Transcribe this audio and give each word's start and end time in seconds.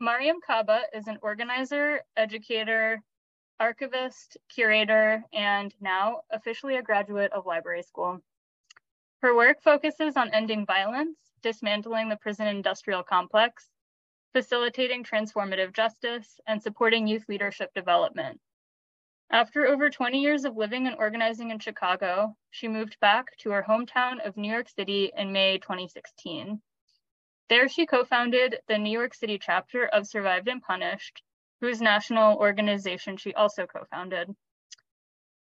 Mariame 0.00 0.42
Kaba 0.46 0.82
is 0.92 1.08
an 1.08 1.18
organizer, 1.22 2.02
educator, 2.18 3.02
archivist, 3.58 4.36
curator, 4.50 5.24
and 5.32 5.74
now 5.80 6.20
officially 6.30 6.76
a 6.76 6.82
graduate 6.82 7.32
of 7.32 7.46
library 7.46 7.82
school. 7.82 8.20
Her 9.22 9.34
work 9.34 9.62
focuses 9.62 10.18
on 10.18 10.34
ending 10.34 10.66
violence, 10.66 11.16
dismantling 11.40 12.10
the 12.10 12.16
prison 12.16 12.46
industrial 12.46 13.02
complex, 13.02 13.70
facilitating 14.34 15.02
transformative 15.02 15.72
justice, 15.72 16.40
and 16.46 16.62
supporting 16.62 17.06
youth 17.06 17.24
leadership 17.26 17.72
development. 17.72 18.38
After 19.30 19.66
over 19.66 19.88
20 19.88 20.20
years 20.20 20.44
of 20.44 20.58
living 20.58 20.86
and 20.86 20.96
organizing 20.96 21.50
in 21.50 21.58
Chicago, 21.58 22.36
she 22.50 22.68
moved 22.68 23.00
back 23.00 23.34
to 23.38 23.50
her 23.50 23.64
hometown 23.66 24.24
of 24.26 24.36
New 24.36 24.52
York 24.52 24.68
City 24.68 25.10
in 25.16 25.32
May 25.32 25.56
2016. 25.56 26.60
There, 27.48 27.68
she 27.68 27.86
co 27.86 28.04
founded 28.04 28.58
the 28.66 28.78
New 28.78 28.90
York 28.90 29.14
City 29.14 29.38
chapter 29.38 29.86
of 29.86 30.06
Survived 30.06 30.48
and 30.48 30.60
Punished, 30.62 31.22
whose 31.60 31.80
national 31.80 32.36
organization 32.38 33.16
she 33.16 33.34
also 33.34 33.66
co 33.66 33.84
founded. 33.90 34.34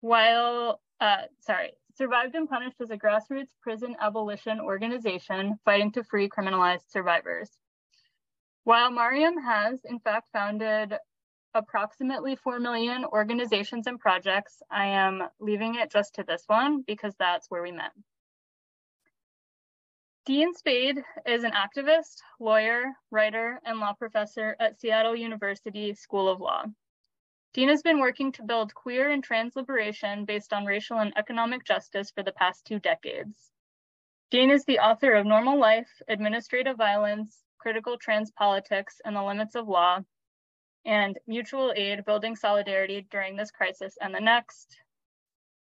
While, 0.01 0.81
uh, 1.01 1.27
sorry, 1.41 1.73
Survived 1.95 2.35
and 2.35 2.49
Punished 2.49 2.81
is 2.81 2.91
a 2.91 2.97
grassroots 2.97 3.53
prison 3.61 3.95
abolition 4.01 4.59
organization 4.61 5.59
fighting 5.65 5.93
to 5.93 6.05
free 6.05 6.29
criminalized 6.29 6.91
survivors. 6.91 7.51
While 8.65 8.91
Mariame 8.91 9.43
has, 9.43 9.85
in 9.85 9.99
fact, 10.01 10.29
founded 10.33 10.97
approximately 11.55 12.37
4 12.37 12.61
million 12.61 13.05
organizations 13.05 13.87
and 13.87 13.99
projects. 14.01 14.63
I 14.71 14.87
am 14.87 15.29
leaving 15.39 15.75
it 15.75 15.91
just 15.91 16.15
to 16.15 16.25
this 16.25 16.45
one 16.47 16.83
because 16.87 17.15
that's 17.19 17.51
where 17.51 17.63
we 17.63 17.73
met. 17.73 17.93
Dean 20.25 20.55
Spade 20.55 21.03
is 21.27 21.43
an 21.43 21.51
activist, 21.51 22.23
lawyer, 22.39 22.93
writer, 23.11 23.61
and 23.65 23.81
law 23.81 23.93
professor 23.93 24.55
at 24.61 24.79
Seattle 24.79 25.17
University 25.17 25.95
School 25.95 26.29
of 26.29 26.41
Law. 26.41 26.63
Dean 27.55 27.69
has 27.69 27.83
been 27.83 27.99
working 27.99 28.31
to 28.31 28.45
build 28.45 28.73
queer 28.73 29.11
and 29.11 29.25
trans 29.25 29.57
liberation 29.57 30.25
based 30.25 30.53
on 30.53 30.65
racial 30.65 31.01
and 31.01 31.13
economic 31.17 31.65
justice 31.65 32.13
for 32.13 32.23
the 32.23 32.31
past 32.31 32.65
two 32.65 32.79
decades. 32.79 33.51
Dean 34.31 34.53
is 34.53 34.65
the 34.65 34.79
author 34.79 35.13
of 35.13 35.27
Normal 35.27 35.59
Life, 35.59 35.91
Administrative 36.07 36.77
Violence, 36.77 37.43
Critical 37.59 37.99
Trans 37.99 38.31
Politics, 38.31 39.01
and 39.05 39.17
the 39.17 39.23
Limits 39.25 39.57
of 39.57 39.67
Law, 39.67 39.99
and 40.85 41.19
mutual 41.27 41.73
aid, 41.75 42.05
building 42.05 42.37
solidarity 42.37 43.09
during 43.11 43.35
this 43.35 43.51
crisis 43.51 43.99
and 44.01 44.15
the 44.15 44.21
next. 44.21 44.79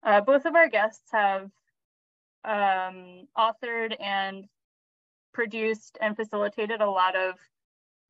Uh, 0.04 0.22
both 0.22 0.46
of 0.46 0.56
our 0.56 0.70
guests 0.70 1.12
have 1.12 1.52
um, 2.48 3.28
authored 3.38 3.96
and 4.00 4.46
produced 5.34 5.98
and 6.02 6.16
facilitated 6.16 6.82
a 6.82 6.90
lot 6.90 7.16
of 7.16 7.36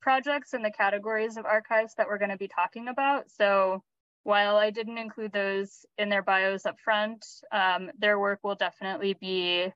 projects 0.02 0.54
in 0.54 0.62
the 0.62 0.72
categories 0.72 1.38
of 1.38 1.46
archives 1.46 1.94
that 1.96 2.08
we're 2.08 2.18
going 2.18 2.32
to 2.32 2.38
be 2.38 2.48
talking 2.48 2.88
about. 2.88 3.30
So 3.32 3.84
while 4.24 4.58
I 4.58 4.70
didn't 4.70 4.98
include 4.98 5.34
those 5.34 5.86
in 5.98 6.10
their 6.10 6.22
bios 6.22 6.66
up 6.66 6.80
front, 6.80 7.26
um, 7.52 7.92
their 7.98 8.20
work 8.20 8.40
will 8.44 8.56
definitely 8.56 9.16
be 9.20 9.72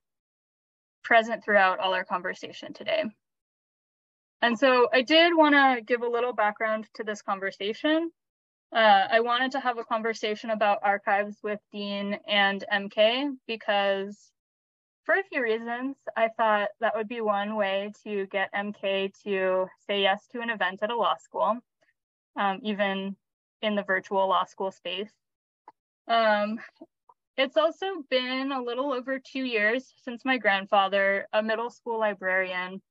present 1.02 1.44
throughout 1.44 1.80
all 1.80 1.94
our 1.94 2.04
conversation 2.04 2.72
today. 2.72 3.04
And 4.40 4.58
so 4.58 4.88
I 4.92 5.02
did 5.02 5.36
want 5.36 5.54
to 5.54 5.82
give 5.84 6.02
a 6.02 6.08
little 6.08 6.32
background 6.32 6.88
to 6.94 7.04
this 7.04 7.22
conversation. 7.22 8.10
Uh, 8.74 9.06
I 9.10 9.20
wanted 9.20 9.52
to 9.52 9.60
have 9.60 9.78
a 9.78 9.84
conversation 9.84 10.50
about 10.50 10.78
archives 10.82 11.36
with 11.42 11.60
Dean 11.70 12.18
and 12.26 12.64
MK 12.72 13.30
because, 13.46 14.31
for 15.04 15.14
a 15.14 15.24
few 15.24 15.42
reasons, 15.42 15.96
I 16.16 16.28
thought 16.36 16.68
that 16.80 16.94
would 16.96 17.08
be 17.08 17.20
one 17.20 17.56
way 17.56 17.92
to 18.04 18.26
get 18.26 18.52
MK 18.54 19.12
to 19.24 19.66
say 19.86 20.02
yes 20.02 20.26
to 20.32 20.40
an 20.40 20.50
event 20.50 20.80
at 20.82 20.90
a 20.90 20.96
law 20.96 21.16
school, 21.16 21.58
um, 22.36 22.60
even 22.62 23.16
in 23.62 23.74
the 23.74 23.82
virtual 23.82 24.28
law 24.28 24.44
school 24.44 24.70
space. 24.70 25.12
Um, 26.08 26.58
it's 27.36 27.56
also 27.56 27.86
been 28.10 28.52
a 28.52 28.62
little 28.62 28.92
over 28.92 29.18
two 29.18 29.44
years 29.44 29.92
since 30.04 30.24
my 30.24 30.38
grandfather, 30.38 31.26
a 31.32 31.42
middle 31.42 31.70
school 31.70 31.98
librarian, 31.98 32.82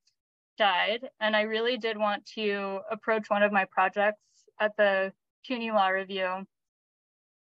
died, 0.57 1.07
and 1.19 1.35
I 1.35 1.41
really 1.41 1.77
did 1.77 1.97
want 1.97 2.25
to 2.35 2.79
approach 2.91 3.29
one 3.29 3.43
of 3.43 3.51
my 3.51 3.65
projects 3.65 4.21
at 4.59 4.75
the 4.77 5.13
CUNY 5.45 5.71
Law 5.71 5.87
Review 5.87 6.45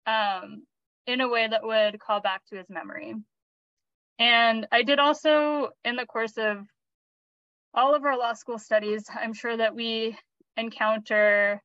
um, 0.06 0.64
in 1.08 1.22
a 1.22 1.30
way 1.30 1.48
that 1.48 1.64
would 1.64 2.00
call 2.00 2.20
back 2.22 2.42
to 2.48 2.58
his 2.58 2.70
memory. 2.70 3.16
And 4.22 4.68
I 4.72 4.84
did 4.84 5.00
also, 5.00 5.70
in 5.84 5.96
the 5.96 6.06
course 6.06 6.38
of 6.38 6.68
all 7.74 7.96
of 7.96 8.06
our 8.06 8.16
law 8.16 8.34
school 8.34 8.60
studies, 8.60 9.04
I'm 9.12 9.34
sure 9.34 9.58
that 9.58 9.74
we 9.74 10.16
encounter 10.58 11.60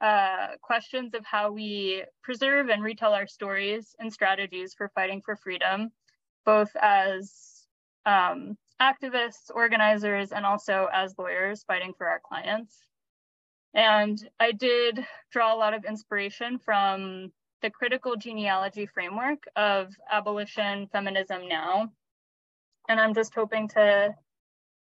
uh, 0.00 0.46
questions 0.62 1.12
of 1.12 1.26
how 1.26 1.52
we 1.52 2.04
preserve 2.22 2.70
and 2.70 2.82
retell 2.82 3.12
our 3.12 3.26
stories 3.26 3.94
and 3.98 4.10
strategies 4.10 4.72
for 4.72 4.90
fighting 4.94 5.20
for 5.20 5.36
freedom, 5.36 5.90
both 6.46 6.70
as 6.80 7.66
um, 8.06 8.56
activists, 8.80 9.50
organizers, 9.54 10.32
and 10.32 10.46
also 10.46 10.88
as 10.94 11.18
lawyers 11.18 11.64
fighting 11.64 11.92
for 11.98 12.08
our 12.08 12.22
clients. 12.26 12.78
And 13.74 14.18
I 14.40 14.52
did 14.52 15.04
draw 15.30 15.54
a 15.54 15.58
lot 15.58 15.74
of 15.74 15.84
inspiration 15.84 16.58
from 16.58 17.30
the 17.62 17.70
critical 17.70 18.16
genealogy 18.16 18.86
framework 18.86 19.44
of 19.56 19.94
abolition 20.10 20.86
feminism 20.88 21.48
now. 21.48 21.90
And 22.88 23.00
I'm 23.00 23.14
just 23.14 23.34
hoping 23.34 23.68
to 23.68 24.14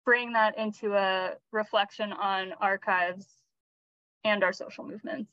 bring 0.05 0.33
that 0.33 0.57
into 0.57 0.93
a 0.93 1.31
reflection 1.51 2.13
on 2.13 2.53
archives 2.59 3.27
and 4.23 4.43
our 4.43 4.53
social 4.53 4.85
movements. 4.85 5.31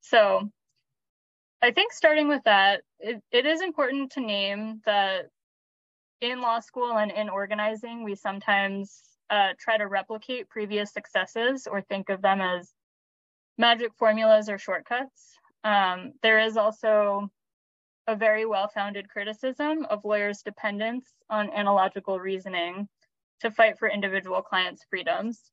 So 0.00 0.50
I 1.62 1.70
think 1.70 1.92
starting 1.92 2.28
with 2.28 2.42
that, 2.44 2.82
it, 2.98 3.22
it 3.30 3.46
is 3.46 3.62
important 3.62 4.12
to 4.12 4.20
name 4.20 4.82
that 4.84 5.30
in 6.20 6.40
law 6.40 6.60
school 6.60 6.98
and 6.98 7.10
in 7.10 7.28
organizing, 7.28 8.04
we 8.04 8.14
sometimes 8.14 9.02
uh, 9.30 9.50
try 9.58 9.76
to 9.78 9.86
replicate 9.86 10.48
previous 10.48 10.92
successes 10.92 11.66
or 11.66 11.80
think 11.82 12.08
of 12.08 12.22
them 12.22 12.40
as 12.40 12.72
magic 13.56 13.92
formulas 13.98 14.48
or 14.48 14.58
shortcuts. 14.58 15.38
Um, 15.64 16.12
there 16.22 16.40
is 16.40 16.56
also 16.56 17.30
a 18.06 18.14
very 18.14 18.44
well 18.44 18.68
founded 18.68 19.08
criticism 19.08 19.86
of 19.88 20.04
lawyers' 20.04 20.42
dependence 20.42 21.06
on 21.30 21.50
analogical 21.52 22.20
reasoning 22.20 22.86
to 23.40 23.50
fight 23.50 23.78
for 23.78 23.88
individual 23.88 24.42
clients' 24.42 24.84
freedoms, 24.88 25.50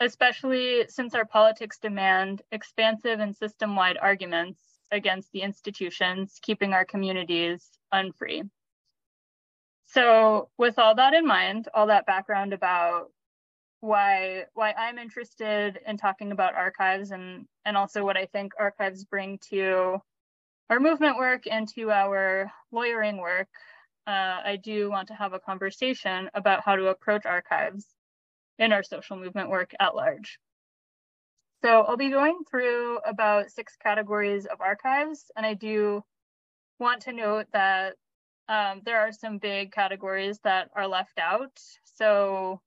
especially 0.00 0.86
since 0.88 1.14
our 1.14 1.24
politics 1.24 1.78
demand 1.78 2.42
expansive 2.52 3.20
and 3.20 3.34
system 3.34 3.74
wide 3.74 3.96
arguments 4.00 4.60
against 4.92 5.32
the 5.32 5.40
institutions 5.40 6.38
keeping 6.42 6.72
our 6.72 6.84
communities 6.84 7.70
unfree. 7.92 8.42
So 9.86 10.50
with 10.58 10.78
all 10.78 10.94
that 10.96 11.14
in 11.14 11.26
mind, 11.26 11.68
all 11.72 11.86
that 11.86 12.06
background 12.06 12.52
about 12.52 13.10
why 13.86 14.44
why 14.54 14.72
I'm 14.72 14.98
interested 14.98 15.78
in 15.86 15.96
talking 15.96 16.32
about 16.32 16.54
archives 16.54 17.10
and 17.12 17.46
and 17.64 17.76
also 17.76 18.04
what 18.04 18.16
I 18.16 18.26
think 18.26 18.52
archives 18.58 19.04
bring 19.04 19.38
to 19.50 19.98
our 20.68 20.80
movement 20.80 21.16
work 21.16 21.44
and 21.50 21.68
to 21.76 21.90
our 21.90 22.50
lawyering 22.72 23.18
work, 23.18 23.48
uh, 24.06 24.40
I 24.44 24.58
do 24.62 24.90
want 24.90 25.08
to 25.08 25.14
have 25.14 25.32
a 25.32 25.38
conversation 25.38 26.28
about 26.34 26.64
how 26.64 26.74
to 26.74 26.88
approach 26.88 27.24
archives 27.24 27.86
in 28.58 28.72
our 28.72 28.82
social 28.82 29.16
movement 29.16 29.48
work 29.50 29.72
at 29.78 29.94
large. 29.94 30.38
So 31.64 31.82
I'll 31.82 31.96
be 31.96 32.10
going 32.10 32.40
through 32.50 32.98
about 33.06 33.50
six 33.50 33.76
categories 33.82 34.46
of 34.46 34.60
archives, 34.60 35.30
and 35.36 35.46
I 35.46 35.54
do 35.54 36.02
want 36.78 37.02
to 37.02 37.12
note 37.12 37.46
that 37.52 37.94
um, 38.48 38.82
there 38.84 39.00
are 39.00 39.12
some 39.12 39.38
big 39.38 39.72
categories 39.72 40.38
that 40.44 40.70
are 40.74 40.86
left 40.86 41.18
out. 41.18 41.58
So 41.84 42.60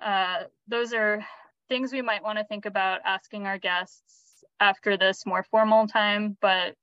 uh, 0.00 0.44
those 0.68 0.92
are 0.92 1.24
things 1.68 1.92
we 1.92 2.02
might 2.02 2.22
want 2.22 2.38
to 2.38 2.44
think 2.44 2.66
about 2.66 3.00
asking 3.04 3.46
our 3.46 3.58
guests 3.58 4.44
after 4.60 4.96
this 4.96 5.26
more 5.26 5.42
formal 5.42 5.86
time, 5.86 6.36
but 6.40 6.74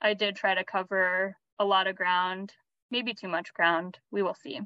I 0.00 0.14
did 0.14 0.36
try 0.36 0.54
to 0.54 0.64
cover 0.64 1.36
a 1.58 1.64
lot 1.64 1.86
of 1.86 1.96
ground, 1.96 2.52
maybe 2.90 3.14
too 3.14 3.28
much 3.28 3.52
ground. 3.52 3.98
We 4.10 4.22
will 4.22 4.34
see. 4.34 4.60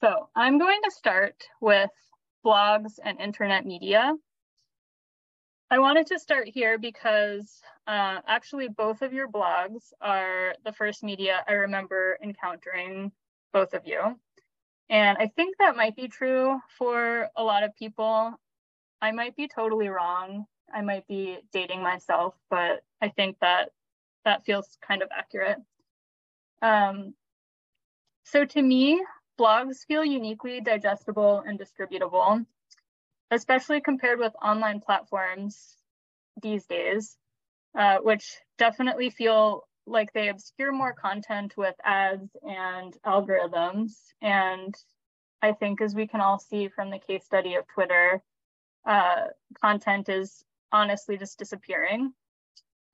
So 0.00 0.28
I'm 0.34 0.58
going 0.58 0.80
to 0.84 0.90
start 0.90 1.44
with 1.60 1.90
blogs 2.44 2.98
and 3.04 3.20
internet 3.20 3.64
media. 3.64 4.14
I 5.70 5.78
wanted 5.78 6.06
to 6.08 6.18
start 6.18 6.48
here 6.48 6.78
because 6.78 7.60
uh, 7.86 8.18
actually 8.26 8.68
both 8.68 9.02
of 9.02 9.12
your 9.12 9.28
blogs 9.28 9.92
are 10.00 10.54
the 10.64 10.72
first 10.72 11.02
media 11.02 11.42
I 11.48 11.52
remember 11.52 12.18
encountering 12.22 13.12
both 13.52 13.74
of 13.74 13.86
you. 13.86 14.18
And 14.92 15.18
I 15.18 15.26
think 15.26 15.56
that 15.58 15.74
might 15.74 15.96
be 15.96 16.06
true 16.06 16.60
for 16.78 17.28
a 17.34 17.42
lot 17.42 17.64
of 17.64 17.74
people. 17.74 18.34
I 19.00 19.10
might 19.10 19.34
be 19.34 19.48
totally 19.48 19.88
wrong. 19.88 20.46
I 20.72 20.82
might 20.82 21.08
be 21.08 21.38
dating 21.52 21.82
myself, 21.82 22.34
but 22.50 22.84
I 23.00 23.08
think 23.08 23.38
that 23.40 23.70
that 24.24 24.44
feels 24.44 24.78
kind 24.86 25.02
of 25.02 25.08
accurate. 25.10 25.58
Um, 26.62 27.14
so 28.24 28.44
to 28.44 28.62
me, 28.62 29.04
blogs 29.40 29.84
feel 29.88 30.04
uniquely 30.04 30.60
digestible 30.60 31.42
and 31.44 31.58
distributable 31.58 32.46
especially 33.32 33.80
compared 33.80 34.18
with 34.18 34.34
online 34.42 34.80
platforms 34.80 35.76
these 36.42 36.66
days, 36.66 37.16
uh, 37.76 37.96
which 37.98 38.38
definitely 38.58 39.08
feel 39.08 39.64
like 39.86 40.12
they 40.12 40.28
obscure 40.28 40.72
more 40.72 40.92
content 40.92 41.54
with 41.56 41.74
ads 41.84 42.30
and 42.42 42.96
algorithms. 43.04 43.92
And 44.20 44.74
I 45.40 45.52
think, 45.52 45.80
as 45.80 45.94
we 45.94 46.06
can 46.06 46.20
all 46.20 46.38
see 46.38 46.68
from 46.68 46.90
the 46.90 46.98
case 46.98 47.24
study 47.24 47.54
of 47.56 47.66
Twitter, 47.66 48.22
uh, 48.86 49.26
content 49.60 50.08
is 50.08 50.44
honestly 50.70 51.16
just 51.16 51.38
disappearing. 51.38 52.12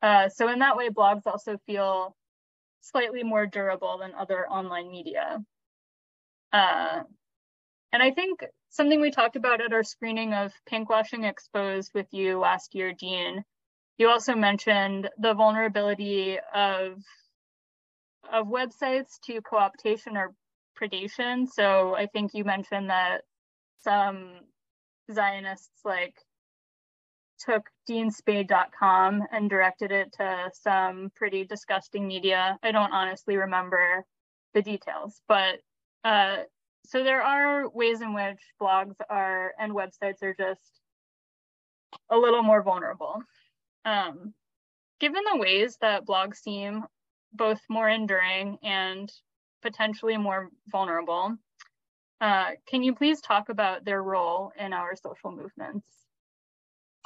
Uh, 0.01 0.29
so, 0.29 0.49
in 0.49 0.61
that 0.61 0.77
way, 0.77 0.89
blogs 0.89 1.27
also 1.27 1.59
feel 1.67 2.17
slightly 2.81 3.23
more 3.23 3.47
durable 3.47 3.99
than 3.99 4.15
other 4.15 4.49
online 4.49 4.91
media. 4.91 5.45
Uh, 6.53 7.03
and 7.93 8.03
I 8.03 8.11
think 8.11 8.45
something 8.71 9.01
we 9.01 9.11
talked 9.11 9.37
about 9.37 9.61
at 9.61 9.73
our 9.73 9.83
screening 9.83 10.35
of 10.35 10.53
Pinkwashing 10.71 11.29
Exposed 11.29 11.91
with 11.95 12.07
you 12.13 12.39
last 12.39 12.75
year, 12.75 12.93
Dean, 12.93 13.45
you 13.99 14.09
also 14.09 14.35
mentioned 14.35 15.11
the 15.19 15.35
vulnerability 15.35 16.39
of 16.55 17.03
of 18.33 18.47
websites 18.47 19.19
to 19.25 19.41
co-optation 19.41 20.15
or 20.15 20.35
predation. 20.81 21.49
So 21.49 21.95
I 21.97 22.07
think 22.07 22.33
you 22.35 22.45
mentioned 22.45 22.91
that 22.91 23.23
some 23.79 24.41
Zionists 25.13 25.81
like 25.85 26.15
took 27.39 27.63
deanspade.com 27.89 29.23
and 29.33 29.49
directed 29.49 29.93
it 29.93 30.13
to 30.15 30.51
some 30.53 31.11
pretty 31.17 31.45
disgusting 31.45 32.07
media. 32.07 32.59
I 32.63 32.73
don't 32.73 32.93
honestly 32.93 33.37
remember 33.37 34.05
the 34.55 34.63
details, 34.63 35.21
but 35.29 35.61
uh, 36.05 36.39
so 36.85 37.05
there 37.05 37.23
are 37.23 37.69
ways 37.69 38.01
in 38.01 38.15
which 38.15 38.41
blogs 38.61 38.97
are 39.09 39.53
and 39.59 39.73
websites 39.73 40.23
are 40.23 40.35
just 40.35 40.81
a 42.11 42.17
little 42.17 42.43
more 42.43 42.63
vulnerable. 42.63 43.23
Um, 43.89 44.35
given 45.01 45.23
the 45.33 45.39
ways 45.39 45.79
that 45.81 46.05
blogs 46.05 46.37
seem 46.37 46.85
both 47.33 47.61
more 47.71 47.89
enduring 47.89 48.59
and 48.63 49.11
potentially 49.63 50.19
more 50.19 50.51
vulnerable, 50.71 51.35
uh, 52.21 52.51
can 52.67 52.83
you 52.83 52.95
please 52.95 53.23
talk 53.23 53.49
about 53.49 53.87
their 53.87 54.03
role 54.03 54.53
in 54.59 54.75
our 54.75 54.95
social 54.95 55.33
movements? 55.33 55.87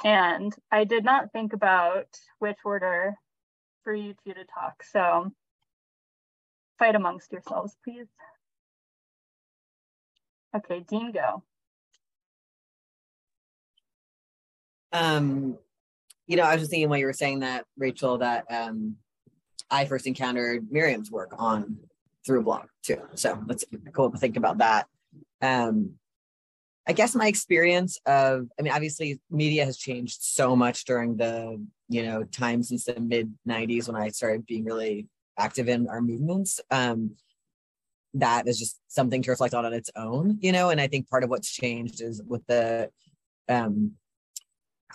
And 0.03 0.53
I 0.71 0.83
did 0.83 1.05
not 1.05 1.31
think 1.31 1.53
about 1.53 2.07
which 2.39 2.57
order 2.65 3.15
for 3.85 3.93
you 3.93 4.13
two 4.25 4.33
to 4.33 4.43
talk, 4.43 4.83
so 4.83 5.31
fight 6.79 6.95
amongst 6.95 7.31
yourselves, 7.31 7.77
please. 7.85 8.07
Okay, 10.53 10.81
Dean, 10.81 11.13
go. 11.13 11.43
Um, 14.91 15.57
you 16.27 16.37
know, 16.37 16.43
I 16.43 16.53
was 16.53 16.61
just 16.61 16.71
thinking 16.71 16.89
while 16.89 16.99
you 16.99 17.05
were 17.05 17.13
saying 17.13 17.39
that, 17.39 17.65
Rachel, 17.77 18.19
that 18.19 18.45
um, 18.49 18.95
I 19.69 19.85
first 19.85 20.07
encountered 20.07 20.71
Mariame's 20.71 21.11
work 21.11 21.33
on 21.37 21.77
through 22.25 22.39
a 22.39 22.43
blog 22.43 22.67
too. 22.83 23.01
So 23.15 23.43
let's 23.47 23.65
cool 23.93 24.11
to 24.11 24.17
think 24.17 24.37
about 24.37 24.59
that. 24.59 24.87
Um, 25.41 25.95
I 26.87 26.93
guess 26.93 27.15
my 27.15 27.27
experience 27.27 27.97
of, 28.05 28.47
I 28.59 28.61
mean, 28.61 28.73
obviously 28.73 29.19
media 29.29 29.65
has 29.65 29.77
changed 29.77 30.21
so 30.21 30.55
much 30.55 30.85
during 30.85 31.15
the, 31.17 31.65
you 31.89 32.03
know, 32.03 32.23
time 32.23 32.61
since 32.63 32.85
the 32.85 32.99
mid 32.99 33.33
90s 33.47 33.87
when 33.87 34.01
I 34.01 34.09
started 34.09 34.45
being 34.45 34.65
really 34.65 35.07
active 35.37 35.69
in 35.69 35.87
our 35.87 36.01
movements. 36.01 36.59
Um, 36.71 37.15
that 38.15 38.47
is 38.47 38.59
just 38.59 38.79
something 38.87 39.21
to 39.23 39.31
reflect 39.31 39.53
on 39.53 39.65
on 39.65 39.73
its 39.73 39.89
own, 39.95 40.37
you 40.39 40.51
know. 40.51 40.69
And 40.69 40.79
I 40.79 40.87
think 40.87 41.09
part 41.09 41.23
of 41.23 41.29
what's 41.29 41.51
changed 41.51 42.01
is 42.01 42.21
with 42.21 42.45
the 42.47 42.89
um, 43.49 43.93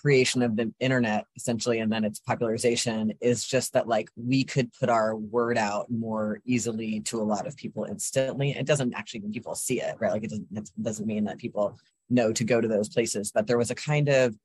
creation 0.01 0.43
of 0.43 0.57
the 0.57 0.73
internet, 0.81 1.25
essentially, 1.37 1.81
and 1.81 1.93
then 1.93 2.05
its 2.05 2.21
popularization, 2.21 3.13
is 3.21 3.45
just 3.45 3.73
that 3.73 3.89
like 3.89 4.09
we 4.17 4.45
could 4.45 4.73
put 4.79 4.89
our 4.89 5.17
word 5.17 5.59
out 5.59 5.91
more 5.91 6.41
easily 6.45 7.01
to 7.01 7.21
a 7.21 7.23
lot 7.23 7.47
of 7.47 7.57
people 7.57 7.85
instantly. 7.85 8.53
It 8.53 8.67
doesn't 8.67 8.95
actually 8.95 9.21
mean 9.21 9.33
people 9.33 9.55
see 9.55 9.81
it, 9.81 9.97
right? 9.99 10.13
Like 10.13 10.25
it 10.25 10.31
doesn't 10.31 10.49
it 10.55 10.71
doesn't 10.81 11.07
mean 11.07 11.25
that 11.25 11.39
people 11.39 11.79
know 12.09 12.33
to 12.33 12.45
go 12.45 12.61
to 12.61 12.69
those 12.69 12.89
places, 12.89 13.33
but 13.33 13.47
there 13.47 13.59
was 13.59 13.71
a 13.71 13.75
kind 13.75 14.09
of 14.09 14.37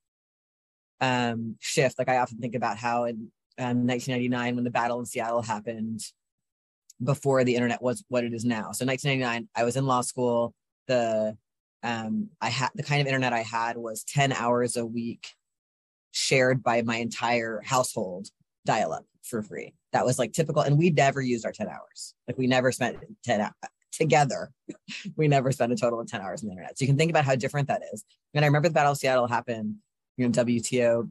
um, 1.01 1.55
shift. 1.59 1.99
Like 1.99 2.09
I 2.09 2.17
often 2.17 2.39
think 2.39 2.55
about 2.55 2.77
how 2.77 3.05
in 3.05 3.31
um, 3.59 3.87
1999, 3.87 4.55
when 4.55 4.63
the 4.63 4.71
battle 4.71 4.99
in 4.99 5.05
Seattle 5.05 5.41
happened, 5.41 6.01
before 7.03 7.43
the 7.43 7.55
internet 7.55 7.81
was 7.81 8.03
what 8.07 8.23
it 8.23 8.33
is 8.33 8.45
now. 8.45 8.71
So 8.71 8.85
1999, 8.85 9.49
I 9.55 9.63
was 9.63 9.75
in 9.75 9.85
law 9.85 10.01
school. 10.01 10.53
The 10.87 11.37
um, 11.83 12.29
I 12.39 12.49
had 12.49 12.69
the 12.75 12.83
kind 12.83 13.01
of 13.01 13.07
internet 13.07 13.33
I 13.33 13.41
had 13.41 13.77
was 13.77 14.03
10 14.05 14.31
hours 14.31 14.77
a 14.77 14.85
week 14.85 15.27
shared 16.13 16.63
by 16.63 16.81
my 16.83 16.97
entire 16.97 17.61
household 17.65 18.29
dial 18.65 18.93
up 18.93 19.05
for 19.23 19.41
free. 19.41 19.73
That 19.91 20.05
was 20.05 20.17
like 20.17 20.31
typical. 20.31 20.61
And 20.61 20.77
we 20.77 20.89
never 20.89 21.21
used 21.21 21.45
our 21.45 21.51
10 21.51 21.67
hours. 21.67 22.13
Like 22.27 22.37
we 22.37 22.47
never 22.47 22.71
spent 22.71 22.97
10 23.25 23.41
hours 23.41 23.51
together. 23.91 24.51
we 25.17 25.27
never 25.27 25.51
spent 25.51 25.73
a 25.73 25.75
total 25.75 25.99
of 25.99 26.07
10 26.07 26.21
hours 26.21 26.41
on 26.41 26.47
the 26.47 26.53
internet. 26.53 26.77
So 26.77 26.83
you 26.83 26.87
can 26.87 26.97
think 26.97 27.11
about 27.11 27.25
how 27.25 27.35
different 27.35 27.67
that 27.67 27.81
is. 27.93 28.05
And 28.33 28.45
I 28.45 28.47
remember 28.47 28.69
the 28.69 28.73
Battle 28.73 28.93
of 28.93 28.97
Seattle 28.97 29.27
happened, 29.27 29.75
you 30.17 30.27
know, 30.27 30.31
WTO 30.31 31.09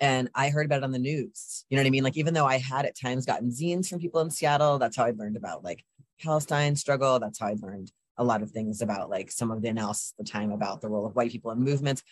and 0.00 0.28
I 0.34 0.48
heard 0.48 0.66
about 0.66 0.78
it 0.78 0.84
on 0.84 0.92
the 0.92 0.98
news. 0.98 1.64
You 1.68 1.76
know 1.76 1.82
what 1.82 1.86
I 1.86 1.90
mean? 1.90 2.04
Like, 2.04 2.16
even 2.16 2.34
though 2.34 2.46
I 2.46 2.58
had 2.58 2.84
at 2.84 2.98
times 2.98 3.26
gotten 3.26 3.50
zines 3.50 3.88
from 3.88 4.00
people 4.00 4.20
in 4.20 4.30
Seattle, 4.30 4.78
that's 4.78 4.96
how 4.96 5.04
I 5.04 5.12
learned 5.16 5.36
about 5.36 5.64
like 5.64 5.84
Palestine 6.22 6.76
struggle. 6.76 7.18
That's 7.18 7.38
how 7.38 7.48
I 7.48 7.56
learned 7.60 7.92
a 8.16 8.24
lot 8.24 8.42
of 8.42 8.50
things 8.50 8.82
about 8.82 9.10
like 9.10 9.30
some 9.30 9.50
of 9.50 9.62
the 9.62 9.68
analysis 9.68 10.14
at 10.18 10.24
the 10.24 10.30
time 10.30 10.52
about 10.52 10.80
the 10.80 10.88
role 10.88 11.06
of 11.06 11.16
white 11.16 11.30
people 11.30 11.50
in 11.50 11.60
movements. 11.60 12.02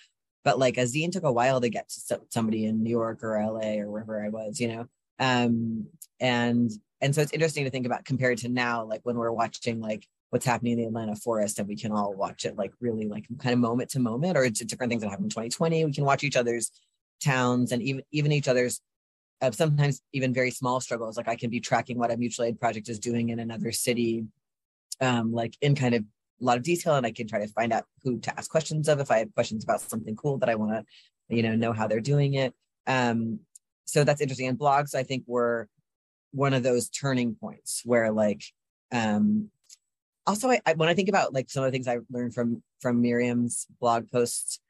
But 0.45 0.59
like 0.59 0.77
a 0.77 0.83
zine 0.83 1.13
took 1.13 1.25
a 1.25 1.33
while 1.33 1.61
to 1.61 1.69
get 1.69 1.89
to 1.89 2.21
somebody 2.31 2.67
in 2.67 2.83
New 2.83 2.91
York 2.91 3.23
or 3.23 3.41
LA 3.41 3.75
or 3.81 3.91
wherever 3.91 4.25
I 4.25 4.29
was, 4.29 4.59
you 4.61 4.69
know? 4.69 4.87
Um, 5.19 5.87
and 6.21 6.71
and 7.01 7.15
so 7.15 7.21
it's 7.21 7.33
interesting 7.33 7.65
to 7.65 7.71
think 7.71 7.87
about 7.87 8.05
compared 8.05 8.39
to 8.39 8.49
now, 8.49 8.85
like 8.85 9.01
when 9.05 9.17
we're 9.17 9.33
watching 9.33 9.81
like 9.81 10.07
what's 10.31 10.47
happening 10.47 10.73
in 10.73 10.79
the 10.79 10.85
Atlanta 10.87 11.17
forest 11.17 11.59
and 11.59 11.69
we 11.69 11.77
can 11.77 11.93
all 11.93 12.15
watch 12.15 12.45
it 12.45 12.57
like 12.57 12.73
really 12.81 13.07
like 13.07 13.27
kind 13.39 13.53
of 13.53 13.59
moment 13.59 13.91
to 13.91 14.01
moment 14.01 14.37
or 14.37 14.49
different 14.49 14.91
things 14.91 15.03
that 15.03 15.11
happen 15.11 15.25
in 15.25 15.31
2020. 15.31 15.85
We 15.85 15.93
can 15.93 16.05
watch 16.05 16.25
each 16.25 16.37
other's 16.37 16.71
towns 17.23 17.73
and 17.73 17.83
even 17.83 18.03
even 18.11 18.33
each 18.33 18.49
other's 18.49 18.81
uh, 19.41 19.51
sometimes 19.51 20.01
even 20.13 20.35
very 20.35 20.51
small 20.51 20.81
struggles 20.81 21.17
like 21.17 21.29
i 21.29 21.37
can 21.37 21.51
be 21.51 21.61
tracking 21.61 21.99
what 21.99 22.11
a 22.11 22.17
mutual 22.17 22.45
aid 22.45 22.59
project 22.59 22.89
is 22.89 22.99
doing 22.99 23.29
in 23.29 23.39
another 23.39 23.73
city 23.73 24.25
um, 25.01 25.33
like 25.33 25.57
in 25.61 25.75
kind 25.75 25.95
of 25.95 26.05
a 26.43 26.45
lot 26.45 26.57
of 26.57 26.63
detail 26.63 26.95
and 26.95 27.07
i 27.07 27.13
can 27.13 27.27
try 27.27 27.39
to 27.39 27.53
find 27.53 27.73
out 27.73 27.85
who 28.03 28.19
to 28.19 28.37
ask 28.39 28.51
questions 28.51 28.89
of 28.89 29.01
if 29.01 29.11
i 29.11 29.19
have 29.19 29.35
questions 29.35 29.65
about 29.65 29.81
something 29.81 30.17
cool 30.17 30.39
that 30.39 30.49
i 30.49 30.55
want 30.55 30.73
to 30.73 31.35
you 31.35 31.43
know 31.43 31.55
know 31.55 31.73
how 31.73 31.87
they're 31.87 32.01
doing 32.01 32.35
it 32.35 32.55
um, 32.87 33.39
so 33.85 34.05
that's 34.05 34.21
interesting 34.21 34.49
and 34.49 34.59
blogs 34.59 34.95
i 34.95 35.03
think 35.03 35.25
were 35.27 35.69
one 36.33 36.55
of 36.55 36.63
those 36.63 36.89
turning 36.89 37.35
points 37.35 37.83
where 37.85 38.11
like 38.11 38.43
um 38.93 39.49
also 40.27 40.51
I, 40.51 40.61
I 40.67 40.75
when 40.75 40.89
i 40.89 40.95
think 40.95 41.09
about 41.09 41.33
like 41.33 41.49
some 41.49 41.63
of 41.63 41.69
the 41.69 41.73
things 41.73 41.89
i 41.89 41.99
learned 42.11 42.35
from 42.35 42.63
from 42.81 43.01
Mariame's 43.01 43.67
blog 43.81 44.11
posts 44.11 44.61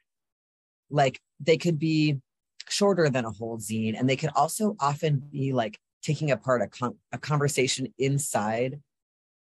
like 0.90 1.20
they 1.40 1.56
could 1.56 1.78
be 1.78 2.20
shorter 2.68 3.08
than 3.08 3.24
a 3.24 3.30
whole 3.30 3.58
zine. 3.58 3.98
And 3.98 4.08
they 4.08 4.16
can 4.16 4.30
also 4.36 4.76
often 4.80 5.22
be 5.30 5.52
like 5.52 5.78
taking 6.02 6.30
apart 6.30 6.62
a, 6.62 6.68
con- 6.68 6.98
a 7.12 7.18
conversation 7.18 7.92
inside 7.98 8.80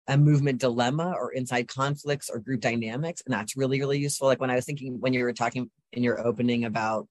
a 0.07 0.17
movement 0.17 0.59
dilemma 0.59 1.13
or 1.17 1.31
inside 1.31 1.67
conflicts 1.67 2.29
or 2.29 2.39
group 2.39 2.61
dynamics. 2.61 3.21
And 3.25 3.33
that's 3.33 3.55
really, 3.55 3.79
really 3.79 3.99
useful. 3.99 4.27
Like 4.27 4.41
when 4.41 4.51
I 4.51 4.55
was 4.55 4.65
thinking, 4.65 4.99
when 4.99 5.13
you 5.13 5.23
were 5.23 5.33
talking 5.33 5.69
in 5.93 6.03
your 6.03 6.25
opening 6.25 6.65
about 6.65 7.07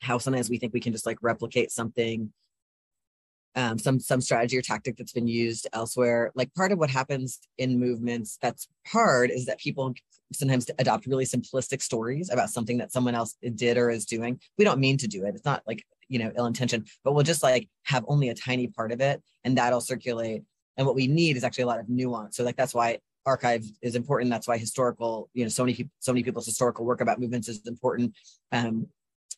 how 0.00 0.18
sometimes 0.18 0.50
we 0.50 0.58
think 0.58 0.74
we 0.74 0.80
can 0.80 0.92
just 0.92 1.06
like 1.06 1.18
replicate 1.22 1.70
something 1.70 2.32
um, 3.56 3.78
some 3.78 3.98
some 3.98 4.20
strategy 4.20 4.58
or 4.58 4.62
tactic 4.62 4.96
that's 4.96 5.12
been 5.12 5.26
used 5.26 5.66
elsewhere. 5.72 6.30
Like 6.34 6.54
part 6.54 6.72
of 6.72 6.78
what 6.78 6.90
happens 6.90 7.40
in 7.56 7.80
movements 7.80 8.38
that's 8.40 8.68
hard 8.86 9.30
is 9.30 9.46
that 9.46 9.58
people 9.58 9.94
sometimes 10.32 10.70
adopt 10.78 11.06
really 11.06 11.24
simplistic 11.24 11.80
stories 11.80 12.30
about 12.30 12.50
something 12.50 12.76
that 12.78 12.92
someone 12.92 13.14
else 13.14 13.36
did 13.54 13.78
or 13.78 13.88
is 13.88 14.04
doing. 14.04 14.38
We 14.58 14.64
don't 14.64 14.78
mean 14.78 14.98
to 14.98 15.08
do 15.08 15.24
it. 15.24 15.34
It's 15.34 15.44
not 15.46 15.62
like 15.66 15.84
you 16.08 16.18
know 16.18 16.30
ill 16.36 16.46
intention, 16.46 16.84
but 17.02 17.12
we'll 17.14 17.24
just 17.24 17.42
like 17.42 17.68
have 17.84 18.04
only 18.08 18.28
a 18.28 18.34
tiny 18.34 18.68
part 18.68 18.92
of 18.92 19.00
it, 19.00 19.22
and 19.42 19.56
that'll 19.56 19.80
circulate. 19.80 20.42
And 20.76 20.86
what 20.86 20.96
we 20.96 21.06
need 21.06 21.36
is 21.36 21.44
actually 21.44 21.64
a 21.64 21.68
lot 21.68 21.80
of 21.80 21.88
nuance. 21.88 22.36
So 22.36 22.44
like 22.44 22.56
that's 22.56 22.74
why 22.74 22.98
archive 23.24 23.64
is 23.82 23.96
important. 23.96 24.30
That's 24.30 24.46
why 24.46 24.58
historical, 24.58 25.28
you 25.34 25.44
know, 25.44 25.48
so 25.48 25.64
many 25.64 25.88
so 25.98 26.12
many 26.12 26.22
people's 26.22 26.46
historical 26.46 26.84
work 26.84 27.00
about 27.00 27.20
movements 27.20 27.48
is 27.48 27.66
important. 27.66 28.14
Um, 28.52 28.86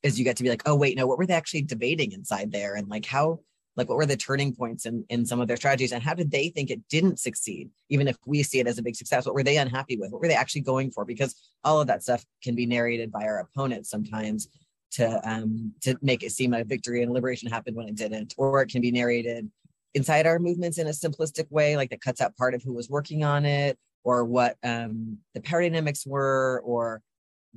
is 0.03 0.19
you 0.19 0.25
get 0.25 0.37
to 0.37 0.43
be 0.45 0.49
like, 0.49 0.63
oh 0.67 0.77
wait, 0.77 0.97
no, 0.97 1.07
what 1.07 1.19
were 1.19 1.27
they 1.27 1.35
actually 1.35 1.63
debating 1.63 2.13
inside 2.13 2.53
there, 2.53 2.75
and 2.77 2.89
like 2.89 3.05
how 3.05 3.41
like 3.79 3.89
what 3.89 3.97
were 3.97 4.07
the 4.07 4.17
turning 4.17 4.53
points 4.53 4.87
in, 4.87 5.05
in 5.09 5.25
some 5.25 5.41
of 5.41 5.47
their 5.47 5.57
strategies 5.57 5.93
and 5.93 6.03
how 6.03 6.13
did 6.13 6.33
they 6.33 6.49
think 6.49 6.69
it 6.69 6.81
didn't 6.91 7.19
succeed 7.19 7.71
even 7.89 8.09
if 8.09 8.17
we 8.27 8.43
see 8.43 8.59
it 8.59 8.67
as 8.67 8.77
a 8.77 8.83
big 8.83 8.97
success 8.97 9.25
what 9.25 9.35
were 9.35 9.45
they 9.45 9.57
unhappy 9.57 9.97
with 9.97 10.11
what 10.11 10.21
were 10.21 10.29
they 10.29 10.35
actually 10.35 10.61
going 10.61 10.91
for 10.91 11.05
because 11.05 11.35
all 11.65 11.81
of 11.81 11.87
that 11.87 12.03
stuff 12.03 12.25
can 12.43 12.55
be 12.57 12.67
narrated 12.67 13.11
by 13.11 13.23
our 13.23 13.39
opponents 13.39 13.89
sometimes 13.89 14.49
to 14.91 15.21
um 15.31 15.73
to 15.81 15.97
make 16.03 16.23
it 16.23 16.33
seem 16.33 16.51
like 16.51 16.67
victory 16.67 17.03
and 17.03 17.13
liberation 17.13 17.49
happened 17.49 17.77
when 17.77 17.89
it 17.89 17.95
didn't 17.95 18.35
or 18.37 18.61
it 18.61 18.69
can 18.69 18.83
be 18.83 18.91
narrated 18.91 19.49
inside 19.95 20.27
our 20.27 20.39
movements 20.39 20.79
in 20.79 20.87
a 20.87 20.91
simplistic 20.91 21.51
way 21.51 21.77
like 21.77 21.91
that 21.91 22.01
cuts 22.01 22.21
out 22.21 22.37
part 22.37 22.55
of 22.55 22.63
who 22.63 22.73
was 22.73 22.91
working 22.91 23.25
on 23.25 23.45
it 23.45 23.79
or 24.05 24.25
what 24.25 24.57
um 24.63 25.19
the 25.35 25.41
power 25.41 25.63
dynamics 25.63 26.07
were 26.07 26.63
or 26.65 27.03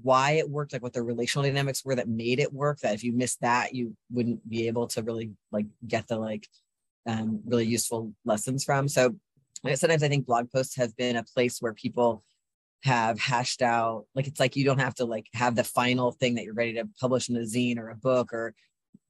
why 0.02 0.32
it 0.32 0.50
worked, 0.50 0.74
like 0.74 0.84
what 0.84 0.94
the 0.94 1.04
relational 1.04 1.44
dynamics 1.44 1.84
were 1.84 1.96
that 1.96 2.08
made 2.08 2.40
it 2.40 2.54
work. 2.54 2.80
That 2.80 2.94
if 2.94 3.04
you 3.04 3.14
missed 3.14 3.42
that, 3.42 3.74
you 3.74 3.96
wouldn't 4.12 4.48
be 4.48 4.68
able 4.68 4.88
to 4.88 5.04
really 5.04 5.32
like 5.52 5.66
get 5.88 6.08
the 6.08 6.18
like 6.18 6.48
um, 7.08 7.42
really 7.46 7.66
useful 7.66 8.14
lessons 8.26 8.64
from. 8.64 8.88
So 8.88 9.16
sometimes 9.76 10.04
I 10.04 10.08
think 10.08 10.26
blog 10.26 10.52
posts 10.52 10.76
have 10.78 10.96
been 10.96 11.16
a 11.16 11.24
place 11.24 11.62
where 11.62 11.74
people 11.74 12.24
have 12.84 13.20
hashed 13.20 13.62
out 13.62 14.06
like 14.16 14.26
it's 14.26 14.40
like 14.40 14.56
you 14.56 14.66
don't 14.66 14.80
have 14.80 14.96
to 14.96 15.06
like 15.06 15.28
have 15.36 15.56
the 15.56 15.64
final 15.64 16.12
thing 16.12 16.34
that 16.34 16.44
you're 16.44 16.54
ready 16.56 16.74
to 16.74 16.90
publish 17.00 17.30
in 17.30 17.36
a 17.36 17.42
zine 17.42 17.78
or 17.78 17.90
a 17.90 17.96
book 17.96 18.34
or 18.34 18.56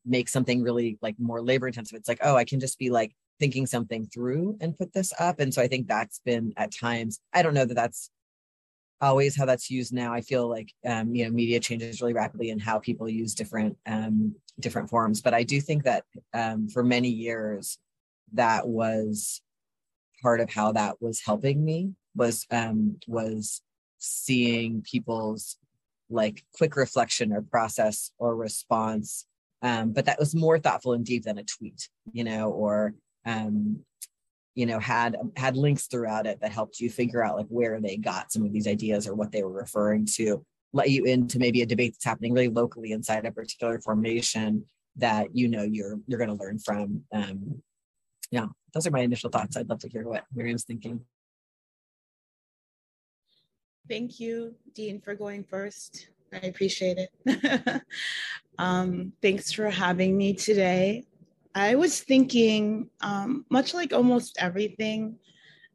make 0.05 0.29
something 0.29 0.63
really 0.63 0.98
like 1.01 1.15
more 1.20 1.41
labor 1.41 1.67
intensive. 1.67 1.98
It's 1.98 2.10
like, 2.10 2.20
oh, 2.24 2.36
I 2.36 2.46
can 2.46 2.60
just 2.60 2.79
be 2.79 2.89
like 2.89 3.13
thinking 3.39 3.65
something 3.65 4.08
through 4.08 4.58
and 4.62 4.77
put 4.77 4.93
this 4.93 5.13
up. 5.20 5.39
And 5.39 5.53
so 5.53 5.62
I 5.62 5.67
think 5.67 5.88
that's 5.88 6.22
been 6.25 6.53
at 6.58 6.72
times, 6.72 7.20
I 7.34 7.41
don't 7.41 7.53
know 7.53 7.65
that 7.65 7.74
that's 7.74 8.10
always 9.01 9.36
how 9.36 9.46
that's 9.46 9.70
used 9.70 9.93
now. 9.93 10.13
I 10.13 10.22
feel 10.22 10.48
like 10.48 10.72
um, 10.86 11.13
you 11.13 11.25
know 11.25 11.31
media 11.31 11.60
changes 11.60 12.01
really 12.01 12.13
rapidly 12.13 12.50
in 12.50 12.60
how 12.60 12.79
people 12.79 13.10
use 13.10 13.34
different 13.34 13.77
um, 13.86 14.36
different 14.60 14.89
forms. 14.89 15.22
But 15.22 15.34
I 15.34 15.43
do 15.43 15.60
think 15.60 15.84
that 15.84 16.05
um, 16.34 16.70
for 16.70 16.84
many 16.84 17.10
years 17.10 17.79
that 18.34 18.67
was 18.67 19.41
part 20.22 20.39
of 20.39 20.50
how 20.50 20.72
that 20.74 21.01
was 21.01 21.22
helping 21.25 21.65
me 21.65 21.93
was 22.15 22.46
um, 22.51 22.98
was 23.08 23.62
seeing 23.98 24.81
people's 24.81 25.58
like 26.10 26.43
quick 26.55 26.75
reflection 26.75 27.31
or 27.31 27.41
process 27.41 28.12
or 28.17 28.36
response 28.36 29.25
um, 29.62 29.91
but 29.91 30.06
that 30.06 30.20
was 30.20 30.34
more 30.36 30.60
thoughtful 30.60 30.94
and 30.94 31.06
deep 31.06 31.24
than 31.24 31.38
a 31.38 31.44
tweet 31.44 31.89
you 32.13 32.24
know 32.24 32.50
or 32.51 32.94
um, 33.25 33.80
you 34.56 34.65
know 34.65 34.80
had 34.80 35.18
had 35.38 35.56
links 35.56 35.88
throughout 35.88 36.25
it 36.25 36.39
that 36.41 36.51
helped 36.51 36.80
you 36.80 36.89
figure 36.89 37.24
out 37.24 37.38
like 37.38 37.48
where 37.48 37.80
they 37.80 37.98
got 37.98 38.32
some 38.32 38.46
of 38.46 38.51
these 38.51 38.68
ideas 38.68 39.08
or 39.08 39.15
what 39.15 39.32
they 39.32 39.44
were 39.44 39.51
referring 39.51 40.06
to 40.06 40.44
let 40.74 40.89
you 40.89 41.06
into 41.06 41.39
maybe 41.39 41.62
a 41.62 41.65
debate 41.65 41.94
that's 41.94 42.06
happening 42.06 42.34
really 42.34 42.48
locally 42.48 42.91
inside 42.91 43.25
a 43.25 43.32
particular 43.32 43.80
formation 43.80 44.65
that 44.96 45.36
you 45.36 45.48
know 45.48 45.63
you're 45.63 46.00
you're 46.08 46.20
going 46.20 46.36
to 46.36 46.44
learn 46.44 46.60
from. 46.60 47.03
Um 47.13 47.62
yeah 48.30 48.48
those 48.74 48.88
are 48.88 48.91
my 48.91 49.01
initial 49.01 49.30
thoughts. 49.30 49.58
I'd 49.58 49.70
love 49.70 49.80
to 49.80 49.89
hear 49.89 50.08
what 50.08 50.24
Mariame's 50.34 50.63
thinking. 50.63 51.01
Thank 53.89 54.20
you 54.20 54.56
dean 54.74 55.01
for 55.01 55.15
going 55.15 55.44
first. 55.44 56.08
I 56.34 56.48
appreciate 56.48 56.98
it 56.98 57.82
um, 58.62 59.13
thanks 59.22 59.51
for 59.51 59.70
having 59.70 60.18
me 60.18 60.34
today 60.34 61.03
I 61.53 61.75
was 61.75 62.01
thinking, 62.01 62.89
um, 63.01 63.46
much 63.50 63.74
like 63.74 63.94
almost 63.94 64.38
everything 64.39 65.18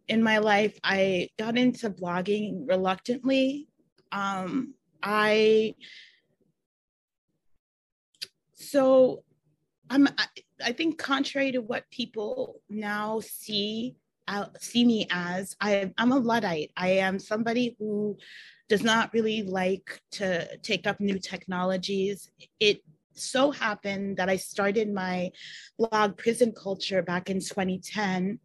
in 0.08 0.22
my 0.22 0.38
life, 0.38 0.78
I 0.82 1.28
got 1.38 1.58
into 1.58 1.90
blogging 1.90 2.66
reluctantly. 2.66 3.68
Um, 4.12 4.74
I 5.02 5.74
so 8.54 9.22
I'm 9.90 10.06
I, 10.06 10.26
I, 10.64 10.72
think 10.72 10.96
contrary 10.96 11.52
to 11.52 11.58
what 11.60 11.90
people 11.90 12.62
now 12.70 13.20
see 13.20 13.96
uh, 14.28 14.46
see 14.58 14.84
me 14.84 15.06
as, 15.10 15.56
I 15.60 15.92
I'm 15.98 16.12
a 16.12 16.18
luddite. 16.18 16.70
I 16.76 16.88
am 16.88 17.18
somebody 17.18 17.76
who 17.78 18.16
does 18.68 18.82
not 18.82 19.12
really 19.12 19.42
like 19.42 20.00
to 20.12 20.56
take 20.58 20.86
up 20.86 21.00
new 21.00 21.18
technologies. 21.18 22.30
It 22.60 22.82
so 23.14 23.50
happened 23.50 24.16
that 24.18 24.28
I 24.28 24.36
started 24.36 24.92
my 24.92 25.30
blog 25.78 26.16
Prison 26.16 26.52
Culture 26.52 27.02
back 27.02 27.30
in 27.30 27.40
2010. 27.40 28.38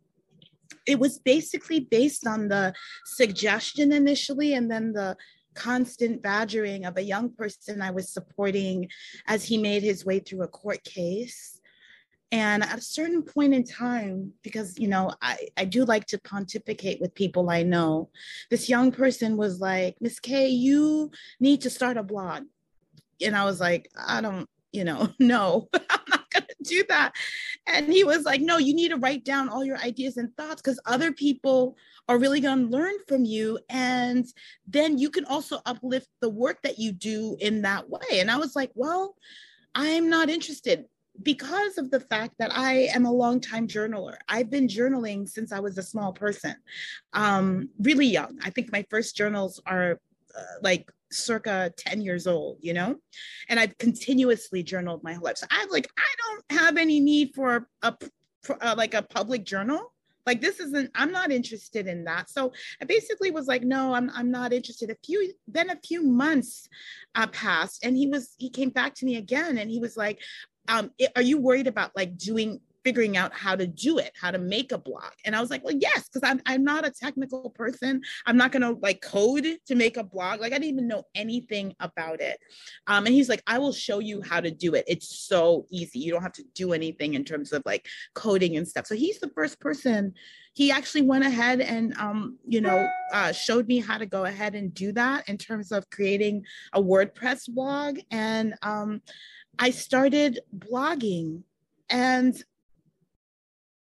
It 0.87 0.99
was 0.99 1.19
basically 1.19 1.81
based 1.81 2.25
on 2.25 2.47
the 2.47 2.73
suggestion 3.05 3.91
initially 3.91 4.53
and 4.53 4.71
then 4.71 4.93
the 4.93 5.17
constant 5.53 6.21
badgering 6.21 6.85
of 6.85 6.97
a 6.97 7.03
young 7.03 7.29
person 7.29 7.81
I 7.81 7.91
was 7.91 8.09
supporting 8.09 8.89
as 9.27 9.43
he 9.43 9.57
made 9.57 9.83
his 9.83 10.05
way 10.05 10.19
through 10.19 10.43
a 10.43 10.47
court 10.47 10.83
case. 10.83 11.50
And 12.31 12.63
at 12.63 12.77
a 12.77 12.81
certain 12.81 13.23
point 13.23 13.53
in 13.53 13.63
time, 13.65 14.33
because 14.41 14.79
you 14.79 14.87
know, 14.87 15.11
I, 15.21 15.49
I 15.57 15.65
do 15.65 15.83
like 15.83 16.05
to 16.07 16.19
pontificate 16.19 17.01
with 17.01 17.13
people 17.13 17.49
I 17.49 17.63
know, 17.63 18.09
this 18.49 18.69
young 18.69 18.91
person 18.91 19.35
was 19.35 19.59
like, 19.59 19.97
Miss 19.99 20.19
K, 20.19 20.47
you 20.47 21.11
need 21.39 21.61
to 21.61 21.69
start 21.69 21.97
a 21.97 22.03
blog. 22.03 22.43
And 23.23 23.35
I 23.35 23.43
was 23.45 23.59
like, 23.59 23.91
I 23.95 24.21
don't 24.21 24.47
you 24.71 24.83
know, 24.83 25.09
no, 25.19 25.69
I'm 25.73 25.99
not 26.09 26.31
going 26.31 26.45
to 26.45 26.63
do 26.63 26.83
that. 26.89 27.13
And 27.67 27.91
he 27.91 28.03
was 28.03 28.23
like, 28.23 28.41
no, 28.41 28.57
you 28.57 28.73
need 28.73 28.89
to 28.89 28.97
write 28.97 29.23
down 29.23 29.49
all 29.49 29.63
your 29.63 29.77
ideas 29.77 30.17
and 30.17 30.35
thoughts 30.35 30.61
because 30.61 30.79
other 30.85 31.11
people 31.11 31.77
are 32.07 32.17
really 32.17 32.39
going 32.39 32.67
to 32.67 32.71
learn 32.77 32.93
from 33.07 33.25
you. 33.25 33.59
And 33.69 34.25
then 34.67 34.97
you 34.97 35.09
can 35.09 35.25
also 35.25 35.59
uplift 35.65 36.07
the 36.19 36.29
work 36.29 36.61
that 36.63 36.79
you 36.79 36.91
do 36.91 37.37
in 37.39 37.61
that 37.63 37.89
way. 37.89 38.19
And 38.19 38.31
I 38.31 38.37
was 38.37 38.55
like, 38.55 38.71
well, 38.75 39.15
I'm 39.75 40.09
not 40.09 40.29
interested 40.29 40.85
because 41.23 41.77
of 41.77 41.91
the 41.91 41.99
fact 41.99 42.35
that 42.39 42.55
I 42.55 42.89
am 42.93 43.05
a 43.05 43.11
longtime 43.11 43.67
journaler. 43.67 44.15
I've 44.27 44.49
been 44.49 44.67
journaling 44.67 45.27
since 45.27 45.51
I 45.51 45.59
was 45.59 45.77
a 45.77 45.83
small 45.83 46.13
person, 46.13 46.55
um, 47.13 47.69
really 47.79 48.07
young. 48.07 48.39
I 48.43 48.49
think 48.49 48.71
my 48.71 48.85
first 48.89 49.15
journals 49.15 49.61
are 49.65 49.99
uh, 50.35 50.41
like 50.61 50.91
circa 51.11 51.71
10 51.77 52.01
years 52.01 52.27
old, 52.27 52.57
you 52.61 52.73
know? 52.73 52.95
And 53.49 53.59
I've 53.59 53.77
continuously 53.77 54.63
journaled 54.63 55.03
my 55.03 55.13
whole 55.13 55.25
life. 55.25 55.37
So 55.37 55.47
I'm 55.49 55.69
like, 55.69 55.89
I 55.97 56.13
don't 56.23 56.59
have 56.59 56.77
any 56.77 56.99
need 56.99 57.33
for 57.35 57.67
a, 57.81 57.95
for 58.41 58.57
a 58.61 58.75
like 58.75 58.93
a 58.93 59.01
public 59.01 59.43
journal. 59.43 59.93
Like 60.25 60.39
this 60.39 60.59
isn't, 60.59 60.91
I'm 60.93 61.11
not 61.11 61.31
interested 61.31 61.87
in 61.87 62.03
that. 62.03 62.29
So 62.29 62.53
I 62.79 62.85
basically 62.85 63.31
was 63.31 63.47
like, 63.47 63.63
no, 63.63 63.93
I'm, 63.93 64.11
I'm 64.13 64.29
not 64.29 64.53
interested. 64.53 64.91
A 64.91 64.97
few, 65.03 65.33
then 65.47 65.71
a 65.71 65.79
few 65.83 66.03
months 66.03 66.69
uh, 67.15 67.27
passed 67.27 67.83
and 67.83 67.97
he 67.97 68.07
was, 68.07 68.35
he 68.37 68.49
came 68.49 68.69
back 68.69 68.93
to 68.95 69.05
me 69.05 69.15
again 69.15 69.57
and 69.57 69.69
he 69.69 69.79
was 69.79 69.97
like, 69.97 70.21
um, 70.71 70.91
are 71.15 71.21
you 71.21 71.37
worried 71.37 71.67
about 71.67 71.91
like 71.95 72.17
doing 72.17 72.59
figuring 72.83 73.17
out 73.17 73.33
how 73.33 73.55
to 73.55 73.67
do 73.67 73.97
it, 73.99 74.11
how 74.19 74.31
to 74.31 74.39
make 74.39 74.71
a 74.71 74.77
blog. 74.77 75.11
And 75.25 75.35
I 75.35 75.41
was 75.41 75.49
like, 75.49 75.63
well, 75.63 75.75
yes, 75.75 76.09
because 76.09 76.27
I'm, 76.27 76.41
I'm 76.45 76.63
not 76.63 76.85
a 76.85 76.91
technical 76.91 77.49
person. 77.51 78.01
I'm 78.25 78.37
not 78.37 78.51
going 78.51 78.61
to 78.61 78.79
like 78.81 79.01
code 79.01 79.45
to 79.67 79.75
make 79.75 79.97
a 79.97 80.03
blog. 80.03 80.39
Like 80.39 80.53
I 80.53 80.55
didn't 80.57 80.73
even 80.73 80.87
know 80.87 81.03
anything 81.15 81.75
about 81.79 82.21
it. 82.21 82.39
Um, 82.87 83.05
and 83.05 83.13
he's 83.13 83.29
like, 83.29 83.43
I 83.47 83.59
will 83.59 83.73
show 83.73 83.99
you 83.99 84.21
how 84.21 84.41
to 84.41 84.51
do 84.51 84.73
it. 84.73 84.85
It's 84.87 85.27
so 85.27 85.67
easy. 85.69 85.99
You 85.99 86.11
don't 86.11 86.23
have 86.23 86.33
to 86.33 86.43
do 86.55 86.73
anything 86.73 87.13
in 87.13 87.23
terms 87.23 87.53
of 87.53 87.61
like 87.65 87.87
coding 88.15 88.57
and 88.57 88.67
stuff. 88.67 88.87
So 88.87 88.95
he's 88.95 89.19
the 89.19 89.29
first 89.29 89.59
person. 89.59 90.13
He 90.53 90.71
actually 90.71 91.03
went 91.03 91.23
ahead 91.23 91.61
and, 91.61 91.95
um, 91.97 92.37
you 92.45 92.59
know, 92.59 92.85
uh, 93.13 93.31
showed 93.31 93.67
me 93.67 93.79
how 93.79 93.97
to 93.97 94.05
go 94.05 94.25
ahead 94.25 94.53
and 94.53 94.73
do 94.73 94.91
that 94.93 95.29
in 95.29 95.37
terms 95.37 95.71
of 95.71 95.89
creating 95.91 96.45
a 96.73 96.81
WordPress 96.81 97.47
blog. 97.47 97.99
And 98.09 98.55
um, 98.61 99.01
I 99.59 99.71
started 99.71 100.39
blogging 100.55 101.43
and 101.89 102.41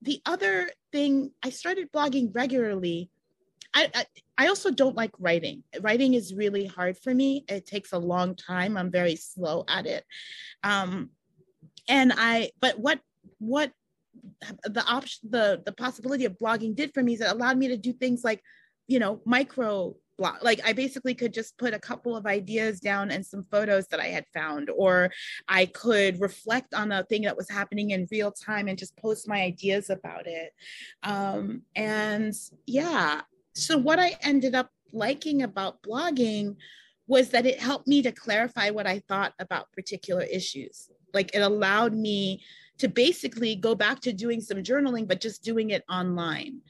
the 0.02 0.20
other 0.26 0.70
thing, 0.92 1.32
I 1.42 1.50
started 1.50 1.92
blogging 1.92 2.30
regularly. 2.34 3.10
I, 3.74 4.04
I, 4.36 4.48
also 4.48 4.70
don't 4.70 4.96
like 4.96 5.12
writing. 5.20 5.62
Writing 5.80 6.14
is 6.14 6.34
really 6.34 6.66
hard 6.66 6.98
for 6.98 7.14
me. 7.14 7.44
It 7.48 7.66
takes 7.66 7.92
a 7.92 7.98
long 7.98 8.34
time. 8.34 8.76
I'm 8.76 8.90
very 8.90 9.14
slow 9.14 9.64
at 9.68 9.86
it. 9.86 10.04
Um, 10.64 11.10
and 11.88 12.12
I, 12.16 12.50
but 12.60 12.80
what 12.80 13.00
what 13.38 13.72
the 14.64 14.84
option 14.86 15.30
the 15.30 15.62
the 15.64 15.72
possibility 15.72 16.24
of 16.24 16.38
blogging 16.38 16.74
did 16.74 16.92
for 16.92 17.02
me 17.02 17.14
is 17.14 17.20
it 17.20 17.30
allowed 17.30 17.58
me 17.58 17.68
to 17.68 17.76
do 17.76 17.92
things 17.92 18.24
like 18.24 18.42
you 18.86 18.98
know 18.98 19.20
micro 19.24 19.94
Like 20.20 20.60
I 20.64 20.72
basically 20.72 21.14
could 21.14 21.32
just 21.32 21.56
put 21.58 21.74
a 21.74 21.78
couple 21.78 22.16
of 22.16 22.26
ideas 22.26 22.80
down 22.80 23.10
and 23.10 23.24
some 23.24 23.44
photos 23.50 23.86
that 23.88 24.00
I 24.00 24.06
had 24.06 24.26
found, 24.32 24.70
or 24.70 25.10
I 25.48 25.66
could 25.66 26.20
reflect 26.20 26.74
on 26.74 26.92
a 26.92 27.04
thing 27.04 27.22
that 27.22 27.36
was 27.36 27.50
happening 27.50 27.90
in 27.90 28.08
real 28.10 28.30
time 28.30 28.68
and 28.68 28.78
just 28.78 28.96
post 28.96 29.28
my 29.28 29.40
ideas 29.40 29.90
about 29.90 30.26
it. 30.26 30.52
Um, 31.02 31.62
and 31.74 32.34
yeah, 32.66 33.22
so 33.54 33.76
what 33.78 33.98
I 33.98 34.16
ended 34.22 34.54
up 34.54 34.70
liking 34.92 35.42
about 35.42 35.82
blogging 35.82 36.56
was 37.06 37.30
that 37.30 37.46
it 37.46 37.58
helped 37.58 37.88
me 37.88 38.02
to 38.02 38.12
clarify 38.12 38.70
what 38.70 38.86
I 38.86 39.00
thought 39.08 39.34
about 39.40 39.72
particular 39.72 40.22
issues. 40.22 40.90
Like 41.12 41.34
it 41.34 41.40
allowed 41.40 41.92
me 41.92 42.42
to 42.78 42.88
basically 42.88 43.56
go 43.56 43.74
back 43.74 44.00
to 44.00 44.12
doing 44.12 44.40
some 44.40 44.58
journaling, 44.58 45.06
but 45.06 45.20
just 45.20 45.42
doing 45.42 45.70
it 45.70 45.84
online. 45.90 46.60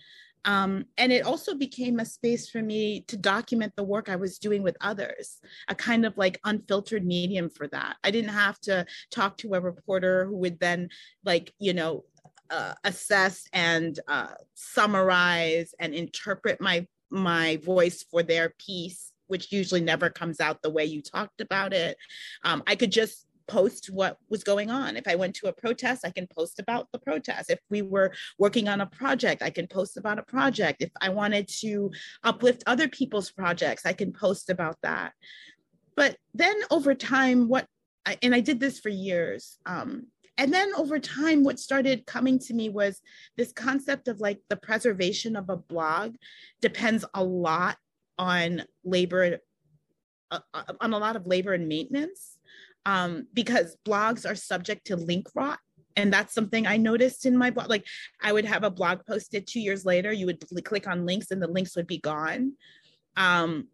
Um, 0.45 0.87
and 0.97 1.13
it 1.13 1.27
also 1.27 1.55
became 1.55 2.01
a 2.01 2.05
space 2.05 2.49
for 2.49 2.63
me 2.63 3.03
to 3.09 3.17
document 3.17 3.75
the 3.77 3.85
work 3.85 4.09
I 4.09 4.17
was 4.17 4.39
doing 4.39 4.63
with 4.63 4.77
others, 4.81 5.39
a 5.69 5.75
kind 5.75 6.07
of 6.07 6.17
like 6.17 6.41
unfiltered 6.45 7.05
medium 7.05 7.51
for 7.51 7.69
that. 7.69 7.97
I 8.05 8.11
didn't 8.11 8.31
have 8.31 8.59
to 8.61 8.87
talk 9.11 9.37
to 9.39 9.55
a 9.55 9.61
reporter 9.61 10.25
who 10.27 10.37
would 10.39 10.59
then, 10.61 10.89
like, 11.25 11.53
you 11.59 11.75
know, 11.75 12.05
uh, 12.51 12.75
assess 12.85 13.47
and 13.53 13.99
uh, 14.09 14.35
summarize 14.55 15.75
and 15.79 15.95
interpret 15.95 16.61
my 16.61 16.87
my 17.13 17.57
voice 17.65 18.05
for 18.09 18.23
their 18.23 18.55
piece 18.59 19.13
which 19.27 19.53
usually 19.53 19.81
never 19.81 20.11
comes 20.11 20.41
out 20.41 20.63
the 20.63 20.71
way 20.71 20.85
you 20.85 21.03
talked 21.03 21.41
about 21.41 21.73
it 21.73 21.97
um, 22.45 22.63
i 22.69 22.77
could 22.77 22.93
just 22.93 23.27
post 23.47 23.91
what 23.91 24.19
was 24.29 24.45
going 24.45 24.71
on. 24.71 24.97
If 24.97 25.09
I 25.09 25.15
went 25.17 25.35
to 25.37 25.49
a 25.49 25.53
protest, 25.53 26.07
I 26.07 26.11
can 26.11 26.27
post 26.27 26.59
about 26.59 26.89
the 26.93 26.99
protest. 26.99 27.51
If 27.51 27.61
we 27.71 27.83
were 27.83 28.13
working 28.39 28.69
on 28.69 28.81
a 28.81 28.87
project, 28.87 29.43
I 29.43 29.51
can 29.51 29.67
post 29.67 29.97
about 29.97 30.19
a 30.19 30.23
project. 30.23 30.83
If 30.83 30.91
I 31.01 31.09
wanted 31.09 31.49
to 31.61 31.91
uplift 32.25 32.63
other 32.67 32.89
people's 32.89 33.31
projects, 33.31 33.87
I 33.87 33.93
can 33.93 34.13
post 34.13 34.51
about 34.51 34.77
that. 34.83 35.13
but 35.97 36.17
then 36.33 36.57
over 36.71 36.95
time 36.95 37.49
what 37.49 37.67
and 38.23 38.35
i 38.35 38.41
did 38.41 38.59
this 38.59 38.81
for 38.81 38.89
years 38.89 39.59
um, 39.67 40.07
and 40.39 40.53
then 40.53 40.73
over 40.77 40.99
time 40.99 41.45
what 41.45 41.59
started 41.59 42.07
coming 42.07 42.39
to 42.39 42.55
me 42.55 42.71
was 42.71 43.03
this 43.37 43.53
concept 43.53 44.09
of 44.09 44.21
like 44.21 44.41
the 44.49 44.57
preservation 44.57 45.37
of 45.37 45.51
a 45.51 45.57
blog 45.57 46.15
depends 46.63 47.05
a 47.13 47.23
lot 47.23 47.77
on 48.19 48.65
labor 48.85 49.39
uh, 50.31 50.39
uh, 50.55 50.73
on 50.81 50.95
a 50.95 50.99
lot 50.99 51.17
of 51.17 51.27
labor 51.27 51.53
and 51.53 51.69
maintenance 51.69 52.39
um, 52.87 53.27
because 53.35 53.77
blogs 53.87 54.29
are 54.29 54.35
subject 54.35 54.87
to 54.87 54.97
link 54.97 55.27
rot 55.35 55.59
and 55.97 56.13
that's 56.13 56.33
something 56.35 56.67
i 56.67 56.77
noticed 56.77 57.27
in 57.27 57.37
my 57.37 57.51
blog 57.51 57.69
like 57.69 57.85
i 58.23 58.33
would 58.33 58.45
have 58.45 58.63
a 58.63 58.71
blog 58.71 59.01
posted 59.07 59.47
two 59.47 59.61
years 59.61 59.85
later 59.85 60.13
you 60.13 60.25
would 60.25 60.43
click 60.65 60.87
on 60.87 61.05
links 61.05 61.31
and 61.31 61.43
the 61.43 61.49
links 61.49 61.75
would 61.75 61.87
be 61.87 61.99
gone 61.99 62.53
um, 63.17 63.67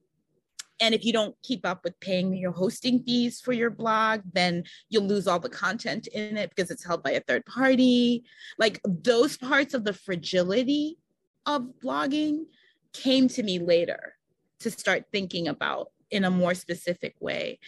and 0.80 0.94
if 0.94 1.04
you 1.04 1.12
don't 1.12 1.34
keep 1.42 1.64
up 1.64 1.84
with 1.84 1.98
paying 2.00 2.34
your 2.34 2.52
hosting 2.52 3.02
fees 3.02 3.40
for 3.40 3.52
your 3.52 3.70
blog, 3.70 4.20
then 4.32 4.64
you'll 4.88 5.04
lose 5.06 5.26
all 5.26 5.38
the 5.38 5.48
content 5.48 6.06
in 6.08 6.36
it 6.36 6.50
because 6.50 6.70
it's 6.70 6.84
held 6.84 7.02
by 7.02 7.12
a 7.12 7.20
third 7.20 7.46
party. 7.46 8.24
Like 8.58 8.80
those 8.84 9.36
parts 9.36 9.74
of 9.74 9.84
the 9.84 9.94
fragility 9.94 10.98
of 11.46 11.68
blogging 11.82 12.44
came 12.92 13.28
to 13.28 13.42
me 13.42 13.58
later 13.58 14.14
to 14.60 14.70
start 14.70 15.04
thinking 15.12 15.48
about 15.48 15.92
in 16.10 16.24
a 16.24 16.30
more 16.30 16.54
specific 16.54 17.14
way. 17.20 17.58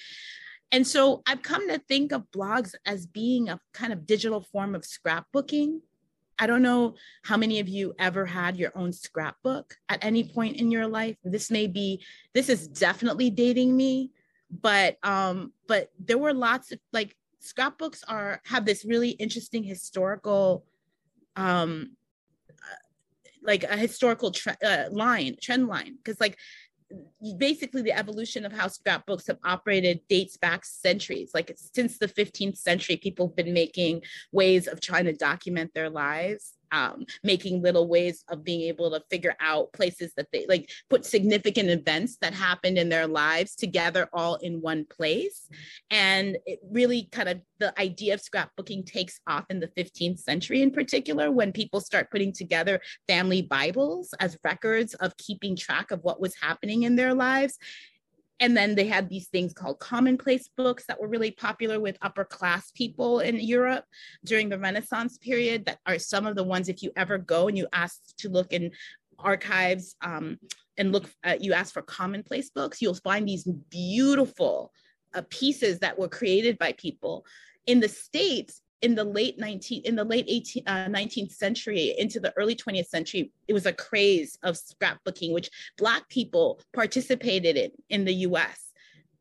And 0.71 0.87
so 0.87 1.23
I've 1.27 1.43
come 1.43 1.69
to 1.69 1.79
think 1.79 2.13
of 2.13 2.31
blogs 2.31 2.75
as 2.85 3.07
being 3.07 3.49
a 3.49 3.59
kind 3.73 3.93
of 3.93 4.07
digital 4.07 4.43
form 4.43 4.75
of 4.75 4.83
scrapbooking 4.83 5.81
I 6.39 6.47
don't 6.47 6.63
know 6.63 6.95
how 7.25 7.37
many 7.37 7.59
of 7.59 7.69
you 7.69 7.95
ever 7.99 8.25
had 8.25 8.57
your 8.57 8.71
own 8.77 8.93
scrapbook 8.93 9.77
at 9.89 10.05
any 10.05 10.23
point 10.23 10.57
in 10.57 10.71
your 10.71 10.87
life. 10.87 11.17
This 11.25 11.51
may 11.51 11.67
be, 11.67 12.05
this 12.33 12.49
is 12.49 12.69
definitely 12.69 13.31
dating 13.31 13.77
me, 13.77 14.13
but 14.51 14.97
um, 15.03 15.53
but 15.67 15.91
there 15.99 16.19
were 16.19 16.33
lots 16.33 16.71
of 16.73 16.79
like 16.93 17.17
scrapbooks 17.41 18.05
are 18.05 18.41
have 18.45 18.65
this 18.65 18.85
really 18.85 19.11
interesting 19.11 19.63
historical 19.63 20.65
um 21.37 21.97
like 23.43 23.63
a 23.63 23.77
historical 23.77 24.33
tre- 24.33 24.57
uh, 24.65 24.85
line 24.91 25.37
trend 25.41 25.69
line 25.69 25.97
because 25.97 26.21
like 26.21 26.37
basically 27.37 27.83
the 27.83 27.97
evolution 27.97 28.45
of 28.45 28.53
how 28.53 28.69
scrapbooks 28.69 29.27
have 29.27 29.39
operated 29.45 30.01
dates 30.09 30.37
back 30.37 30.65
centuries 30.65 31.33
like 31.35 31.53
since 31.57 31.99
the 31.99 32.09
15th 32.09 32.57
century 32.57 32.97
people 32.97 33.29
have 33.29 33.37
been 33.37 33.53
making 33.53 34.03
ways 34.33 34.67
of 34.67 34.81
trying 34.81 35.05
to 35.05 35.13
document 35.13 35.73
their 35.75 35.91
lives 35.91 36.55
um, 36.73 37.07
making 37.23 37.63
little 37.63 37.89
ways 37.89 38.25
of 38.29 38.45
being 38.45 38.63
able 38.63 38.91
to 38.91 39.03
figure 39.11 39.37
out 39.41 39.73
places 39.73 40.13
that 40.17 40.29
they 40.33 40.47
like 40.49 40.71
put 40.91 41.05
significant 41.05 41.69
events 41.71 42.19
that 42.21 42.35
happened 42.35 42.79
in 42.79 42.89
their 42.89 43.07
lives 43.07 43.55
together 43.55 44.09
all 44.13 44.37
in 44.37 44.61
one 44.61 44.85
place. 44.85 45.49
And 45.91 46.39
it 46.47 46.61
really 46.71 47.09
kind 47.13 47.29
of 47.29 47.41
the 47.59 47.79
idea 47.81 48.15
of 48.15 48.23
scrapbooking 48.23 48.87
takes 48.87 49.21
off 49.27 49.45
in 49.51 49.61
the 49.61 49.69
15th 49.69 50.21
century 50.21 50.63
in 50.63 50.71
particular 50.71 51.31
when 51.31 51.53
people 51.53 51.81
start 51.81 52.11
putting 52.11 52.33
together 52.33 52.81
family 53.09 53.43
Bibles 53.43 54.15
as 54.21 54.39
records 54.45 54.95
of 54.95 55.17
keeping 55.17 55.57
track 55.57 55.91
of 55.91 56.03
what 56.03 56.21
was 56.21 56.35
happening 56.41 56.85
in 56.85 56.97
their 56.97 57.15
lives 57.15 57.59
and 58.41 58.57
then 58.57 58.75
they 58.75 58.87
had 58.87 59.09
these 59.09 59.29
things 59.29 59.53
called 59.53 59.81
commonplace 59.81 60.49
books 60.57 60.85
that 60.87 61.01
were 61.01 61.09
really 61.09 61.33
popular 61.33 61.81
with 61.81 61.99
upper 62.03 62.25
class 62.25 62.71
people 62.71 63.21
in 63.21 63.37
Europe 63.41 63.85
during 64.25 64.49
the 64.49 64.59
Renaissance 64.59 65.19
period. 65.19 65.67
That 65.67 65.79
are 65.87 65.99
some 65.99 66.27
of 66.27 66.37
the 66.37 66.45
ones, 66.45 66.69
if 66.69 66.83
you 66.83 66.93
ever 66.97 67.19
go 67.19 67.49
and 67.49 67.59
you 67.59 67.67
ask 67.73 67.99
to 68.19 68.29
look 68.29 68.53
in 68.53 68.71
archives 69.19 69.97
um, 70.03 70.39
and 70.77 70.93
look, 70.93 71.11
at, 71.25 71.43
you 71.43 71.53
ask 71.53 71.75
for 71.75 71.83
commonplace 71.83 72.51
books, 72.51 72.81
you'll 72.81 72.95
find 72.95 73.27
these 73.27 73.45
beautiful 73.71 74.73
uh, 75.15 75.23
pieces 75.31 75.81
that 75.81 75.99
were 75.99 76.09
created 76.09 76.59
by 76.59 76.73
people. 76.73 77.27
In 77.67 77.81
the 77.81 77.89
States, 77.89 78.63
in 78.83 78.95
the 78.95 79.05
late 79.05 79.39
19 79.39 79.83
in 79.85 79.97
the 79.97 80.05
late 80.05 80.27
18, 80.29 80.63
uh, 80.67 80.87
19th 80.87 81.33
century 81.33 81.95
into 81.99 82.21
the 82.21 82.33
early 82.37 82.55
20th 82.55 82.89
century 82.89 83.33
it 83.47 83.53
was 83.53 83.67
a 83.67 83.73
craze 83.73 84.39
of 84.43 84.57
scrapbooking 84.57 85.33
which 85.33 85.51
black 85.77 86.09
people 86.09 86.61
participated 86.73 87.57
in 87.57 87.71
in 87.91 88.05
the 88.05 88.13
us 88.13 88.69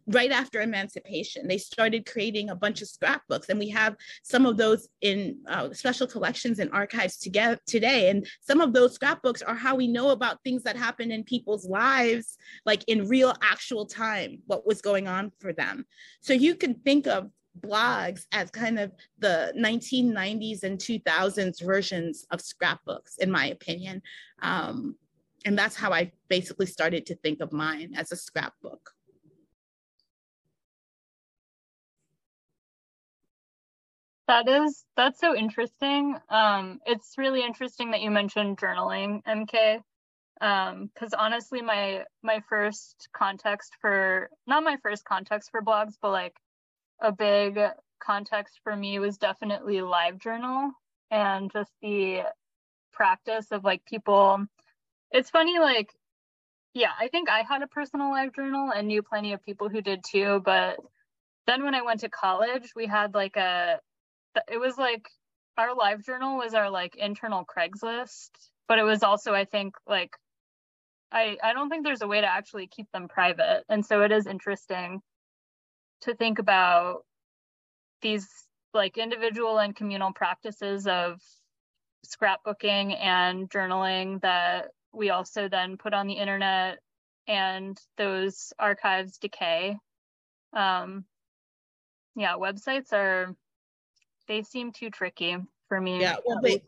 right 0.07 0.31
after 0.31 0.61
emancipation 0.61 1.47
they 1.47 1.57
started 1.57 2.05
creating 2.05 2.49
a 2.49 2.55
bunch 2.55 2.81
of 2.81 2.87
scrapbooks 2.87 3.49
and 3.49 3.59
we 3.59 3.69
have 3.69 3.95
some 4.23 4.45
of 4.45 4.57
those 4.57 4.87
in 5.01 5.37
uh, 5.47 5.71
special 5.73 6.07
collections 6.07 6.59
and 6.59 6.71
archives 6.71 7.17
together 7.17 7.59
today. 7.67 8.09
And 8.09 8.25
some 8.41 8.61
of 8.61 8.73
those 8.73 8.93
scrapbooks 8.93 9.41
are 9.41 9.55
how 9.55 9.75
we 9.75 9.87
know 9.87 10.09
about 10.09 10.41
things 10.43 10.63
that 10.63 10.77
happened 10.77 11.11
in 11.11 11.23
people's 11.23 11.67
lives 11.67 12.37
like 12.65 12.83
in 12.87 13.07
real 13.07 13.33
actual 13.41 13.85
time 13.85 14.39
what 14.47 14.65
was 14.65 14.81
going 14.81 15.07
on 15.07 15.31
for 15.39 15.51
them. 15.51 15.85
So 16.21 16.33
you 16.33 16.55
can 16.55 16.75
think 16.75 17.07
of 17.07 17.29
blogs 17.61 18.25
as 18.31 18.49
kind 18.51 18.79
of 18.79 18.91
the 19.19 19.53
1990s 19.57 20.63
and 20.63 20.79
2000s 20.79 21.63
versions 21.63 22.25
of 22.31 22.41
scrapbooks, 22.41 23.17
in 23.17 23.31
my 23.31 23.47
opinion. 23.47 24.01
Um, 24.41 24.95
and 25.45 25.57
that's 25.57 25.75
how 25.75 25.91
I 25.91 26.11
basically 26.29 26.65
started 26.65 27.05
to 27.07 27.15
think 27.15 27.41
of 27.41 27.53
mine 27.53 27.93
as 27.95 28.11
a 28.11 28.15
scrapbook. 28.15 28.91
That 34.27 34.49
is 34.49 34.83
that's 34.97 35.21
so 35.21 35.33
interesting. 35.33 36.17
Um, 36.29 36.81
it's 36.85 37.13
really 37.17 37.43
interesting 37.43 37.91
that 37.91 38.01
you 38.01 38.11
mentioned 38.11 38.57
journaling, 38.57 39.23
MK, 39.23 39.81
because 40.39 41.13
um, 41.13 41.19
honestly, 41.19 41.61
my 41.61 42.03
my 42.21 42.41
first 42.49 43.07
context 43.13 43.73
for 43.79 44.29
not 44.45 44.63
my 44.63 44.75
first 44.83 45.05
context 45.05 45.49
for 45.51 45.61
blogs, 45.61 45.93
but 46.01 46.11
like 46.11 46.35
a 47.01 47.11
big 47.11 47.59
context 47.99 48.59
for 48.63 48.75
me 48.75 48.99
was 48.99 49.17
definitely 49.17 49.75
LiveJournal 49.77 50.71
and 51.11 51.51
just 51.51 51.71
the 51.81 52.21
practice 52.93 53.47
of 53.51 53.63
like 53.63 53.85
people 53.85 54.45
it's 55.11 55.29
funny 55.29 55.59
like 55.59 55.89
yeah 56.73 56.91
i 56.99 57.07
think 57.07 57.29
i 57.29 57.43
had 57.43 57.61
a 57.61 57.67
personal 57.67 58.11
LiveJournal 58.11 58.71
and 58.75 58.87
knew 58.87 59.03
plenty 59.03 59.33
of 59.33 59.43
people 59.43 59.69
who 59.69 59.81
did 59.81 60.03
too 60.03 60.41
but 60.43 60.77
then 61.45 61.63
when 61.63 61.75
i 61.75 61.81
went 61.81 61.99
to 61.99 62.09
college 62.09 62.71
we 62.75 62.87
had 62.87 63.13
like 63.13 63.35
a 63.37 63.79
it 64.51 64.57
was 64.57 64.77
like 64.77 65.07
our 65.57 65.69
LiveJournal 65.75 66.37
was 66.37 66.53
our 66.53 66.69
like 66.69 66.95
internal 66.95 67.45
craigslist 67.45 68.29
but 68.67 68.79
it 68.79 68.83
was 68.83 69.03
also 69.03 69.33
i 69.33 69.45
think 69.45 69.75
like 69.87 70.11
i 71.11 71.37
i 71.43 71.53
don't 71.53 71.69
think 71.69 71.85
there's 71.85 72.01
a 72.01 72.07
way 72.07 72.21
to 72.21 72.27
actually 72.27 72.67
keep 72.67 72.87
them 72.91 73.07
private 73.07 73.63
and 73.69 73.85
so 73.85 74.01
it 74.01 74.11
is 74.11 74.27
interesting 74.27 75.01
to 76.01 76.15
think 76.15 76.39
about 76.39 77.05
these 78.01 78.27
like 78.73 78.97
individual 78.97 79.59
and 79.59 79.75
communal 79.75 80.13
practices 80.13 80.87
of 80.87 81.19
scrapbooking 82.05 82.95
and 83.01 83.49
journaling 83.49 84.21
that 84.21 84.69
we 84.93 85.09
also 85.09 85.49
then 85.49 85.77
put 85.77 85.93
on 85.93 86.07
the 86.07 86.13
internet 86.13 86.79
and 87.27 87.77
those 87.97 88.53
archives 88.59 89.17
decay. 89.17 89.75
Um 90.53 91.05
yeah 92.15 92.35
websites 92.35 92.93
are 92.93 93.35
they 94.27 94.41
seem 94.43 94.71
too 94.71 94.89
tricky 94.89 95.37
for 95.67 95.81
me. 95.81 96.01
Yeah 96.01 96.17
well 96.25 96.39
they 96.41 96.63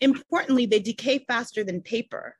importantly 0.00 0.66
they 0.66 0.80
decay 0.80 1.24
faster 1.26 1.64
than 1.64 1.80
paper. 1.80 2.36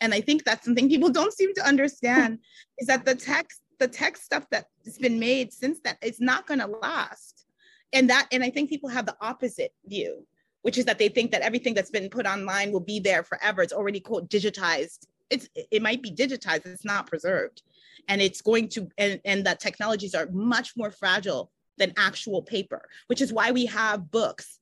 And 0.00 0.12
i 0.12 0.20
think 0.20 0.44
that's 0.44 0.64
something 0.64 0.88
people 0.88 1.10
don't 1.10 1.32
seem 1.32 1.54
to 1.54 1.66
understand 1.66 2.38
is 2.78 2.86
that 2.88 3.04
the 3.04 3.14
text 3.14 3.60
the 3.78 3.88
tech 3.88 4.16
stuff 4.16 4.46
that's 4.50 4.98
been 4.98 5.18
made 5.18 5.52
since 5.52 5.80
that 5.80 5.98
is 6.02 6.20
not 6.20 6.46
going 6.46 6.60
to 6.60 6.66
last. 6.66 7.46
And 7.92 8.10
that 8.10 8.26
and 8.32 8.42
i 8.42 8.50
think 8.50 8.68
people 8.68 8.88
have 8.88 9.06
the 9.06 9.16
opposite 9.20 9.72
view 9.86 10.26
which 10.64 10.78
is 10.78 10.86
that 10.86 10.98
they 10.98 11.10
think 11.10 11.30
that 11.30 11.42
everything 11.42 11.74
that's 11.74 11.90
been 11.90 12.08
put 12.08 12.26
online 12.26 12.72
will 12.72 12.80
be 12.80 12.98
there 12.98 13.22
forever. 13.22 13.60
It's 13.60 13.74
already 13.74 14.00
quote 14.00 14.30
digitized. 14.30 15.06
It's 15.28 15.46
it 15.54 15.82
might 15.82 16.02
be 16.02 16.10
digitized 16.10 16.64
it's 16.64 16.86
not 16.86 17.06
preserved. 17.06 17.62
And 18.08 18.22
it's 18.22 18.40
going 18.40 18.68
to 18.70 18.88
and, 18.96 19.20
and 19.26 19.44
that 19.44 19.60
technologies 19.60 20.14
are 20.14 20.26
much 20.32 20.72
more 20.74 20.90
fragile 20.90 21.50
than 21.76 21.92
actual 21.96 22.40
paper 22.40 22.88
which 23.08 23.20
is 23.20 23.32
why 23.32 23.50
we 23.50 23.66
have 23.66 24.10
books 24.10 24.58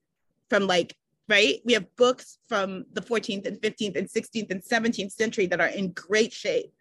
from 0.48 0.66
like 0.66 0.96
right? 1.28 1.60
We 1.64 1.72
have 1.74 1.94
books 1.96 2.38
from 2.48 2.84
the 2.92 3.00
14th 3.00 3.46
and 3.46 3.56
15th 3.58 3.96
and 3.96 4.08
16th 4.08 4.50
and 4.50 4.62
17th 4.62 5.12
century 5.12 5.46
that 5.46 5.60
are 5.60 5.68
in 5.68 5.92
great 5.92 6.32
shape. 6.32 6.72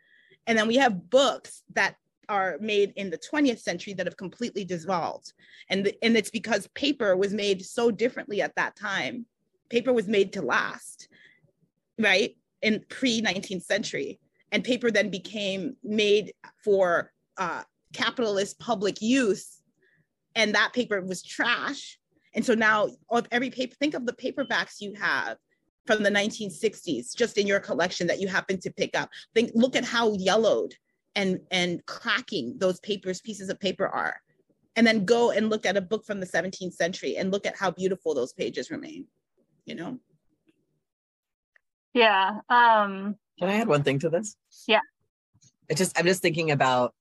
And 0.47 0.57
then 0.57 0.67
we 0.67 0.77
have 0.77 1.09
books 1.09 1.61
that 1.73 1.95
are 2.31 2.55
made 2.61 2.93
in 2.95 3.09
the 3.09 3.17
20th 3.17 3.59
century 3.59 3.93
that 3.93 4.05
have 4.07 4.15
completely 4.15 4.63
dissolved. 4.63 5.33
And, 5.69 5.85
the, 5.85 5.93
and 6.01 6.15
it's 6.15 6.29
because 6.31 6.65
paper 6.67 7.17
was 7.17 7.33
made 7.33 7.63
so 7.65 7.91
differently 7.91 8.41
at 8.41 8.55
that 8.55 8.77
time. 8.77 9.25
Paper 9.69 9.91
was 9.91 10.07
made 10.07 10.31
to 10.33 10.41
last, 10.41 11.09
right? 11.99 12.37
In 12.61 12.85
pre 12.87 13.21
19th 13.21 13.63
century. 13.63 14.17
And 14.53 14.63
paper 14.63 14.91
then 14.91 15.09
became 15.09 15.75
made 15.83 16.31
for 16.63 17.11
uh, 17.37 17.63
capitalist 17.91 18.59
public 18.59 19.01
use. 19.01 19.61
And 20.33 20.55
that 20.55 20.71
paper 20.71 21.01
was 21.01 21.21
trash. 21.21 21.99
And 22.33 22.45
so 22.45 22.53
now 22.53 22.91
of 23.09 23.27
every 23.29 23.49
paper, 23.49 23.75
think 23.75 23.93
of 23.93 24.05
the 24.05 24.13
paperbacks 24.13 24.79
you 24.79 24.93
have 24.93 25.35
from 25.85 26.01
the 26.01 26.09
1960s 26.09 27.13
just 27.13 27.37
in 27.37 27.45
your 27.45 27.59
collection 27.59 28.07
that 28.07 28.21
you 28.21 28.29
happen 28.29 28.57
to 28.61 28.71
pick 28.71 28.97
up. 28.97 29.09
Think 29.35 29.51
look 29.53 29.75
at 29.75 29.83
how 29.83 30.13
yellowed 30.13 30.73
and 31.15 31.39
and 31.51 31.85
cracking 31.85 32.55
those 32.57 32.79
papers 32.79 33.21
pieces 33.21 33.49
of 33.49 33.59
paper 33.59 33.87
are 33.87 34.21
and 34.75 34.87
then 34.87 35.03
go 35.03 35.31
and 35.31 35.49
look 35.49 35.65
at 35.65 35.75
a 35.75 35.81
book 35.81 36.05
from 36.05 36.19
the 36.19 36.25
17th 36.25 36.73
century 36.73 37.17
and 37.17 37.31
look 37.31 37.45
at 37.45 37.57
how 37.57 37.71
beautiful 37.71 38.13
those 38.13 38.33
pages 38.33 38.71
remain 38.71 39.05
you 39.65 39.75
know? 39.75 39.99
Yeah 41.93 42.39
um 42.49 43.15
can 43.39 43.49
i 43.49 43.55
add 43.55 43.67
one 43.67 43.83
thing 43.83 43.99
to 43.99 44.09
this? 44.09 44.37
Yeah. 44.67 44.81
It's 45.67 45.79
just 45.79 45.97
i'm 45.97 46.05
just 46.05 46.21
thinking 46.21 46.51
about 46.51 46.93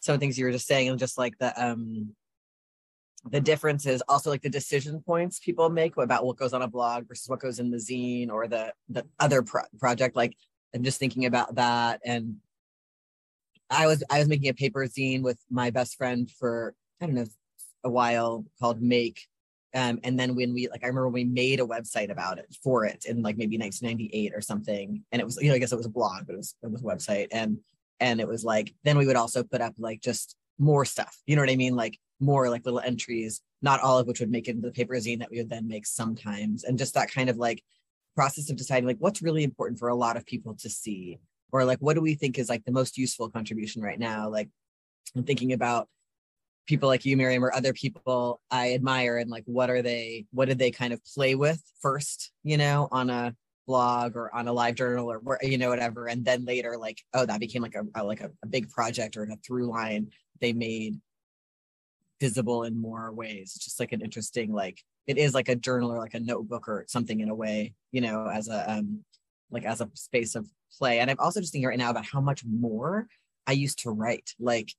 some 0.00 0.18
things 0.18 0.38
you 0.38 0.44
were 0.44 0.52
just 0.52 0.66
saying 0.66 0.88
and 0.88 0.98
just 0.98 1.18
like 1.18 1.38
the 1.38 1.62
um 1.62 2.14
the 3.30 3.40
difference 3.40 3.86
is 3.86 4.02
also 4.08 4.30
like 4.30 4.42
the 4.42 4.50
decision 4.50 5.00
points 5.00 5.38
people 5.38 5.70
make 5.70 5.96
about 5.96 6.24
what 6.24 6.36
goes 6.36 6.52
on 6.52 6.62
a 6.62 6.68
blog 6.68 7.06
versus 7.06 7.28
what 7.28 7.40
goes 7.40 7.58
in 7.58 7.70
the 7.70 7.76
zine 7.76 8.30
or 8.30 8.48
the 8.48 8.72
the 8.88 9.06
other 9.20 9.42
pro- 9.42 9.62
project 9.78 10.16
like 10.16 10.36
i'm 10.74 10.82
just 10.82 10.98
thinking 10.98 11.26
about 11.26 11.54
that 11.54 12.00
and 12.04 12.36
i 13.72 13.86
was 13.86 14.04
i 14.10 14.18
was 14.18 14.28
making 14.28 14.48
a 14.48 14.54
paper 14.54 14.86
zine 14.86 15.22
with 15.22 15.38
my 15.50 15.70
best 15.70 15.96
friend 15.96 16.30
for 16.30 16.74
i 17.00 17.06
don't 17.06 17.14
know 17.14 17.26
a 17.84 17.90
while 17.90 18.44
called 18.60 18.80
make. 18.80 19.26
Um, 19.74 20.00
and 20.04 20.20
then 20.20 20.34
when 20.34 20.52
we 20.52 20.68
like 20.68 20.84
i 20.84 20.86
remember 20.86 21.08
we 21.08 21.24
made 21.24 21.58
a 21.58 21.64
website 21.66 22.10
about 22.10 22.38
it 22.38 22.54
for 22.62 22.84
it 22.84 23.06
in 23.06 23.22
like 23.22 23.38
maybe 23.38 23.56
1998 23.56 24.32
or 24.34 24.42
something. 24.42 25.02
And 25.10 25.20
it 25.20 25.24
was 25.24 25.38
you 25.40 25.48
know 25.48 25.54
i 25.54 25.58
guess 25.58 25.72
it 25.72 25.76
was 25.76 25.86
a 25.86 25.90
blog 25.90 26.26
but 26.26 26.34
it 26.34 26.36
was 26.36 26.54
it 26.62 26.70
was 26.70 26.82
a 26.82 26.84
website. 26.84 27.28
And 27.32 27.58
and 27.98 28.20
it 28.20 28.28
was 28.28 28.44
like 28.44 28.74
then 28.84 28.98
we 28.98 29.06
would 29.06 29.16
also 29.16 29.42
put 29.42 29.62
up 29.62 29.74
like 29.78 30.02
just 30.02 30.36
more 30.58 30.84
stuff. 30.84 31.16
You 31.26 31.36
know 31.36 31.42
what 31.42 31.50
i 31.50 31.56
mean? 31.56 31.74
Like 31.74 31.98
more 32.20 32.50
like 32.50 32.66
little 32.66 32.80
entries 32.80 33.40
not 33.62 33.80
all 33.80 33.98
of 33.98 34.06
which 34.06 34.20
would 34.20 34.30
make 34.30 34.48
it 34.48 34.56
into 34.56 34.66
the 34.66 34.72
paper 34.72 34.94
zine 34.94 35.20
that 35.20 35.30
we 35.30 35.38
would 35.38 35.48
then 35.48 35.68
make 35.68 35.86
sometimes. 35.86 36.64
And 36.64 36.78
just 36.78 36.94
that 36.94 37.10
kind 37.10 37.30
of 37.30 37.36
like 37.36 37.62
process 38.14 38.50
of 38.50 38.56
deciding 38.56 38.86
like 38.86 38.98
what's 38.98 39.22
really 39.22 39.44
important 39.44 39.78
for 39.78 39.88
a 39.88 39.94
lot 39.94 40.16
of 40.16 40.26
people 40.26 40.54
to 40.56 40.68
see 40.68 41.18
or 41.52 41.64
like 41.64 41.78
what 41.78 41.94
do 41.94 42.00
we 42.00 42.14
think 42.14 42.38
is 42.38 42.48
like 42.48 42.64
the 42.64 42.72
most 42.72 42.98
useful 42.98 43.28
contribution 43.28 43.82
right 43.82 43.98
now? 43.98 44.28
Like 44.28 44.48
i'm 45.16 45.24
thinking 45.24 45.52
about 45.52 45.88
people 46.66 46.88
like 46.88 47.04
you 47.04 47.16
Mariame 47.16 47.42
or 47.42 47.54
other 47.54 47.72
people 47.72 48.40
i 48.50 48.72
admire 48.72 49.18
and 49.18 49.28
like 49.28 49.42
what 49.46 49.68
are 49.68 49.82
they 49.82 50.26
what 50.30 50.48
did 50.48 50.58
they 50.58 50.70
kind 50.70 50.92
of 50.92 51.04
play 51.04 51.34
with 51.34 51.60
first 51.80 52.30
you 52.44 52.56
know 52.56 52.88
on 52.92 53.10
a 53.10 53.34
blog 53.66 54.16
or 54.16 54.34
on 54.34 54.48
a 54.48 54.52
live 54.52 54.76
journal 54.76 55.10
or 55.10 55.18
where 55.18 55.38
you 55.42 55.58
know 55.58 55.70
whatever 55.70 56.06
and 56.06 56.24
then 56.24 56.44
later 56.44 56.76
like 56.78 57.00
oh 57.14 57.26
that 57.26 57.40
became 57.40 57.62
like 57.62 57.74
a, 57.74 57.82
a 58.00 58.04
like 58.04 58.20
a, 58.20 58.30
a 58.42 58.46
big 58.46 58.70
project 58.70 59.16
or 59.16 59.24
a 59.24 59.36
through 59.44 59.66
line 59.68 60.08
they 60.40 60.52
made 60.52 61.00
visible 62.22 62.62
in 62.62 62.80
more 62.80 63.12
ways. 63.12 63.54
It's 63.56 63.64
just 63.64 63.80
like 63.80 63.90
an 63.90 64.00
interesting 64.00 64.52
like 64.52 64.80
it 65.08 65.18
is 65.18 65.34
like 65.34 65.48
a 65.48 65.56
journal 65.56 65.90
or 65.90 65.98
like 65.98 66.14
a 66.14 66.20
notebook 66.20 66.68
or 66.68 66.84
something 66.86 67.18
in 67.18 67.28
a 67.28 67.34
way 67.34 67.74
you 67.90 68.00
know 68.00 68.28
as 68.28 68.48
a 68.48 68.70
um 68.70 69.04
like 69.52 69.64
as 69.64 69.80
a 69.80 69.88
space 69.94 70.34
of 70.34 70.48
play. 70.76 70.98
And 70.98 71.10
i'm 71.10 71.18
also 71.18 71.40
just 71.40 71.52
thinking 71.52 71.68
right 71.68 71.78
now 71.78 71.90
about 71.90 72.06
how 72.06 72.20
much 72.20 72.42
more 72.44 73.06
i 73.46 73.52
used 73.52 73.80
to 73.80 73.90
write. 73.90 74.34
Like 74.40 74.72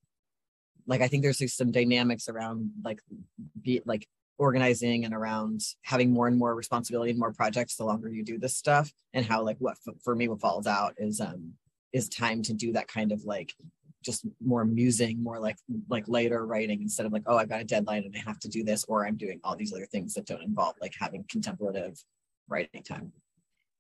like 0.88 1.02
i 1.02 1.08
think 1.08 1.24
there's 1.24 1.54
some 1.54 1.72
dynamics 1.72 2.28
around 2.30 2.72
like 2.84 3.00
be 3.62 3.82
like 3.86 4.08
organizing 4.38 5.06
and 5.06 5.14
around 5.14 5.62
having 5.84 6.12
more 6.12 6.28
and 6.28 6.38
more 6.38 6.56
responsibility 6.56 7.12
and 7.12 7.20
more 7.20 7.32
projects 7.32 7.76
the 7.76 7.86
longer 7.86 8.10
you 8.10 8.24
do 8.24 8.38
this 8.38 8.58
stuff 8.58 8.92
and 9.14 9.26
how 9.26 9.42
like 9.44 9.58
what 9.60 9.78
for 10.04 10.16
me 10.16 10.28
what 10.28 10.42
falls 10.42 10.68
out 10.68 10.94
is 10.98 11.22
um 11.22 11.54
is 11.94 12.10
time 12.10 12.42
to 12.42 12.54
do 12.54 12.74
that 12.74 12.88
kind 12.88 13.12
of 13.12 13.24
like 13.24 13.54
just 14.04 14.26
more 14.44 14.66
musing 14.66 15.22
more 15.22 15.40
like 15.40 15.56
like 15.88 16.08
later 16.08 16.46
writing 16.46 16.82
instead 16.82 17.06
of 17.06 17.14
like 17.14 17.24
oh 17.28 17.38
i've 17.38 17.50
got 17.50 17.62
a 17.62 17.64
deadline 17.64 18.04
and 18.04 18.16
i 18.16 18.20
have 18.20 18.40
to 18.40 18.50
do 18.50 18.64
this 18.64 18.84
or 18.86 19.06
i'm 19.06 19.16
doing 19.16 19.40
all 19.44 19.56
these 19.56 19.72
other 19.72 19.86
things 19.86 20.14
that 20.14 20.26
don't 20.26 20.44
involve 20.44 20.76
like 20.82 20.94
having 21.00 21.24
contemplative 21.30 22.04
writing 22.50 22.84
time 22.84 23.12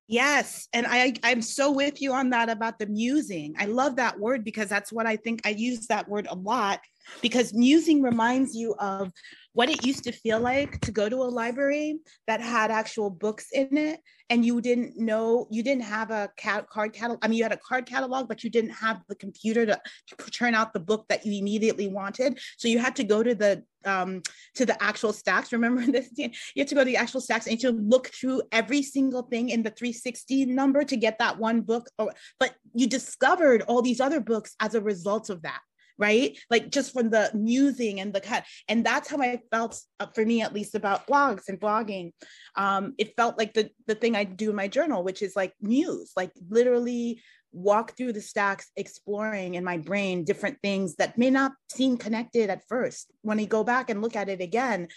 Yes. 0.08 0.68
And 0.74 0.86
I, 0.88 1.14
I'm 1.24 1.42
so 1.42 1.72
with 1.72 2.02
you 2.02 2.14
on 2.14 2.30
that 2.32 2.50
about 2.50 2.78
the 2.78 2.88
musing. 2.88 3.56
I 3.58 3.66
love 3.66 3.96
that 3.96 4.20
word 4.20 4.44
because 4.44 4.68
that's 4.68 4.92
what 4.92 5.08
I 5.08 5.16
think 5.16 5.42
I 5.46 5.50
use 5.50 5.88
that 5.88 6.10
word 6.10 6.28
a 6.30 6.36
lot 6.36 6.82
because 7.22 7.54
musing 7.54 8.02
reminds 8.02 8.56
you 8.56 8.76
of 8.80 9.12
what 9.54 9.70
it 9.70 9.86
used 9.86 10.04
to 10.04 10.12
feel 10.12 10.40
like 10.40 10.80
to 10.82 10.92
go 10.92 11.08
to 11.08 11.18
a 11.18 11.30
library 11.42 12.00
that 12.28 12.42
had 12.42 12.72
actual 12.72 13.10
books 13.10 13.48
in 13.54 13.78
it 13.78 14.00
and 14.30 14.44
you 14.44 14.62
didn't 14.62 14.98
know 14.98 15.48
you 15.52 15.62
didn't 15.62 15.84
have 15.84 16.10
a 16.10 16.30
cat 16.38 16.68
card 16.70 16.92
catalog 16.94 17.20
i 17.22 17.28
mean 17.28 17.38
you 17.38 17.44
had 17.44 17.52
a 17.52 17.58
card 17.58 17.86
catalog 17.86 18.28
but 18.28 18.44
you 18.44 18.50
didn't 18.50 18.72
have 18.72 19.02
the 19.08 19.16
computer 19.16 19.66
to, 19.66 19.80
to 20.08 20.32
turn 20.32 20.56
out 20.56 20.74
the 20.74 20.80
book 20.80 21.06
that 21.10 21.26
you 21.26 21.38
immediately 21.40 21.88
wanted. 21.88 22.40
So 22.58 22.68
you 22.68 22.80
had 22.80 22.96
to 22.98 23.04
go 23.04 23.24
to 23.24 23.36
the 23.36 23.64
um 23.86 24.22
to 24.56 24.66
the 24.66 24.82
actual 24.82 25.14
stacks. 25.14 25.52
Remember 25.52 25.86
this 25.92 26.10
you 26.18 26.30
had 26.58 26.68
to 26.70 26.76
go 26.76 26.82
to 26.82 26.86
the 26.86 26.98
actual 26.98 27.22
stacks 27.22 27.48
and 27.48 27.62
you 27.62 27.72
look 27.72 28.08
through 28.08 28.42
every 28.52 28.82
single 28.82 29.24
thing 29.24 29.50
in 29.50 29.64
the 29.64 29.72
360 29.72 30.46
number 30.46 30.84
to 30.84 30.98
get 30.98 31.20
that 31.20 31.38
one 31.38 31.62
book 31.62 31.90
or 31.98 32.12
but 32.40 32.56
you 32.74 32.88
discovered 32.88 33.62
all 33.64 33.82
these 33.82 34.00
other 34.00 34.20
books 34.20 34.56
as 34.60 34.76
a 34.76 34.82
result 34.82 35.30
of 35.30 35.42
that 35.44 35.60
right? 35.98 36.38
Like 36.50 36.70
just 36.70 36.94
from 36.94 37.10
the 37.10 37.32
musing 37.34 38.00
and 38.00 38.14
the 38.14 38.22
cut. 38.22 38.46
And 38.68 38.86
that's 38.86 39.10
how 39.10 39.22
I 39.22 39.40
felt 39.52 39.80
uh, 40.00 40.08
for 40.14 40.26
me, 40.26 40.42
at 40.42 40.54
least 40.54 40.76
about 40.76 41.08
blogs 41.08 41.44
and 41.48 41.60
blogging. 41.60 42.12
Um, 42.56 42.94
it 42.98 43.16
felt 43.16 43.38
like 43.38 43.54
the, 43.54 43.70
the 43.88 43.96
thing 43.96 44.16
I 44.16 44.24
do 44.24 44.50
in 44.50 44.56
my 44.56 44.68
journal, 44.68 45.04
which 45.04 45.22
is 45.22 45.36
like 45.36 45.54
muse, 45.62 46.12
like 46.16 46.32
literally 46.50 47.22
walk 47.52 47.96
through 47.96 48.14
the 48.14 48.22
stacks, 48.22 48.72
exploring 48.76 49.56
in 49.56 49.64
my 49.64 49.78
brain 49.78 50.24
different 50.24 50.58
things 50.64 50.96
that 50.96 51.18
may 51.18 51.30
not 51.30 51.52
seem 51.72 51.98
connected 51.98 52.50
at 52.50 52.68
first. 52.68 53.12
When 53.22 53.40
you 53.40 53.46
go 53.46 53.64
back 53.64 53.90
and 53.90 54.02
look 54.02 54.16
at 54.16 54.30
it 54.30 54.42
again, 54.42 54.88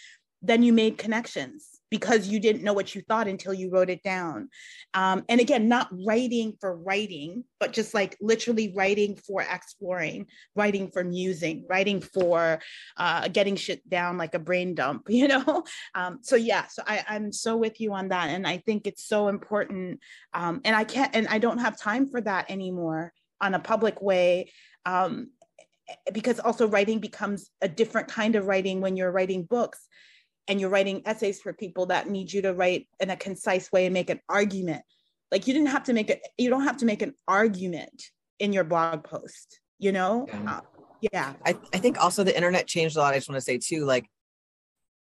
then 0.43 0.63
you 0.63 0.73
made 0.73 0.99
connections 0.99 1.76
because 1.91 2.27
you 2.29 2.41
didn't 2.41 2.63
know 2.63 2.73
what 2.73 2.95
you 2.95 3.03
thought 3.03 3.29
until 3.29 3.55
you 3.55 3.71
wrote 3.71 3.91
it 3.91 4.03
down. 4.03 4.49
Um, 4.95 5.25
and 5.29 5.41
again, 5.41 5.69
not 5.69 5.89
writing 6.05 6.55
for 6.61 6.77
writing, 6.77 7.45
but 7.61 7.73
just 7.73 7.95
like 7.95 8.17
literally 8.21 8.73
writing 8.75 9.17
for 9.17 9.43
exploring, 9.43 10.27
writing 10.55 10.91
for 10.91 11.05
musing, 11.05 11.65
writing 11.69 12.01
for 12.01 12.61
uh, 12.97 13.29
getting 13.29 13.57
shit 13.57 13.89
down 13.89 14.19
like 14.19 14.35
a 14.35 14.41
brain 14.41 14.75
dump, 14.75 15.05
you 15.09 15.29
know? 15.29 15.65
Um, 15.95 16.19
so 16.23 16.37
yeah, 16.37 16.67
so 16.67 16.83
I, 16.87 17.05
I'm 17.09 17.33
so 17.33 17.57
with 17.57 17.81
you 17.81 17.93
on 17.93 18.09
that. 18.09 18.31
And 18.31 18.47
I 18.47 18.59
think 18.59 18.87
it's 18.87 19.07
so 19.07 19.29
important. 19.29 20.01
Um, 20.35 20.61
and 20.65 20.75
I 20.75 20.85
can't, 20.85 21.15
and 21.15 21.29
I 21.29 21.39
don't 21.39 21.59
have 21.59 21.79
time 21.79 22.09
for 22.09 22.21
that 22.23 22.51
anymore 22.51 23.13
on 23.41 23.55
a 23.55 23.61
public 23.61 24.03
way. 24.03 24.51
Um, 24.85 25.31
because 26.13 26.41
also 26.41 26.67
writing 26.67 26.99
becomes 26.99 27.51
a 27.63 27.69
different 27.69 28.09
kind 28.09 28.35
of 28.35 28.47
writing 28.47 28.81
when 28.81 28.97
you're 28.97 29.13
writing 29.13 29.45
books 29.45 29.87
and 30.49 30.61
you're 30.61 30.71
writing 30.71 31.03
essays 31.07 31.41
for 31.41 31.53
people 31.53 31.87
that 31.87 32.09
need 32.09 32.33
you 32.33 32.43
to 32.43 32.55
write 32.55 32.89
in 33.01 33.11
a 33.11 33.17
concise 33.17 33.71
way 33.73 33.87
and 33.87 33.95
make 33.95 34.11
an 34.11 34.21
argument 34.29 34.83
like 35.33 35.47
you 35.47 35.55
didn't 35.55 35.69
have 35.69 35.85
to 35.85 35.93
make 35.93 36.11
it 36.11 36.27
you 36.39 36.51
don't 36.51 36.65
have 36.65 36.77
to 36.79 36.87
make 36.87 37.03
an 37.03 37.15
argument 37.27 38.03
in 38.39 38.53
your 38.53 38.65
blog 38.65 39.05
post 39.05 39.61
you 39.79 39.93
know? 39.93 40.27
Yeah, 40.29 40.57
uh, 40.57 40.61
yeah. 41.13 41.35
I, 41.45 41.51
I 41.75 41.79
think 41.79 42.03
also 42.03 42.25
the 42.25 42.35
internet 42.35 42.67
changed 42.67 42.97
a 42.97 43.01
lot 43.01 43.13
i 43.13 43.19
just 43.19 43.29
want 43.29 43.37
to 43.37 43.45
say 43.45 43.59
too 43.59 43.85
like 43.85 44.07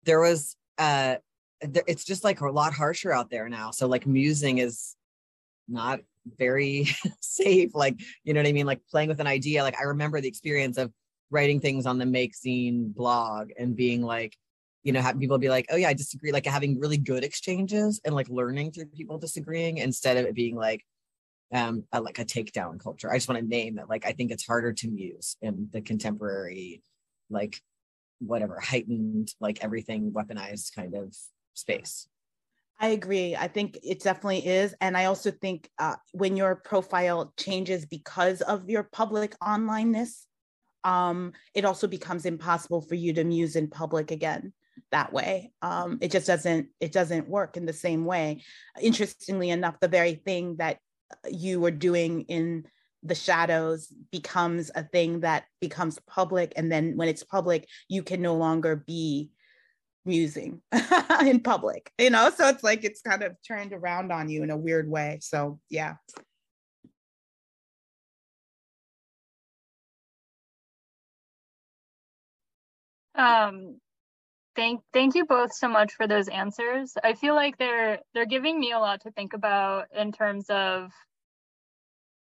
there 0.03 0.19
was 0.19 0.55
uh 0.77 1.15
there, 1.61 1.83
it's 1.87 2.05
just 2.05 2.23
like 2.23 2.41
a 2.41 2.49
lot 2.49 2.73
harsher 2.73 3.11
out 3.11 3.29
there 3.29 3.49
now 3.49 3.71
so 3.71 3.87
like 3.87 4.07
musing 4.07 4.59
is 4.59 4.95
not 5.67 5.99
very 6.37 6.87
safe 7.19 7.73
like 7.73 7.99
you 8.23 8.33
know 8.33 8.39
what 8.39 8.47
i 8.47 8.51
mean? 8.51 8.65
Like 8.65 8.81
playing 8.89 9.09
with 9.09 9.19
an 9.19 9.27
idea 9.27 9.63
like 9.63 9.79
i 9.79 9.83
remember 9.83 10.21
the 10.21 10.27
experience 10.27 10.77
of 10.77 10.91
writing 11.31 11.59
things 11.59 11.85
on 11.85 11.97
the 11.97 12.05
make 12.05 12.35
scene 12.35 12.89
blog 12.89 13.49
and 13.57 13.75
being 13.75 14.01
like 14.01 14.37
you 14.83 14.91
know, 14.91 15.01
have 15.01 15.19
people 15.19 15.37
be 15.37 15.49
like, 15.49 15.67
oh 15.69 15.75
yeah, 15.75 15.89
I 15.89 15.93
disagree, 15.93 16.31
like 16.31 16.45
having 16.45 16.79
really 16.79 16.97
good 16.97 17.23
exchanges 17.23 18.01
and 18.03 18.15
like 18.15 18.29
learning 18.29 18.71
through 18.71 18.85
people 18.87 19.17
disagreeing 19.17 19.77
instead 19.77 20.17
of 20.17 20.25
it 20.25 20.35
being 20.35 20.55
like 20.55 20.83
um 21.53 21.83
a, 21.91 22.01
like 22.01 22.19
a 22.19 22.25
takedown 22.25 22.79
culture. 22.79 23.11
I 23.11 23.17
just 23.17 23.29
want 23.29 23.41
to 23.41 23.47
name 23.47 23.77
it. 23.77 23.89
Like 23.89 24.05
I 24.05 24.13
think 24.13 24.31
it's 24.31 24.45
harder 24.45 24.73
to 24.73 24.87
muse 24.89 25.37
in 25.41 25.69
the 25.71 25.81
contemporary, 25.81 26.81
like 27.29 27.61
whatever, 28.19 28.59
heightened, 28.59 29.33
like 29.39 29.63
everything 29.63 30.11
weaponized 30.11 30.75
kind 30.75 30.95
of 30.95 31.15
space. 31.53 32.07
I 32.79 32.87
agree. 32.89 33.35
I 33.35 33.47
think 33.47 33.77
it 33.83 34.01
definitely 34.01 34.47
is. 34.47 34.73
And 34.81 34.97
I 34.97 35.05
also 35.05 35.29
think 35.29 35.69
uh, 35.77 35.97
when 36.13 36.35
your 36.35 36.55
profile 36.55 37.31
changes 37.37 37.85
because 37.85 38.41
of 38.41 38.71
your 38.71 38.89
public 38.91 39.37
onlineness, 39.39 40.25
um, 40.83 41.33
it 41.53 41.63
also 41.63 41.85
becomes 41.85 42.25
impossible 42.25 42.81
for 42.81 42.95
you 42.95 43.13
to 43.13 43.23
muse 43.23 43.55
in 43.55 43.67
public 43.67 44.09
again 44.09 44.51
that 44.91 45.13
way. 45.13 45.51
Um, 45.61 45.97
it 46.01 46.11
just 46.11 46.27
doesn't 46.27 46.67
it 46.79 46.91
doesn't 46.91 47.29
work 47.29 47.57
in 47.57 47.65
the 47.65 47.73
same 47.73 48.05
way. 48.05 48.43
Interestingly 48.81 49.49
enough, 49.49 49.79
the 49.79 49.87
very 49.87 50.15
thing 50.15 50.57
that 50.57 50.79
you 51.29 51.59
were 51.59 51.71
doing 51.71 52.21
in 52.23 52.65
the 53.03 53.15
shadows 53.15 53.87
becomes 54.11 54.69
a 54.75 54.83
thing 54.83 55.21
that 55.21 55.45
becomes 55.59 55.99
public, 56.07 56.53
and 56.55 56.71
then 56.71 56.95
when 56.97 57.07
it's 57.07 57.23
public, 57.23 57.67
you 57.87 58.03
can 58.03 58.21
no 58.21 58.35
longer 58.35 58.75
be 58.75 59.31
musing 60.05 60.61
in 61.25 61.39
public. 61.39 61.91
You 61.97 62.09
know, 62.09 62.31
so 62.35 62.47
it's 62.49 62.63
like 62.63 62.83
it's 62.83 63.01
kind 63.01 63.23
of 63.23 63.35
turned 63.47 63.73
around 63.73 64.11
on 64.11 64.29
you 64.29 64.43
in 64.43 64.49
a 64.51 64.57
weird 64.57 64.89
way. 64.89 65.19
So 65.21 65.59
yeah. 65.69 65.95
Um, 73.15 73.79
Thank 74.55 74.81
thank 74.91 75.15
you 75.15 75.25
both 75.25 75.53
so 75.53 75.69
much 75.69 75.93
for 75.93 76.07
those 76.07 76.27
answers. 76.27 76.93
I 77.03 77.13
feel 77.13 77.35
like 77.35 77.57
they're 77.57 77.99
they're 78.13 78.25
giving 78.25 78.59
me 78.59 78.73
a 78.73 78.79
lot 78.79 79.01
to 79.01 79.11
think 79.11 79.33
about 79.33 79.87
in 79.95 80.11
terms 80.11 80.49
of 80.49 80.91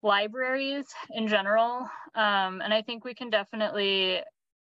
libraries 0.02 0.86
in 1.12 1.28
general. 1.28 1.90
Um, 2.16 2.62
and 2.62 2.74
I 2.74 2.82
think 2.82 3.04
we 3.04 3.14
can 3.14 3.30
definitely, 3.30 4.22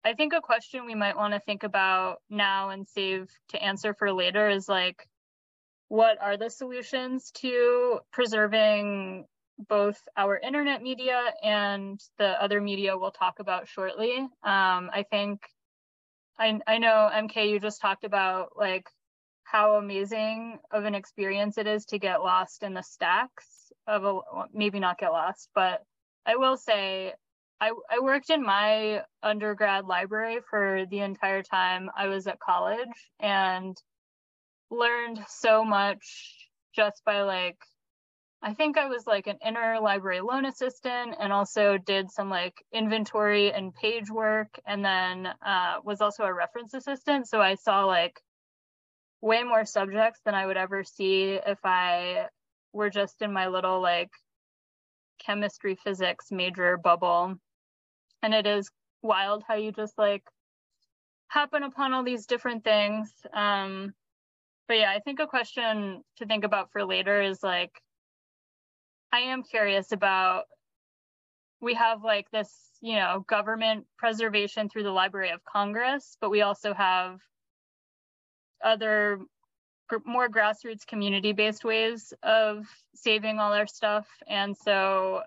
I 0.05 0.15
think 0.15 0.33
a 0.33 0.41
question 0.41 0.87
we 0.87 0.95
might 0.95 1.17
want 1.17 1.35
to 1.35 1.41
think 1.41 1.63
about 1.63 2.19
now 2.31 2.71
and 2.71 2.87
save 2.89 3.29
to 3.51 3.63
answer 3.63 3.95
for 3.95 4.13
later 4.13 4.49
is 4.49 4.69
like, 4.69 5.07
what 5.89 6.21
are 6.21 6.37
the 6.37 6.51
solutions 6.51 7.31
to 7.37 8.01
preserving 8.13 9.27
both 9.69 9.99
our 10.17 10.39
internet 10.39 10.83
media 10.83 11.33
and 11.43 12.01
the 12.19 12.41
other 12.43 12.61
media 12.61 12.97
we'll 12.97 13.11
talk 13.11 13.41
about 13.41 13.67
shortly. 13.67 14.19
Um, 14.19 14.29
I 14.93 15.05
think 15.11 15.41
I, 16.39 16.61
I 16.67 16.79
know 16.79 17.11
MK, 17.13 17.51
you 17.51 17.61
just 17.61 17.81
talked 17.81 18.05
about 18.05 18.51
like 18.57 18.89
how 19.45 19.77
amazing 19.77 20.59
of 20.71 20.85
an 20.85 20.95
experience 20.95 21.59
it 21.59 21.67
is 21.67 21.87
to 21.87 21.99
get 21.99 22.23
lost 22.23 22.63
in 22.63 22.75
the 22.75 22.83
stacks 22.83 23.73
of 23.87 24.05
a 24.05 24.21
maybe 24.53 24.79
not 24.79 24.99
get 24.99 25.11
lost, 25.13 25.49
but 25.55 25.83
I 26.27 26.37
will 26.37 26.57
say 26.57 27.15
I, 27.61 27.73
I 27.91 28.01
worked 28.01 28.31
in 28.31 28.43
my 28.43 29.03
undergrad 29.23 29.87
library 29.87 30.39
for 30.49 30.85
the 30.91 31.01
entire 31.01 31.43
time 31.43 31.91
I 31.97 32.07
was 32.07 32.27
at 32.27 32.39
college 32.39 33.11
and 33.19 33.77
learned 34.71 35.25
so 35.29 35.65
much 35.65 36.49
just 36.77 37.03
by 37.05 37.23
like 37.23 37.59
I 38.41 38.55
think 38.55 38.79
I 38.79 38.87
was 38.87 39.07
like 39.07 39.27
an 39.27 39.39
interlibrary 39.45 40.23
loan 40.23 40.45
assistant 40.45 41.17
and 41.19 41.33
also 41.33 41.77
did 41.77 42.11
some 42.11 42.31
like 42.31 42.55
inventory 42.73 43.53
and 43.53 43.75
page 43.75 44.11
work 44.11 44.61
and 44.65 44.85
then 44.85 45.27
uh, 45.45 45.79
was 45.85 46.01
also 46.01 46.23
a 46.23 46.33
reference 46.33 46.73
assistant. 46.73 47.29
So 47.29 47.41
I 47.41 47.57
saw 47.57 47.85
like 47.85 48.21
way 49.21 49.43
more 49.43 49.65
subjects 49.65 50.21
than 50.25 50.35
I 50.35 50.47
would 50.47 50.57
ever 50.57 50.85
see 50.85 51.39
if 51.45 51.59
I 51.65 52.27
were 52.73 52.91
just 52.91 53.23
in 53.23 53.33
my 53.33 53.49
little 53.49 53.83
like 53.83 54.11
chemistry 55.19 55.75
physics 55.75 56.27
major 56.31 56.77
bubble. 56.77 57.35
And 58.23 58.35
it 58.35 58.47
is 58.47 58.71
wild 59.03 59.43
how 59.49 59.55
you 59.55 59.73
just 59.73 59.99
like 59.99 60.23
happen 61.27 61.65
upon 61.65 61.93
all 61.93 62.05
these 62.05 62.27
different 62.27 62.63
things. 62.63 63.13
Um, 63.35 63.95
but 64.69 64.79
yeah, 64.79 64.93
I 64.95 65.01
think 65.01 65.19
a 65.19 65.27
question 65.27 66.05
to 66.19 66.27
think 66.27 66.45
about 66.45 66.71
for 66.71 66.85
later 66.85 67.21
is 67.21 67.43
like, 67.43 67.73
I 69.13 69.21
am 69.21 69.43
curious 69.43 69.93
about 69.93 70.45
we 71.61 71.75
have 71.75 72.05
like 72.05 72.31
this, 72.31 72.53
you 72.81 72.97
know, 72.97 73.25
government 73.29 73.87
preservation 73.97 74.69
through 74.69 74.85
the 74.85 74.93
Library 74.93 75.31
of 75.31 75.45
Congress, 75.45 76.17
but 76.21 76.31
we 76.31 76.43
also 76.43 76.73
have 76.75 77.21
other 78.63 79.21
more 80.05 80.29
grassroots 80.29 80.87
community 80.87 81.33
based 81.33 81.65
ways 81.65 82.13
of 82.23 82.67
saving 82.95 83.39
all 83.39 83.53
our 83.53 83.67
stuff. 83.67 84.07
And 84.29 84.57
so, 84.57 85.23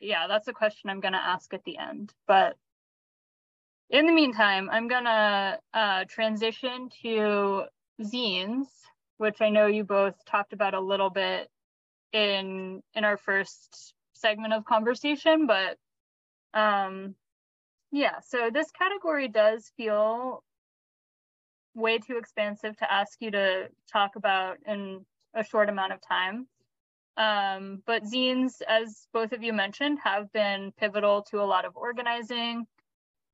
yeah, 0.00 0.26
that's 0.28 0.48
a 0.48 0.52
question 0.52 0.90
I'm 0.90 1.00
going 1.00 1.12
to 1.12 1.18
ask 1.18 1.52
at 1.54 1.64
the 1.64 1.78
end. 1.78 2.12
But 2.26 2.56
in 3.90 4.06
the 4.06 4.12
meantime, 4.12 4.68
I'm 4.70 4.88
going 4.88 5.04
to 5.04 5.58
uh, 5.74 6.04
transition 6.08 6.90
to 7.02 7.64
zines, 8.02 8.66
which 9.16 9.40
I 9.40 9.48
know 9.50 9.66
you 9.66 9.84
both 9.84 10.14
talked 10.26 10.52
about 10.52 10.74
a 10.74 10.80
little 10.80 11.10
bit 11.10 11.48
in 12.12 12.82
in 12.94 13.04
our 13.04 13.16
first 13.16 13.94
segment 14.14 14.52
of 14.52 14.64
conversation 14.64 15.46
but 15.46 15.76
um 16.58 17.14
yeah 17.90 18.20
so 18.26 18.50
this 18.52 18.70
category 18.70 19.28
does 19.28 19.72
feel 19.76 20.42
way 21.74 21.98
too 21.98 22.16
expansive 22.18 22.76
to 22.76 22.92
ask 22.92 23.16
you 23.20 23.30
to 23.30 23.68
talk 23.90 24.16
about 24.16 24.58
in 24.66 25.04
a 25.34 25.44
short 25.44 25.68
amount 25.68 25.92
of 25.92 26.00
time. 26.06 26.46
Um, 27.16 27.82
but 27.86 28.04
zines 28.04 28.62
as 28.66 29.06
both 29.12 29.32
of 29.32 29.42
you 29.42 29.52
mentioned 29.52 29.98
have 30.02 30.32
been 30.32 30.72
pivotal 30.78 31.22
to 31.30 31.42
a 31.42 31.44
lot 31.44 31.64
of 31.64 31.76
organizing 31.76 32.66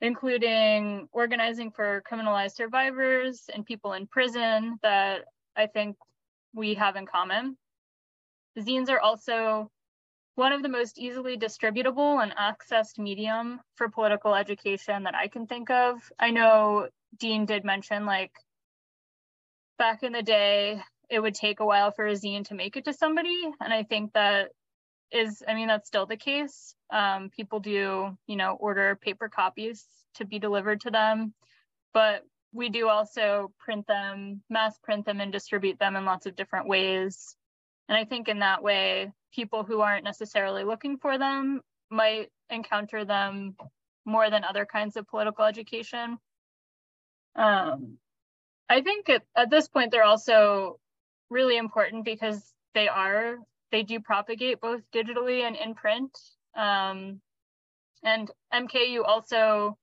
including 0.00 1.08
organizing 1.12 1.70
for 1.70 2.02
criminalized 2.10 2.54
survivors 2.54 3.42
and 3.52 3.64
people 3.64 3.92
in 3.92 4.06
prison 4.06 4.78
that 4.82 5.22
i 5.56 5.66
think 5.66 5.96
we 6.54 6.74
have 6.74 6.96
in 6.96 7.06
common 7.06 7.56
Zines 8.58 8.90
are 8.90 9.00
also 9.00 9.70
one 10.34 10.52
of 10.52 10.62
the 10.62 10.68
most 10.68 10.98
easily 10.98 11.36
distributable 11.36 12.22
and 12.22 12.34
accessed 12.36 12.98
medium 12.98 13.60
for 13.74 13.88
political 13.88 14.34
education 14.34 15.04
that 15.04 15.14
I 15.14 15.28
can 15.28 15.46
think 15.46 15.70
of. 15.70 16.00
I 16.18 16.30
know 16.30 16.88
Dean 17.18 17.46
did 17.46 17.64
mention 17.64 18.06
like 18.06 18.32
back 19.78 20.02
in 20.02 20.12
the 20.12 20.22
day, 20.22 20.80
it 21.10 21.20
would 21.20 21.34
take 21.34 21.60
a 21.60 21.66
while 21.66 21.90
for 21.90 22.06
a 22.06 22.12
zine 22.12 22.46
to 22.48 22.54
make 22.54 22.76
it 22.76 22.84
to 22.84 22.92
somebody. 22.92 23.40
And 23.60 23.72
I 23.72 23.82
think 23.82 24.12
that 24.12 24.50
is, 25.10 25.42
I 25.46 25.54
mean, 25.54 25.68
that's 25.68 25.88
still 25.88 26.06
the 26.06 26.16
case. 26.16 26.74
Um, 26.92 27.30
people 27.30 27.60
do, 27.60 28.16
you 28.26 28.36
know, 28.36 28.56
order 28.60 28.96
paper 28.96 29.28
copies 29.28 29.84
to 30.16 30.24
be 30.24 30.38
delivered 30.38 30.82
to 30.82 30.90
them. 30.90 31.32
But 31.94 32.22
we 32.52 32.68
do 32.68 32.88
also 32.88 33.52
print 33.58 33.86
them, 33.86 34.42
mass 34.50 34.78
print 34.82 35.06
them, 35.06 35.20
and 35.20 35.32
distribute 35.32 35.78
them 35.78 35.96
in 35.96 36.04
lots 36.04 36.26
of 36.26 36.36
different 36.36 36.68
ways. 36.68 37.34
And 37.88 37.96
I 37.96 38.04
think 38.04 38.28
in 38.28 38.40
that 38.40 38.62
way, 38.62 39.12
people 39.32 39.64
who 39.64 39.80
aren't 39.80 40.04
necessarily 40.04 40.64
looking 40.64 40.98
for 40.98 41.18
them 41.18 41.62
might 41.90 42.30
encounter 42.50 43.04
them 43.04 43.56
more 44.04 44.30
than 44.30 44.44
other 44.44 44.66
kinds 44.66 44.96
of 44.96 45.06
political 45.06 45.44
education. 45.44 46.18
Um, 47.36 47.98
I 48.68 48.82
think 48.82 49.08
at, 49.08 49.22
at 49.36 49.50
this 49.50 49.68
point, 49.68 49.90
they're 49.90 50.04
also 50.04 50.78
really 51.30 51.56
important 51.56 52.04
because 52.04 52.52
they 52.74 52.88
are, 52.88 53.36
they 53.70 53.82
do 53.82 54.00
propagate 54.00 54.60
both 54.60 54.82
digitally 54.94 55.42
and 55.42 55.56
in 55.56 55.74
print. 55.74 56.16
Um, 56.54 57.20
and 58.02 58.30
MKU 58.52 59.04
also 59.04 59.76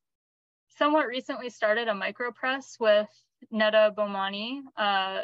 somewhat 0.77 1.07
recently 1.07 1.49
started 1.49 1.87
a 1.87 1.93
micropress 1.93 2.79
with 2.79 3.07
Netta 3.51 3.93
Bomani, 3.95 4.61
uh, 4.77 5.21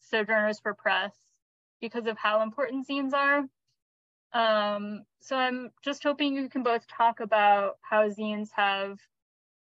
Sojourners 0.00 0.60
for 0.60 0.74
Press, 0.74 1.12
because 1.80 2.06
of 2.06 2.18
how 2.18 2.42
important 2.42 2.86
zines 2.88 3.12
are. 3.12 3.44
Um, 4.32 5.04
so 5.20 5.36
I'm 5.36 5.70
just 5.82 6.02
hoping 6.02 6.36
you 6.36 6.48
can 6.48 6.62
both 6.62 6.86
talk 6.86 7.20
about 7.20 7.78
how 7.82 8.08
zines 8.08 8.48
have 8.54 8.98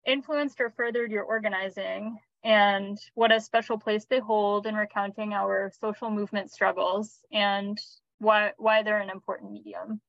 influenced 0.06 0.60
or 0.60 0.70
furthered 0.70 1.12
your 1.12 1.24
organizing 1.24 2.18
and 2.42 2.98
what 3.14 3.32
a 3.32 3.40
special 3.40 3.78
place 3.78 4.06
they 4.06 4.18
hold 4.18 4.66
in 4.66 4.74
recounting 4.74 5.32
our 5.34 5.70
social 5.80 6.10
movement 6.10 6.50
struggles 6.50 7.18
and 7.30 7.78
why 8.18 8.52
why 8.56 8.82
they're 8.82 9.00
an 9.00 9.10
important 9.10 9.52
medium. 9.52 10.00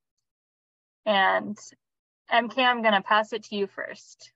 And 1.06 1.58
MK, 2.32 2.58
I'm 2.60 2.82
going 2.82 2.93
to 2.93 3.01
pass 3.01 3.34
it 3.34 3.43
to 3.45 3.56
you 3.56 3.67
first. 3.67 4.32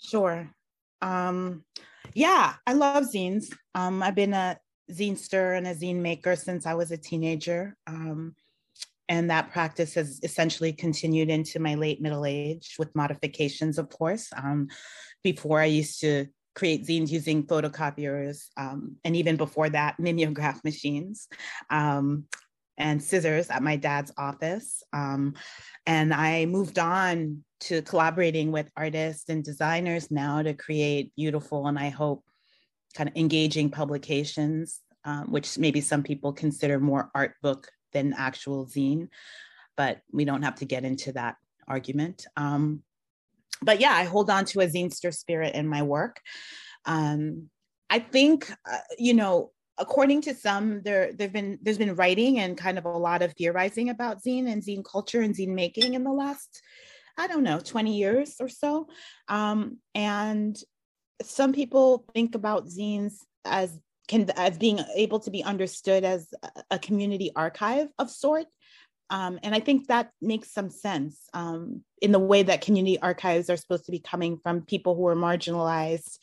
Sure. 0.00 0.48
Um, 1.00 1.64
yeah, 2.14 2.54
I 2.66 2.74
love 2.74 3.04
zines. 3.04 3.46
Um, 3.74 4.02
I've 4.02 4.14
been 4.14 4.34
a 4.34 4.58
zinester 4.90 5.56
and 5.56 5.66
a 5.66 5.74
zine 5.74 6.00
maker 6.00 6.36
since 6.36 6.66
I 6.66 6.74
was 6.74 6.90
a 6.90 6.96
teenager. 6.96 7.76
Um, 7.86 8.34
and 9.08 9.30
that 9.30 9.52
practice 9.52 9.94
has 9.94 10.20
essentially 10.22 10.72
continued 10.72 11.28
into 11.28 11.58
my 11.58 11.74
late 11.74 12.00
middle 12.00 12.24
age 12.24 12.76
with 12.78 12.94
modifications, 12.94 13.78
of 13.78 13.90
course. 13.90 14.30
Um, 14.34 14.68
before 15.22 15.60
I 15.60 15.66
used 15.66 16.00
to 16.00 16.26
create 16.54 16.86
zines 16.86 17.10
using 17.10 17.46
photocopiers, 17.46 18.46
um, 18.56 18.96
and 19.04 19.16
even 19.16 19.36
before 19.36 19.68
that, 19.70 19.98
mimeograph 19.98 20.64
machines 20.64 21.28
um, 21.70 22.24
and 22.78 23.02
scissors 23.02 23.50
at 23.50 23.62
my 23.62 23.76
dad's 23.76 24.12
office. 24.16 24.82
Um, 24.92 25.34
and 25.86 26.14
I 26.14 26.46
moved 26.46 26.78
on 26.78 27.44
to 27.60 27.82
collaborating 27.82 28.50
with 28.50 28.70
artists 28.76 29.28
and 29.28 29.44
designers 29.44 30.10
now 30.10 30.42
to 30.42 30.54
create 30.54 31.12
beautiful 31.16 31.68
and 31.68 31.78
I 31.78 31.90
hope 31.90 32.24
kind 32.94 33.08
of 33.08 33.16
engaging 33.16 33.70
publications, 33.70 34.80
um, 35.04 35.30
which 35.30 35.58
maybe 35.58 35.80
some 35.80 36.02
people 36.02 36.32
consider 36.32 36.78
more 36.78 37.10
art 37.14 37.34
book 37.42 37.68
than 37.92 38.14
actual 38.16 38.66
zine, 38.66 39.08
but 39.76 40.00
we 40.12 40.24
don't 40.24 40.42
have 40.42 40.56
to 40.56 40.64
get 40.64 40.84
into 40.84 41.12
that 41.12 41.36
argument. 41.68 42.26
Um, 42.36 42.82
but 43.62 43.80
yeah, 43.80 43.92
I 43.92 44.04
hold 44.04 44.30
on 44.30 44.44
to 44.46 44.60
a 44.60 44.66
zinester 44.66 45.14
spirit 45.14 45.54
in 45.54 45.68
my 45.68 45.82
work. 45.82 46.20
Um, 46.84 47.48
I 47.88 48.00
think, 48.00 48.50
uh, 48.50 48.78
you 48.98 49.14
know, 49.14 49.52
according 49.78 50.22
to 50.22 50.34
some, 50.34 50.82
there 50.82 51.12
there've 51.12 51.32
been 51.32 51.58
there's 51.62 51.78
been 51.78 51.94
writing 51.94 52.38
and 52.40 52.56
kind 52.56 52.78
of 52.78 52.84
a 52.84 52.90
lot 52.90 53.22
of 53.22 53.34
theorizing 53.34 53.90
about 53.90 54.22
zine 54.22 54.50
and 54.50 54.62
zine 54.62 54.84
culture 54.84 55.20
and 55.20 55.34
zine 55.34 55.54
making 55.54 55.94
in 55.94 56.04
the 56.04 56.12
last, 56.12 56.62
I 57.16 57.26
don't 57.26 57.42
know, 57.42 57.60
20 57.60 57.96
years 57.96 58.36
or 58.40 58.48
so. 58.48 58.88
Um, 59.28 59.78
and 59.94 60.56
some 61.26 61.52
people 61.52 62.04
think 62.14 62.34
about 62.34 62.66
zines 62.66 63.14
as 63.44 63.76
can 64.08 64.28
as 64.36 64.58
being 64.58 64.80
able 64.94 65.20
to 65.20 65.30
be 65.30 65.42
understood 65.42 66.04
as 66.04 66.28
a 66.70 66.78
community 66.78 67.30
archive 67.34 67.88
of 67.98 68.10
sort. 68.10 68.46
Um, 69.10 69.38
and 69.42 69.54
i 69.54 69.60
think 69.60 69.88
that 69.88 70.10
makes 70.22 70.50
some 70.52 70.70
sense 70.70 71.28
um, 71.34 71.82
in 72.00 72.12
the 72.12 72.18
way 72.18 72.42
that 72.44 72.62
community 72.62 72.98
archives 72.98 73.50
are 73.50 73.58
supposed 73.58 73.84
to 73.84 73.92
be 73.92 73.98
coming 73.98 74.38
from 74.42 74.62
people 74.62 74.94
who 74.94 75.06
are 75.06 75.14
marginalized 75.14 76.18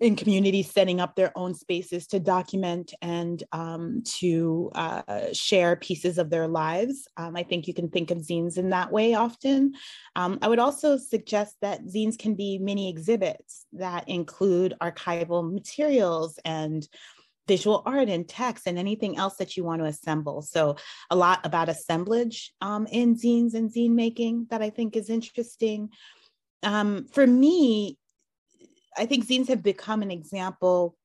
in 0.00 0.14
communities 0.14 0.70
setting 0.70 1.00
up 1.00 1.14
their 1.14 1.32
own 1.36 1.54
spaces 1.54 2.06
to 2.08 2.20
document 2.20 2.92
and 3.00 3.42
um, 3.52 4.02
to 4.04 4.70
uh, 4.74 5.32
share 5.32 5.76
pieces 5.76 6.18
of 6.18 6.28
their 6.28 6.46
lives. 6.46 7.08
Um, 7.16 7.34
I 7.34 7.42
think 7.42 7.66
you 7.66 7.74
can 7.74 7.88
think 7.88 8.10
of 8.10 8.18
zines 8.18 8.58
in 8.58 8.70
that 8.70 8.92
way 8.92 9.14
often. 9.14 9.72
Um, 10.14 10.38
I 10.42 10.48
would 10.48 10.58
also 10.58 10.98
suggest 10.98 11.56
that 11.62 11.86
zines 11.86 12.18
can 12.18 12.34
be 12.34 12.58
mini 12.58 12.90
exhibits 12.90 13.64
that 13.72 14.08
include 14.08 14.74
archival 14.82 15.50
materials 15.50 16.38
and 16.44 16.86
visual 17.48 17.82
art 17.86 18.08
and 18.08 18.28
text 18.28 18.66
and 18.66 18.78
anything 18.78 19.16
else 19.16 19.36
that 19.36 19.56
you 19.56 19.64
want 19.64 19.80
to 19.80 19.86
assemble. 19.86 20.42
So 20.42 20.76
a 21.10 21.16
lot 21.16 21.40
about 21.44 21.68
assemblage 21.68 22.52
um, 22.60 22.86
in 22.90 23.16
zines 23.16 23.54
and 23.54 23.72
zine 23.72 23.94
making 23.94 24.48
that 24.50 24.62
I 24.62 24.70
think 24.70 24.96
is 24.96 25.08
interesting. 25.08 25.90
Um, 26.62 27.06
for 27.12 27.26
me, 27.26 27.98
I 28.96 29.06
think 29.06 29.26
zines 29.26 29.48
have 29.48 29.62
become 29.62 30.02
an 30.02 30.10
example 30.10 30.96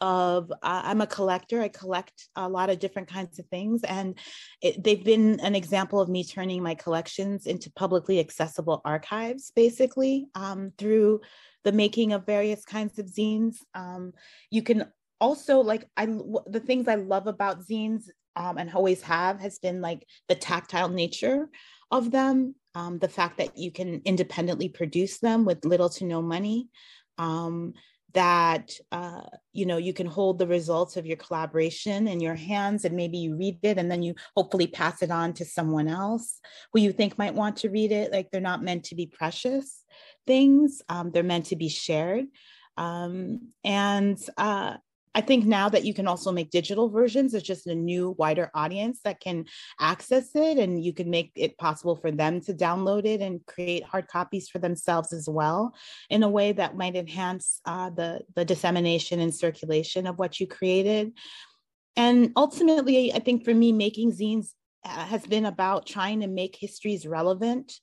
of 0.00 0.50
uh, 0.50 0.82
I'm 0.84 1.00
a 1.00 1.06
collector. 1.06 1.60
I 1.60 1.68
collect 1.68 2.28
a 2.36 2.48
lot 2.48 2.70
of 2.70 2.78
different 2.78 3.08
kinds 3.08 3.38
of 3.38 3.46
things, 3.46 3.82
and 3.84 4.18
it, 4.60 4.82
they've 4.82 5.04
been 5.04 5.40
an 5.40 5.54
example 5.54 6.00
of 6.00 6.08
me 6.08 6.24
turning 6.24 6.62
my 6.62 6.74
collections 6.74 7.46
into 7.46 7.70
publicly 7.72 8.20
accessible 8.20 8.82
archives, 8.84 9.52
basically 9.54 10.26
um, 10.34 10.72
through 10.76 11.20
the 11.64 11.72
making 11.72 12.12
of 12.12 12.26
various 12.26 12.64
kinds 12.64 12.98
of 12.98 13.06
zines. 13.06 13.56
Um, 13.74 14.12
you 14.50 14.62
can 14.62 14.86
also 15.20 15.60
like 15.60 15.88
I 15.96 16.06
the 16.06 16.62
things 16.64 16.88
I 16.88 16.96
love 16.96 17.26
about 17.26 17.66
zines 17.66 18.04
um, 18.36 18.58
and 18.58 18.72
always 18.72 19.02
have 19.02 19.40
has 19.40 19.58
been 19.58 19.80
like 19.80 20.06
the 20.28 20.34
tactile 20.34 20.90
nature 20.90 21.48
of 21.90 22.10
them 22.10 22.54
um, 22.76 22.98
the 22.98 23.08
fact 23.08 23.38
that 23.38 23.56
you 23.56 23.70
can 23.70 24.02
independently 24.04 24.68
produce 24.68 25.18
them 25.18 25.46
with 25.46 25.64
little 25.64 25.88
to 25.88 26.04
no 26.04 26.20
money, 26.20 26.68
um, 27.16 27.72
that 28.12 28.70
uh, 28.92 29.22
you 29.54 29.64
know 29.64 29.78
you 29.78 29.94
can 29.94 30.06
hold 30.06 30.38
the 30.38 30.46
results 30.46 30.98
of 30.98 31.06
your 31.06 31.16
collaboration 31.16 32.06
in 32.06 32.20
your 32.20 32.34
hands 32.34 32.84
and 32.84 32.94
maybe 32.94 33.16
you 33.16 33.34
read 33.34 33.58
it 33.62 33.78
and 33.78 33.90
then 33.90 34.02
you 34.02 34.14
hopefully 34.36 34.66
pass 34.66 35.00
it 35.02 35.10
on 35.10 35.32
to 35.32 35.44
someone 35.44 35.88
else 35.88 36.38
who 36.72 36.80
you 36.80 36.92
think 36.92 37.16
might 37.16 37.34
want 37.34 37.56
to 37.56 37.70
read 37.70 37.92
it. 37.92 38.12
Like 38.12 38.30
they're 38.30 38.42
not 38.42 38.62
meant 38.62 38.84
to 38.84 38.94
be 38.94 39.06
precious 39.06 39.82
things; 40.26 40.82
um, 40.90 41.12
they're 41.12 41.22
meant 41.22 41.46
to 41.46 41.56
be 41.56 41.70
shared. 41.70 42.26
Um, 42.76 43.52
and 43.64 44.18
uh, 44.36 44.76
I 45.16 45.22
think 45.22 45.46
now 45.46 45.70
that 45.70 45.86
you 45.86 45.94
can 45.94 46.06
also 46.06 46.30
make 46.30 46.50
digital 46.50 46.90
versions, 46.90 47.32
it's 47.32 47.46
just 47.46 47.66
a 47.66 47.74
new, 47.74 48.14
wider 48.18 48.50
audience 48.54 49.00
that 49.04 49.18
can 49.18 49.46
access 49.80 50.28
it, 50.34 50.58
and 50.58 50.84
you 50.84 50.92
can 50.92 51.08
make 51.08 51.32
it 51.34 51.56
possible 51.56 51.96
for 51.96 52.10
them 52.10 52.42
to 52.42 52.52
download 52.52 53.06
it 53.06 53.22
and 53.22 53.44
create 53.46 53.82
hard 53.82 54.08
copies 54.08 54.50
for 54.50 54.58
themselves 54.58 55.14
as 55.14 55.26
well, 55.26 55.74
in 56.10 56.22
a 56.22 56.28
way 56.28 56.52
that 56.52 56.76
might 56.76 56.96
enhance 56.96 57.62
uh, 57.64 57.88
the 57.88 58.20
the 58.34 58.44
dissemination 58.44 59.18
and 59.20 59.34
circulation 59.34 60.06
of 60.06 60.18
what 60.18 60.38
you 60.38 60.46
created. 60.46 61.12
And 61.96 62.32
ultimately, 62.36 63.14
I 63.14 63.20
think 63.20 63.42
for 63.42 63.54
me, 63.54 63.72
making 63.72 64.12
zines 64.12 64.48
uh, 64.84 65.06
has 65.06 65.26
been 65.26 65.46
about 65.46 65.86
trying 65.86 66.20
to 66.20 66.26
make 66.26 66.54
histories 66.60 67.06
relevant 67.06 67.80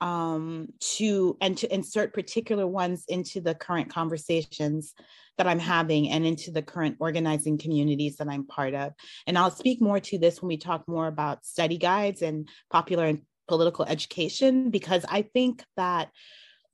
um, 0.00 0.68
to 0.80 1.36
and 1.40 1.56
to 1.58 1.72
insert 1.72 2.12
particular 2.12 2.66
ones 2.66 3.04
into 3.08 3.40
the 3.40 3.54
current 3.54 3.90
conversations 3.90 4.94
that 5.38 5.46
I'm 5.46 5.58
having 5.58 6.10
and 6.10 6.26
into 6.26 6.50
the 6.50 6.62
current 6.62 6.96
organizing 6.98 7.58
communities 7.58 8.16
that 8.16 8.28
I'm 8.28 8.46
part 8.46 8.74
of. 8.74 8.92
And 9.26 9.36
I'll 9.36 9.50
speak 9.50 9.80
more 9.80 10.00
to 10.00 10.18
this 10.18 10.40
when 10.40 10.48
we 10.48 10.56
talk 10.56 10.86
more 10.88 11.06
about 11.06 11.44
study 11.44 11.78
guides 11.78 12.22
and 12.22 12.48
popular 12.70 13.06
and 13.06 13.22
political 13.48 13.84
education, 13.84 14.70
because 14.70 15.04
I 15.08 15.22
think 15.22 15.62
that 15.76 16.10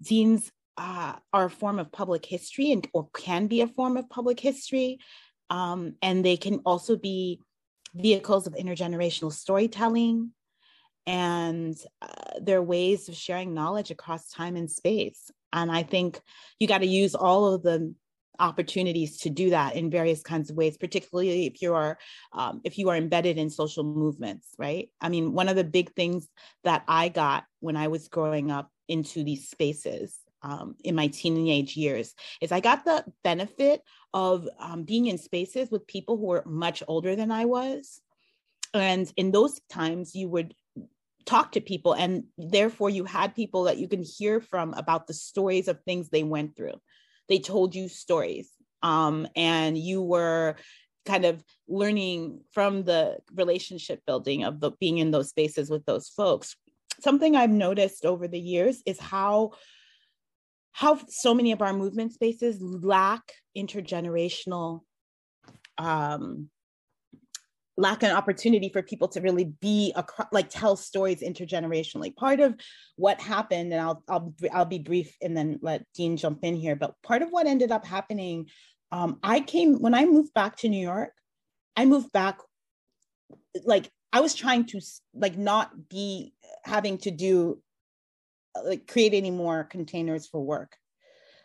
zines 0.05 0.51
uh, 0.77 1.15
are 1.33 1.47
a 1.47 1.51
form 1.51 1.79
of 1.79 1.93
public 1.93 2.25
history 2.25 2.73
and 2.73 2.87
or 2.95 3.09
can 3.15 3.47
be 3.47 3.61
a 3.61 3.67
form 3.67 3.97
of 3.97 4.09
public 4.09 4.41
history. 4.41 4.99
Um, 5.51 5.97
and 6.01 6.25
they 6.25 6.37
can 6.37 6.61
also 6.65 6.97
be 6.97 7.41
vehicles 7.95 8.47
of 8.47 8.55
intergenerational 8.55 9.33
storytelling 9.33 10.33
and 11.07 11.77
uh, 12.01 12.39
they're 12.41 12.63
ways 12.63 13.09
of 13.09 13.15
sharing 13.15 13.55
knowledge 13.55 13.91
across 13.91 14.31
time 14.31 14.57
and 14.57 14.71
space. 14.71 15.31
And 15.53 15.71
i 15.71 15.83
think 15.83 16.21
you 16.59 16.67
got 16.67 16.79
to 16.79 16.87
use 16.87 17.15
all 17.15 17.53
of 17.53 17.63
the 17.63 17.95
opportunities 18.39 19.19
to 19.19 19.31
do 19.31 19.51
that 19.51 19.77
in 19.77 19.91
various 19.91 20.23
kinds 20.23 20.51
of 20.51 20.57
ways 20.57 20.77
particularly 20.79 21.47
if 21.47 21.61
you 21.61 21.75
are 21.75 21.99
um, 22.33 22.61
if 22.65 22.79
you 22.79 22.89
are 22.89 22.97
embedded 22.97 23.39
in 23.39 23.51
social 23.51 23.85
movements 23.85 24.49
right? 24.59 24.89
I 25.01 25.09
mean 25.09 25.33
one 25.33 25.49
of 25.49 25.57
the 25.57 25.65
big 25.65 25.93
things 25.95 26.29
that 26.65 26.83
i 26.89 27.09
got 27.09 27.45
when 27.61 27.77
i 27.77 27.89
was 27.89 28.09
growing 28.09 28.51
up 28.51 28.71
into 28.89 29.23
these 29.23 29.49
spaces 29.49 30.19
um, 30.43 30.75
in 30.83 30.95
my 30.95 31.09
teenage 31.09 31.77
years 31.77 32.15
is 32.41 32.53
i 32.53 32.61
got 32.61 32.85
the 32.85 33.05
benefit 33.23 33.83
of 34.15 34.49
um, 34.59 34.85
being 34.85 35.07
in 35.07 35.19
spaces 35.19 35.71
with 35.71 35.87
people 35.87 36.17
who 36.17 36.27
were 36.27 36.43
much 36.47 36.83
older 36.89 37.15
than 37.17 37.31
i 37.31 37.45
was. 37.45 38.01
And 38.75 39.13
in 39.17 39.31
those 39.31 39.61
times 39.69 40.15
you 40.15 40.29
would 40.31 40.55
talk 41.25 41.53
to 41.53 41.61
people 41.61 41.95
and 41.95 42.25
therefore 42.37 42.91
you 42.91 43.05
had 43.05 43.35
people 43.35 43.65
that 43.65 43.79
you 43.79 43.89
can 43.89 44.03
hear 44.03 44.41
from 44.41 44.75
about 44.75 45.07
the 45.07 45.15
stories 45.15 45.69
of 45.69 45.81
things 45.81 46.09
they 46.09 46.23
went 46.23 46.57
through. 46.57 46.75
They 47.29 47.39
told 47.39 47.75
you 47.75 47.89
stories 47.89 48.51
um, 48.83 49.29
and 49.37 49.77
you 49.79 50.03
were 50.03 50.57
kind 51.07 51.25
of 51.25 51.43
learning 51.69 52.41
from 52.53 52.85
the 52.85 53.19
relationship 53.35 54.01
building 54.07 54.45
of 54.45 54.61
the 54.61 54.73
being 54.81 54.99
in 54.99 55.11
those 55.11 55.31
spaces 55.31 55.71
with 55.71 55.85
those 55.85 56.09
folks. 56.09 56.57
Something 57.01 57.35
i've 57.35 57.51
noticed 57.51 58.05
over 58.05 58.29
the 58.29 58.39
years 58.39 58.83
is 58.87 59.01
how 59.01 59.53
how 60.73 60.99
so 61.09 61.35
many 61.35 61.53
of 61.53 61.63
our 61.63 61.73
movement 61.73 62.13
spaces 62.13 62.61
lack 62.61 63.33
intergenerational 63.57 64.81
um, 65.79 66.49
lack 67.83 68.05
an 68.05 68.13
opportunity 68.13 68.69
for 68.69 68.81
people 68.81 69.09
to 69.09 69.21
really 69.21 69.53
be 69.61 69.93
like 70.31 70.49
tell 70.49 70.77
stories 70.77 71.21
intergenerationally. 71.21 72.15
Part 72.15 72.39
of 72.39 72.55
what 72.95 73.21
happened, 73.21 73.73
and 73.73 73.83
I'll 73.83 74.03
I'll 74.09 74.35
I'll 74.53 74.65
be 74.65 74.79
brief 74.79 75.15
and 75.21 75.37
then 75.37 75.59
let 75.63 75.85
Dean 75.93 76.17
jump 76.17 76.45
in 76.45 76.55
here. 76.55 76.77
But 76.77 76.95
part 77.03 77.23
of 77.23 77.31
what 77.31 77.49
ended 77.49 77.73
up 77.73 77.85
happening, 77.85 78.47
um, 78.93 79.19
I 79.23 79.41
came 79.41 79.81
when 79.83 79.95
I 79.95 80.05
moved 80.07 80.33
back 80.33 80.57
to 80.59 80.69
New 80.69 80.81
York. 80.81 81.13
I 81.77 81.85
moved 81.85 82.13
back 82.13 82.39
like 83.65 83.91
I 84.13 84.21
was 84.21 84.35
trying 84.35 84.67
to 84.67 84.81
like 85.15 85.37
not 85.37 85.89
be 85.89 86.35
having 86.65 86.99
to 86.99 87.11
do 87.11 87.61
like 88.65 88.87
create 88.87 89.15
any 89.15 89.33
more 89.33 89.65
containers 89.65 90.29
for 90.29 90.41
work. 90.41 90.77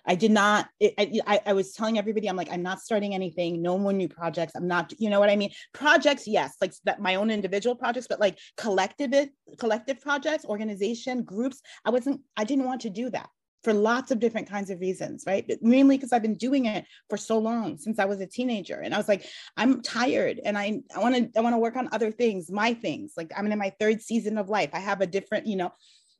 I 0.07 0.15
did 0.15 0.31
not, 0.31 0.69
it, 0.79 0.93
I, 1.27 1.41
I 1.45 1.53
was 1.53 1.73
telling 1.73 1.97
everybody, 1.97 2.27
I'm 2.27 2.37
like, 2.37 2.51
I'm 2.51 2.63
not 2.63 2.79
starting 2.79 3.13
anything, 3.13 3.61
no 3.61 3.77
more 3.77 3.93
new 3.93 4.07
projects. 4.07 4.53
I'm 4.55 4.67
not, 4.67 4.93
you 4.97 5.09
know 5.09 5.19
what 5.19 5.29
I 5.29 5.35
mean? 5.35 5.51
Projects, 5.73 6.27
yes, 6.27 6.55
like 6.61 6.73
that 6.85 7.01
my 7.01 7.15
own 7.15 7.29
individual 7.29 7.75
projects, 7.75 8.07
but 8.07 8.19
like 8.19 8.39
collective, 8.55 9.29
collective 9.59 9.99
projects, 9.99 10.45
organization, 10.45 11.23
groups. 11.23 11.61
I 11.83 11.89
wasn't, 11.89 12.21
I 12.37 12.45
didn't 12.45 12.65
want 12.65 12.81
to 12.81 12.89
do 12.89 13.09
that 13.09 13.29
for 13.63 13.73
lots 13.73 14.11
of 14.11 14.19
different 14.19 14.49
kinds 14.49 14.69
of 14.69 14.79
reasons, 14.79 15.25
right? 15.27 15.45
But 15.45 15.61
mainly 15.61 15.97
because 15.97 16.13
I've 16.13 16.21
been 16.21 16.35
doing 16.35 16.67
it 16.67 16.85
for 17.09 17.17
so 17.17 17.37
long 17.37 17.77
since 17.77 17.99
I 17.99 18.05
was 18.05 18.21
a 18.21 18.27
teenager. 18.27 18.79
And 18.79 18.93
I 18.93 18.97
was 18.97 19.09
like, 19.09 19.25
I'm 19.57 19.81
tired 19.81 20.39
and 20.45 20.57
I, 20.57 20.81
I 20.95 20.99
want 20.99 21.15
to, 21.15 21.29
I 21.37 21.41
want 21.41 21.53
to 21.53 21.59
work 21.59 21.75
on 21.75 21.89
other 21.91 22.11
things, 22.11 22.49
my 22.49 22.73
things. 22.73 23.13
Like 23.17 23.31
I'm 23.35 23.51
in 23.51 23.59
my 23.59 23.73
third 23.79 24.01
season 24.01 24.37
of 24.37 24.47
life. 24.47 24.69
I 24.73 24.79
have 24.79 25.01
a 25.01 25.07
different, 25.07 25.47
you 25.47 25.57
know, 25.57 25.73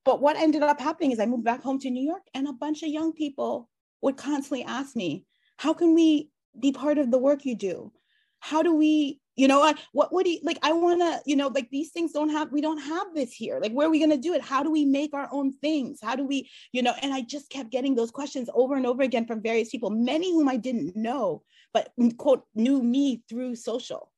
but 0.04 0.21
what 0.21 0.36
ended 0.36 0.63
up 0.63 0.80
happening 0.80 1.12
is 1.12 1.19
I 1.19 1.26
moved 1.26 1.43
back 1.43 1.62
home 1.62 1.80
to 1.80 1.89
New 1.89 2.04
York 2.04 2.23
and 2.34 2.47
a 2.47 2.54
bunch 2.54 2.84
of 2.84 2.89
young 2.89 3.13
people 3.13 3.69
would 4.01 4.17
constantly 4.17 4.63
ask 4.63 4.95
me, 4.95 5.25
how 5.57 5.73
can 5.73 5.93
we 5.93 6.29
be 6.60 6.71
part 6.71 6.97
of 6.97 7.12
the 7.12 7.17
work 7.17 7.45
you 7.45 7.55
do? 7.55 7.91
How 8.39 8.62
do 8.62 8.75
we, 8.75 9.19
you 9.36 9.47
know, 9.47 9.73
what, 9.91 10.13
what 10.13 10.25
do 10.25 10.31
you, 10.31 10.39
like, 10.43 10.60
I 10.62 10.73
want 10.73 11.01
to, 11.01 11.21
you 11.25 11.36
know, 11.36 11.47
like 11.47 11.69
these 11.69 11.91
things 11.91 12.12
don't 12.12 12.29
have, 12.29 12.51
we 12.51 12.62
don't 12.62 12.79
have 12.79 13.13
this 13.13 13.33
here. 13.33 13.60
Like, 13.60 13.71
where 13.71 13.88
are 13.88 13.91
we 13.91 13.99
going 13.99 14.12
to 14.12 14.17
do 14.17 14.33
it? 14.33 14.41
How 14.41 14.63
do 14.63 14.71
we 14.71 14.86
make 14.86 15.13
our 15.13 15.29
own 15.31 15.53
things? 15.53 15.99
How 16.01 16.15
do 16.15 16.25
we, 16.25 16.49
you 16.71 16.81
know, 16.81 16.93
and 17.01 17.13
I 17.13 17.21
just 17.21 17.49
kept 17.49 17.71
getting 17.71 17.95
those 17.95 18.12
questions 18.12 18.49
over 18.53 18.75
and 18.75 18.86
over 18.86 19.03
again 19.03 19.25
from 19.25 19.41
various 19.41 19.69
people, 19.69 19.89
many 19.89 20.31
whom 20.31 20.47
I 20.47 20.57
didn't 20.57 20.95
know, 20.95 21.43
but 21.73 21.91
mm, 21.99 22.15
quote, 22.17 22.43
knew 22.55 22.81
me 22.81 23.23
through 23.29 23.55
social, 23.55 24.12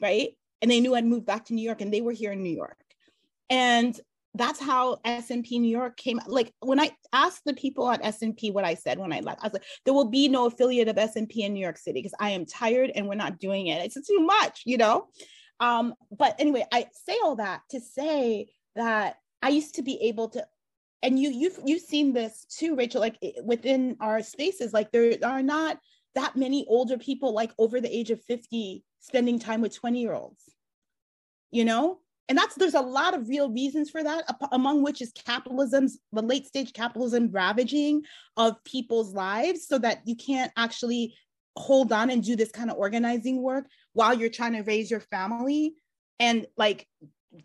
right? 0.00 0.30
And 0.62 0.70
they 0.70 0.80
knew 0.80 0.94
I'd 0.94 1.04
moved 1.04 1.26
back 1.26 1.46
to 1.46 1.54
New 1.54 1.62
York 1.62 1.80
and 1.80 1.92
they 1.92 2.00
were 2.00 2.12
here 2.12 2.32
in 2.32 2.42
New 2.42 2.54
York. 2.54 2.78
And 3.50 3.98
that's 4.38 4.60
how 4.60 4.98
S&P 5.04 5.58
New 5.58 5.70
York 5.70 5.96
came. 5.96 6.20
Like 6.26 6.52
when 6.60 6.78
I 6.80 6.90
asked 7.12 7.42
the 7.44 7.54
people 7.54 7.90
at 7.90 8.04
S&P 8.04 8.50
what 8.50 8.64
I 8.64 8.74
said 8.74 8.98
when 8.98 9.12
I 9.12 9.20
left, 9.20 9.40
I 9.42 9.46
was 9.46 9.54
like, 9.54 9.64
there 9.84 9.94
will 9.94 10.08
be 10.08 10.28
no 10.28 10.46
affiliate 10.46 10.88
of 10.88 10.96
S&P 10.96 11.42
in 11.42 11.52
New 11.52 11.60
York 11.60 11.76
City 11.76 12.00
because 12.00 12.14
I 12.20 12.30
am 12.30 12.46
tired 12.46 12.92
and 12.94 13.08
we're 13.08 13.14
not 13.14 13.38
doing 13.38 13.66
it. 13.66 13.84
It's 13.84 14.06
too 14.06 14.20
much, 14.20 14.62
you 14.64 14.76
know? 14.76 15.08
Um, 15.60 15.94
but 16.16 16.36
anyway, 16.38 16.64
I 16.72 16.86
say 16.92 17.18
all 17.22 17.36
that 17.36 17.62
to 17.70 17.80
say 17.80 18.46
that 18.76 19.16
I 19.42 19.48
used 19.48 19.74
to 19.74 19.82
be 19.82 20.00
able 20.02 20.28
to, 20.30 20.46
and 21.02 21.18
you 21.18 21.30
you've 21.30 21.58
you've 21.64 21.82
seen 21.82 22.12
this 22.12 22.44
too, 22.44 22.76
Rachel, 22.76 23.00
like 23.00 23.18
within 23.44 23.96
our 24.00 24.22
spaces, 24.22 24.72
like 24.72 24.90
there 24.92 25.16
are 25.24 25.42
not 25.42 25.78
that 26.14 26.36
many 26.36 26.64
older 26.68 26.98
people 26.98 27.32
like 27.32 27.52
over 27.58 27.80
the 27.80 27.96
age 27.96 28.10
of 28.10 28.22
50 28.24 28.84
spending 29.00 29.38
time 29.38 29.60
with 29.60 29.74
20 29.74 30.00
year 30.00 30.14
olds, 30.14 30.42
you 31.50 31.64
know? 31.64 32.00
And 32.28 32.36
that's 32.36 32.54
there's 32.56 32.74
a 32.74 32.80
lot 32.80 33.14
of 33.14 33.28
real 33.28 33.50
reasons 33.50 33.90
for 33.90 34.02
that 34.02 34.24
among 34.52 34.82
which 34.82 35.00
is 35.00 35.12
capitalism's 35.12 35.98
the 36.12 36.22
late 36.22 36.46
stage 36.46 36.72
capitalism 36.72 37.30
ravaging 37.30 38.02
of 38.36 38.62
people's 38.64 39.14
lives 39.14 39.66
so 39.66 39.78
that 39.78 40.00
you 40.04 40.16
can't 40.16 40.52
actually 40.56 41.14
hold 41.56 41.92
on 41.92 42.10
and 42.10 42.22
do 42.22 42.36
this 42.36 42.50
kind 42.52 42.70
of 42.70 42.76
organizing 42.76 43.42
work 43.42 43.66
while 43.92 44.14
you're 44.14 44.30
trying 44.30 44.52
to 44.52 44.62
raise 44.62 44.90
your 44.90 45.00
family 45.00 45.74
and 46.20 46.46
like 46.56 46.86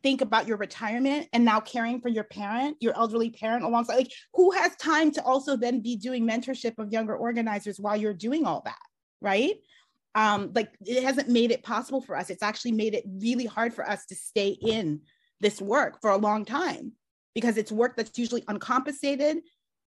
think 0.02 0.22
about 0.22 0.48
your 0.48 0.58
retirement 0.58 1.28
and 1.34 1.44
now 1.44 1.60
caring 1.60 2.00
for 2.00 2.10
your 2.10 2.24
parent, 2.24 2.78
your 2.80 2.96
elderly 2.96 3.30
parent 3.30 3.64
alongside. 3.64 3.96
Like, 3.96 4.12
who 4.34 4.52
has 4.52 4.76
time 4.78 5.12
to 5.12 5.24
also 5.24 5.58
then 5.58 5.82
be 5.82 5.96
doing 5.96 6.28
mentorship 6.28 6.78
of 6.78 6.92
younger 6.92 7.16
organizers 7.16 7.80
while 7.80 7.98
you're 7.98 8.14
doing 8.14 8.46
all 8.46 8.62
that, 8.66 8.80
right? 9.22 9.56
Um, 10.16 10.52
like 10.54 10.72
it 10.86 11.04
hasn't 11.04 11.30
made 11.30 11.52
it 11.52 11.64
possible 11.64 12.02
for 12.02 12.16
us. 12.16 12.30
It's 12.30 12.44
actually 12.44 12.74
made 12.74 12.94
it 12.94 13.04
really 13.08 13.46
hard 13.46 13.74
for 13.74 13.88
us 13.88 14.06
to 14.08 14.16
stay 14.16 14.50
in 14.50 15.02
this 15.42 15.60
work 15.60 16.00
for 16.02 16.12
a 16.12 16.18
long 16.18 16.46
time 16.46 16.94
because 17.34 17.58
it's 17.58 17.72
work 17.72 17.96
that's 17.96 18.18
usually 18.18 18.44
uncompensated. 18.48 19.40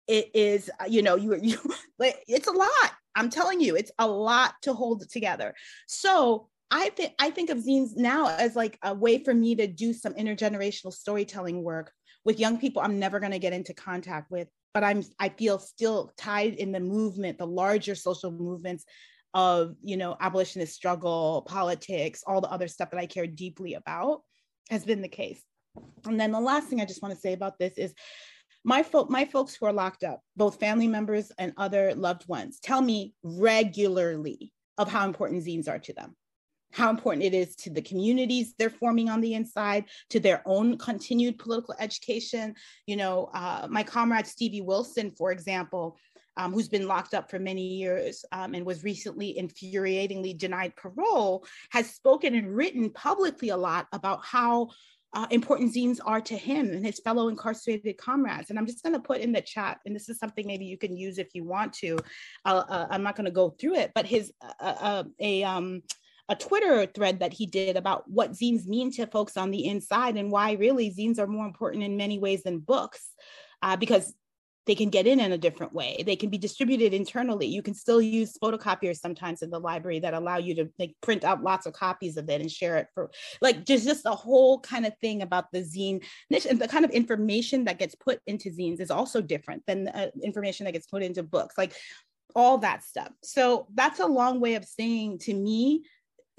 It 0.07 0.31
is, 0.33 0.69
uh, 0.79 0.85
you 0.87 1.01
know, 1.01 1.15
you, 1.15 1.35
you 1.41 1.57
it's 1.99 2.47
a 2.47 2.51
lot. 2.51 2.91
I'm 3.15 3.29
telling 3.29 3.61
you, 3.61 3.75
it's 3.75 3.91
a 3.99 4.07
lot 4.07 4.55
to 4.63 4.73
hold 4.73 5.09
together. 5.09 5.53
So 5.87 6.47
I 6.71 6.89
think 6.89 7.13
I 7.19 7.29
think 7.29 7.49
of 7.51 7.59
zines 7.59 7.95
now 7.95 8.29
as 8.29 8.55
like 8.55 8.79
a 8.81 8.93
way 8.93 9.23
for 9.23 9.33
me 9.33 9.55
to 9.55 9.67
do 9.67 9.93
some 9.93 10.13
intergenerational 10.13 10.91
storytelling 10.91 11.61
work 11.63 11.91
with 12.25 12.39
young 12.39 12.57
people 12.57 12.81
I'm 12.81 12.99
never 12.99 13.19
going 13.19 13.31
to 13.31 13.39
get 13.39 13.53
into 13.53 13.73
contact 13.73 14.31
with, 14.31 14.47
but 14.73 14.83
I'm 14.83 15.03
I 15.19 15.29
feel 15.29 15.59
still 15.59 16.13
tied 16.17 16.55
in 16.55 16.71
the 16.71 16.79
movement, 16.79 17.37
the 17.37 17.45
larger 17.45 17.93
social 17.93 18.31
movements 18.31 18.85
of 19.33 19.75
you 19.81 19.97
know 19.97 20.15
abolitionist 20.19 20.73
struggle, 20.73 21.43
politics, 21.47 22.23
all 22.25 22.41
the 22.41 22.51
other 22.51 22.67
stuff 22.67 22.91
that 22.91 22.99
I 22.99 23.05
care 23.05 23.27
deeply 23.27 23.73
about 23.73 24.21
has 24.69 24.85
been 24.85 25.01
the 25.01 25.07
case. 25.07 25.41
And 26.05 26.19
then 26.19 26.31
the 26.31 26.39
last 26.39 26.67
thing 26.67 26.81
I 26.81 26.85
just 26.85 27.01
want 27.01 27.13
to 27.13 27.19
say 27.19 27.33
about 27.33 27.57
this 27.57 27.77
is 27.77 27.93
my 28.63 28.83
folk 28.83 29.09
my 29.09 29.25
folks 29.25 29.55
who 29.55 29.65
are 29.65 29.73
locked 29.73 30.03
up, 30.03 30.21
both 30.35 30.59
family 30.59 30.87
members 30.87 31.31
and 31.37 31.53
other 31.57 31.93
loved 31.95 32.27
ones, 32.27 32.59
tell 32.59 32.81
me 32.81 33.13
regularly 33.23 34.51
of 34.77 34.89
how 34.89 35.05
important 35.05 35.43
zines 35.43 35.69
are 35.69 35.79
to 35.79 35.93
them 35.93 36.15
how 36.73 36.89
important 36.89 37.23
it 37.23 37.33
is 37.35 37.55
to 37.55 37.69
the 37.69 37.81
communities 37.81 38.55
they're 38.57 38.69
forming 38.69 39.07
on 39.07 39.21
the 39.21 39.35
inside, 39.35 39.85
to 40.09 40.19
their 40.19 40.41
own 40.45 40.77
continued 40.77 41.37
political 41.37 41.75
education. 41.79 42.55
You 42.87 42.97
know, 42.97 43.29
uh, 43.33 43.67
my 43.69 43.83
comrade 43.83 44.25
Stevie 44.25 44.61
Wilson, 44.61 45.11
for 45.11 45.31
example, 45.31 45.97
um, 46.37 46.53
who's 46.53 46.69
been 46.69 46.87
locked 46.87 47.13
up 47.13 47.29
for 47.29 47.39
many 47.39 47.65
years 47.65 48.25
um, 48.31 48.53
and 48.53 48.65
was 48.65 48.83
recently 48.83 49.35
infuriatingly 49.39 50.37
denied 50.37 50.75
parole, 50.75 51.45
has 51.71 51.89
spoken 51.89 52.35
and 52.35 52.55
written 52.55 52.89
publicly 52.89 53.49
a 53.49 53.57
lot 53.57 53.87
about 53.91 54.23
how 54.23 54.69
uh, 55.13 55.27
important 55.29 55.73
zines 55.73 55.99
are 56.03 56.21
to 56.21 56.35
him 56.35 56.71
and 56.71 56.85
his 56.85 56.99
fellow 56.99 57.27
incarcerated 57.27 57.97
comrades. 57.97 58.49
And 58.49 58.57
I'm 58.57 58.65
just 58.65 58.83
going 58.83 58.93
to 58.93 58.99
put 58.99 59.21
in 59.21 59.31
the 59.31 59.41
chat, 59.41 59.79
and 59.85 59.95
this 59.95 60.09
is 60.09 60.17
something 60.17 60.47
maybe 60.47 60.65
you 60.65 60.77
can 60.77 60.97
use 60.97 61.19
if 61.19 61.35
you 61.35 61.43
want 61.43 61.73
to. 61.73 61.99
Uh, 62.45 62.87
I'm 62.89 63.03
not 63.03 63.15
going 63.15 63.25
to 63.25 63.31
go 63.31 63.51
through 63.51 63.75
it, 63.75 63.91
but 63.93 64.07
his 64.07 64.33
uh, 64.59 64.75
uh 64.81 65.03
a 65.19 65.43
um, 65.43 65.83
a 66.29 66.35
Twitter 66.35 66.85
thread 66.85 67.19
that 67.19 67.33
he 67.33 67.45
did 67.45 67.75
about 67.75 68.09
what 68.09 68.31
zines 68.31 68.65
mean 68.65 68.91
to 68.93 69.05
folks 69.05 69.37
on 69.37 69.51
the 69.51 69.67
inside 69.67 70.17
and 70.17 70.31
why 70.31 70.53
really 70.53 70.89
zines 70.89 71.19
are 71.19 71.27
more 71.27 71.45
important 71.45 71.83
in 71.83 71.97
many 71.97 72.17
ways 72.17 72.43
than 72.43 72.59
books 72.59 73.13
uh, 73.61 73.75
because 73.75 74.13
they 74.65 74.75
can 74.75 74.89
get 74.89 75.07
in 75.07 75.19
in 75.19 75.31
a 75.31 75.37
different 75.37 75.73
way. 75.73 76.03
They 76.05 76.15
can 76.15 76.29
be 76.29 76.37
distributed 76.37 76.93
internally. 76.93 77.47
You 77.47 77.61
can 77.61 77.73
still 77.73 78.01
use 78.01 78.37
photocopiers 78.41 78.99
sometimes 78.99 79.41
in 79.41 79.49
the 79.49 79.59
library 79.59 79.99
that 79.99 80.13
allow 80.13 80.37
you 80.37 80.55
to 80.55 80.69
like 80.79 80.95
print 81.01 81.23
out 81.23 81.43
lots 81.43 81.65
of 81.65 81.73
copies 81.73 82.17
of 82.17 82.29
it 82.29 82.41
and 82.41 82.51
share 82.51 82.77
it 82.77 82.87
for 82.93 83.11
like 83.41 83.65
just 83.65 83.85
just 83.85 84.05
a 84.05 84.11
whole 84.11 84.59
kind 84.59 84.85
of 84.85 84.93
thing 84.99 85.21
about 85.21 85.51
the 85.51 85.59
zine 85.59 86.03
niche 86.29 86.45
and 86.45 86.59
the 86.59 86.67
kind 86.67 86.85
of 86.85 86.91
information 86.91 87.65
that 87.65 87.79
gets 87.79 87.95
put 87.95 88.19
into 88.25 88.49
zines 88.49 88.79
is 88.79 88.91
also 88.91 89.21
different 89.21 89.63
than 89.67 89.85
the 89.85 89.97
uh, 89.97 90.09
information 90.23 90.65
that 90.65 90.71
gets 90.71 90.87
put 90.87 91.03
into 91.03 91.23
books. 91.23 91.57
Like 91.57 91.73
all 92.35 92.57
that 92.59 92.83
stuff. 92.83 93.11
So 93.21 93.67
that's 93.73 93.99
a 93.99 94.07
long 94.07 94.39
way 94.39 94.55
of 94.55 94.65
saying 94.65 95.19
to 95.19 95.33
me 95.33 95.83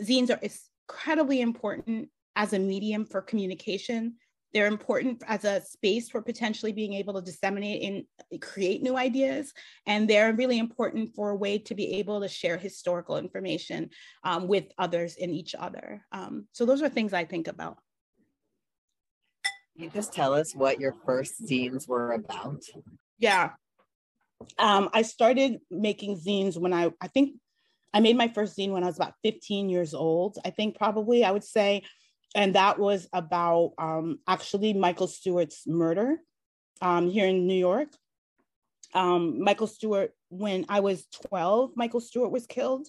zines 0.02 0.30
are 0.30 0.40
incredibly 0.88 1.40
important 1.40 2.08
as 2.36 2.52
a 2.52 2.58
medium 2.58 3.04
for 3.04 3.22
communication. 3.22 4.16
They're 4.54 4.68
important 4.68 5.22
as 5.26 5.44
a 5.44 5.60
space 5.60 6.08
for 6.08 6.22
potentially 6.22 6.72
being 6.72 6.94
able 6.94 7.14
to 7.14 7.20
disseminate 7.20 8.06
and 8.30 8.40
create 8.40 8.82
new 8.82 8.96
ideas. 8.96 9.52
And 9.84 10.08
they're 10.08 10.32
really 10.32 10.58
important 10.60 11.14
for 11.16 11.30
a 11.30 11.36
way 11.36 11.58
to 11.58 11.74
be 11.74 11.94
able 11.94 12.20
to 12.20 12.28
share 12.28 12.56
historical 12.56 13.18
information 13.18 13.90
um, 14.22 14.46
with 14.46 14.66
others 14.78 15.16
and 15.20 15.32
each 15.32 15.56
other. 15.58 16.06
Um, 16.12 16.46
so 16.52 16.64
those 16.64 16.82
are 16.82 16.88
things 16.88 17.12
I 17.12 17.24
think 17.24 17.48
about. 17.48 17.78
Can 19.74 19.84
you 19.84 19.90
just 19.90 20.12
tell 20.12 20.32
us 20.32 20.54
what 20.54 20.78
your 20.78 20.94
first 21.04 21.44
zines 21.44 21.88
were 21.88 22.12
about? 22.12 22.62
Yeah. 23.18 23.50
Um, 24.56 24.88
I 24.92 25.02
started 25.02 25.58
making 25.68 26.20
zines 26.20 26.56
when 26.56 26.72
I, 26.72 26.92
I 27.00 27.08
think 27.08 27.34
I 27.92 27.98
made 27.98 28.16
my 28.16 28.28
first 28.28 28.56
zine 28.56 28.70
when 28.70 28.84
I 28.84 28.86
was 28.86 28.96
about 28.96 29.14
15 29.24 29.68
years 29.68 29.94
old, 29.94 30.38
I 30.44 30.50
think 30.50 30.76
probably 30.76 31.24
I 31.24 31.32
would 31.32 31.44
say. 31.44 31.82
And 32.34 32.54
that 32.56 32.78
was 32.78 33.08
about 33.12 33.74
um, 33.78 34.18
actually 34.26 34.72
Michael 34.72 35.06
Stewart's 35.06 35.66
murder 35.66 36.16
um, 36.80 37.08
here 37.08 37.26
in 37.26 37.46
New 37.46 37.54
York. 37.54 37.88
Um, 38.92 39.42
Michael 39.42 39.66
Stewart, 39.66 40.12
when 40.30 40.66
I 40.68 40.80
was 40.80 41.06
12, 41.28 41.72
Michael 41.76 42.00
Stewart 42.00 42.30
was 42.30 42.46
killed. 42.46 42.88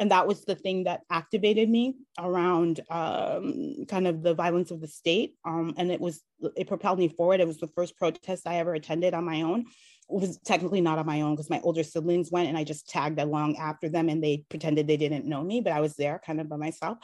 And 0.00 0.10
that 0.10 0.26
was 0.26 0.44
the 0.44 0.56
thing 0.56 0.84
that 0.84 1.02
activated 1.08 1.70
me 1.70 1.94
around 2.18 2.80
um, 2.90 3.84
kind 3.88 4.08
of 4.08 4.22
the 4.22 4.34
violence 4.34 4.72
of 4.72 4.80
the 4.80 4.88
state. 4.88 5.36
Um, 5.44 5.74
and 5.76 5.92
it 5.92 6.00
was, 6.00 6.20
it 6.56 6.66
propelled 6.66 6.98
me 6.98 7.08
forward. 7.08 7.40
It 7.40 7.46
was 7.46 7.58
the 7.58 7.68
first 7.68 7.96
protest 7.96 8.46
I 8.46 8.56
ever 8.56 8.74
attended 8.74 9.14
on 9.14 9.24
my 9.24 9.42
own 9.42 9.60
It 9.60 9.66
was 10.08 10.38
technically 10.38 10.80
not 10.80 10.98
on 10.98 11.06
my 11.06 11.20
own 11.20 11.34
because 11.34 11.48
my 11.48 11.60
older 11.60 11.84
siblings 11.84 12.32
went 12.32 12.48
and 12.48 12.58
I 12.58 12.64
just 12.64 12.88
tagged 12.88 13.20
along 13.20 13.56
after 13.56 13.88
them 13.88 14.08
and 14.08 14.22
they 14.22 14.44
pretended 14.48 14.88
they 14.88 14.96
didn't 14.96 15.26
know 15.26 15.44
me, 15.44 15.60
but 15.60 15.72
I 15.72 15.80
was 15.80 15.94
there 15.94 16.20
kind 16.26 16.40
of 16.40 16.48
by 16.48 16.56
myself. 16.56 16.98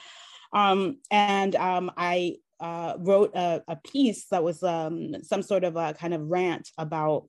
Um, 0.53 0.99
and 1.11 1.55
um, 1.57 1.91
I 1.97 2.37
uh, 2.61 2.95
wrote 2.99 3.35
a, 3.35 3.63
a, 3.69 3.77
piece 3.77 4.27
that 4.31 4.45
was 4.45 4.63
um, 4.63 5.15
some 5.23 5.43
sort 5.43 5.65
of 5.65 5.77
a 5.77 5.95
kind 5.95 6.13
of 6.13 6.29
rant 6.29 6.69
about 6.77 7.29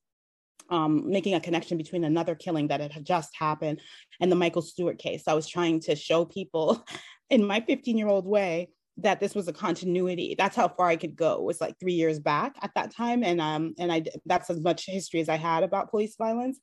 um, 0.69 1.09
making 1.09 1.35
a 1.35 1.39
connection 1.39 1.77
between 1.77 2.03
another 2.03 2.35
killing 2.35 2.67
that 2.67 2.91
had 2.91 3.05
just 3.05 3.29
happened 3.37 3.81
and 4.19 4.31
the 4.31 4.35
Michael 4.35 4.61
Stewart 4.61 4.97
case. 4.97 5.23
I 5.27 5.33
was 5.33 5.47
trying 5.47 5.79
to 5.81 5.95
show 5.95 6.25
people 6.25 6.85
in 7.29 7.45
my 7.45 7.61
15 7.61 7.97
year 7.97 8.07
old 8.07 8.25
way 8.25 8.69
that 8.97 9.19
this 9.19 9.35
was 9.35 9.47
a 9.47 9.53
continuity. 9.53 10.35
That's 10.37 10.55
how 10.55 10.67
far 10.67 10.87
I 10.87 10.95
could 10.95 11.15
go. 11.15 11.35
It 11.35 11.43
was 11.43 11.61
like 11.61 11.79
three 11.79 11.93
years 11.93 12.19
back 12.19 12.55
at 12.61 12.71
that 12.75 12.93
time, 12.93 13.23
and 13.23 13.39
um, 13.39 13.73
and 13.79 13.91
I 13.91 14.03
that's 14.25 14.49
as 14.49 14.59
much 14.59 14.85
history 14.85 15.21
as 15.21 15.29
I 15.29 15.37
had 15.37 15.63
about 15.63 15.89
police 15.89 16.15
violence. 16.17 16.59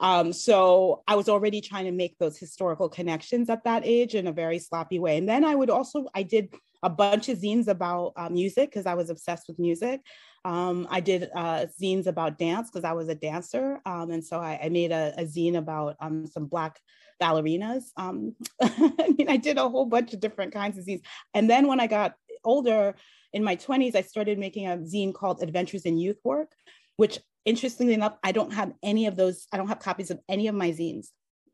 Um, 0.00 0.32
so 0.32 1.02
I 1.08 1.16
was 1.16 1.28
already 1.28 1.60
trying 1.60 1.86
to 1.86 1.92
make 1.92 2.16
those 2.18 2.38
historical 2.38 2.88
connections 2.88 3.50
at 3.50 3.64
that 3.64 3.82
age 3.84 4.14
in 4.14 4.26
a 4.26 4.32
very 4.32 4.58
sloppy 4.58 4.98
way. 4.98 5.18
And 5.18 5.28
then 5.28 5.44
I 5.44 5.54
would 5.54 5.70
also 5.70 6.06
I 6.14 6.22
did 6.22 6.54
a 6.82 6.90
bunch 6.90 7.28
of 7.28 7.38
zines 7.38 7.66
about 7.66 8.12
uh, 8.16 8.28
music 8.28 8.70
because 8.70 8.86
I 8.86 8.94
was 8.94 9.10
obsessed 9.10 9.48
with 9.48 9.58
music. 9.58 10.00
Um, 10.44 10.86
I 10.90 11.00
did 11.00 11.28
uh, 11.34 11.66
zines 11.80 12.06
about 12.06 12.38
dance 12.38 12.70
because 12.70 12.84
I 12.84 12.92
was 12.92 13.08
a 13.08 13.14
dancer, 13.14 13.80
um, 13.84 14.10
and 14.12 14.24
so 14.24 14.38
I, 14.38 14.60
I 14.62 14.68
made 14.68 14.92
a, 14.92 15.12
a, 15.18 15.24
zine 15.24 15.56
about 15.56 15.96
um, 16.00 16.26
some 16.26 16.46
Black 16.46 16.78
ballerinas. 17.20 17.84
Um, 17.96 18.36
I 18.62 19.12
mean, 19.18 19.28
I 19.28 19.36
did 19.36 19.58
a 19.58 19.68
whole 19.68 19.86
bunch 19.86 20.14
of 20.14 20.20
different 20.20 20.52
kinds 20.52 20.78
of 20.78 20.84
zines. 20.84 21.02
And 21.34 21.50
then 21.50 21.66
when 21.66 21.80
I 21.80 21.88
got 21.88 22.14
older, 22.44 22.94
in 23.32 23.44
my 23.44 23.56
20s, 23.56 23.94
I 23.94 24.02
started 24.02 24.38
making 24.38 24.66
a 24.68 24.78
zine 24.78 25.12
called 25.12 25.42
Adventures 25.42 25.82
in 25.82 25.98
Youth 25.98 26.20
Work, 26.24 26.52
which 26.96 27.18
interestingly 27.48 27.94
enough, 27.94 28.16
I 28.22 28.32
don't 28.32 28.52
have 28.52 28.72
any 28.82 29.06
of 29.06 29.16
those, 29.16 29.46
I 29.52 29.56
don't 29.56 29.68
have 29.68 29.78
copies 29.78 30.10
of 30.10 30.20
any 30.28 30.48
of 30.48 30.54
my 30.54 30.70
zines. 30.70 31.08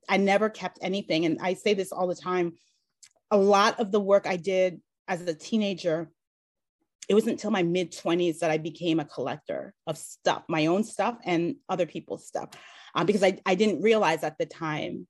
I 0.09 0.16
never 0.16 0.51
kept 0.51 0.78
anything. 0.82 1.24
And 1.24 1.38
I 1.40 1.55
say 1.55 1.72
this 1.72 1.92
all 1.92 2.09
the 2.09 2.16
time. 2.16 2.55
A 3.30 3.38
lot 3.38 3.78
of 3.78 3.92
the 3.92 4.01
work 4.01 4.26
I 4.26 4.36
did 4.36 4.80
as 5.07 5.22
a 5.22 5.34
teenager, 5.34 6.11
it 7.09 7.14
wasn't 7.14 7.32
until 7.32 7.53
my 7.53 7.62
mid 7.62 7.92
20s 7.92 8.40
that 8.40 8.51
I 8.51 8.59
became 8.59 8.99
a 8.99 9.05
collector 9.05 9.72
of 9.86 9.97
stuff, 9.97 10.42
my 10.49 10.66
own 10.66 10.82
stuff 10.82 11.16
and 11.24 11.57
other 11.68 11.86
people's 11.86 12.26
stuff, 12.26 12.51
uh, 12.95 13.05
because 13.05 13.22
I, 13.22 13.38
I 13.47 13.55
didn't 13.55 13.82
realize 13.82 14.24
at 14.24 14.36
the 14.36 14.47
time 14.47 15.07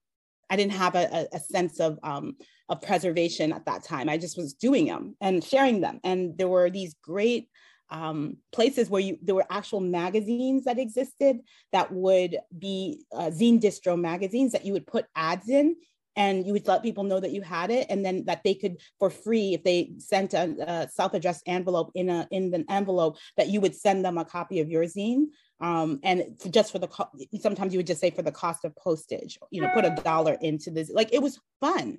I 0.51 0.57
didn't 0.57 0.73
have 0.73 0.95
a, 0.95 1.27
a 1.33 1.41
sense 1.41 1.81
of 1.81 1.99
um, 2.03 2.37
of 2.69 2.83
preservation 2.83 3.53
at 3.53 3.67
that 3.67 3.85
time. 3.85 4.09
I 4.09 4.19
just 4.19 4.37
was 4.37 4.53
doing 4.53 4.87
them 4.87 5.17
and 5.21 5.43
sharing 5.43 5.81
them, 5.81 6.01
and 6.05 6.37
there 6.37 6.49
were 6.49 6.71
these 6.71 6.95
great 7.03 7.49
um, 7.91 8.39
places 8.53 8.89
where 8.89 9.01
you 9.01 9.19
there 9.23 9.35
were 9.35 9.47
actual 9.51 9.81
magazines 9.81 10.65
that 10.65 10.79
existed 10.79 11.41
that 11.73 11.93
would 11.93 12.39
be 12.59 13.05
uh, 13.13 13.31
zine 13.31 13.61
distro 13.61 13.99
magazines 13.99 14.53
that 14.53 14.65
you 14.65 14.73
would 14.73 14.87
put 14.87 15.07
ads 15.15 15.49
in 15.49 15.77
and 16.17 16.47
you 16.47 16.53
would 16.53 16.67
let 16.67 16.83
people 16.83 17.05
know 17.05 17.19
that 17.19 17.33
you 17.33 17.43
had 17.43 17.71
it 17.71 17.87
and 17.91 18.05
then 18.05 18.25
that 18.27 18.43
they 18.45 18.55
could 18.55 18.77
for 18.99 19.11
free 19.11 19.55
if 19.55 19.65
they 19.65 19.93
sent 19.99 20.33
a, 20.33 20.55
a 20.67 20.89
self-addressed 20.89 21.43
envelope 21.47 21.91
in 21.95 22.09
a 22.09 22.27
in 22.31 22.53
an 22.55 22.65
envelope 22.69 23.17
that 23.37 23.49
you 23.49 23.61
would 23.61 23.75
send 23.75 24.05
them 24.05 24.19
a 24.19 24.25
copy 24.25 24.61
of 24.61 24.71
your 24.71 24.85
zine 24.85 25.25
um, 25.61 26.01
and 26.03 26.25
just 26.51 26.73
for 26.73 26.79
the 26.79 26.89
co- 26.89 27.11
sometimes 27.41 27.73
you 27.73 27.79
would 27.79 27.87
just 27.87 28.01
say 28.01 28.11
for 28.11 28.23
the 28.23 28.33
cost 28.33 28.65
of 28.65 28.75
postage 28.77 29.39
you 29.51 29.61
know 29.61 29.69
put 29.75 29.85
a 29.85 29.95
dollar 30.03 30.37
into 30.41 30.71
this 30.71 30.91
like 30.91 31.13
it 31.13 31.23
was 31.23 31.39
fun 31.61 31.99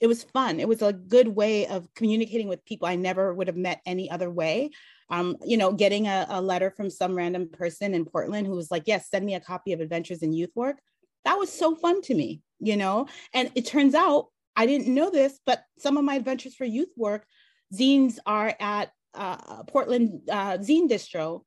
it 0.00 0.06
was 0.06 0.24
fun. 0.24 0.60
It 0.60 0.68
was 0.68 0.82
a 0.82 0.92
good 0.92 1.28
way 1.28 1.66
of 1.66 1.92
communicating 1.94 2.48
with 2.48 2.64
people 2.64 2.88
I 2.88 2.96
never 2.96 3.34
would 3.34 3.48
have 3.48 3.56
met 3.56 3.82
any 3.84 4.10
other 4.10 4.30
way. 4.30 4.70
Um, 5.10 5.36
you 5.44 5.56
know, 5.56 5.72
getting 5.72 6.06
a, 6.06 6.26
a 6.28 6.40
letter 6.40 6.70
from 6.70 6.88
some 6.88 7.16
random 7.16 7.48
person 7.50 7.94
in 7.94 8.04
Portland 8.04 8.46
who 8.46 8.54
was 8.54 8.70
like, 8.70 8.84
yes, 8.86 9.10
send 9.10 9.26
me 9.26 9.34
a 9.34 9.40
copy 9.40 9.72
of 9.72 9.80
Adventures 9.80 10.22
in 10.22 10.32
Youth 10.32 10.52
Work. 10.54 10.78
That 11.24 11.38
was 11.38 11.52
so 11.52 11.74
fun 11.74 12.00
to 12.02 12.14
me, 12.14 12.42
you 12.60 12.76
know? 12.76 13.06
And 13.34 13.50
it 13.54 13.66
turns 13.66 13.94
out 13.94 14.26
I 14.56 14.66
didn't 14.66 14.94
know 14.94 15.10
this, 15.10 15.40
but 15.44 15.64
some 15.78 15.96
of 15.96 16.04
my 16.04 16.14
Adventures 16.14 16.54
for 16.54 16.64
Youth 16.64 16.92
Work 16.96 17.26
zines 17.74 18.18
are 18.26 18.54
at 18.60 18.92
uh, 19.14 19.64
Portland 19.64 20.22
uh, 20.30 20.58
Zine 20.58 20.88
Distro 20.88 21.42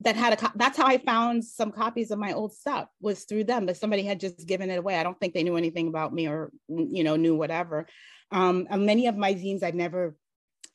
that 0.00 0.16
had 0.16 0.34
a 0.34 0.36
co- 0.36 0.52
that's 0.54 0.76
how 0.76 0.86
I 0.86 0.98
found 0.98 1.44
some 1.44 1.72
copies 1.72 2.10
of 2.10 2.18
my 2.18 2.32
old 2.32 2.52
stuff 2.52 2.88
was 3.00 3.24
through 3.24 3.44
them 3.44 3.66
but 3.66 3.76
somebody 3.76 4.02
had 4.02 4.20
just 4.20 4.46
given 4.46 4.70
it 4.70 4.78
away 4.78 4.96
I 4.96 5.02
don't 5.02 5.18
think 5.18 5.32
they 5.34 5.42
knew 5.42 5.56
anything 5.56 5.88
about 5.88 6.12
me 6.12 6.28
or 6.28 6.50
you 6.68 7.02
know 7.02 7.16
knew 7.16 7.34
whatever 7.34 7.86
um, 8.30 8.66
many 8.70 9.06
of 9.06 9.16
my 9.16 9.34
zines 9.34 9.62
I'd 9.62 9.74
never 9.74 10.14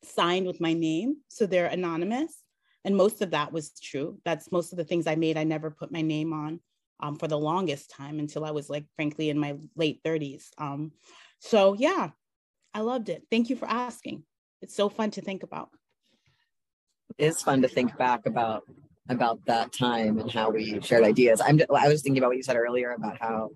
signed 0.04 0.48
with 0.48 0.62
my 0.62 0.74
name 0.74 1.18
so 1.28 1.46
they're 1.46 1.68
anonymous. 1.68 2.44
And 2.84 2.98
most 2.98 3.22
of 3.22 3.32
that 3.32 3.54
was 3.54 3.72
true. 3.80 4.20
That's 4.26 4.52
most 4.52 4.72
of 4.74 4.78
the 4.78 4.86
things 4.86 5.06
I 5.06 5.16
made 5.16 5.38
I 5.38 5.44
never 5.44 5.70
put 5.70 5.92
my 5.92 6.02
name 6.02 6.34
on 6.34 6.60
um, 7.00 7.16
for 7.16 7.28
the 7.28 7.38
longest 7.38 7.92
time 7.92 8.20
until 8.20 8.44
I 8.44 8.52
was 8.52 8.70
like 8.70 8.86
frankly 8.96 9.30
in 9.30 9.38
my 9.38 9.58
late 9.76 10.02
30s 10.04 10.46
um, 10.58 10.92
so 11.40 11.74
yeah 11.74 12.12
I 12.74 12.82
loved 12.82 13.10
it. 13.10 13.24
Thank 13.30 13.50
you 13.50 13.56
for 13.56 13.68
asking. 13.68 14.24
It's 14.62 14.76
so 14.76 14.90
fun 14.90 15.12
to 15.12 15.22
think 15.22 15.44
about. 15.44 15.70
It 17.18 17.26
is 17.26 17.42
fun 17.42 17.62
to 17.64 17.68
think 17.68 17.98
back 17.98 18.26
about 18.26 18.64
about 19.10 19.46
that 19.46 19.74
time 19.74 20.20
and 20.20 20.32
how 20.32 20.52
we 20.52 20.80
shared 20.82 21.04
ideas. 21.04 21.42
I'm 21.44 21.60
I 21.76 21.88
was 21.90 22.02
thinking 22.02 22.20
about 22.20 22.30
what 22.30 22.38
you 22.38 22.44
said 22.44 22.56
earlier 22.56 22.92
about 22.92 23.18
how 23.20 23.50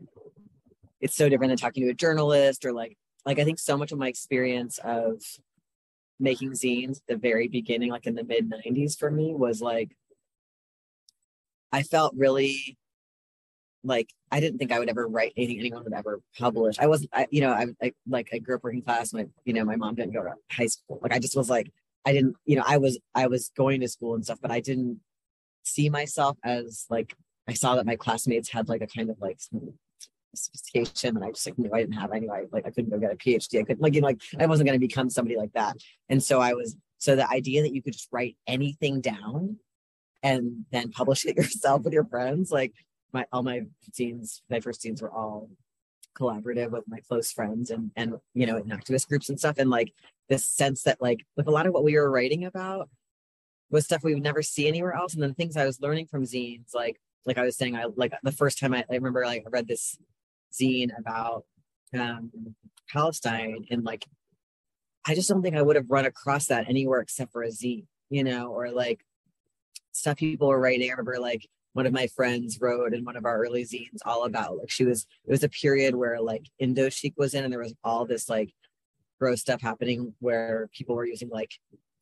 it's 1.00 1.16
so 1.16 1.30
different 1.30 1.52
than 1.52 1.58
talking 1.58 1.84
to 1.84 1.92
a 1.92 1.94
journalist 1.94 2.66
or 2.66 2.74
like 2.74 2.98
like 3.26 3.40
I 3.40 3.46
think 3.46 3.60
so 3.60 3.78
much 3.78 3.92
of 3.92 3.98
my 3.98 4.08
experience 4.08 4.80
of 4.84 5.22
making 6.20 6.52
zines 6.52 6.98
at 6.98 7.08
the 7.08 7.18
very 7.18 7.48
beginning, 7.48 7.92
like 7.92 8.08
in 8.08 8.16
the 8.16 8.24
mid 8.24 8.50
90s 8.50 8.98
for 8.98 9.12
me, 9.12 9.34
was 9.34 9.62
like 9.62 9.96
I 11.72 11.84
felt 11.84 12.14
really 12.16 12.78
like 13.84 14.10
I 14.32 14.40
didn't 14.40 14.58
think 14.58 14.72
I 14.72 14.80
would 14.80 14.90
ever 14.90 15.08
write 15.08 15.34
anything 15.38 15.60
anyone 15.60 15.84
would 15.84 15.94
ever 15.94 16.22
publish. 16.38 16.78
I 16.80 16.88
wasn't, 16.88 17.12
I, 17.14 17.28
you 17.30 17.42
know, 17.42 17.52
I, 17.52 17.68
I 17.82 17.94
like 18.08 18.30
I 18.34 18.40
grew 18.40 18.56
up 18.56 18.64
working 18.64 18.82
class. 18.82 19.14
My, 19.14 19.28
you 19.46 19.54
know, 19.54 19.64
my 19.64 19.76
mom 19.76 19.96
didn't 19.96 20.14
go 20.14 20.24
to 20.24 20.34
high 20.52 20.68
school. 20.68 21.00
Like 21.02 21.14
I 21.14 21.20
just 21.20 21.36
was 21.36 21.50
like, 21.50 21.72
I 22.06 22.14
didn't, 22.14 22.36
you 22.46 22.56
know, 22.56 22.64
I 22.66 22.78
was 22.78 23.00
I 23.14 23.28
was 23.28 23.52
going 23.56 23.82
to 23.82 23.88
school 23.88 24.16
and 24.16 24.24
stuff, 24.24 24.40
but 24.42 24.52
I 24.52 24.60
didn't 24.60 25.00
see 25.64 25.90
myself 25.90 26.38
as 26.44 26.86
like 26.90 27.16
I 27.48 27.54
saw 27.54 27.76
that 27.76 27.86
my 27.86 27.96
classmates 27.96 28.50
had 28.50 28.70
like 28.70 28.82
a 28.82 28.88
kind 28.88 29.10
of 29.10 29.18
like 29.20 29.40
sophistication 30.36 31.16
and 31.16 31.24
I 31.24 31.30
just 31.30 31.46
like 31.46 31.58
knew 31.58 31.70
I 31.74 31.82
didn't 31.82 31.96
have 31.96 32.12
any 32.12 32.28
like 32.28 32.66
I 32.66 32.70
couldn't 32.70 32.90
go 32.90 33.00
get 33.00 33.14
a 33.14 33.16
PhD. 33.16 33.60
I 33.60 33.64
couldn't 33.64 33.82
like 33.82 33.94
you 33.94 34.02
know 34.02 34.08
like 34.08 34.22
I 34.40 34.46
wasn't 34.46 34.68
going 34.68 34.80
to 34.80 34.88
become 34.88 35.10
somebody 35.10 35.38
like 35.38 35.54
that. 35.54 35.78
And 36.10 36.22
so 36.22 36.40
I 36.40 36.54
was 36.54 36.76
so 36.98 37.16
the 37.16 37.30
idea 37.30 37.62
that 37.62 37.74
you 37.74 37.82
could 37.82 37.94
just 37.94 38.10
write 38.12 38.38
anything 38.48 39.02
down 39.02 39.58
and 40.24 40.66
then 40.72 40.92
publish 40.92 41.26
it 41.26 41.38
yourself 41.38 41.84
with 41.84 41.94
your 41.94 42.06
friends 42.06 42.52
like 42.52 42.74
my 43.14 43.26
all 43.32 43.44
my 43.44 43.62
zines 43.92 44.42
my 44.50 44.60
first 44.60 44.82
zines 44.82 45.02
were 45.02 45.12
all 45.12 45.50
collaborative 46.18 46.72
with 46.72 46.86
my 46.88 47.00
close 47.08 47.32
friends 47.32 47.70
and 47.70 47.92
and 47.96 48.16
you 48.34 48.46
know 48.46 48.58
in 48.58 48.66
activist 48.66 49.08
groups 49.08 49.30
and 49.30 49.38
stuff 49.38 49.58
and 49.58 49.70
like 49.70 49.92
this 50.30 50.46
sense 50.46 50.84
that 50.84 51.02
like 51.02 51.26
with 51.36 51.48
a 51.48 51.52
lot 51.52 51.68
of 51.68 51.74
what 51.74 51.84
we 51.84 51.96
were 51.96 52.10
writing 52.10 52.46
about 52.46 52.90
was 53.70 53.86
stuff 53.86 54.04
we 54.04 54.14
would 54.14 54.24
never 54.24 54.42
see 54.42 54.68
anywhere 54.68 54.94
else. 54.94 55.14
And 55.14 55.24
then 55.24 55.34
things 55.34 55.58
I 55.58 55.66
was 55.66 55.82
learning 55.82 56.08
from 56.08 56.24
zines, 56.24 56.74
like 56.74 57.00
like 57.26 57.38
I 57.38 57.44
was 57.44 57.58
saying, 57.58 57.76
I 57.76 57.86
like 57.96 58.14
the 58.22 58.32
first 58.32 58.60
time 58.60 58.74
I, 58.74 58.86
I 58.90 58.96
remember 58.96 59.26
like 59.26 59.44
I 59.46 59.50
read 59.50 59.68
this 59.68 59.98
zine 60.54 60.98
about 60.98 61.46
um 61.98 62.32
Palestine 62.92 63.66
and 63.72 63.84
like 63.84 64.06
I 65.08 65.14
just 65.14 65.30
don't 65.30 65.42
think 65.42 65.56
I 65.56 65.62
would 65.62 65.76
have 65.76 65.90
run 65.90 66.06
across 66.06 66.48
that 66.48 66.68
anywhere 66.68 67.00
except 67.00 67.32
for 67.32 67.44
a 67.44 67.50
zine, 67.50 67.86
you 68.10 68.24
know, 68.24 68.48
or 68.52 68.72
like 68.72 69.06
stuff 69.92 70.18
people 70.18 70.48
were 70.48 70.60
writing. 70.60 70.90
I 70.90 70.94
remember 70.94 71.20
like 71.20 71.48
one 71.74 71.86
of 71.86 71.94
my 71.94 72.08
friends 72.08 72.60
wrote 72.60 72.94
in 72.94 73.04
one 73.06 73.18
of 73.18 73.26
our 73.26 73.38
early 73.38 73.64
zines 73.64 74.00
all 74.06 74.26
about 74.26 74.58
like 74.58 74.72
she 74.72 74.86
was 74.86 75.06
it 75.26 75.32
was 75.32 75.44
a 75.44 75.50
period 75.50 75.96
where 75.96 76.20
like 76.22 76.46
Indo 76.60 76.90
chic 76.90 77.14
was 77.18 77.34
in 77.34 77.44
and 77.44 77.54
there 77.54 77.60
was 77.62 77.76
all 77.84 78.06
this 78.06 78.30
like 78.30 78.54
gross 79.20 79.42
stuff 79.42 79.62
happening 79.62 80.14
where 80.20 80.70
people 80.74 80.96
were 80.96 81.06
using 81.06 81.30
like 81.30 81.52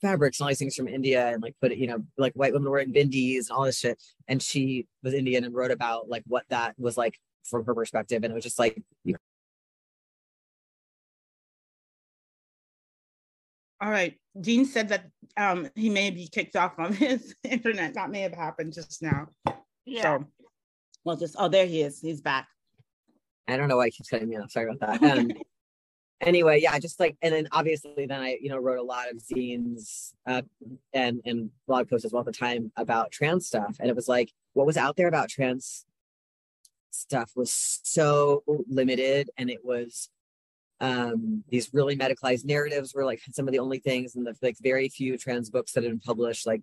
fabrics 0.01 0.39
and 0.39 0.45
all 0.45 0.49
these 0.49 0.59
things 0.59 0.75
from 0.75 0.87
India 0.87 1.29
and 1.29 1.41
like 1.41 1.55
put 1.61 1.71
it, 1.71 1.77
you 1.77 1.87
know, 1.87 2.03
like 2.17 2.33
white 2.33 2.53
women 2.53 2.69
wearing 2.69 2.93
bindis 2.93 3.49
and 3.49 3.51
all 3.51 3.63
this 3.63 3.79
shit. 3.79 4.01
And 4.27 4.41
she 4.41 4.85
was 5.01 5.13
Indian 5.13 5.43
and 5.43 5.55
wrote 5.55 5.71
about 5.71 6.09
like 6.09 6.23
what 6.27 6.43
that 6.49 6.75
was 6.77 6.97
like 6.97 7.17
from 7.43 7.65
her 7.65 7.75
perspective. 7.75 8.23
And 8.23 8.31
it 8.31 8.35
was 8.35 8.43
just 8.43 8.59
like 8.59 8.81
you 9.03 9.15
All 13.83 13.91
right. 13.91 14.17
Dean 14.39 14.63
said 14.65 14.87
that 14.89 15.09
um, 15.35 15.69
he 15.75 15.89
may 15.89 16.09
be 16.09 16.25
kicked 16.27 16.55
off 16.55 16.79
of 16.79 16.95
his 16.97 17.35
internet. 17.43 17.93
That 17.95 18.09
may 18.09 18.21
have 18.21 18.33
happened 18.33 18.71
just 18.71 19.01
now. 19.01 19.27
Yeah. 19.85 20.19
So, 20.19 20.25
well, 21.03 21.17
just 21.17 21.35
oh, 21.37 21.49
there 21.49 21.65
he 21.65 21.81
is. 21.81 21.99
He's 21.99 22.21
back. 22.21 22.47
I 23.45 23.57
don't 23.57 23.67
know 23.67 23.75
why 23.75 23.87
he 23.87 23.91
keeps 23.91 24.09
cutting 24.09 24.29
me 24.29 24.37
off. 24.37 24.51
Sorry 24.51 24.71
about 24.71 25.01
that. 25.01 25.17
Um, 25.17 25.31
anyway, 26.21 26.61
yeah, 26.61 26.79
just 26.79 26.97
like, 26.97 27.17
and 27.21 27.33
then 27.33 27.49
obviously, 27.51 28.05
then 28.05 28.21
I, 28.21 28.37
you 28.41 28.47
know, 28.47 28.57
wrote 28.57 28.79
a 28.79 28.83
lot 28.83 29.11
of 29.11 29.17
zines 29.17 30.13
uh, 30.25 30.43
and 30.93 31.19
and 31.25 31.49
blog 31.67 31.89
posts 31.89 32.05
as 32.05 32.13
well 32.13 32.21
at 32.21 32.25
the 32.25 32.31
time 32.31 32.71
about 32.77 33.11
trans 33.11 33.47
stuff, 33.47 33.75
and 33.81 33.89
it 33.89 33.97
was 33.97 34.07
like 34.07 34.31
what 34.53 34.65
was 34.65 34.77
out 34.77 34.95
there 34.95 35.09
about 35.09 35.27
trans 35.27 35.85
stuff 36.93 37.31
was 37.35 37.79
so 37.83 38.43
limited, 38.69 39.29
and 39.37 39.49
it 39.49 39.63
was 39.63 40.09
um 40.79 41.43
these 41.49 41.69
really 41.73 41.95
medicalized 41.95 42.45
narratives 42.45 42.93
were 42.93 43.05
like 43.05 43.21
some 43.31 43.47
of 43.47 43.51
the 43.51 43.59
only 43.59 43.79
things, 43.79 44.15
and 44.15 44.25
the 44.25 44.35
like 44.41 44.57
very 44.61 44.89
few 44.89 45.17
trans 45.17 45.49
books 45.49 45.71
that 45.73 45.83
had 45.83 45.91
been 45.91 45.99
published, 45.99 46.45
like 46.47 46.61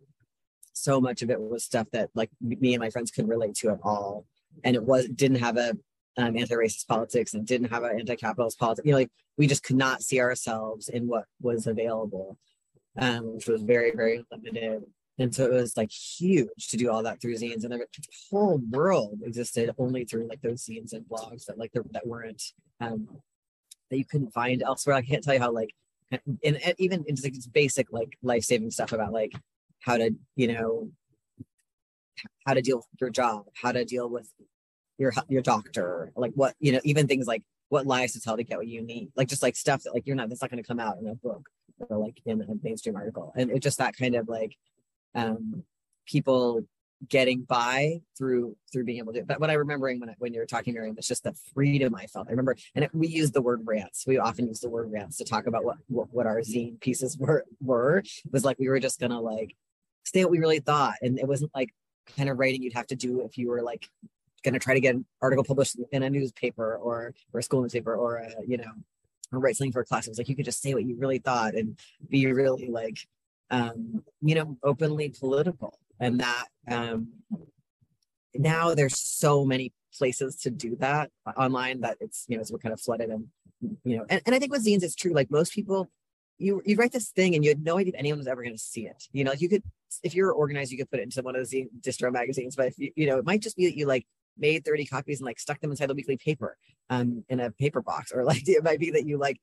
so 0.73 1.01
much 1.01 1.23
of 1.23 1.31
it 1.31 1.41
was 1.41 1.65
stuff 1.65 1.87
that 1.93 2.09
like 2.15 2.31
me 2.41 2.75
and 2.75 2.81
my 2.81 2.91
friends 2.91 3.11
couldn't 3.11 3.31
relate 3.31 3.55
to 3.55 3.71
at 3.71 3.81
all, 3.83 4.27
and 4.65 4.77
it 4.77 4.83
was 4.83 5.09
didn't 5.09 5.41
have 5.41 5.57
a 5.57 5.77
um, 6.17 6.37
anti-racist 6.37 6.87
politics 6.87 7.35
and 7.35 7.47
didn't 7.47 7.71
have 7.71 7.83
an 7.83 7.99
anti-capitalist 7.99 8.59
politics. 8.59 8.85
You 8.85 8.93
know, 8.93 8.99
like 8.99 9.11
we 9.39 9.47
just 9.47 9.63
could 9.63 9.77
not 9.77 10.03
see 10.03 10.21
ourselves 10.21 10.89
in 10.89 11.07
what 11.07 11.25
was 11.41 11.67
available, 11.67 12.37
um, 12.99 13.35
which 13.35 13.47
was 13.47 13.63
very, 13.63 13.93
very 13.93 14.25
limited. 14.31 14.83
And 15.21 15.35
so 15.35 15.45
it 15.45 15.53
was 15.53 15.77
like 15.77 15.93
huge 15.93 16.69
to 16.69 16.79
do 16.79 16.91
all 16.91 17.03
that 17.03 17.21
through 17.21 17.35
zines, 17.35 17.65
and 17.65 17.73
the 17.73 17.87
whole 18.31 18.59
world 18.71 19.21
existed 19.23 19.71
only 19.77 20.07
through 20.07 20.27
like 20.27 20.41
those 20.41 20.65
zines 20.65 20.95
and 20.95 21.05
blogs 21.05 21.45
that 21.45 21.59
like 21.59 21.73
that 21.75 22.07
weren't 22.07 22.43
um, 22.81 23.07
that 23.91 23.99
you 23.99 24.07
couldn't 24.07 24.33
find 24.33 24.63
elsewhere. 24.63 24.97
I 24.97 25.03
can't 25.03 25.23
tell 25.23 25.35
you 25.35 25.41
how 25.41 25.53
like, 25.53 25.75
and, 26.11 26.41
and 26.43 26.75
even 26.79 27.05
it's 27.07 27.23
like 27.23 27.35
basic 27.53 27.93
like 27.93 28.17
life 28.23 28.45
saving 28.45 28.71
stuff 28.71 28.93
about 28.93 29.13
like 29.13 29.33
how 29.81 29.99
to 29.99 30.11
you 30.37 30.49
know 30.49 30.91
how 32.47 32.55
to 32.55 32.63
deal 32.63 32.79
with 32.79 32.87
your 32.99 33.11
job, 33.11 33.45
how 33.55 33.73
to 33.73 33.85
deal 33.85 34.09
with 34.09 34.33
your 34.97 35.13
your 35.29 35.43
doctor, 35.43 36.13
like 36.17 36.33
what 36.35 36.55
you 36.61 36.73
know, 36.73 36.81
even 36.83 37.07
things 37.07 37.27
like 37.27 37.43
what 37.69 37.87
lies 37.87 38.15
to 38.15 38.21
tell 38.23 38.39
to 38.39 38.43
get 38.43 38.57
what 38.57 38.69
you 38.69 38.81
need, 38.81 39.13
like 39.17 39.29
just 39.29 39.43
like 39.43 39.55
stuff 39.55 39.83
that 39.83 39.93
like 39.93 40.07
you're 40.07 40.17
not 40.17 40.31
that's 40.31 40.41
not 40.41 40.51
going 40.51 40.63
to 40.63 40.67
come 40.67 40.81
out 40.81 40.97
in 40.99 41.07
a 41.09 41.15
book 41.15 41.47
or 41.91 41.99
like 41.99 42.23
in 42.25 42.41
a 42.41 42.47
mainstream 42.63 42.97
article, 42.97 43.35
and 43.37 43.51
it's 43.51 43.63
just 43.63 43.77
that 43.77 43.95
kind 43.95 44.15
of 44.15 44.27
like 44.27 44.57
um 45.15 45.65
people 46.07 46.65
getting 47.09 47.41
by 47.43 48.01
through 48.19 48.55
through 48.71 48.85
being 48.85 48.99
able 48.99 49.13
to 49.13 49.23
but 49.23 49.41
what 49.41 49.49
i 49.49 49.55
remembering 49.55 50.01
when 50.01 50.11
I, 50.11 50.15
when 50.19 50.35
you 50.35 50.41
were 50.41 50.47
talking 50.47 50.75
Mariame 50.75 50.97
was 50.97 51.07
just 51.07 51.25
the 51.25 51.35
freedom 51.55 51.95
i 51.95 52.07
felt. 52.07 52.29
I 52.29 52.33
remember 52.33 52.57
and 52.75 52.85
it, 52.85 52.91
we 52.95 53.09
use 53.09 53.31
the 53.31 53.41
word 53.41 53.63
rants. 53.65 54.07
We 54.07 54.19
often 54.19 54.47
use 54.47 54.61
the 54.61 54.69
word 54.69 54.93
rants 54.93 55.17
to 55.19 55.25
talk 55.25 55.47
about 55.47 55.65
what 55.65 55.79
what, 55.89 56.13
what 56.13 56.27
our 56.27 56.41
zine 56.41 56.79
pieces 56.81 57.17
were 57.17 57.45
were. 57.61 57.99
It 57.99 58.33
was 58.33 58.45
like 58.45 58.59
we 58.59 58.69
were 58.69 58.81
just 58.81 59.01
gonna 59.01 59.21
like 59.21 59.57
say 60.05 60.25
what 60.25 60.31
we 60.31 60.39
really 60.39 60.61
thought 60.61 60.97
and 61.03 61.19
it 61.19 61.27
wasn't 61.27 61.53
like 61.55 61.71
kind 62.17 62.29
of 62.29 62.39
writing 62.39 62.63
you'd 62.63 62.75
have 62.75 62.87
to 62.89 62.97
do 62.97 63.21
if 63.23 63.39
you 63.39 63.49
were 63.49 63.63
like 63.63 63.89
going 64.43 64.55
to 64.55 64.59
try 64.59 64.75
to 64.75 64.81
get 64.81 64.95
an 64.95 65.05
article 65.21 65.45
published 65.45 65.77
in 65.93 66.03
a 66.03 66.11
newspaper 66.11 66.77
or 66.77 67.15
or 67.33 67.41
a 67.41 67.43
school 67.43 67.63
newspaper 67.63 67.95
or 67.95 68.17
a, 68.17 68.31
you 68.47 68.57
know 68.57 68.73
or 69.33 69.39
write 69.39 69.57
something 69.57 69.73
for 69.73 69.81
a 69.81 69.85
class. 69.85 70.07
It 70.07 70.11
was 70.11 70.19
like 70.19 70.29
you 70.29 70.35
could 70.35 70.45
just 70.45 70.61
say 70.61 70.75
what 70.75 70.85
you 70.85 70.97
really 70.97 71.19
thought 71.19 71.55
and 71.55 71.79
be 72.09 72.27
really 72.27 72.69
like 72.69 72.99
um, 73.51 74.03
you 74.21 74.35
know 74.35 74.57
openly 74.63 75.09
political. 75.09 75.79
And 75.99 76.21
that 76.21 76.47
um, 76.69 77.09
now 78.35 78.75
there's 78.75 78.99
so 78.99 79.45
many 79.45 79.73
places 79.97 80.37
to 80.37 80.51
do 80.51 80.77
that 80.77 81.11
online 81.37 81.81
that 81.81 81.99
it's 82.01 82.25
you 82.29 82.37
know 82.37 82.45
we're 82.51 82.59
kind 82.59 82.73
of 82.73 82.81
flooded 82.81 83.11
and 83.11 83.27
you 83.85 83.97
know 83.97 84.07
and, 84.09 84.23
and 84.25 84.35
I 84.35 84.39
think 84.39 84.53
with 84.53 84.65
zines 84.65 84.83
it's 84.83 84.95
true 84.95 85.13
like 85.13 85.31
most 85.31 85.53
people 85.53 85.91
you 86.41 86.63
you 86.65 86.77
write 86.77 86.93
this 86.93 87.11
thing 87.11 87.35
and 87.35 87.45
you 87.45 87.51
had 87.51 87.63
no 87.63 87.79
idea 87.79 87.93
if 87.93 87.99
anyone 87.99 88.19
was 88.19 88.27
ever 88.27 88.43
going 88.43 88.55
to 88.55 88.59
see 88.59 88.87
it. 88.87 89.05
You 89.13 89.25
know, 89.25 89.33
you 89.33 89.49
could 89.49 89.63
if 90.03 90.15
you're 90.15 90.33
organized, 90.33 90.73
you 90.73 90.79
could 90.79 90.91
put 90.91 91.01
it 91.01 91.05
into 91.05 91.23
one 91.23 91.37
of 91.37 91.49
the 91.49 91.69
distro 91.81 92.13
magazines. 92.13 92.57
But 92.57 92.69
if 92.69 92.79
you 92.79 92.91
you 92.97 93.07
know, 93.07 93.19
it 93.19 93.27
might 93.27 93.43
just 93.43 93.57
be 93.57 93.67
that 93.67 93.77
you 93.77 93.87
like 93.87 94.07
made 94.39 94.65
30 94.65 94.87
copies 94.87 95.21
and 95.21 95.27
like 95.27 95.39
stuck 95.39 95.61
them 95.61 95.71
inside 95.71 95.89
the 95.89 95.95
weekly 95.95 96.17
paper 96.17 96.57
um 96.89 97.25
in 97.29 97.41
a 97.41 97.51
paper 97.51 97.83
box 97.83 98.11
or 98.11 98.25
like 98.25 98.43
it 98.49 98.65
might 98.65 98.81
be 98.81 98.91
that 98.91 99.07
you 99.07 99.19
like 99.19 99.39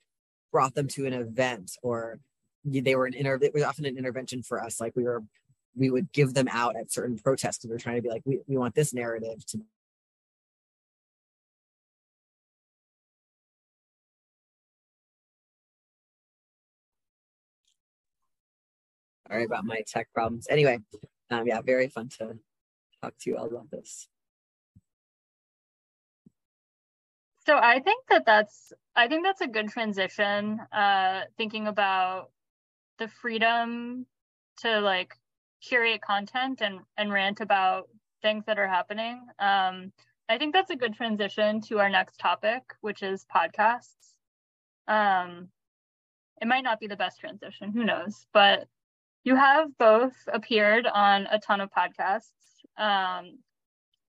brought 0.52 0.74
them 0.74 0.88
to 0.88 1.06
an 1.06 1.14
event 1.14 1.72
or 1.84 2.20
they 2.68 2.96
were 2.96 3.06
an 3.06 3.14
inter 3.14 3.40
it 3.42 3.54
was 3.54 3.64
often 3.64 3.86
an 3.86 3.98
intervention 3.98 4.44
for 4.44 4.62
us 4.62 4.80
like 4.80 4.96
we 4.96 5.04
were 5.04 5.24
we 5.76 5.90
would 5.90 6.12
give 6.12 6.34
them 6.34 6.48
out 6.52 6.76
at 6.76 6.92
certain 6.92 7.18
protests 7.18 7.60
because 7.60 7.70
we 7.70 7.74
were 7.74 7.80
trying 7.80 7.96
to 7.98 8.02
be 8.02 8.10
like 8.10 8.24
we, 8.26 8.40
we 8.48 8.58
want 8.58 8.76
this 8.76 8.94
narrative 8.94 9.46
to 9.46 9.60
Sorry 19.28 19.44
about 19.44 19.66
my 19.66 19.82
tech 19.86 20.08
problems. 20.14 20.48
Anyway, 20.50 20.80
um, 21.32 21.46
yeah, 21.46 21.62
very 21.62 21.90
fun 21.90 22.08
to 22.20 22.38
talk 23.02 23.14
to 23.20 23.30
you 23.30 23.38
all 23.38 23.48
about 23.48 23.70
this. 23.70 24.08
So 27.46 27.58
I 27.58 27.80
think 27.80 28.06
that 28.10 28.26
that's 28.26 28.74
I 28.96 29.08
think 29.08 29.26
that's 29.26 29.42
a 29.42 29.48
good 29.48 29.70
transition. 29.70 30.60
Uh, 30.72 31.22
thinking 31.38 31.68
about 31.68 32.30
the 33.00 33.08
freedom 33.08 34.06
to 34.62 34.80
like 34.80 35.14
curate 35.62 36.02
content 36.02 36.62
and 36.62 36.80
and 36.98 37.12
rant 37.12 37.42
about 37.42 37.90
things 38.22 38.46
that 38.46 38.60
are 38.60 38.68
happening. 38.68 39.22
Um, 39.40 39.92
I 40.30 40.38
think 40.38 40.54
that's 40.54 40.72
a 40.72 40.76
good 40.76 40.94
transition 40.94 41.62
to 41.62 41.80
our 41.80 41.90
next 41.90 42.18
topic, 42.18 42.64
which 42.82 43.02
is 43.02 43.26
podcasts. 43.34 44.14
Um, 44.88 45.50
it 46.42 46.48
might 46.48 46.64
not 46.64 46.80
be 46.80 46.88
the 46.88 46.96
best 46.96 47.20
transition, 47.20 47.72
who 47.72 47.84
knows? 47.84 48.28
But 48.34 48.68
you 49.24 49.36
have 49.36 49.78
both 49.78 50.14
appeared 50.32 50.86
on 50.86 51.28
a 51.32 51.40
ton 51.40 51.62
of 51.62 51.70
podcasts. 51.72 52.32
Um, 52.78 53.40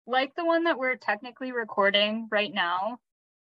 like 0.08 0.36
the 0.36 0.46
one 0.46 0.66
that 0.66 0.78
we're 0.78 0.98
technically 0.98 1.52
recording 1.52 2.28
right 2.32 2.54
now, 2.54 3.00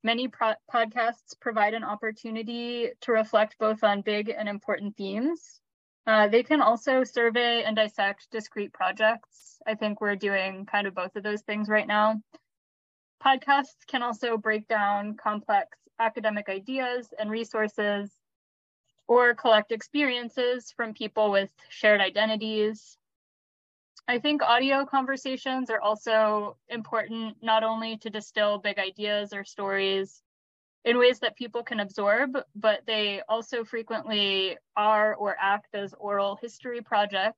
many 0.03 0.27
pro- 0.27 0.53
podcasts 0.73 1.39
provide 1.39 1.73
an 1.73 1.83
opportunity 1.83 2.89
to 3.01 3.11
reflect 3.11 3.57
both 3.59 3.83
on 3.83 4.01
big 4.01 4.29
and 4.29 4.49
important 4.49 4.95
themes. 4.97 5.61
Uh, 6.07 6.27
they 6.27 6.43
can 6.43 6.61
also 6.61 7.03
survey 7.03 7.63
and 7.63 7.75
dissect 7.75 8.27
discrete 8.31 8.73
projects. 8.73 9.59
I 9.67 9.75
think 9.75 10.01
we're 10.01 10.15
doing 10.15 10.65
kind 10.65 10.87
of 10.87 10.95
both 10.95 11.15
of 11.15 11.23
those 11.23 11.41
things 11.41 11.69
right 11.69 11.87
now. 11.87 12.21
Podcasts 13.23 13.85
can 13.87 14.01
also 14.01 14.37
break 14.37 14.67
down 14.67 15.15
complex 15.15 15.77
academic 15.99 16.49
ideas 16.49 17.13
and 17.19 17.29
resources 17.29 18.11
or 19.07 19.35
collect 19.35 19.71
experiences 19.71 20.73
from 20.75 20.93
people 20.93 21.29
with 21.29 21.51
shared 21.69 22.01
identities. 22.01 22.97
I 24.07 24.19
think 24.19 24.41
audio 24.41 24.85
conversations 24.85 25.69
are 25.69 25.81
also 25.81 26.57
important 26.69 27.37
not 27.41 27.63
only 27.63 27.97
to 27.97 28.09
distill 28.09 28.57
big 28.57 28.79
ideas 28.79 29.31
or 29.33 29.43
stories 29.43 30.21
in 30.83 30.97
ways 30.97 31.19
that 31.19 31.35
people 31.35 31.63
can 31.63 31.79
absorb, 31.79 32.37
but 32.55 32.81
they 32.87 33.21
also 33.29 33.63
frequently 33.63 34.57
are 34.75 35.13
or 35.15 35.35
act 35.39 35.75
as 35.75 35.93
oral 35.99 36.37
history 36.41 36.81
projects. 36.81 37.37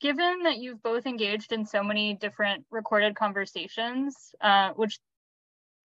Given 0.00 0.42
that 0.44 0.58
you've 0.58 0.82
both 0.82 1.06
engaged 1.06 1.52
in 1.52 1.66
so 1.66 1.82
many 1.82 2.14
different 2.14 2.64
recorded 2.70 3.16
conversations, 3.16 4.34
uh, 4.40 4.70
which 4.72 4.98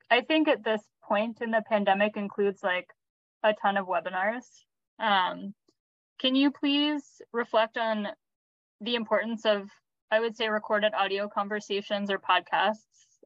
I 0.09 0.21
think 0.21 0.47
at 0.47 0.63
this 0.63 0.81
point 1.03 1.41
in 1.41 1.51
the 1.51 1.63
pandemic 1.67 2.17
includes 2.17 2.61
like 2.63 2.87
a 3.43 3.53
ton 3.53 3.77
of 3.77 3.87
webinars. 3.87 4.45
Um, 4.99 5.53
can 6.19 6.35
you 6.35 6.51
please 6.51 7.21
reflect 7.33 7.77
on 7.77 8.07
the 8.81 8.95
importance 8.95 9.45
of, 9.45 9.69
I 10.11 10.19
would 10.19 10.35
say, 10.35 10.49
recorded 10.49 10.93
audio 10.93 11.27
conversations 11.27 12.09
or 12.09 12.19
podcasts 12.19 12.77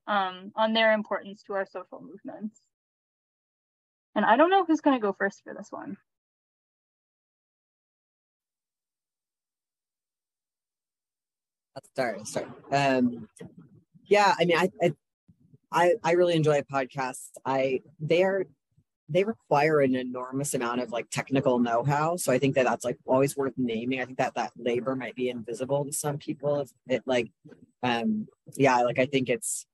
um, 0.07 0.51
on 0.55 0.73
their 0.73 0.93
importance 0.93 1.43
to 1.43 1.53
our 1.53 1.65
social 1.65 2.01
movements? 2.01 2.61
And 4.15 4.25
I 4.25 4.37
don't 4.37 4.49
know 4.49 4.65
who's 4.65 4.81
going 4.81 4.97
to 4.97 5.01
go 5.01 5.13
first 5.13 5.41
for 5.43 5.53
this 5.53 5.67
one. 5.69 5.97
Let's 11.75 11.89
start. 11.89 12.17
Let's 12.17 12.31
start. 12.31 12.47
Um, 12.71 13.29
yeah, 14.05 14.33
I 14.37 14.45
mean, 14.45 14.57
I 14.57 14.69
I 15.71 15.93
I 16.03 16.11
really 16.13 16.35
enjoy 16.35 16.61
podcasts. 16.61 17.29
I 17.45 17.81
they 17.99 18.23
are 18.23 18.45
they 19.09 19.23
require 19.23 19.79
an 19.81 19.95
enormous 19.95 20.53
amount 20.53 20.81
of 20.81 20.91
like 20.91 21.09
technical 21.09 21.59
know-how. 21.59 22.15
So 22.15 22.31
i 22.31 22.37
think 22.37 22.55
that 22.55 22.65
that's 22.65 22.85
like 22.85 22.97
always 23.05 23.35
worth 23.35 23.53
naming. 23.57 23.99
I 23.99 24.05
think 24.05 24.19
that 24.19 24.35
that 24.35 24.51
labor 24.55 24.95
might 24.95 25.15
be 25.15 25.29
invisible 25.29 25.83
to 25.85 25.91
some 25.91 26.17
people 26.17 26.61
if 26.61 26.69
it 26.87 27.03
like 27.05 27.31
um 27.83 28.27
yeah 28.57 28.81
like 28.81 28.99
i 28.99 29.05
think 29.05 29.29
it's 29.29 29.65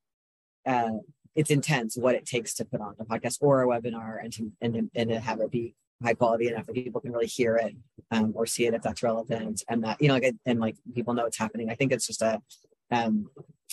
uh 0.65 0.91
it's 1.35 1.51
intense 1.51 1.97
what 1.97 2.15
it 2.15 2.25
takes 2.25 2.53
to 2.55 2.65
put 2.65 2.81
on 2.81 2.95
a 2.99 3.05
podcast 3.05 3.37
or 3.41 3.63
a 3.63 3.67
webinar 3.67 4.23
and 4.23 4.31
to 4.33 4.51
and, 4.61 4.89
and 4.95 5.09
to 5.09 5.19
have 5.19 5.39
it 5.41 5.51
be 5.51 5.75
high 6.03 6.13
quality 6.13 6.47
enough 6.47 6.65
that 6.65 6.75
people 6.75 7.01
can 7.01 7.11
really 7.11 7.27
hear 7.27 7.55
it 7.55 7.75
um, 8.11 8.33
or 8.35 8.45
see 8.45 8.65
it 8.65 8.73
if 8.73 8.81
that's 8.81 9.03
relevant 9.03 9.63
and 9.69 9.83
that 9.83 10.01
you 10.01 10.07
know 10.07 10.13
like 10.13 10.35
and 10.45 10.59
like 10.59 10.75
people 10.93 11.13
know 11.13 11.25
it's 11.25 11.37
happening. 11.37 11.69
I 11.69 11.75
think 11.75 11.91
it's 11.91 12.07
just 12.07 12.21
a 12.21 12.41
um 12.91 13.27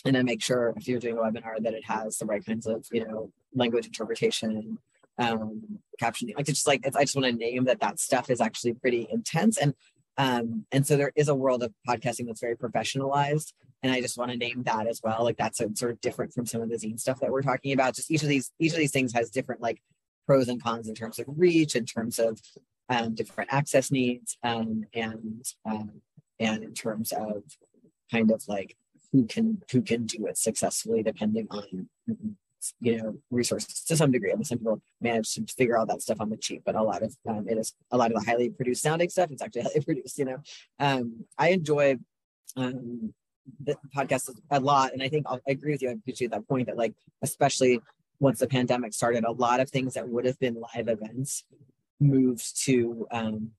and 0.05 0.17
then 0.17 0.25
make 0.25 0.43
sure 0.43 0.75
if 0.77 0.89
you're 0.89 0.99
doing 0.99 1.19
a 1.19 1.21
webinar 1.21 1.61
that 1.61 1.75
it 1.75 1.85
has 1.85 2.19
the 2.19 2.27
right 2.27 2.45
kinds 2.45 2.67
of 2.67 2.87
you 2.91 3.05
know 3.05 3.31
language 3.55 3.87
interpretation 3.87 4.79
um 5.19 5.63
captioning 6.01 6.35
like 6.37 6.47
just 6.47 6.67
like 6.67 6.87
i 6.97 7.03
just 7.03 7.15
want 7.15 7.27
to 7.27 7.33
name 7.33 7.65
that 7.65 7.81
that 7.81 8.01
stuff 8.01 8.31
is 8.31 8.41
actually 8.41 8.75
pretty 8.75 9.07
intense. 9.11 9.59
And 9.59 9.75
um 10.19 10.67
and 10.73 10.87
so 10.87 10.97
there 10.97 11.13
is 11.17 11.29
a 11.29 11.35
world 11.35 11.63
of 11.63 11.73
podcasting 11.89 12.27
that's 12.27 12.41
very 12.41 12.57
professionalized 12.57 13.53
and 13.83 13.93
i 13.93 14.01
just 14.01 14.19
want 14.19 14.31
to 14.31 14.37
name 14.37 14.63
that 14.65 14.87
as 14.87 15.01
well. 15.03 15.25
Like 15.25 15.37
that's 15.37 15.61
a, 15.61 15.75
sort 15.75 15.93
of 15.93 16.01
different 16.01 16.33
from 16.33 16.47
some 16.47 16.63
of 16.63 16.71
the 16.71 16.77
zine 16.77 17.01
stuff 17.01 17.21
that 17.21 17.31
we're 17.31 17.43
talking 17.43 17.73
about. 17.73 17.95
Just 17.95 18.11
each 18.11 18.23
of 18.23 18.29
these 18.29 18.51
each 18.59 18.73
of 18.73 18.79
these 18.79 18.93
things 18.93 19.13
has 19.13 19.31
different 19.31 19.61
like 19.61 19.83
pros 20.27 20.49
and 20.49 20.63
cons 20.63 20.89
in 20.89 20.95
terms 20.95 21.19
of 21.19 21.27
reach 21.29 21.75
in 21.75 21.85
terms 21.85 22.19
of 22.19 22.41
um, 22.89 23.15
different 23.15 23.53
access 23.53 23.91
needs 23.91 24.37
um, 24.43 24.85
and 24.95 25.45
um, 25.65 26.03
and 26.39 26.63
in 26.63 26.75
terms 26.75 27.13
of 27.13 27.43
kind 28.11 28.31
of 28.31 28.43
like 28.49 28.77
who 29.13 29.27
can 29.27 29.63
who 29.71 29.83
can 29.83 30.07
do 30.07 30.27
it 30.27 30.37
successfully 30.37 31.03
depending 31.03 31.47
on 31.51 31.89
you 32.81 32.99
know 32.99 33.17
resources 33.31 33.85
to 33.85 33.97
some 33.97 34.11
degree. 34.11 34.33
I 34.33 34.35
mean, 34.35 34.45
some 34.45 34.59
people 34.59 34.81
manage 35.01 35.35
to 35.35 35.45
figure 35.47 35.77
all 35.77 35.87
that 35.87 36.03
stuff 36.03 36.21
on 36.21 36.31
the 36.31 36.37
cheap, 36.37 36.63
but 36.65 36.75
a 36.75 36.83
lot 36.83 37.03
of 37.03 37.17
um, 37.29 37.49
it 37.49 37.59
is 37.59 37.75
a 37.91 37.97
lot 37.97 38.13
of 38.13 38.19
the 38.19 38.31
highly 38.31 38.51
produced 38.51 38.83
sounding 38.83 39.09
stuff. 39.09 39.31
It's 39.31 39.43
actually 39.43 39.63
highly 39.69 39.81
produced. 39.81 40.19
You 40.19 40.25
know, 40.27 40.39
um, 40.79 41.25
I 41.39 41.49
enjoy 41.49 41.99
um, 42.57 43.13
the 43.63 43.77
podcast 43.97 44.31
a 44.51 44.61
lot, 44.61 44.93
and 44.93 45.03
I 45.03 45.09
think 45.09 45.27
I'll, 45.29 45.41
I 45.49 45.53
agree 45.53 45.73
with 45.73 45.83
you. 45.83 45.91
I 45.91 45.93
appreciate 45.93 46.31
that 46.31 46.49
point 46.49 46.67
that 46.67 46.77
like 46.77 46.95
especially 47.23 47.81
once 48.21 48.39
the 48.39 48.47
pandemic 48.47 48.95
started, 48.95 49.25
a 49.25 49.33
lot 49.33 49.59
of 49.59 49.69
things 49.69 49.95
that 49.95 50.09
would 50.09 50.25
have 50.25 50.39
been 50.39 50.63
live 50.75 50.89
events 50.89 51.45
moved 51.99 52.65
to 52.65 53.07
um, 53.11 53.51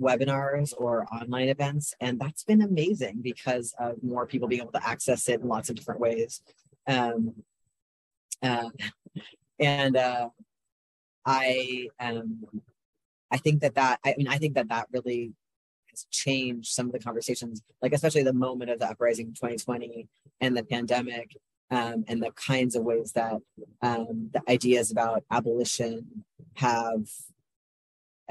webinars 0.00 0.74
or 0.76 1.06
online 1.06 1.48
events. 1.48 1.94
And 2.00 2.20
that's 2.20 2.44
been 2.44 2.62
amazing 2.62 3.20
because 3.22 3.74
of 3.78 4.02
more 4.02 4.26
people 4.26 4.48
being 4.48 4.62
able 4.62 4.72
to 4.72 4.86
access 4.86 5.28
it 5.28 5.40
in 5.40 5.48
lots 5.48 5.70
of 5.70 5.76
different 5.76 6.00
ways. 6.00 6.42
Um, 6.86 7.34
uh, 8.42 8.70
and 9.58 9.96
uh, 9.96 10.28
I, 11.24 11.88
um, 12.00 12.44
I 13.30 13.36
think 13.38 13.60
that 13.60 13.74
that, 13.76 14.00
I 14.04 14.14
mean, 14.18 14.28
I 14.28 14.38
think 14.38 14.54
that 14.54 14.68
that 14.68 14.88
really 14.92 15.32
has 15.90 16.06
changed 16.10 16.72
some 16.72 16.86
of 16.86 16.92
the 16.92 16.98
conversations, 16.98 17.62
like 17.80 17.92
especially 17.92 18.22
the 18.22 18.32
moment 18.32 18.70
of 18.70 18.78
the 18.78 18.90
uprising 18.90 19.28
in 19.28 19.34
2020 19.34 20.08
and 20.40 20.56
the 20.56 20.64
pandemic. 20.64 21.36
Um, 21.70 22.04
and 22.06 22.22
the 22.22 22.32
kinds 22.32 22.76
of 22.76 22.84
ways 22.84 23.12
that 23.12 23.40
um, 23.80 24.28
the 24.34 24.42
ideas 24.46 24.90
about 24.90 25.24
abolition 25.30 26.22
have 26.56 27.06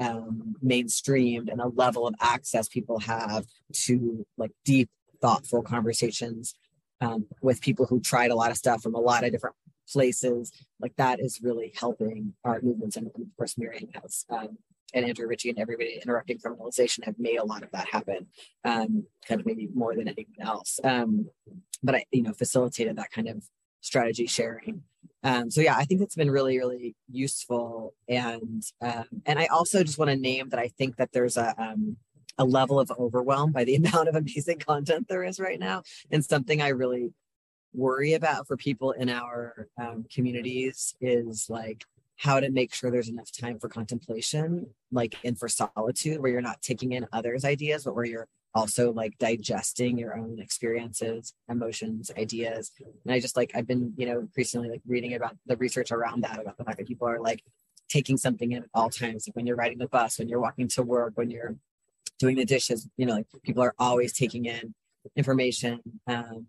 um, 0.00 0.54
mainstreamed 0.64 1.50
and 1.50 1.60
a 1.60 1.68
level 1.68 2.06
of 2.06 2.14
access 2.20 2.68
people 2.68 3.00
have 3.00 3.46
to 3.72 4.26
like 4.36 4.52
deep, 4.64 4.90
thoughtful 5.20 5.62
conversations 5.62 6.54
um, 7.00 7.26
with 7.40 7.60
people 7.60 7.86
who 7.86 8.00
tried 8.00 8.30
a 8.30 8.34
lot 8.34 8.50
of 8.50 8.56
stuff 8.56 8.82
from 8.82 8.94
a 8.94 9.00
lot 9.00 9.24
of 9.24 9.32
different 9.32 9.56
places. 9.90 10.52
Like 10.80 10.96
that 10.96 11.20
is 11.20 11.40
really 11.42 11.72
helping 11.78 12.34
our 12.44 12.60
movements. 12.62 12.96
And 12.96 13.06
of 13.06 13.12
course, 13.36 13.54
Mariame 13.54 13.94
has 14.02 14.24
um, 14.30 14.58
and 14.94 15.06
Andrea 15.06 15.26
Ritchie 15.26 15.50
and 15.50 15.58
everybody 15.58 15.98
interrupting 16.02 16.38
criminalization 16.38 17.04
have 17.04 17.18
made 17.18 17.36
a 17.36 17.44
lot 17.44 17.62
of 17.62 17.70
that 17.72 17.88
happen, 17.88 18.26
um, 18.64 19.04
kind 19.26 19.40
of 19.40 19.46
maybe 19.46 19.68
more 19.74 19.94
than 19.94 20.08
anyone 20.08 20.40
else. 20.40 20.78
Um, 20.84 21.28
but 21.82 21.94
I, 21.94 22.04
you 22.10 22.22
know, 22.22 22.32
facilitated 22.32 22.96
that 22.96 23.10
kind 23.10 23.28
of 23.28 23.44
strategy 23.80 24.26
sharing. 24.26 24.82
Um, 25.24 25.50
so 25.50 25.60
yeah, 25.60 25.76
I 25.76 25.84
think 25.84 26.00
it's 26.00 26.14
been 26.14 26.30
really, 26.30 26.58
really 26.58 26.94
useful. 27.10 27.94
And 28.08 28.62
um, 28.80 29.04
and 29.26 29.38
I 29.38 29.46
also 29.46 29.82
just 29.82 29.98
want 29.98 30.10
to 30.10 30.16
name 30.16 30.48
that 30.50 30.60
I 30.60 30.68
think 30.68 30.96
that 30.96 31.12
there's 31.12 31.36
a 31.36 31.54
um, 31.60 31.96
a 32.38 32.44
level 32.44 32.80
of 32.80 32.90
overwhelm 32.98 33.52
by 33.52 33.64
the 33.64 33.74
amount 33.82 34.08
of 34.08 34.14
amazing 34.14 34.58
content 34.58 35.08
there 35.08 35.24
is 35.24 35.40
right 35.40 35.58
now, 35.58 35.82
and 36.10 36.24
something 36.24 36.60
I 36.60 36.68
really 36.68 37.12
worry 37.74 38.14
about 38.14 38.46
for 38.46 38.56
people 38.56 38.92
in 38.92 39.08
our 39.08 39.68
um, 39.80 40.04
communities 40.12 40.94
is 41.00 41.48
like 41.48 41.84
how 42.16 42.38
to 42.38 42.50
make 42.50 42.72
sure 42.72 42.90
there's 42.90 43.08
enough 43.08 43.30
time 43.32 43.58
for 43.58 43.68
contemplation, 43.68 44.66
like 44.92 45.16
and 45.24 45.38
for 45.38 45.48
solitude, 45.48 46.20
where 46.20 46.30
you're 46.30 46.40
not 46.40 46.62
taking 46.62 46.92
in 46.92 47.06
others' 47.12 47.44
ideas, 47.44 47.84
but 47.84 47.94
where 47.94 48.04
you're 48.04 48.28
also 48.54 48.92
like 48.92 49.16
digesting 49.18 49.98
your 49.98 50.16
own 50.16 50.38
experiences, 50.38 51.34
emotions, 51.48 52.10
ideas. 52.16 52.70
And 53.04 53.12
I 53.12 53.18
just 53.18 53.36
like 53.36 53.50
I've 53.54 53.66
been, 53.66 53.94
you 53.96 54.06
know, 54.06 54.20
increasingly 54.20 54.68
like 54.68 54.82
reading 54.86 55.14
about 55.14 55.36
the 55.46 55.56
research 55.56 55.90
around 55.90 56.22
that, 56.22 56.40
about 56.40 56.58
the 56.58 56.64
fact 56.64 56.78
that 56.78 56.86
people 56.86 57.08
are 57.08 57.20
like 57.20 57.42
taking 57.88 58.16
something 58.16 58.52
in 58.52 58.62
at 58.62 58.68
all 58.74 58.90
times, 58.90 59.26
like 59.26 59.36
when 59.36 59.46
you're 59.46 59.56
riding 59.56 59.78
the 59.78 59.88
bus, 59.88 60.18
when 60.18 60.28
you're 60.28 60.40
walking 60.40 60.68
to 60.68 60.82
work, 60.82 61.12
when 61.16 61.30
you're 61.30 61.56
doing 62.18 62.36
the 62.36 62.44
dishes, 62.44 62.88
you 62.96 63.06
know, 63.06 63.14
like 63.14 63.26
people 63.42 63.62
are 63.62 63.74
always 63.78 64.12
taking 64.12 64.44
in 64.44 64.74
information. 65.16 65.80
Um, 66.06 66.46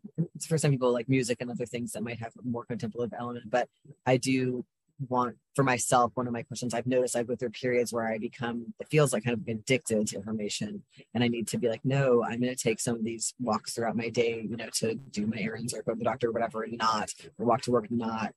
for 0.47 0.57
some 0.57 0.71
people, 0.71 0.91
like 0.91 1.09
music 1.09 1.37
and 1.41 1.51
other 1.51 1.65
things 1.65 1.91
that 1.93 2.03
might 2.03 2.19
have 2.19 2.33
a 2.37 2.47
more 2.47 2.65
contemplative 2.65 3.13
element. 3.17 3.49
But 3.49 3.67
I 4.05 4.17
do 4.17 4.65
want 5.09 5.35
for 5.55 5.63
myself 5.63 6.11
one 6.15 6.27
of 6.27 6.33
my 6.33 6.43
questions 6.43 6.73
i've 6.73 6.87
noticed 6.87 7.15
i 7.15 7.23
go 7.23 7.35
through 7.35 7.49
periods 7.49 7.91
where 7.91 8.07
i 8.07 8.17
become 8.17 8.73
it 8.79 8.87
feels 8.89 9.13
like 9.13 9.23
kind 9.23 9.37
of 9.37 9.47
addicted 9.47 10.07
to 10.07 10.15
information 10.15 10.83
and 11.13 11.23
i 11.23 11.27
need 11.27 11.47
to 11.47 11.57
be 11.57 11.67
like 11.67 11.83
no 11.83 12.23
i'm 12.23 12.39
going 12.39 12.55
to 12.55 12.55
take 12.55 12.79
some 12.79 12.95
of 12.95 13.03
these 13.03 13.33
walks 13.39 13.73
throughout 13.73 13.95
my 13.95 14.09
day 14.09 14.45
you 14.47 14.55
know 14.55 14.69
to 14.71 14.95
do 14.95 15.25
my 15.25 15.37
errands 15.37 15.73
or 15.73 15.81
go 15.81 15.93
to 15.93 15.97
the 15.97 16.03
doctor 16.03 16.29
or 16.29 16.31
whatever 16.31 16.63
and 16.63 16.77
not 16.77 17.11
or 17.37 17.45
walk 17.45 17.61
to 17.61 17.71
work 17.71 17.89
not 17.89 18.33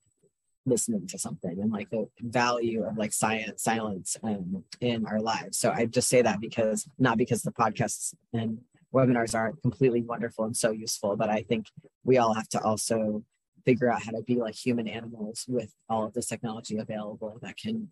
listening 0.65 1.07
to 1.07 1.17
something 1.17 1.61
and 1.61 1.71
like 1.71 1.89
the 1.91 2.07
value 2.19 2.83
of 2.83 2.97
like 2.97 3.13
science 3.13 3.63
silence 3.63 4.17
um, 4.23 4.63
in 4.81 5.05
our 5.05 5.21
lives 5.21 5.57
so 5.57 5.71
i 5.71 5.85
just 5.85 6.09
say 6.09 6.21
that 6.21 6.41
because 6.41 6.87
not 6.99 7.17
because 7.17 7.41
the 7.43 7.51
podcasts 7.51 8.13
and 8.33 8.59
webinars 8.93 9.35
are 9.35 9.53
completely 9.61 10.01
wonderful 10.01 10.45
and 10.45 10.55
so 10.55 10.71
useful 10.71 11.15
but 11.15 11.29
i 11.29 11.41
think 11.43 11.67
we 12.03 12.17
all 12.17 12.33
have 12.33 12.47
to 12.47 12.61
also 12.61 13.23
figure 13.65 13.91
out 13.91 14.01
how 14.01 14.11
to 14.11 14.21
be 14.21 14.35
like 14.35 14.55
human 14.55 14.87
animals 14.87 15.45
with 15.47 15.73
all 15.89 16.05
of 16.05 16.13
this 16.13 16.27
technology 16.27 16.77
available 16.77 17.37
that 17.41 17.57
can 17.57 17.89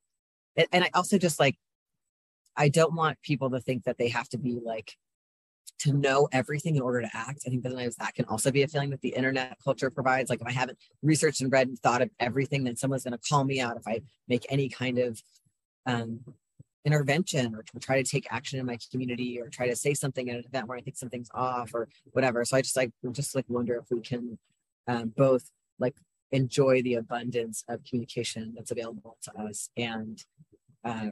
and, 0.72 0.84
i 0.84 0.90
also 0.94 1.18
just 1.18 1.40
like 1.40 1.58
i 2.56 2.70
don't 2.70 2.96
want 2.96 3.22
people 3.22 3.50
to 3.50 3.60
think 3.60 3.84
that 3.84 3.98
they 3.98 4.08
have 4.08 4.30
to 4.30 4.38
be 4.38 4.60
like 4.64 4.96
to 5.80 5.94
know 5.94 6.28
everything 6.32 6.76
in 6.76 6.82
order 6.82 7.02
to 7.02 7.10
act. 7.14 7.44
I 7.46 7.50
think 7.50 7.64
sometimes 7.64 7.96
that 7.98 8.14
can 8.14 8.26
also 8.26 8.52
be 8.52 8.64
a 8.64 8.68
feeling 8.68 8.92
that 8.92 9.02
the 9.02 9.10
internet 9.10 9.58
culture 9.64 9.90
provides. 9.90 10.30
Like 10.30 10.42
if 10.42 10.48
I 10.48 10.52
haven't 10.52 10.78
researched 11.02 11.42
and 11.42 11.52
read 11.52 11.68
and 11.68 11.80
thought 11.80 12.02
of 12.02 12.10
everything, 12.20 12.64
then 12.64 12.76
someone's 12.76 13.04
going 13.04 13.18
to 13.18 13.30
call 13.30 13.44
me 13.44 13.60
out 13.60 13.78
if 13.78 13.88
I 13.88 14.02
make 14.28 14.46
any 14.50 14.70
kind 14.70 15.00
of 15.00 15.22
um, 15.86 16.22
intervention 16.86 17.56
or 17.56 17.64
try 17.82 18.02
to 18.02 18.10
take 18.10 18.28
action 18.32 18.60
in 18.60 18.66
my 18.66 18.78
community 18.92 19.40
or 19.42 19.50
try 19.50 19.68
to 19.68 19.76
say 19.76 19.94
something 19.94 20.30
at 20.30 20.38
an 20.38 20.44
event 20.46 20.68
where 20.68 20.78
I 20.78 20.82
think 20.82 20.98
something's 20.98 21.30
off 21.34 21.74
or 21.74 21.90
whatever. 22.12 22.46
So 22.46 22.56
I 22.56 22.62
just 22.62 22.78
like 22.78 22.92
just 23.12 23.36
like 23.36 23.46
wonder 23.48 23.76
if 23.76 23.86
we 23.90 24.02
can 24.02 24.38
um, 24.88 25.14
both 25.16 25.50
like 25.80 25.96
enjoy 26.32 26.82
the 26.82 26.96
abundance 26.96 27.64
of 27.68 27.84
communication 27.84 28.54
that's 28.56 28.72
available 28.72 29.18
to 29.24 29.38
us 29.40 29.70
and 29.76 30.24
uh, 30.84 31.10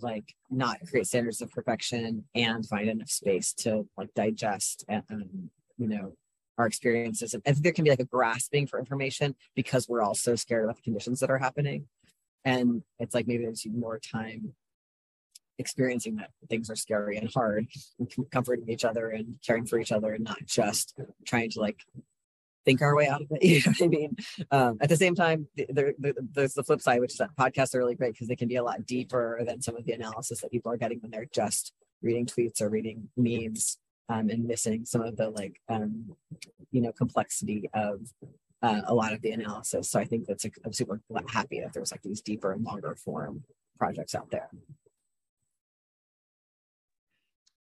like 0.00 0.34
not 0.50 0.78
create 0.88 1.06
standards 1.06 1.42
of 1.42 1.50
perfection 1.50 2.24
and 2.34 2.66
find 2.66 2.88
enough 2.88 3.10
space 3.10 3.52
to 3.52 3.86
like 3.96 4.12
digest 4.14 4.84
and 4.88 5.02
um, 5.10 5.50
you 5.76 5.88
know 5.88 6.14
our 6.58 6.66
experiences 6.66 7.34
and 7.34 7.42
I 7.46 7.52
think 7.52 7.62
there 7.62 7.72
can 7.72 7.84
be 7.84 7.90
like 7.90 8.00
a 8.00 8.04
grasping 8.04 8.66
for 8.66 8.78
information 8.78 9.34
because 9.54 9.88
we're 9.88 10.02
all 10.02 10.14
so 10.14 10.34
scared 10.34 10.64
about 10.64 10.76
the 10.76 10.82
conditions 10.82 11.20
that 11.20 11.30
are 11.30 11.38
happening 11.38 11.86
and 12.44 12.82
it's 12.98 13.14
like 13.14 13.26
maybe 13.26 13.44
there's 13.44 13.66
more 13.66 13.98
time 13.98 14.54
experiencing 15.58 16.16
that 16.16 16.30
things 16.48 16.70
are 16.70 16.76
scary 16.76 17.16
and 17.16 17.32
hard 17.32 17.66
and 17.98 18.10
comforting 18.30 18.68
each 18.68 18.84
other 18.84 19.10
and 19.10 19.36
caring 19.46 19.66
for 19.66 19.78
each 19.78 19.92
other 19.92 20.12
and 20.12 20.24
not 20.24 20.38
just 20.46 20.94
trying 21.24 21.50
to 21.50 21.60
like 21.60 21.78
think 22.64 22.82
our 22.82 22.96
way 22.96 23.08
out 23.08 23.22
of 23.22 23.28
it. 23.30 23.42
You 23.42 23.60
know 23.60 23.72
what 23.72 23.82
I 23.82 23.88
mean? 23.88 24.16
Um, 24.50 24.78
at 24.80 24.88
the 24.88 24.96
same 24.96 25.14
time, 25.14 25.46
there, 25.68 25.94
there, 25.98 26.14
there's 26.32 26.54
the 26.54 26.64
flip 26.64 26.80
side, 26.80 27.00
which 27.00 27.12
is 27.12 27.18
that 27.18 27.36
podcasts 27.38 27.74
are 27.74 27.78
really 27.78 27.94
great 27.94 28.14
because 28.14 28.28
they 28.28 28.36
can 28.36 28.48
be 28.48 28.56
a 28.56 28.62
lot 28.62 28.86
deeper 28.86 29.40
than 29.44 29.60
some 29.60 29.76
of 29.76 29.84
the 29.84 29.92
analysis 29.92 30.40
that 30.40 30.50
people 30.50 30.72
are 30.72 30.76
getting 30.76 31.00
when 31.00 31.10
they're 31.10 31.28
just 31.32 31.72
reading 32.02 32.26
tweets 32.26 32.60
or 32.60 32.68
reading 32.68 33.08
memes 33.16 33.78
um, 34.08 34.30
and 34.30 34.44
missing 34.44 34.84
some 34.84 35.02
of 35.02 35.16
the 35.16 35.30
like, 35.30 35.60
um, 35.68 36.16
you 36.70 36.80
know, 36.80 36.92
complexity 36.92 37.68
of 37.74 38.00
uh, 38.62 38.80
a 38.86 38.94
lot 38.94 39.12
of 39.12 39.20
the 39.22 39.32
analysis. 39.32 39.90
So 39.90 39.98
I 39.98 40.04
think 40.04 40.26
that's 40.26 40.44
a, 40.44 40.50
I'm 40.64 40.72
super 40.72 41.00
happy 41.28 41.60
that 41.60 41.72
there's 41.72 41.92
like 41.92 42.02
these 42.02 42.20
deeper 42.20 42.52
and 42.52 42.64
longer 42.64 42.96
form 43.04 43.44
projects 43.78 44.14
out 44.14 44.30
there. 44.30 44.48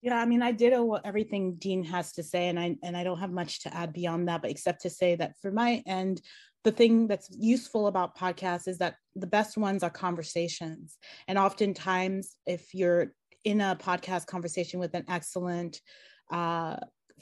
Yeah, 0.02 0.20
I 0.20 0.26
mean, 0.26 0.42
I 0.42 0.52
did 0.52 0.74
everything 1.04 1.56
Dean 1.56 1.84
has 1.86 2.12
to 2.14 2.24
say, 2.24 2.50
and 2.50 2.60
I 2.60 2.76
and 2.84 2.96
I 2.96 3.04
don't 3.04 3.20
have 3.20 3.32
much 3.32 3.62
to 3.64 3.74
add 3.74 3.94
beyond 3.94 4.28
that, 4.28 4.42
but 4.42 4.52
except 4.52 4.82
to 4.84 4.90
say 4.90 5.16
that 5.16 5.34
for 5.42 5.52
my 5.52 5.82
end, 5.88 6.22
the 6.64 6.72
thing 6.72 7.08
that's 7.08 7.30
useful 7.32 7.88
about 7.88 8.18
podcasts 8.18 8.68
is 8.68 8.78
that 8.78 8.96
the 9.16 9.28
best 9.28 9.58
ones 9.58 9.82
are 9.84 9.90
conversations, 9.90 10.98
and 11.28 11.38
oftentimes, 11.38 12.36
if 12.46 12.74
you're 12.76 13.14
in 13.44 13.60
a 13.62 13.76
podcast 13.76 14.28
conversation 14.28 14.80
with 14.80 14.94
an 14.94 15.06
excellent 15.08 15.82
uh, 16.32 16.78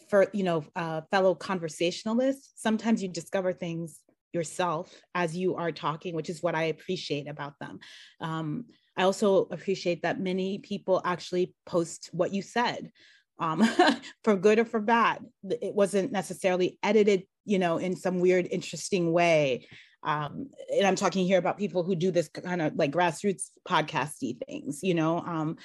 for 0.10 0.28
you 0.34 0.44
know 0.44 0.66
uh, 0.76 1.02
fellow 1.12 1.34
conversationalist, 1.34 2.62
sometimes 2.62 3.02
you 3.02 3.08
discover 3.08 3.54
things 3.54 4.02
yourself 4.34 4.94
as 5.16 5.36
you 5.36 5.56
are 5.56 5.72
talking, 5.72 6.14
which 6.14 6.30
is 6.30 6.44
what 6.44 6.56
I 6.56 6.64
appreciate 6.64 7.30
about 7.30 7.54
them. 7.62 7.80
Um, 8.20 8.66
I 8.98 9.04
also 9.04 9.48
appreciate 9.52 10.04
that 10.04 10.20
many 10.20 10.60
people 10.60 11.02
actually 11.04 11.54
post 11.66 12.10
what 12.12 12.34
you 12.34 12.42
said 12.42 12.92
um, 13.40 13.64
for 14.24 14.36
good 14.36 14.60
or 14.60 14.66
for 14.66 14.80
bad. 14.80 15.26
It 15.44 15.74
wasn't 15.74 16.12
necessarily 16.12 16.80
edited, 16.82 17.24
you 17.46 17.60
know, 17.60 17.78
in 17.78 17.96
some 17.96 18.20
weird, 18.20 18.48
interesting 18.50 19.12
way. 19.12 19.68
Um, 20.04 20.50
and 20.72 20.86
I'm 20.86 20.96
talking 20.96 21.26
here 21.26 21.40
about 21.40 21.58
people 21.58 21.84
who 21.84 21.96
do 21.96 22.12
this 22.12 22.30
kind 22.30 22.62
of 22.62 22.76
like 22.76 22.92
grassroots 22.92 23.50
podcasty 23.68 24.38
things, 24.46 24.82
you 24.84 24.94
know, 24.94 25.20
um, 25.20 25.58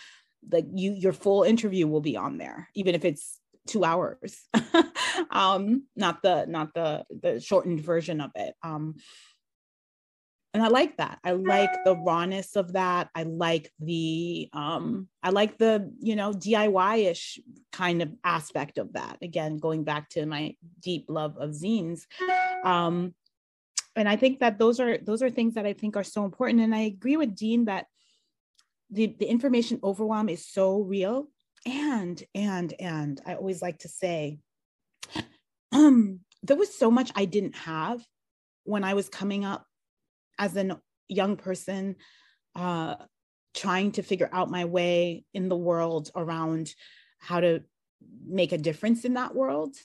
like 0.50 0.66
you, 0.74 0.92
your 0.92 1.12
full 1.12 1.42
interview 1.42 1.86
will 1.86 2.00
be 2.00 2.16
on 2.16 2.38
there, 2.38 2.68
even 2.74 2.94
if 2.94 3.04
it's 3.04 3.38
two 3.66 3.84
hours, 3.84 4.40
um, 5.30 5.84
not 5.94 6.22
the, 6.22 6.46
not 6.46 6.72
the, 6.74 7.04
the 7.22 7.38
shortened 7.38 7.80
version 7.80 8.22
of 8.22 8.30
it. 8.34 8.54
Um, 8.62 8.96
and 10.52 10.62
I 10.62 10.68
like 10.68 10.96
that. 10.96 11.20
I 11.22 11.32
like 11.32 11.70
the 11.84 11.96
rawness 11.96 12.56
of 12.56 12.72
that. 12.72 13.08
I 13.14 13.22
like 13.22 13.70
the 13.78 14.48
um 14.52 15.08
I 15.22 15.30
like 15.30 15.58
the, 15.58 15.92
you 16.00 16.16
know, 16.16 16.32
DIY-ish 16.32 17.38
kind 17.72 18.02
of 18.02 18.12
aspect 18.24 18.78
of 18.78 18.94
that. 18.94 19.18
Again, 19.22 19.58
going 19.58 19.84
back 19.84 20.08
to 20.10 20.26
my 20.26 20.56
deep 20.80 21.06
love 21.08 21.36
of 21.38 21.50
zines. 21.50 22.02
Um 22.64 23.14
and 23.94 24.08
I 24.08 24.16
think 24.16 24.40
that 24.40 24.58
those 24.58 24.80
are 24.80 24.98
those 24.98 25.22
are 25.22 25.30
things 25.30 25.54
that 25.54 25.66
I 25.66 25.72
think 25.72 25.96
are 25.96 26.04
so 26.04 26.24
important 26.24 26.60
and 26.62 26.74
I 26.74 26.80
agree 26.80 27.16
with 27.16 27.36
Dean 27.36 27.66
that 27.66 27.86
the 28.90 29.14
the 29.18 29.26
information 29.26 29.78
overwhelm 29.84 30.28
is 30.28 30.46
so 30.46 30.80
real 30.80 31.28
and 31.64 32.22
and 32.34 32.74
and 32.80 33.20
I 33.24 33.34
always 33.34 33.62
like 33.62 33.78
to 33.80 33.88
say 33.88 34.38
um 35.70 36.20
there 36.42 36.56
was 36.56 36.74
so 36.74 36.90
much 36.90 37.12
I 37.14 37.26
didn't 37.26 37.54
have 37.54 38.04
when 38.64 38.82
I 38.82 38.94
was 38.94 39.08
coming 39.08 39.44
up 39.44 39.66
as 40.40 40.56
a 40.56 40.80
young 41.08 41.36
person 41.36 41.94
uh, 42.56 42.96
trying 43.54 43.92
to 43.92 44.02
figure 44.02 44.30
out 44.32 44.50
my 44.50 44.64
way 44.64 45.24
in 45.34 45.48
the 45.48 45.56
world 45.56 46.10
around 46.16 46.74
how 47.18 47.38
to 47.40 47.62
make 48.26 48.50
a 48.50 48.58
difference 48.58 49.04
in 49.04 49.14
that 49.14 49.34
world 49.34 49.76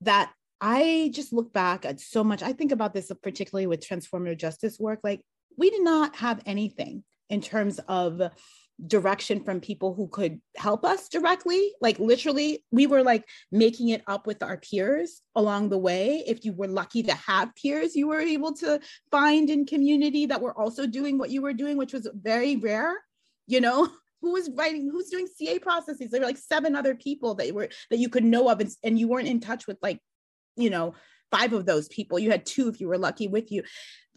that 0.00 0.32
I 0.60 1.10
just 1.12 1.32
look 1.32 1.52
back 1.52 1.84
at 1.84 2.00
so 2.00 2.24
much. 2.24 2.42
I 2.42 2.54
think 2.54 2.72
about 2.72 2.94
this 2.94 3.12
particularly 3.22 3.66
with 3.66 3.86
transformative 3.86 4.38
justice 4.38 4.80
work. 4.80 5.00
Like, 5.04 5.20
we 5.58 5.70
did 5.70 5.84
not 5.84 6.16
have 6.16 6.40
anything 6.46 7.04
in 7.28 7.40
terms 7.40 7.78
of 7.86 8.22
direction 8.86 9.42
from 9.42 9.60
people 9.60 9.94
who 9.94 10.08
could 10.08 10.40
help 10.56 10.84
us 10.84 11.08
directly. 11.08 11.72
Like 11.80 11.98
literally, 11.98 12.64
we 12.70 12.86
were 12.86 13.02
like 13.02 13.24
making 13.52 13.90
it 13.90 14.02
up 14.06 14.26
with 14.26 14.42
our 14.42 14.58
peers 14.58 15.22
along 15.34 15.68
the 15.68 15.78
way. 15.78 16.24
If 16.26 16.44
you 16.44 16.52
were 16.52 16.68
lucky 16.68 17.02
to 17.04 17.14
have 17.14 17.54
peers, 17.54 17.94
you 17.94 18.08
were 18.08 18.20
able 18.20 18.52
to 18.54 18.80
find 19.10 19.48
in 19.48 19.66
community 19.66 20.26
that 20.26 20.40
were 20.40 20.58
also 20.58 20.86
doing 20.86 21.18
what 21.18 21.30
you 21.30 21.42
were 21.42 21.52
doing, 21.52 21.76
which 21.76 21.92
was 21.92 22.08
very 22.14 22.56
rare, 22.56 22.96
you 23.46 23.60
know. 23.60 23.88
Who 24.22 24.32
was 24.32 24.48
writing? 24.54 24.88
Who's 24.90 25.10
doing 25.10 25.26
CA 25.26 25.58
processes? 25.58 26.10
There 26.10 26.18
were 26.18 26.26
like 26.26 26.38
seven 26.38 26.74
other 26.74 26.94
people 26.94 27.34
that 27.34 27.52
were 27.52 27.68
that 27.90 27.98
you 27.98 28.08
could 28.08 28.24
know 28.24 28.48
of, 28.48 28.58
and, 28.58 28.70
and 28.82 28.98
you 28.98 29.06
weren't 29.06 29.28
in 29.28 29.38
touch 29.38 29.66
with 29.66 29.76
like, 29.82 30.00
you 30.56 30.70
know, 30.70 30.94
five 31.30 31.52
of 31.52 31.66
those 31.66 31.88
people. 31.88 32.18
You 32.18 32.30
had 32.30 32.46
two 32.46 32.68
if 32.68 32.80
you 32.80 32.88
were 32.88 32.96
lucky 32.96 33.28
with 33.28 33.52
you. 33.52 33.64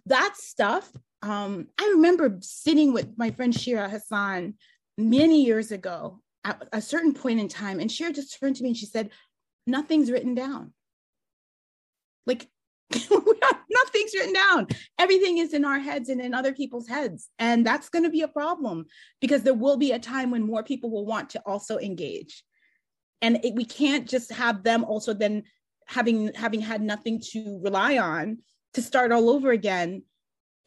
That 0.06 0.38
stuff 0.38 0.90
um, 1.22 1.68
I 1.80 1.92
remember 1.96 2.38
sitting 2.42 2.94
with 2.94 3.18
my 3.18 3.32
friend 3.32 3.54
Shira 3.54 3.90
Hassan 3.90 4.56
many 4.98 5.44
years 5.44 5.72
ago 5.72 6.22
at 6.44 6.68
a 6.72 6.82
certain 6.82 7.14
point 7.14 7.40
in 7.40 7.48
time, 7.48 7.80
and 7.80 7.92
Shira 7.92 8.14
just 8.14 8.40
turned 8.40 8.56
to 8.58 8.64
me 8.64 8.70
and 8.70 8.78
she 8.78 8.86
said, 8.86 9.10
Nothing's 9.66 10.12
written 10.12 10.34
down. 10.34 10.74
Like, 12.26 12.48
nothing's 12.92 14.14
written 14.14 14.34
down. 14.34 14.68
Everything 14.98 15.40
is 15.40 15.54
in 15.54 15.66
our 15.66 15.80
heads 15.80 16.08
and 16.08 16.22
in 16.22 16.34
other 16.34 16.54
people's 16.54 16.88
heads. 16.88 17.28
And 17.38 17.66
that's 17.66 17.90
going 17.90 18.04
to 18.04 18.10
be 18.10 18.22
a 18.22 18.30
problem 18.30 18.86
because 19.20 19.44
there 19.44 19.54
will 19.54 19.76
be 19.76 19.92
a 19.92 20.00
time 20.00 20.32
when 20.32 20.48
more 20.48 20.64
people 20.64 20.90
will 20.90 21.06
want 21.06 21.32
to 21.32 21.42
also 21.46 21.78
engage. 21.80 22.46
And 23.22 23.44
it, 23.44 23.56
we 23.56 23.66
can't 23.66 24.08
just 24.08 24.32
have 24.32 24.64
them 24.64 24.86
also 24.86 25.14
then 25.14 25.44
having 25.88 26.34
having 26.34 26.62
had 26.62 26.82
nothing 26.82 27.20
to 27.32 27.60
rely 27.64 27.98
on 27.98 28.40
to 28.74 28.82
start 28.82 29.12
all 29.12 29.30
over 29.30 29.52
again 29.52 30.04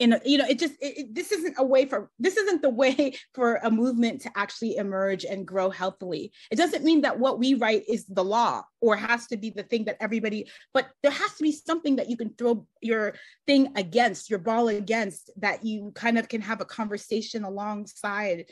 in 0.01 0.15
a, 0.15 0.21
you 0.25 0.39
know 0.39 0.47
it 0.49 0.59
just 0.59 0.75
it, 0.81 0.99
it, 0.99 1.15
this 1.15 1.31
isn't 1.31 1.55
a 1.59 1.63
way 1.65 1.85
for 1.85 2.11
this 2.19 2.37
isn't 2.37 2.63
the 2.63 2.71
way 2.71 3.15
for 3.35 3.57
a 3.57 3.71
movement 3.71 4.23
to 4.23 4.31
actually 4.35 4.77
emerge 4.77 5.25
and 5.25 5.47
grow 5.47 5.71
healthily. 5.71 6.33
It 6.51 6.57
doesn't 6.57 6.83
mean 6.83 7.03
that 7.03 7.21
what 7.21 7.39
we 7.39 7.55
write 7.55 7.85
is 7.89 8.07
the 8.07 8.25
law 8.25 8.65
or 8.81 8.97
has 8.97 9.27
to 9.29 9.37
be 9.37 9.51
the 9.51 9.63
thing 9.63 9.85
that 9.85 9.99
everybody 10.01 10.49
but 10.73 10.89
there 11.03 11.13
has 11.13 11.35
to 11.35 11.43
be 11.43 11.53
something 11.53 11.97
that 11.97 12.09
you 12.09 12.17
can 12.17 12.31
throw 12.31 12.67
your 12.81 13.15
thing 13.47 13.73
against 13.77 14.31
your 14.31 14.39
ball 14.39 14.69
against 14.69 15.31
that 15.37 15.65
you 15.65 15.93
kind 15.95 16.19
of 16.19 16.29
can 16.29 16.41
have 16.41 16.63
a 16.63 16.65
conversation 16.65 17.45
alongside. 17.45 18.47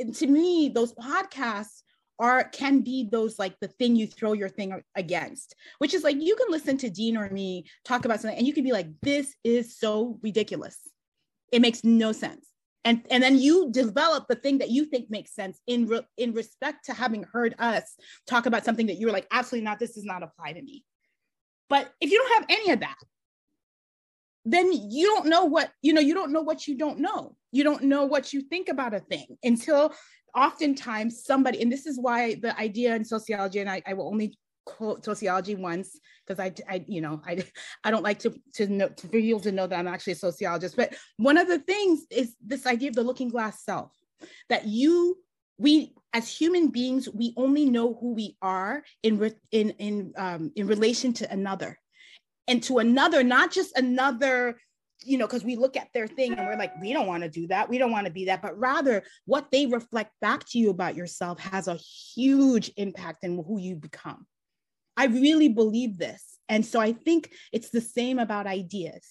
And 0.00 0.14
to 0.16 0.26
me 0.26 0.68
those 0.68 0.92
podcasts 0.94 1.82
are 2.18 2.44
can 2.44 2.80
be 2.80 3.08
those 3.10 3.38
like 3.38 3.54
the 3.60 3.68
thing 3.68 3.96
you 3.96 4.06
throw 4.06 4.32
your 4.32 4.48
thing 4.48 4.82
against 4.96 5.54
which 5.78 5.94
is 5.94 6.02
like 6.02 6.20
you 6.20 6.34
can 6.36 6.46
listen 6.50 6.76
to 6.76 6.90
dean 6.90 7.16
or 7.16 7.28
me 7.30 7.64
talk 7.84 8.04
about 8.04 8.20
something 8.20 8.38
and 8.38 8.46
you 8.46 8.52
can 8.52 8.64
be 8.64 8.72
like 8.72 8.88
this 9.02 9.34
is 9.44 9.78
so 9.78 10.18
ridiculous. 10.22 10.76
It 11.52 11.62
makes 11.62 11.82
no 11.84 12.12
sense. 12.12 12.46
And, 12.84 13.02
and 13.10 13.22
then 13.22 13.38
you 13.38 13.70
develop 13.70 14.26
the 14.28 14.34
thing 14.34 14.58
that 14.58 14.70
you 14.70 14.84
think 14.84 15.10
makes 15.10 15.34
sense 15.34 15.60
in 15.66 15.86
re, 15.86 16.00
in 16.16 16.32
respect 16.32 16.86
to 16.86 16.94
having 16.94 17.24
heard 17.24 17.54
us 17.58 17.96
talk 18.26 18.46
about 18.46 18.64
something 18.64 18.86
that 18.86 18.98
you 18.98 19.06
were 19.06 19.12
like 19.12 19.26
absolutely 19.32 19.64
not. 19.64 19.78
This 19.78 19.94
does 19.94 20.04
not 20.04 20.22
apply 20.22 20.52
to 20.52 20.62
me. 20.62 20.84
But 21.68 21.92
if 22.00 22.10
you 22.10 22.18
don't 22.18 22.40
have 22.40 22.58
any 22.58 22.72
of 22.72 22.80
that 22.80 22.96
then 24.44 24.72
you 24.72 25.06
don't 25.06 25.26
know 25.26 25.44
what 25.44 25.70
you 25.82 25.92
know 25.92 26.00
you 26.00 26.14
don't 26.14 26.32
know 26.32 26.40
what 26.40 26.66
you 26.66 26.76
don't 26.76 27.00
know. 27.00 27.36
You 27.52 27.64
don't 27.64 27.84
know 27.84 28.06
what 28.06 28.32
you 28.32 28.42
think 28.42 28.68
about 28.68 28.94
a 28.94 29.00
thing 29.00 29.36
until 29.42 29.92
oftentimes 30.34 31.24
somebody 31.24 31.60
and 31.62 31.72
this 31.72 31.86
is 31.86 31.98
why 31.98 32.34
the 32.34 32.58
idea 32.58 32.94
in 32.94 33.04
sociology 33.04 33.60
and 33.60 33.70
i, 33.70 33.82
I 33.86 33.94
will 33.94 34.08
only 34.08 34.36
quote 34.68 35.02
sociology 35.02 35.54
once 35.54 35.98
because 36.26 36.38
I, 36.38 36.52
I 36.70 36.84
you 36.86 37.00
know 37.00 37.22
i 37.26 37.42
i 37.84 37.90
don't 37.90 38.02
like 38.02 38.18
to 38.20 38.34
to 38.54 38.66
know 38.66 38.88
to, 38.88 39.08
for 39.08 39.16
you 39.16 39.40
to 39.40 39.50
know 39.50 39.66
that 39.66 39.78
i'm 39.78 39.88
actually 39.88 40.12
a 40.12 40.16
sociologist. 40.16 40.76
But 40.76 40.94
one 41.16 41.38
of 41.38 41.48
the 41.48 41.58
things 41.58 42.04
is 42.10 42.34
this 42.44 42.66
idea 42.66 42.90
of 42.90 42.94
the 42.94 43.02
looking 43.02 43.30
glass 43.30 43.64
self 43.64 43.92
that 44.50 44.66
you 44.66 45.16
we 45.56 45.94
as 46.12 46.28
human 46.28 46.68
beings 46.68 47.08
we 47.08 47.32
only 47.36 47.64
know 47.64 47.94
who 48.00 48.14
we 48.14 48.36
are 48.42 48.82
in 49.02 49.18
re, 49.18 49.32
in 49.52 49.70
in 49.70 50.12
um, 50.16 50.52
in 50.54 50.66
relation 50.66 51.12
to 51.14 51.32
another. 51.32 51.78
And 52.46 52.62
to 52.64 52.78
another 52.78 53.22
not 53.22 53.52
just 53.52 53.76
another 53.76 54.58
you 55.04 55.16
know 55.16 55.26
because 55.26 55.44
we 55.44 55.56
look 55.56 55.76
at 55.76 55.88
their 55.94 56.06
thing 56.06 56.32
and 56.32 56.46
we're 56.46 56.56
like 56.56 56.72
we 56.80 56.92
don't 56.92 57.06
want 57.06 57.22
to 57.22 57.28
do 57.28 57.46
that 57.46 57.68
we 57.68 57.78
don't 57.78 57.92
want 57.92 58.06
to 58.06 58.12
be 58.12 58.24
that 58.24 58.42
but 58.42 58.58
rather 58.58 59.02
what 59.26 59.50
they 59.52 59.66
reflect 59.66 60.10
back 60.20 60.44
to 60.44 60.58
you 60.58 60.70
about 60.70 60.96
yourself 60.96 61.38
has 61.38 61.68
a 61.68 61.76
huge 61.76 62.72
impact 62.76 63.22
in 63.22 63.42
who 63.46 63.60
you 63.60 63.76
become 63.76 64.26
I 64.98 65.04
really 65.04 65.48
believe 65.48 65.96
this. 65.96 66.38
And 66.48 66.66
so 66.66 66.80
I 66.80 66.92
think 66.92 67.30
it's 67.52 67.70
the 67.70 67.80
same 67.80 68.18
about 68.18 68.48
ideas. 68.48 69.06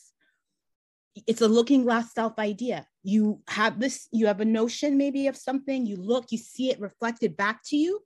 It's 1.26 1.42
a 1.42 1.48
looking 1.48 1.84
glass 1.84 2.14
self 2.14 2.38
idea. 2.38 2.86
You 3.04 3.42
have 3.48 3.80
this, 3.80 4.10
you 4.12 4.28
have 4.28 4.42
a 4.42 4.46
notion 4.46 4.98
maybe 4.98 5.28
of 5.28 5.38
something, 5.38 5.86
you 5.86 5.96
look, 5.96 6.26
you 6.30 6.38
see 6.38 6.70
it 6.70 6.82
reflected 6.82 7.38
back 7.38 7.62
to 7.68 7.78
you, 7.78 8.02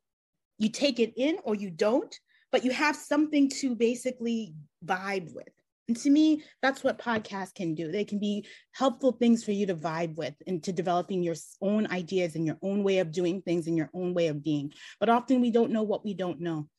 you 0.59 0.69
take 0.69 0.99
it 0.99 1.13
in 1.17 1.39
or 1.43 1.55
you 1.55 1.71
don't, 1.71 2.15
but 2.51 2.63
you 2.63 2.69
have 2.69 2.95
something 2.95 3.49
to 3.49 3.75
basically 3.75 4.53
vibe 4.85 5.33
with. 5.33 5.49
And 5.91 5.99
to 6.03 6.09
me, 6.09 6.41
that's 6.61 6.85
what 6.85 6.97
podcasts 6.97 7.53
can 7.53 7.75
do. 7.75 7.91
They 7.91 8.05
can 8.05 8.17
be 8.17 8.45
helpful 8.71 9.11
things 9.11 9.43
for 9.43 9.51
you 9.51 9.65
to 9.65 9.75
vibe 9.75 10.15
with 10.15 10.35
into 10.47 10.71
developing 10.71 11.21
your 11.21 11.35
own 11.61 11.85
ideas 11.87 12.35
and 12.35 12.45
your 12.45 12.57
own 12.61 12.81
way 12.81 12.99
of 12.99 13.11
doing 13.11 13.41
things 13.41 13.67
and 13.67 13.75
your 13.75 13.89
own 13.93 14.13
way 14.13 14.27
of 14.27 14.41
being. 14.41 14.71
But 15.01 15.09
often 15.09 15.41
we 15.41 15.51
don't 15.51 15.73
know 15.73 15.83
what 15.83 16.05
we 16.05 16.13
don't 16.13 16.39
know 16.39 16.69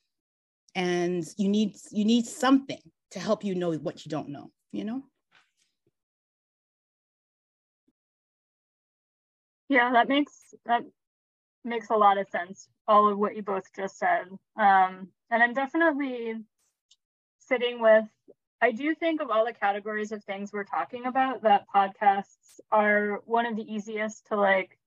and 0.74 1.26
you 1.36 1.46
need 1.50 1.76
you 1.90 2.06
need 2.06 2.24
something 2.24 2.80
to 3.10 3.20
help 3.20 3.44
you 3.44 3.54
know 3.54 3.74
what 3.74 4.06
you 4.06 4.08
don't 4.08 4.30
know 4.30 4.50
you 4.72 4.84
know 4.84 5.02
yeah 9.68 9.92
that 9.92 10.08
makes 10.08 10.54
that 10.64 10.80
makes 11.62 11.90
a 11.90 11.94
lot 11.94 12.16
of 12.16 12.26
sense 12.30 12.70
all 12.88 13.12
of 13.12 13.18
what 13.18 13.36
you 13.36 13.42
both 13.42 13.64
just 13.76 13.98
said 13.98 14.24
um, 14.56 15.08
and 15.30 15.42
i'm 15.42 15.52
definitely 15.52 16.36
sitting 17.38 17.82
with 17.82 18.04
i 18.62 18.72
do 18.72 18.94
think 18.94 19.20
of 19.20 19.30
all 19.30 19.44
the 19.44 19.52
categories 19.52 20.12
of 20.12 20.24
things 20.24 20.52
we're 20.52 20.64
talking 20.64 21.04
about 21.06 21.42
that 21.42 21.66
podcasts 21.74 22.60
are 22.70 23.20
one 23.26 23.44
of 23.44 23.56
the 23.56 23.70
easiest 23.70 24.26
to 24.28 24.36
like 24.36 24.78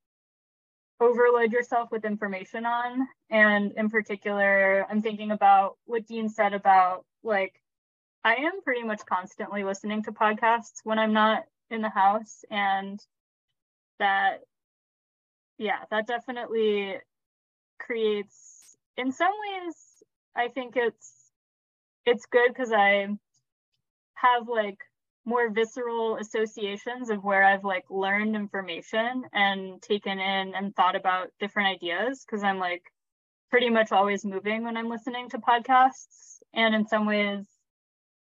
overload 0.99 1.51
yourself 1.51 1.91
with 1.91 2.05
information 2.05 2.65
on. 2.65 3.07
And 3.29 3.73
in 3.73 3.89
particular, 3.89 4.85
I'm 4.89 5.01
thinking 5.01 5.31
about 5.31 5.77
what 5.85 6.07
Dean 6.07 6.29
said 6.29 6.53
about 6.53 7.05
like, 7.23 7.61
I 8.23 8.35
am 8.35 8.61
pretty 8.63 8.83
much 8.83 9.01
constantly 9.05 9.63
listening 9.63 10.03
to 10.03 10.11
podcasts 10.11 10.79
when 10.83 10.99
I'm 10.99 11.13
not 11.13 11.43
in 11.69 11.81
the 11.81 11.89
house. 11.89 12.43
And 12.49 12.99
that, 13.99 14.41
yeah, 15.57 15.79
that 15.91 16.07
definitely 16.07 16.95
creates, 17.79 18.77
in 18.97 19.11
some 19.11 19.31
ways, 19.31 19.75
I 20.35 20.47
think 20.47 20.75
it's, 20.75 21.11
it's 22.05 22.25
good 22.25 22.49
because 22.49 22.71
I 22.71 23.07
have 24.25 24.47
like 24.47 24.77
more 25.25 25.49
visceral 25.49 26.17
associations 26.17 27.09
of 27.09 27.23
where 27.23 27.43
I've 27.43 27.63
like 27.63 27.85
learned 27.89 28.35
information 28.35 29.23
and 29.33 29.81
taken 29.81 30.19
in 30.19 30.53
and 30.55 30.75
thought 30.75 30.95
about 30.95 31.29
different 31.39 31.69
ideas 31.69 32.23
because 32.25 32.43
I'm 32.43 32.59
like 32.59 32.83
pretty 33.49 33.69
much 33.69 33.91
always 33.91 34.23
moving 34.23 34.63
when 34.63 34.77
I'm 34.77 34.89
listening 34.89 35.29
to 35.29 35.39
podcasts. 35.39 36.37
And 36.53 36.75
in 36.75 36.87
some 36.87 37.05
ways, 37.05 37.45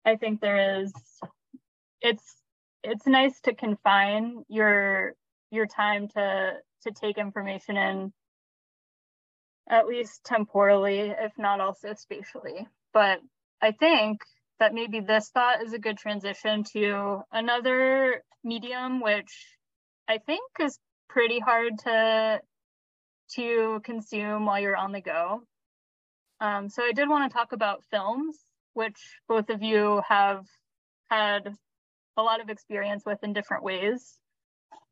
I 0.05 0.15
think 0.17 0.41
there 0.41 0.81
is 0.81 0.91
it's 2.01 2.35
it's 2.83 3.05
nice 3.07 3.39
to 3.41 3.53
confine 3.53 4.43
your 4.49 5.13
your 5.51 5.67
time 5.67 6.07
to 6.09 6.53
to 6.83 6.91
take 6.91 7.17
information 7.17 7.77
in 7.77 8.13
at 9.69 9.87
least 9.87 10.23
temporally, 10.25 11.13
if 11.17 11.31
not 11.37 11.61
also 11.61 11.93
spatially. 11.93 12.67
But 12.93 13.19
I 13.61 13.71
think 13.71 14.21
that 14.61 14.75
maybe 14.75 14.99
this 14.99 15.29
thought 15.29 15.63
is 15.63 15.73
a 15.73 15.79
good 15.79 15.97
transition 15.97 16.63
to 16.63 17.21
another 17.31 18.23
medium, 18.43 19.01
which 19.01 19.33
I 20.07 20.19
think 20.19 20.43
is 20.59 20.77
pretty 21.09 21.39
hard 21.39 21.79
to 21.79 22.39
to 23.37 23.81
consume 23.83 24.45
while 24.45 24.59
you're 24.59 24.77
on 24.77 24.91
the 24.91 25.01
go. 25.01 25.41
Um, 26.39 26.69
so 26.69 26.83
I 26.83 26.91
did 26.91 27.09
want 27.09 27.29
to 27.29 27.35
talk 27.35 27.53
about 27.53 27.83
films, 27.89 28.37
which 28.73 28.99
both 29.27 29.49
of 29.49 29.63
you 29.63 30.03
have 30.07 30.45
had 31.09 31.55
a 32.15 32.21
lot 32.21 32.39
of 32.39 32.49
experience 32.49 33.01
with 33.03 33.23
in 33.23 33.33
different 33.33 33.63
ways. 33.63 34.19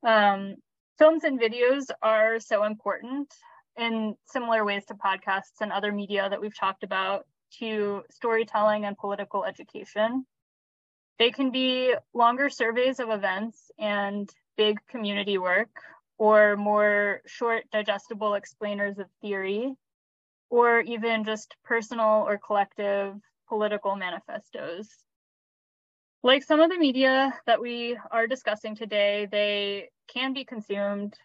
Um, 0.03 0.55
films 0.97 1.23
and 1.25 1.39
videos 1.39 1.91
are 2.01 2.39
so 2.39 2.63
important 2.63 3.31
in 3.77 4.15
similar 4.25 4.65
ways 4.65 4.85
to 4.85 4.95
podcasts 4.95 5.61
and 5.61 5.71
other 5.71 5.91
media 5.91 6.27
that 6.27 6.41
we've 6.41 6.57
talked 6.57 6.83
about 6.83 7.27
to 7.59 8.03
storytelling 8.11 8.85
and 8.85 8.97
political 8.97 9.43
education. 9.43 10.25
They 11.17 11.31
can 11.31 11.51
be 11.51 11.93
longer 12.13 12.49
surveys 12.49 12.99
of 12.99 13.09
events 13.09 13.71
and 13.77 14.29
big 14.57 14.79
community 14.87 15.37
work, 15.37 15.69
or 16.17 16.55
more 16.55 17.21
short, 17.25 17.63
digestible 17.71 18.35
explainers 18.35 18.99
of 18.99 19.07
theory, 19.21 19.73
or 20.49 20.81
even 20.81 21.23
just 21.23 21.55
personal 21.63 22.23
or 22.27 22.37
collective 22.37 23.15
political 23.47 23.95
manifestos. 23.95 24.87
Like 26.23 26.43
some 26.43 26.59
of 26.59 26.69
the 26.69 26.77
media 26.77 27.33
that 27.45 27.61
we 27.61 27.97
are 28.11 28.27
discussing 28.27 28.75
today, 28.75 29.27
they 29.31 29.89
can 30.13 30.33
be 30.33 30.43
consumed 30.43 31.15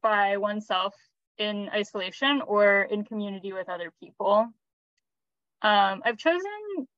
by 0.00 0.36
oneself 0.38 0.94
in 1.38 1.68
isolation 1.74 2.42
or 2.46 2.82
in 2.82 3.04
community 3.04 3.52
with 3.52 3.68
other 3.68 3.92
people. 4.02 4.48
Um, 5.62 6.02
I've 6.04 6.16
chosen 6.16 6.50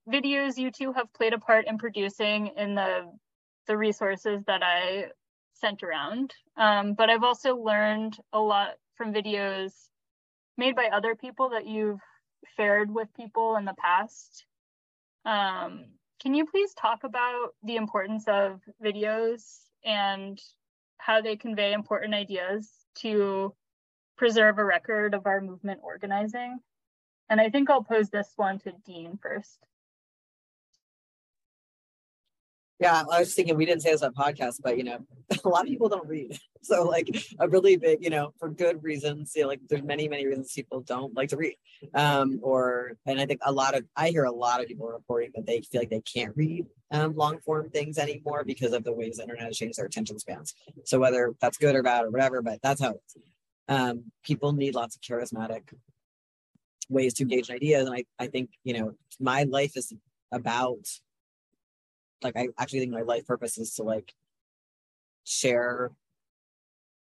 videos 0.09 0.57
you 0.57 0.71
two 0.71 0.93
have 0.93 1.13
played 1.13 1.33
a 1.33 1.39
part 1.39 1.67
in 1.67 1.79
producing 1.79 2.49
in 2.57 2.75
the 2.75 3.11
the 3.67 3.77
resources 3.77 4.43
that 4.47 4.63
I 4.63 5.07
sent 5.55 5.83
around. 5.83 6.35
Um, 6.57 6.95
but 6.95 7.11
I've 7.11 7.23
also 7.23 7.57
learned 7.57 8.17
a 8.33 8.41
lot 8.41 8.71
from 8.97 9.15
videos 9.15 9.73
made 10.59 10.77
by 10.77 10.89
other 10.93 11.15
people 11.15 11.51
that 11.51 11.67
you've 11.67 12.01
shared 12.57 12.93
with 12.93 13.09
people 13.17 13.57
in 13.57 13.65
the 13.65 13.75
past. 13.75 14.45
Um, 15.25 15.87
can 16.21 16.35
you 16.35 16.47
please 16.47 16.75
talk 16.75 17.05
about 17.05 17.51
the 17.63 17.77
importance 17.77 18.25
of 18.29 18.61
videos 18.85 19.43
and 19.85 20.41
how 20.99 21.21
they 21.21 21.37
convey 21.37 21.73
important 21.73 22.15
ideas 22.15 22.69
to 22.97 23.55
preserve 24.17 24.59
a 24.59 24.65
record 24.65 25.15
of 25.15 25.27
our 25.27 25.41
movement 25.41 25.81
organizing? 25.83 26.59
And 27.33 27.41
I 27.41 27.49
think 27.49 27.71
I'll 27.71 27.83
pose 27.83 28.11
this 28.11 28.31
one 28.37 28.59
to 28.59 28.73
Dean 28.85 29.19
first. 29.23 29.59
Yeah, 32.79 33.05
I 33.11 33.21
was 33.21 33.33
thinking 33.33 33.57
we 33.57 33.65
didn't 33.65 33.81
say 33.81 33.91
this 33.91 34.03
on 34.03 34.13
podcast, 34.13 34.57
but 34.63 34.77
you 34.77 34.85
know, 34.85 34.99
a 35.45 35.49
lot 35.49 35.63
of 35.63 35.69
people 35.69 35.89
don't 35.89 36.07
read. 36.07 36.39
So 36.65 36.85
like 36.85 37.09
a 37.41 37.49
really 37.49 37.77
big, 37.77 38.05
you 38.05 38.11
know, 38.11 38.35
for 38.39 38.49
good 38.49 38.85
reasons. 38.85 39.33
You 39.35 39.43
know, 39.43 39.49
like 39.49 39.59
there's 39.69 39.83
many, 39.83 40.09
many 40.09 40.29
reasons 40.29 40.53
people 40.53 40.81
don't 40.83 41.13
like 41.13 41.31
to 41.31 41.37
read. 41.37 41.57
Um, 41.93 42.39
or 42.41 42.93
and 43.05 43.21
I 43.21 43.27
think 43.27 43.41
a 43.45 43.51
lot 43.51 43.77
of 43.77 43.85
I 43.97 44.11
hear 44.11 44.23
a 44.23 44.31
lot 44.31 44.61
of 44.61 44.69
people 44.69 44.87
reporting 44.87 45.33
that 45.35 45.45
they 45.45 45.63
feel 45.63 45.81
like 45.81 45.91
they 45.91 46.03
can't 46.03 46.37
read 46.37 46.67
um, 46.93 47.17
long 47.17 47.41
form 47.41 47.69
things 47.71 47.99
anymore 47.99 48.45
because 48.45 48.73
of 48.73 48.85
the 48.85 48.93
ways 48.93 49.17
the 49.17 49.25
internet 49.25 49.47
has 49.47 49.57
changed 49.57 49.77
their 49.77 49.87
attention 49.87 50.21
spans. 50.21 50.55
So 50.85 51.01
whether 51.01 51.33
that's 51.41 51.59
good 51.59 51.75
or 51.75 51.83
bad 51.83 52.05
or 52.05 52.11
whatever, 52.11 52.43
but 52.43 52.61
that's 52.63 52.81
how. 52.81 52.95
Um, 53.69 54.13
people 54.23 54.53
need 54.53 54.75
lots 54.75 54.97
of 54.97 55.03
charismatic 55.03 55.63
ways 56.89 57.15
to 57.15 57.23
engage 57.23 57.51
ideas. 57.51 57.87
And 57.87 57.97
I, 57.97 58.05
I 58.19 58.27
think, 58.27 58.51
you 58.65 58.75
know, 58.75 58.95
my 59.21 59.45
life 59.45 59.77
is 59.77 59.93
about 60.33 60.87
like 62.23 62.37
I 62.37 62.49
actually 62.59 62.81
think 62.81 62.93
my 62.93 63.03
life 63.03 63.27
purpose 63.27 63.59
is 63.59 63.75
to 63.75 63.83
like 63.83 64.15
share 65.25 65.91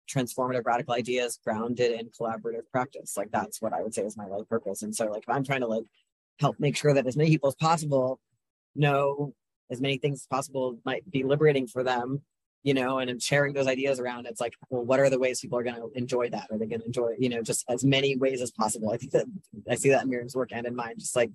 transformative 0.09 0.65
radical 0.65 0.93
ideas 0.93 1.39
grounded 1.43 1.99
in 1.99 2.09
collaborative 2.09 2.69
practice. 2.71 3.17
Like 3.17 3.31
that's 3.31 3.61
what 3.61 3.73
I 3.73 3.81
would 3.81 3.93
say 3.93 4.03
is 4.03 4.17
my 4.17 4.27
life 4.27 4.47
purpose. 4.49 4.81
And 4.81 4.95
so 4.95 5.05
like 5.05 5.23
if 5.23 5.29
I'm 5.29 5.43
trying 5.43 5.61
to 5.61 5.67
like 5.67 5.85
help 6.39 6.59
make 6.59 6.77
sure 6.77 6.93
that 6.93 7.07
as 7.07 7.17
many 7.17 7.29
people 7.29 7.49
as 7.49 7.55
possible 7.55 8.19
know 8.75 9.33
as 9.69 9.81
many 9.81 9.97
things 9.97 10.21
as 10.21 10.27
possible 10.27 10.77
might 10.85 11.09
be 11.09 11.23
liberating 11.23 11.67
for 11.67 11.83
them 11.83 12.21
you 12.63 12.73
know, 12.73 12.99
and 12.99 13.09
I'm 13.09 13.19
sharing 13.19 13.53
those 13.53 13.67
ideas 13.67 13.99
around. 13.99 14.25
It's 14.25 14.41
like, 14.41 14.53
well, 14.69 14.83
what 14.83 14.99
are 14.99 15.09
the 15.09 15.19
ways 15.19 15.39
people 15.39 15.57
are 15.57 15.63
going 15.63 15.75
to 15.75 15.91
enjoy 15.95 16.29
that? 16.29 16.47
Are 16.51 16.57
they 16.57 16.65
going 16.65 16.81
to 16.81 16.85
enjoy, 16.85 17.15
you 17.17 17.29
know, 17.29 17.41
just 17.41 17.63
as 17.69 17.83
many 17.83 18.15
ways 18.17 18.41
as 18.41 18.51
possible? 18.51 18.91
I 18.91 18.97
think 18.97 19.11
that 19.13 19.25
I 19.69 19.75
see 19.75 19.89
that 19.89 20.03
in 20.03 20.09
Mariame's 20.09 20.35
work 20.35 20.49
and 20.51 20.67
in 20.67 20.75
mine, 20.75 20.95
just 20.97 21.15
like, 21.15 21.31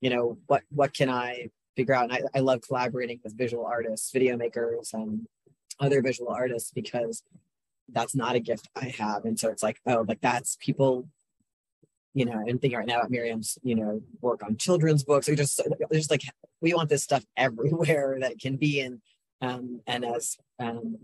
you 0.00 0.10
know, 0.10 0.38
what 0.46 0.62
what 0.70 0.92
can 0.92 1.08
I 1.08 1.48
figure 1.76 1.94
out? 1.94 2.04
And 2.04 2.12
I, 2.12 2.38
I 2.38 2.40
love 2.40 2.60
collaborating 2.60 3.20
with 3.24 3.36
visual 3.36 3.64
artists, 3.64 4.10
video 4.12 4.36
makers, 4.36 4.90
and 4.92 5.26
other 5.80 6.02
visual 6.02 6.30
artists 6.30 6.70
because 6.70 7.22
that's 7.90 8.14
not 8.14 8.36
a 8.36 8.40
gift 8.40 8.68
I 8.76 8.94
have. 8.98 9.24
And 9.24 9.38
so 9.38 9.50
it's 9.50 9.62
like, 9.62 9.80
oh, 9.86 10.04
like 10.06 10.20
that's 10.20 10.56
people, 10.60 11.08
you 12.14 12.24
know, 12.24 12.42
and 12.46 12.60
thinking 12.60 12.78
right 12.78 12.86
now 12.86 12.98
about 12.98 13.10
Mariame's, 13.10 13.58
you 13.62 13.74
know, 13.74 14.02
work 14.20 14.42
on 14.44 14.56
children's 14.56 15.04
books. 15.04 15.28
We 15.28 15.36
just 15.36 15.60
just 15.92 16.10
like 16.10 16.22
we 16.60 16.74
want 16.74 16.88
this 16.88 17.02
stuff 17.02 17.24
everywhere 17.36 18.18
that 18.20 18.38
can 18.38 18.56
be 18.56 18.80
in 18.80 19.00
um, 19.44 19.80
and 19.86 20.04
as 20.04 20.36
um, 20.58 20.96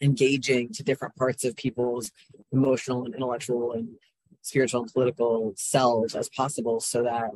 engaging 0.00 0.72
to 0.72 0.82
different 0.82 1.14
parts 1.16 1.44
of 1.44 1.56
people's 1.56 2.10
emotional 2.52 3.04
and 3.04 3.14
intellectual 3.14 3.72
and 3.72 3.88
spiritual 4.42 4.82
and 4.82 4.92
political 4.92 5.52
selves 5.56 6.14
as 6.14 6.28
possible 6.30 6.80
so 6.80 7.02
that 7.04 7.30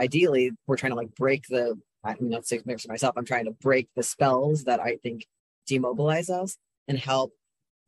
ideally 0.00 0.50
we're 0.66 0.76
trying 0.76 0.90
to 0.90 0.96
like 0.96 1.14
break 1.14 1.46
the 1.48 1.78
i 2.02 2.14
mean 2.18 2.30
that's 2.30 2.50
a 2.52 2.58
mix 2.64 2.82
for 2.82 2.88
myself 2.88 3.14
i'm 3.16 3.24
trying 3.24 3.44
to 3.44 3.52
break 3.52 3.88
the 3.94 4.02
spells 4.02 4.64
that 4.64 4.80
i 4.80 4.96
think 4.96 5.26
demobilize 5.66 6.28
us 6.28 6.56
and 6.88 6.98
help 6.98 7.32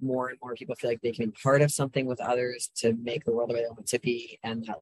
more 0.00 0.28
and 0.28 0.38
more 0.42 0.54
people 0.54 0.76
feel 0.76 0.90
like 0.90 1.00
they 1.00 1.12
can 1.12 1.26
be 1.26 1.36
part 1.42 1.62
of 1.62 1.72
something 1.72 2.06
with 2.06 2.20
others 2.20 2.70
to 2.76 2.92
make 3.02 3.24
the 3.24 3.32
world 3.32 3.50
the 3.50 3.54
way 3.54 3.62
they 3.62 3.68
want 3.68 3.86
to 3.86 3.98
be 3.98 4.38
and 4.44 4.64
that 4.66 4.78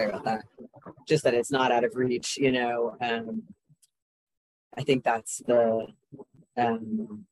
Sorry 0.00 0.12
about 0.12 0.24
that. 0.24 0.44
Just 1.06 1.24
that 1.24 1.34
it's 1.34 1.50
not 1.50 1.70
out 1.72 1.84
of 1.84 1.94
reach, 1.94 2.38
you 2.38 2.52
know. 2.52 2.96
Um, 3.02 3.42
I 4.76 4.82
think 4.82 5.04
that's 5.04 5.42
the 5.46 5.88
um, 6.56 7.26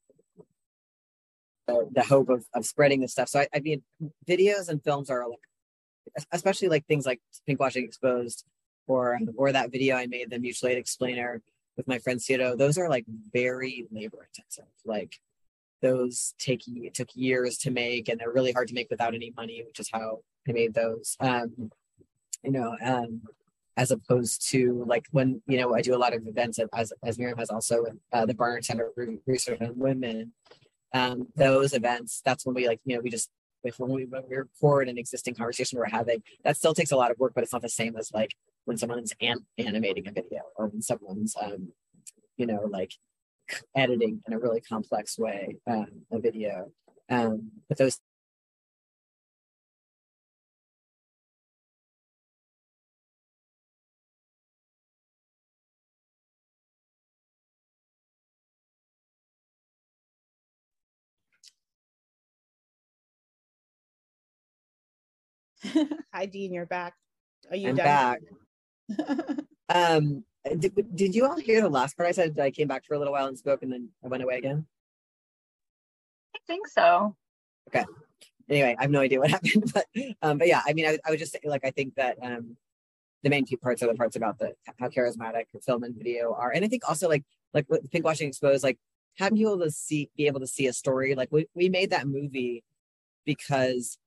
the, 1.66 1.88
the 1.90 2.02
hope 2.02 2.28
of, 2.28 2.44
of 2.54 2.66
spreading 2.66 3.00
this 3.00 3.12
stuff. 3.12 3.28
So 3.28 3.40
I, 3.40 3.48
I 3.54 3.60
mean, 3.60 3.82
videos 4.28 4.68
and 4.68 4.82
films 4.84 5.08
are 5.08 5.26
like, 5.28 5.38
especially 6.32 6.68
like 6.68 6.86
things 6.86 7.06
like 7.06 7.20
pinkwashing 7.48 7.84
exposed, 7.84 8.44
or 8.86 9.18
or 9.36 9.52
that 9.52 9.72
video 9.72 9.96
I 9.96 10.06
made, 10.06 10.28
the 10.28 10.38
mutual 10.38 10.68
aid 10.68 10.76
explainer 10.76 11.40
with 11.78 11.88
my 11.88 11.98
friend 11.98 12.20
Cito. 12.20 12.54
Those 12.54 12.76
are 12.76 12.90
like 12.90 13.06
very 13.32 13.86
labor 13.90 14.28
intensive. 14.28 14.70
Like 14.84 15.18
those 15.80 16.34
take 16.38 16.62
it 16.66 16.92
took 16.92 17.08
years 17.14 17.56
to 17.58 17.70
make, 17.70 18.10
and 18.10 18.20
they're 18.20 18.32
really 18.32 18.52
hard 18.52 18.68
to 18.68 18.74
make 18.74 18.90
without 18.90 19.14
any 19.14 19.32
money, 19.36 19.62
which 19.66 19.80
is 19.80 19.88
how 19.90 20.18
I 20.46 20.52
made 20.52 20.74
those. 20.74 21.16
Um, 21.20 21.70
you 22.42 22.52
know, 22.52 22.76
um, 22.82 23.22
as 23.76 23.90
opposed 23.92 24.50
to 24.50 24.84
like 24.86 25.06
when 25.12 25.40
you 25.46 25.58
know 25.58 25.74
I 25.74 25.82
do 25.82 25.94
a 25.94 25.98
lot 25.98 26.14
of 26.14 26.26
events 26.26 26.58
as 26.74 26.92
as 27.04 27.16
Mariame 27.16 27.38
has 27.38 27.50
also 27.50 27.84
uh, 28.12 28.26
the 28.26 28.60
Center 28.62 28.90
Research 29.26 29.60
on 29.60 29.78
Women. 29.78 30.32
Um, 30.94 31.28
those 31.36 31.74
events, 31.74 32.22
that's 32.24 32.46
when 32.46 32.54
we 32.54 32.66
like 32.66 32.80
you 32.84 32.96
know 32.96 33.02
we 33.02 33.10
just 33.10 33.30
if 33.64 33.78
when 33.78 33.90
we, 33.90 34.04
when 34.04 34.22
we 34.28 34.36
record 34.36 34.88
an 34.88 34.98
existing 34.98 35.34
conversation 35.34 35.78
we're 35.78 35.88
having, 35.88 36.22
that 36.44 36.56
still 36.56 36.74
takes 36.74 36.92
a 36.92 36.96
lot 36.96 37.10
of 37.10 37.18
work, 37.18 37.32
but 37.34 37.42
it's 37.42 37.52
not 37.52 37.62
the 37.62 37.68
same 37.68 37.96
as 37.96 38.12
like 38.12 38.34
when 38.64 38.76
someone's 38.76 39.12
an- 39.20 39.46
animating 39.58 40.06
a 40.06 40.12
video 40.12 40.42
or 40.56 40.68
when 40.68 40.82
someone's 40.82 41.34
um, 41.40 41.68
you 42.36 42.46
know 42.46 42.66
like 42.68 42.92
editing 43.74 44.22
in 44.26 44.32
a 44.32 44.38
really 44.38 44.60
complex 44.60 45.18
way 45.18 45.56
um, 45.66 46.02
a 46.10 46.18
video. 46.18 46.70
Um, 47.10 47.50
but 47.68 47.78
those 47.78 48.00
Hi, 66.14 66.26
Dean, 66.26 66.52
you're 66.52 66.66
back. 66.66 66.94
Are 67.50 67.56
you 67.56 67.70
I'm 67.70 67.76
done? 67.76 67.84
back. 67.84 68.20
um, 69.68 70.24
did, 70.58 70.74
did 70.94 71.14
you 71.14 71.26
all 71.26 71.38
hear 71.38 71.60
the 71.60 71.68
last 71.68 71.96
part 71.96 72.08
I 72.08 72.12
said? 72.12 72.38
I 72.38 72.50
came 72.50 72.68
back 72.68 72.84
for 72.84 72.94
a 72.94 72.98
little 72.98 73.12
while 73.12 73.26
and 73.26 73.38
spoke, 73.38 73.62
and 73.62 73.72
then 73.72 73.88
I 74.04 74.08
went 74.08 74.22
away 74.22 74.38
again. 74.38 74.66
I 76.34 76.38
think 76.46 76.66
so. 76.66 77.16
Okay. 77.68 77.84
Anyway, 78.48 78.74
I 78.78 78.82
have 78.82 78.90
no 78.90 79.00
idea 79.00 79.20
what 79.20 79.30
happened, 79.36 79.72
but 79.72 79.86
um, 80.22 80.38
but 80.38 80.48
yeah, 80.48 80.62
I 80.66 80.72
mean, 80.72 80.86
I, 80.86 80.98
I 81.04 81.10
would 81.10 81.18
just 81.18 81.32
say, 81.32 81.40
like, 81.44 81.64
I 81.64 81.70
think 81.70 81.94
that 81.96 82.16
um, 82.22 82.56
the 83.22 83.30
main 83.30 83.44
two 83.44 83.58
parts 83.58 83.82
are 83.82 83.88
the 83.88 83.94
parts 83.94 84.16
about 84.16 84.38
the 84.38 84.54
how 84.78 84.88
charismatic 84.88 85.44
your 85.52 85.60
film 85.60 85.82
and 85.82 85.94
video 85.94 86.34
are, 86.34 86.50
and 86.50 86.64
I 86.64 86.68
think 86.68 86.88
also 86.88 87.08
like 87.08 87.24
like 87.52 87.66
with 87.68 87.90
pinkwashing 87.90 88.28
exposed, 88.28 88.64
like 88.64 88.78
having 89.18 89.36
people 89.36 89.58
to 89.58 89.70
see 89.70 90.10
be 90.16 90.26
able 90.26 90.40
to 90.40 90.46
see 90.46 90.66
a 90.66 90.72
story. 90.72 91.14
Like 91.14 91.28
we 91.30 91.46
we 91.54 91.68
made 91.68 91.90
that 91.90 92.06
movie 92.06 92.64
because 93.26 93.98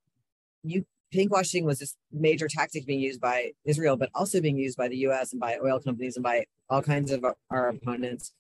you 0.63 0.86
pinkwashing 1.14 1.64
was 1.64 1.80
this 1.80 1.95
major 2.12 2.47
tactic 2.47 2.86
being 2.86 2.99
used 2.99 3.22
by 3.22 3.51
Israel, 3.66 3.97
but 3.97 4.09
also 4.16 4.41
being 4.41 4.57
used 4.57 4.78
by 4.78 4.88
the 4.88 4.97
US 4.97 5.32
and 5.32 5.39
by 5.39 5.57
oil 5.64 5.80
companies 5.80 6.16
and 6.16 6.24
by 6.24 6.45
all 6.70 6.82
kinds 6.82 7.12
of 7.12 7.26
our 7.49 7.70
opponents. 7.70 8.34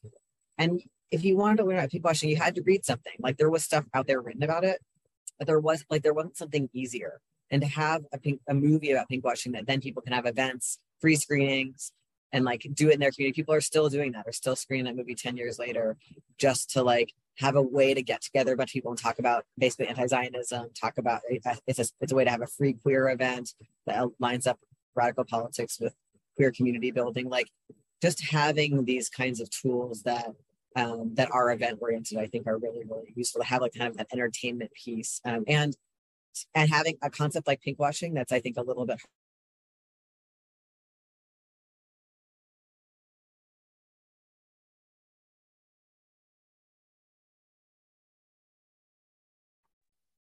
And 0.57 0.81
if 1.11 1.23
you 1.25 1.35
wanted 1.37 1.57
to 1.57 1.65
learn 1.65 1.77
about 1.77 1.89
pinkwashing, 1.91 2.29
you 2.29 2.37
had 2.37 2.55
to 2.55 2.61
read 2.63 2.85
something. 2.85 3.13
Like 3.19 3.37
there 3.37 3.49
was 3.49 3.63
stuff 3.63 3.85
out 3.93 4.07
there 4.07 4.21
written 4.21 4.43
about 4.43 4.63
it, 4.63 4.79
but 5.37 5.47
there 5.47 5.59
was 5.59 5.85
like 5.89 6.03
there 6.03 6.13
wasn't 6.13 6.37
something 6.37 6.69
easier. 6.73 7.19
And 7.49 7.61
to 7.61 7.67
have 7.67 8.03
a 8.13 8.17
pink, 8.17 8.39
a 8.47 8.53
movie 8.53 8.91
about 8.91 9.09
pinkwashing 9.09 9.53
that 9.53 9.67
then 9.67 9.81
people 9.81 10.01
can 10.01 10.13
have 10.13 10.25
events, 10.25 10.79
free 11.01 11.17
screenings, 11.17 11.91
and 12.31 12.45
like 12.45 12.65
do 12.73 12.89
it 12.89 12.93
in 12.93 12.99
their 13.01 13.11
community. 13.11 13.35
People 13.35 13.53
are 13.53 13.61
still 13.61 13.89
doing 13.89 14.13
that. 14.13 14.25
They're 14.25 14.33
still 14.33 14.55
screening 14.55 14.85
that 14.85 14.95
movie 14.95 15.15
10 15.15 15.35
years 15.35 15.59
later 15.59 15.97
just 16.37 16.71
to 16.71 16.83
like 16.83 17.13
have 17.37 17.55
a 17.55 17.61
way 17.61 17.93
to 17.93 18.01
get 18.01 18.21
together 18.21 18.53
a 18.53 18.57
bunch 18.57 18.71
of 18.71 18.73
people 18.73 18.91
and 18.91 18.99
talk 18.99 19.19
about 19.19 19.45
basically 19.57 19.87
anti-Zionism, 19.87 20.69
talk 20.79 20.97
about 20.97 21.21
it's 21.29 21.79
a, 21.79 21.85
it's 21.99 22.11
a 22.11 22.15
way 22.15 22.23
to 22.23 22.29
have 22.29 22.41
a 22.41 22.47
free 22.47 22.73
queer 22.73 23.09
event 23.09 23.53
that 23.85 24.07
lines 24.19 24.47
up 24.47 24.59
radical 24.95 25.23
politics 25.23 25.79
with 25.79 25.95
queer 26.35 26.51
community 26.51 26.91
building. 26.91 27.29
Like 27.29 27.47
just 28.01 28.21
having 28.31 28.85
these 28.85 29.09
kinds 29.09 29.39
of 29.39 29.49
tools 29.49 30.03
that 30.03 30.27
um, 30.75 31.11
that 31.15 31.29
are 31.31 31.51
event 31.51 31.79
oriented, 31.81 32.17
I 32.17 32.27
think 32.27 32.47
are 32.47 32.57
really, 32.57 32.83
really 32.85 33.13
useful 33.15 33.41
to 33.41 33.47
have 33.47 33.61
like 33.61 33.73
kind 33.73 33.89
of 33.89 33.97
that 33.97 34.07
entertainment 34.13 34.71
piece. 34.73 35.19
Um, 35.25 35.43
and 35.47 35.75
and 36.55 36.69
having 36.69 36.97
a 37.01 37.09
concept 37.09 37.45
like 37.47 37.61
pinkwashing 37.61 38.13
that's 38.13 38.31
I 38.31 38.39
think 38.39 38.55
a 38.57 38.61
little 38.61 38.85
bit 38.85 38.99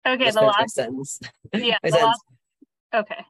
Okay, 0.07 0.17
the 0.17 0.25
finish 0.25 0.35
my 0.35 0.47
last 0.47 0.75
sentence. 0.75 1.21
yeah, 1.53 1.79
the 1.83 1.91
sentence. 1.91 2.03
last 2.03 2.25
okay. 2.95 3.25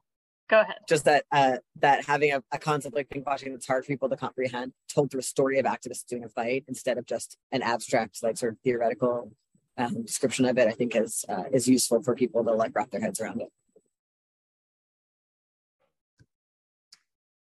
Go 0.46 0.60
ahead. 0.60 0.76
just 0.86 1.06
that 1.06 1.24
uh, 1.32 1.56
that 1.80 2.04
having 2.04 2.32
a, 2.32 2.42
a 2.52 2.58
concept 2.58 2.94
like 2.94 3.08
pinkwashing 3.08 3.52
that's 3.52 3.66
hard 3.66 3.84
for 3.84 3.88
people 3.88 4.10
to 4.10 4.16
comprehend, 4.16 4.72
told 4.92 5.10
through 5.10 5.20
a 5.20 5.22
story 5.24 5.58
of 5.58 5.64
activists 5.64 6.04
doing 6.06 6.22
a 6.22 6.28
fight 6.28 6.64
instead 6.68 6.98
of 6.98 7.06
just 7.06 7.38
an 7.50 7.62
abstract, 7.62 8.22
like 8.22 8.36
sort 8.36 8.52
of 8.52 8.58
theoretical 8.60 9.32
um, 9.78 10.02
description 10.02 10.44
of 10.44 10.58
it, 10.58 10.68
I 10.68 10.72
think 10.72 10.94
is 10.96 11.24
uh, 11.28 11.44
is 11.50 11.66
useful 11.66 12.02
for 12.02 12.14
people 12.14 12.44
to 12.44 12.52
like 12.52 12.72
wrap 12.74 12.90
their 12.90 13.00
heads 13.00 13.20
around 13.20 13.40
it. 13.40 13.48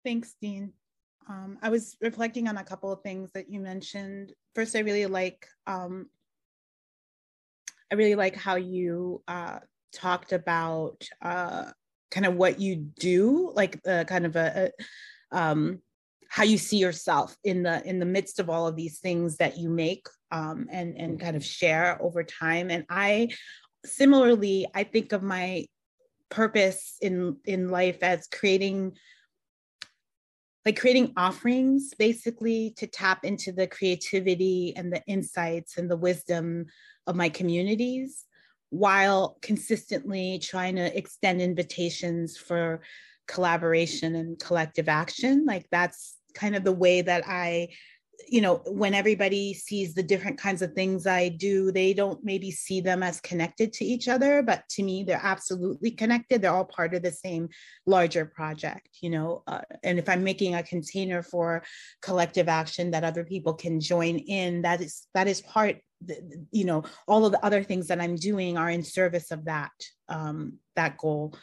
Thanks, 0.03 0.35
Dean. 0.41 0.73
Um, 1.29 1.57
I 1.61 1.69
was 1.69 1.95
reflecting 2.01 2.47
on 2.47 2.57
a 2.57 2.63
couple 2.63 2.91
of 2.91 3.01
things 3.01 3.31
that 3.33 3.49
you 3.49 3.59
mentioned. 3.59 4.33
First, 4.55 4.75
I 4.75 4.79
really 4.79 5.05
like 5.05 5.47
um, 5.67 6.09
I 7.91 7.95
really 7.95 8.15
like 8.15 8.35
how 8.35 8.55
you 8.55 9.23
uh, 9.27 9.59
talked 9.93 10.31
about 10.31 11.07
uh, 11.21 11.71
kind 12.11 12.25
of 12.25 12.35
what 12.35 12.59
you 12.59 12.75
do, 12.75 13.51
like 13.55 13.79
uh, 13.87 14.03
kind 14.05 14.25
of 14.25 14.35
a, 14.35 14.71
a 15.31 15.37
um, 15.37 15.81
how 16.29 16.43
you 16.43 16.57
see 16.57 16.77
yourself 16.77 17.35
in 17.43 17.63
the 17.63 17.83
in 17.87 17.99
the 17.99 18.05
midst 18.05 18.39
of 18.39 18.49
all 18.49 18.67
of 18.67 18.75
these 18.75 18.99
things 18.99 19.37
that 19.37 19.57
you 19.57 19.69
make 19.69 20.07
um, 20.31 20.67
and 20.71 20.95
and 20.97 21.19
kind 21.19 21.35
of 21.35 21.43
share 21.43 22.01
over 22.01 22.23
time. 22.23 22.69
And 22.69 22.85
I 22.89 23.29
similarly, 23.85 24.67
I 24.73 24.83
think 24.83 25.11
of 25.11 25.23
my 25.23 25.65
purpose 26.29 26.95
in 27.01 27.37
in 27.45 27.69
life 27.69 28.03
as 28.03 28.27
creating 28.27 28.97
like 30.69 30.79
creating 30.79 31.11
offerings 31.17 31.95
basically 31.97 32.75
to 32.77 32.85
tap 32.85 33.25
into 33.25 33.51
the 33.51 33.65
creativity 33.65 34.71
and 34.75 34.93
the 34.93 35.03
insights 35.07 35.79
and 35.79 35.89
the 35.89 35.97
wisdom 35.97 36.67
of 37.07 37.15
my 37.15 37.27
communities 37.27 38.25
while 38.69 39.39
consistently 39.41 40.37
trying 40.37 40.75
to 40.75 40.95
extend 40.95 41.41
invitations 41.41 42.37
for 42.37 42.81
collaboration 43.27 44.13
and 44.13 44.37
collective 44.37 44.87
action. 44.87 45.43
Like 45.43 45.65
that's 45.71 46.17
kind 46.35 46.55
of 46.55 46.63
the 46.63 46.71
way 46.71 47.01
that 47.01 47.23
i 47.25 47.67
you 48.27 48.41
know 48.41 48.61
when 48.67 48.93
everybody 48.93 49.53
sees 49.53 49.93
the 49.93 50.03
different 50.03 50.37
kinds 50.37 50.61
of 50.61 50.73
things 50.73 51.07
i 51.07 51.29
do 51.29 51.71
they 51.71 51.93
don't 51.93 52.23
maybe 52.23 52.51
see 52.51 52.81
them 52.81 53.03
as 53.03 53.21
connected 53.21 53.71
to 53.71 53.85
each 53.85 54.07
other 54.07 54.41
but 54.41 54.67
to 54.69 54.83
me 54.83 55.03
they're 55.03 55.21
absolutely 55.21 55.91
connected. 55.91 56.41
They're 56.41 56.51
all 56.51 56.65
part 56.65 56.93
of 56.93 57.01
the 57.01 57.11
same 57.11 57.49
larger 57.85 58.25
project 58.25 58.89
you 59.01 59.09
know 59.09 59.43
uh, 59.47 59.61
and 59.83 59.99
if 59.99 60.09
i'm 60.09 60.23
making 60.23 60.55
a 60.55 60.63
container 60.63 61.21
for 61.21 61.63
collective 62.01 62.47
action 62.47 62.91
that 62.91 63.03
other 63.03 63.23
people 63.23 63.53
can 63.53 63.79
join 63.79 64.17
in 64.17 64.61
that 64.63 64.81
is 64.81 65.07
that 65.13 65.27
is 65.27 65.41
part 65.41 65.77
you 66.51 66.65
know 66.65 66.83
all 67.07 67.25
of 67.25 67.31
the 67.31 67.45
other 67.45 67.63
things 67.63 67.87
that 67.87 67.99
i'm 67.99 68.15
doing 68.15 68.57
are 68.57 68.69
in 68.69 68.83
service 68.83 69.31
of 69.31 69.45
that 69.45 69.71
um 70.07 70.53
that 70.75 70.97
goal. 70.97 71.35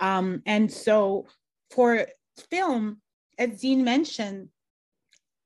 Um 0.00 0.42
and 0.46 0.72
so 0.72 1.26
for 1.70 2.06
film 2.50 3.02
as 3.36 3.60
dean 3.60 3.84
mentioned 3.84 4.48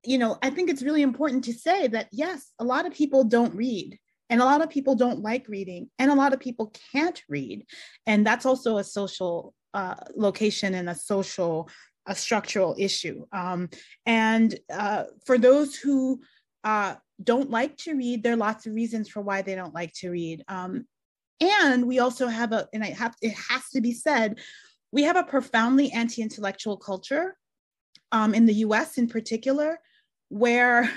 you 0.04 0.18
know, 0.18 0.38
I 0.42 0.50
think 0.50 0.70
it's 0.70 0.82
really 0.82 1.02
important 1.02 1.44
to 1.44 1.52
say 1.52 1.86
that 1.88 2.08
yes, 2.12 2.52
a 2.58 2.64
lot 2.64 2.86
of 2.86 2.92
people 2.92 3.24
don't 3.24 3.54
read 3.54 3.98
and 4.28 4.40
a 4.40 4.44
lot 4.44 4.62
of 4.62 4.70
people 4.70 4.94
don't 4.94 5.20
like 5.20 5.48
reading 5.48 5.90
and 5.98 6.10
a 6.10 6.14
lot 6.14 6.32
of 6.32 6.40
people 6.40 6.72
can't 6.92 7.22
read. 7.28 7.66
And 8.06 8.26
that's 8.26 8.46
also 8.46 8.78
a 8.78 8.84
social 8.84 9.54
uh, 9.74 9.94
location 10.16 10.74
and 10.74 10.88
a 10.88 10.94
social, 10.94 11.68
a 12.06 12.14
structural 12.14 12.74
issue. 12.78 13.26
Um, 13.32 13.68
and 14.06 14.58
uh, 14.72 15.04
for 15.24 15.38
those 15.38 15.76
who 15.76 16.20
uh, 16.64 16.96
don't 17.22 17.50
like 17.50 17.76
to 17.78 17.94
read, 17.94 18.22
there 18.22 18.32
are 18.32 18.36
lots 18.36 18.66
of 18.66 18.74
reasons 18.74 19.08
for 19.08 19.20
why 19.20 19.42
they 19.42 19.54
don't 19.54 19.74
like 19.74 19.92
to 19.94 20.10
read. 20.10 20.44
Um, 20.48 20.86
and 21.40 21.86
we 21.86 21.98
also 21.98 22.26
have 22.26 22.52
a, 22.52 22.68
and 22.72 22.82
I 22.82 22.90
have, 22.90 23.14
it 23.20 23.34
has 23.34 23.68
to 23.74 23.80
be 23.80 23.92
said, 23.92 24.38
we 24.92 25.02
have 25.04 25.16
a 25.16 25.24
profoundly 25.24 25.90
anti-intellectual 25.92 26.76
culture 26.76 27.36
um, 28.12 28.34
in 28.34 28.46
the 28.46 28.54
US 28.54 28.98
in 28.98 29.08
particular 29.08 29.78
where 30.32 30.90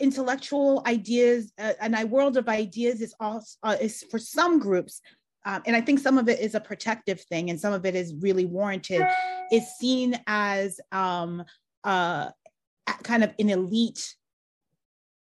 intellectual 0.00 0.82
ideas 0.86 1.52
uh, 1.58 1.74
and 1.80 1.94
a 1.94 2.06
world 2.06 2.36
of 2.36 2.48
ideas 2.48 3.00
is 3.00 3.14
also 3.20 3.56
uh, 3.62 3.76
is 3.80 4.04
for 4.10 4.18
some 4.18 4.58
groups 4.58 5.00
um, 5.46 5.62
and 5.66 5.74
i 5.74 5.80
think 5.80 5.98
some 5.98 6.18
of 6.18 6.28
it 6.28 6.40
is 6.40 6.54
a 6.54 6.60
protective 6.60 7.20
thing 7.22 7.50
and 7.50 7.60
some 7.60 7.72
of 7.72 7.86
it 7.86 7.94
is 7.94 8.14
really 8.20 8.44
warranted 8.44 9.02
is 9.50 9.66
seen 9.78 10.18
as 10.26 10.80
um, 10.92 11.42
uh, 11.84 12.28
kind 13.02 13.24
of 13.24 13.32
an 13.38 13.48
elite 13.50 14.14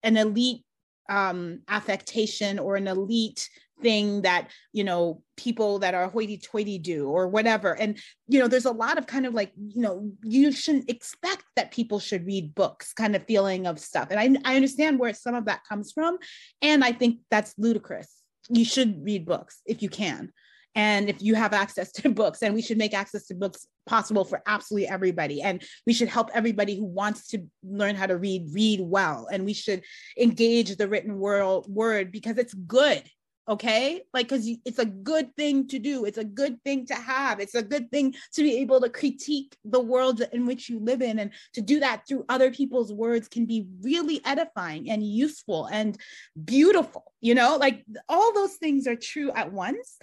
an 0.03 0.17
elite 0.17 0.65
um, 1.09 1.61
affectation 1.69 2.59
or 2.59 2.77
an 2.77 2.89
elite 2.89 3.49
thing 3.81 4.23
that 4.23 4.49
you 4.73 4.85
know 4.85 5.23
people 5.37 5.79
that 5.81 5.95
are 5.95 6.09
hoity-toity 6.09 6.79
do 6.79 7.09
or 7.09 7.29
whatever. 7.29 7.73
And 7.73 7.99
you 8.29 8.39
know 8.39 8.49
there's 8.49 8.65
a 8.65 8.73
lot 8.73 8.99
of 8.99 9.07
kind 9.07 9.27
of 9.27 9.35
like 9.35 9.53
you 9.57 9.83
know 9.83 10.11
you 10.23 10.53
shouldn't 10.53 10.91
expect 10.91 11.45
that 11.57 11.73
people 11.73 11.99
should 11.99 12.27
read 12.27 12.55
books 12.55 12.93
kind 12.93 13.17
of 13.17 13.27
feeling 13.27 13.67
of 13.67 13.79
stuff. 13.79 14.09
And 14.11 14.21
I, 14.21 14.51
I 14.51 14.57
understand 14.57 14.99
where 14.99 15.15
some 15.15 15.35
of 15.35 15.47
that 15.47 15.65
comes 15.69 15.93
from. 15.93 16.19
And 16.63 16.85
i 16.85 16.93
think 16.93 17.21
that's 17.31 17.55
ludicrous. 17.59 18.09
You 18.49 18.65
should 18.65 19.05
read 19.05 19.27
books 19.27 19.61
if 19.67 19.83
you 19.83 19.89
can. 19.89 20.33
And 20.75 21.09
if 21.09 21.21
you 21.21 21.35
have 21.35 21.53
access 21.53 21.91
to 22.01 22.11
books 22.11 22.43
and 22.43 22.55
we 22.55 22.63
should 22.63 22.79
make 22.79 22.95
access 22.95 23.27
to 23.27 23.35
books 23.35 23.67
possible 23.87 24.25
for 24.25 24.43
absolutely 24.47 24.89
everybody. 24.89 25.43
And 25.43 25.63
we 25.87 25.93
should 25.93 26.09
help 26.09 26.31
everybody 26.33 26.77
who 26.77 26.85
wants 26.85 27.29
to 27.29 27.47
learn 27.63 27.97
how 27.97 28.07
to 28.07 28.17
read 28.17 28.49
read 28.53 28.81
well. 28.81 29.29
And 29.31 29.45
we 29.45 29.53
should 29.53 29.83
engage 30.19 30.77
the 30.77 30.89
written 30.89 31.19
world 31.19 31.67
word 31.69 32.13
because 32.13 32.39
it's 32.39 32.55
good 32.55 33.03
okay? 33.49 34.03
Like 34.13 34.29
because 34.29 34.49
it's 34.65 34.79
a 34.79 34.85
good 34.85 35.35
thing 35.37 35.67
to 35.69 35.79
do. 35.79 36.05
It's 36.05 36.19
a 36.19 36.25
good 36.25 36.63
thing 36.63 36.87
to 36.87 36.95
have. 36.95 37.41
It's 37.41 37.55
a 37.55 37.63
good 37.63 37.91
thing 37.91 38.15
to 38.35 38.43
be 38.43 38.59
able 38.59 38.81
to 38.81 38.89
critique 38.89 39.57
the 39.65 39.81
world 39.81 40.23
in 40.33 40.47
which 40.47 40.69
you 40.69 40.79
live 40.79 41.03
in 41.03 41.19
and 41.19 41.33
to 41.55 41.61
do 41.61 41.81
that 41.81 42.07
through 42.07 42.25
other 42.29 42.51
people's 42.51 42.93
words 42.93 43.29
can 43.29 43.47
be 43.47 43.67
really 43.83 44.21
edifying 44.25 44.91
and 44.91 45.07
useful 45.07 45.67
and 45.67 45.99
beautiful 46.45 47.05
you 47.23 47.35
know? 47.35 47.57
Like 47.57 47.85
all 48.09 48.33
those 48.33 48.55
things 48.55 48.87
are 48.87 48.97
true 48.97 49.31
at 49.33 49.53
once. 49.53 49.99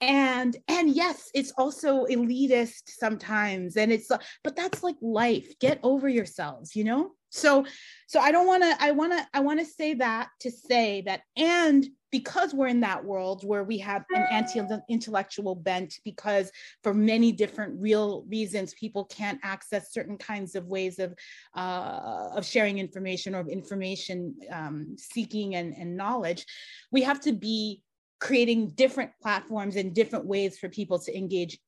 And 0.00 0.56
and 0.68 0.90
yes 0.90 1.30
it's 1.34 1.52
also 1.52 2.06
elitist 2.06 2.82
sometimes 2.86 3.76
and 3.76 3.92
it's 3.92 4.10
uh, 4.10 4.18
but 4.42 4.56
that's 4.56 4.82
like 4.82 4.96
life. 5.00 5.58
Get 5.58 5.80
over 5.82 6.08
yourselves 6.08 6.76
you 6.76 6.84
know? 6.84 7.12
So 7.30 7.64
so 8.08 8.18
i 8.18 8.32
don't 8.32 8.46
want 8.46 8.64
to 8.64 8.76
i 8.80 8.90
want 8.90 9.12
to 9.12 9.24
i 9.32 9.40
want 9.40 9.60
to 9.60 9.66
say 9.66 9.94
that 9.94 10.28
to 10.40 10.50
say 10.50 11.02
that 11.02 11.20
and 11.36 11.86
because 12.10 12.52
we're 12.54 12.66
in 12.66 12.80
that 12.80 13.04
world 13.04 13.44
where 13.44 13.64
we 13.64 13.78
have 13.78 14.04
an 14.10 14.26
anti-intellectual 14.30 15.54
bent 15.54 16.00
because 16.04 16.50
for 16.82 16.92
many 16.92 17.32
different 17.32 17.80
real 17.80 18.24
reasons 18.28 18.74
people 18.74 19.04
can't 19.04 19.38
access 19.42 19.92
certain 19.92 20.18
kinds 20.18 20.54
of 20.54 20.66
ways 20.66 20.98
of 20.98 21.14
uh, 21.56 22.30
of 22.34 22.44
sharing 22.44 22.78
information 22.78 23.34
or 23.34 23.48
information 23.48 24.34
um, 24.50 24.96
seeking 24.98 25.54
and, 25.54 25.74
and 25.76 25.96
knowledge 25.96 26.44
we 26.90 27.02
have 27.02 27.20
to 27.20 27.32
be 27.32 27.82
creating 28.20 28.70
different 28.70 29.10
platforms 29.20 29.76
and 29.76 29.94
different 29.94 30.26
ways 30.26 30.58
for 30.58 30.68
people 30.68 30.98
to 30.98 31.16
engage 31.16 31.58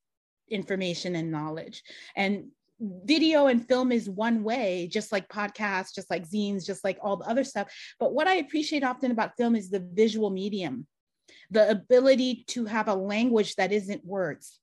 information 0.49 1.15
and 1.15 1.31
knowledge. 1.31 1.83
And 2.15 2.49
video 3.05 3.47
and 3.47 3.67
film 3.67 3.91
is 3.91 4.09
one 4.09 4.43
way, 4.43 4.87
just 4.91 5.11
like 5.11 5.27
podcasts, 5.29 5.93
just 5.93 6.09
like 6.09 6.27
zines, 6.27 6.65
just 6.65 6.83
like 6.83 6.97
all 7.01 7.17
the 7.17 7.29
other 7.29 7.43
stuff. 7.43 7.73
But 7.99 8.13
what 8.13 8.27
I 8.27 8.35
appreciate 8.35 8.83
often 8.83 9.11
about 9.11 9.37
film 9.37 9.55
is 9.55 9.69
the 9.69 9.87
visual 9.93 10.29
medium, 10.29 10.87
the 11.51 11.69
ability 11.69 12.45
to 12.49 12.65
have 12.65 12.87
a 12.87 12.95
language 12.95 13.55
that 13.55 13.71
isn't 13.71 14.05
words, 14.05 14.59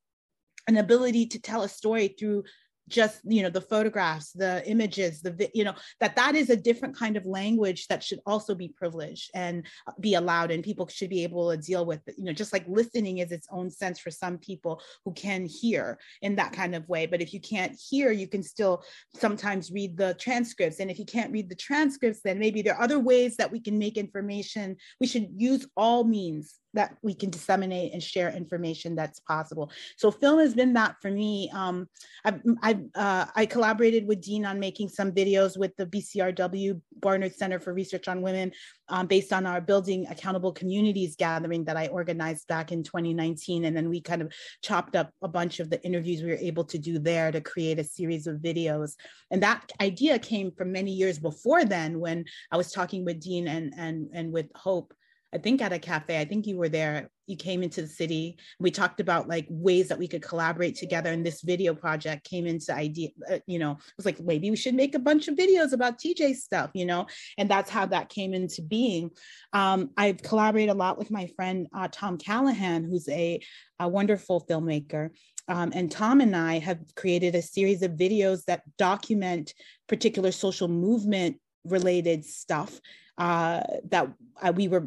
an 0.69 0.77
ability 0.77 1.27
to 1.27 1.41
tell 1.41 1.63
a 1.63 1.69
story 1.69 2.09
through 2.09 2.45
just 2.91 3.21
you 3.25 3.43
know 3.43 3.51
the 3.51 3.61
photographs 3.61 4.33
the 4.33 4.69
images 4.69 5.23
the 5.23 5.49
you 5.55 5.65
know 5.65 5.75
that 6.01 6.17
that 6.17 6.35
is 6.35 6.51
a 6.51 6.57
different 6.57 6.97
kind 6.97 7.17
of 7.17 7.25
language 7.25 7.87
that 7.87 8.03
should 8.03 8.21
also 8.27 8.55
be 8.55 8.69
privileged 8.69 9.31
and 9.35 9.65
uh, 9.87 9.93
be 10.01 10.15
allowed 10.15 10.51
and 10.51 10.65
people 10.65 10.87
should 10.89 11.09
be 11.09 11.23
able 11.23 11.51
to 11.51 11.57
deal 11.57 11.87
with 11.87 12.01
you 12.19 12.25
know 12.25 12.33
just 12.33 12.53
like 12.53 12.65
listening 12.69 13.19
is 13.19 13.33
its 13.33 13.49
own 13.51 13.71
sense 13.71 13.99
for 13.99 14.11
some 14.11 14.37
people 14.39 14.81
who 15.05 15.13
can 15.13 15.47
hear 15.47 15.99
in 16.23 16.37
that 16.37 16.53
kind 16.53 16.75
of 16.75 16.89
way. 16.89 17.07
But 17.07 17.23
if 17.23 17.33
you 17.33 17.41
can't 17.41 17.79
hear 17.91 18.11
you 18.11 18.27
can 18.27 18.43
still 18.43 18.83
sometimes 19.15 19.71
read 19.71 19.97
the 19.97 20.15
transcripts. 20.15 20.81
And 20.81 20.91
if 20.91 20.99
you 20.99 21.05
can't 21.05 21.33
read 21.33 21.49
the 21.49 21.55
transcripts 21.55 22.21
then 22.23 22.39
maybe 22.39 22.63
there 22.63 22.75
are 22.75 22.83
other 22.83 22.99
ways 22.99 23.37
that 23.37 23.51
we 23.51 23.61
can 23.61 23.79
make 23.79 23.97
information. 23.97 24.77
We 25.01 25.07
should 25.07 25.29
use 25.37 25.67
all 25.77 26.05
means 26.05 26.59
that 26.75 26.97
we 27.03 27.15
can 27.15 27.31
disseminate 27.31 27.93
and 27.93 28.03
share 28.03 28.31
information 28.31 28.95
that's 28.95 29.21
possible. 29.21 29.71
So 29.97 30.11
film 30.11 30.39
has 30.39 30.55
been 30.55 30.73
that 30.75 30.97
for 31.03 31.11
me. 31.11 31.51
Um, 31.53 31.89
I've, 32.25 32.41
I've 32.63 32.83
uh, 32.95 33.27
I 33.35 33.47
collaborated 33.47 34.07
with 34.07 34.21
Dean 34.21 34.45
on 34.45 34.61
making 34.61 34.89
some 34.89 35.13
videos 35.13 35.59
with 35.59 35.77
the 35.77 35.87
BCRW 35.87 36.81
Barnard 37.01 37.35
Center 37.35 37.59
for 37.59 37.73
Research 37.73 38.09
on 38.09 38.23
Women 38.23 38.53
um, 38.89 39.07
based 39.07 39.33
on 39.33 39.47
our 39.47 39.61
Building 39.61 40.07
Accountable 40.09 40.53
Communities 40.53 41.17
gathering 41.17 41.65
that 41.65 41.77
I 41.77 41.89
organized 41.89 42.47
back 42.47 42.73
in 42.73 42.83
2019. 42.83 43.65
And 43.65 43.77
then 43.77 43.89
we 43.89 44.01
kind 44.01 44.23
of 44.23 44.33
chopped 44.63 44.97
up 44.97 45.11
a 45.23 45.29
bunch 45.29 45.61
of 45.61 45.71
the 45.71 45.83
interviews 45.85 46.23
we 46.23 46.31
were 46.31 46.37
able 46.37 46.65
to 46.65 46.79
do 46.79 46.99
there 46.99 47.33
to 47.33 47.41
create 47.41 47.79
a 47.79 47.85
series 47.85 48.27
of 48.27 48.37
videos. 48.37 48.95
And 49.31 49.43
that 49.43 49.73
idea 49.81 50.19
came 50.19 50.53
from 50.53 50.73
many 50.73 50.93
years 50.93 51.19
before 51.19 51.65
then 51.65 52.01
when 52.01 52.25
I 52.51 52.57
was 52.57 52.73
talking 52.73 53.05
with 53.05 53.21
Dean 53.21 53.49
and, 53.49 53.73
and, 53.77 54.09
and 54.13 54.33
with 54.33 54.47
Hope 54.55 54.95
I 55.33 55.39
think 55.39 55.63
at 55.63 55.73
a 55.73 55.79
cafe. 55.79 56.21
I 56.21 56.25
think 56.25 56.47
you 56.47 56.57
were 56.57 56.69
there. 56.69 57.11
You 57.27 57.37
came 57.37 57.63
into 57.63 57.83
the 57.83 57.89
city. 57.89 58.39
We 58.59 58.71
talked 58.71 58.99
about 58.99 59.29
like 59.29 59.47
ways 59.49 59.89
that 59.89 59.99
we 59.99 60.09
could 60.09 60.23
collaborate 60.23 60.75
together. 60.75 61.11
And 61.11 61.25
this 61.25 61.43
video 61.43 61.75
project 61.75 62.29
came 62.29 62.47
into 62.47 62.75
idea. 62.75 63.11
Uh, 63.31 63.39
you 63.47 63.59
know, 63.59 63.73
it 63.73 63.97
was 63.97 64.07
like 64.07 64.19
maybe 64.21 64.51
we 64.51 64.57
should 64.57 64.75
make 64.75 64.95
a 64.95 64.99
bunch 64.99 65.29
of 65.29 65.37
videos 65.37 65.73
about 65.73 65.99
TJ 66.01 66.35
stuff. 66.35 66.71
You 66.75 66.87
know, 66.87 67.07
and 67.39 67.49
that's 67.49 67.71
how 67.71 67.87
that 67.87 68.09
came 68.09 68.35
into 68.35 68.63
being. 68.63 69.11
Um, 69.53 69.91
I've 69.97 70.23
collaborated 70.23 70.75
a 70.75 70.79
lot 70.79 70.99
with 70.99 71.11
my 71.11 71.29
friend 71.37 71.69
uh, 71.73 71.89
Tom 71.93 72.19
Callahan, 72.19 72.85
who's 72.85 73.09
a, 73.09 73.41
a 73.79 73.89
wonderful 73.89 74.45
filmmaker. 74.49 75.11
Um, 75.49 75.73
and 75.75 75.91
Tom 75.91 76.21
and 76.21 76.37
I 76.37 76.59
have 76.61 76.79
created 76.95 77.35
a 77.35 77.43
series 77.43 77.83
of 77.83 77.93
videos 77.93 78.45
that 78.45 78.63
document 78.79 79.53
particular 79.89 80.31
social 80.31 80.69
movement 80.69 81.39
related 81.65 82.25
stuff 82.25 82.81
uh, 83.19 83.63
that 83.91 84.09
uh, 84.41 84.53
we 84.55 84.67
were 84.67 84.87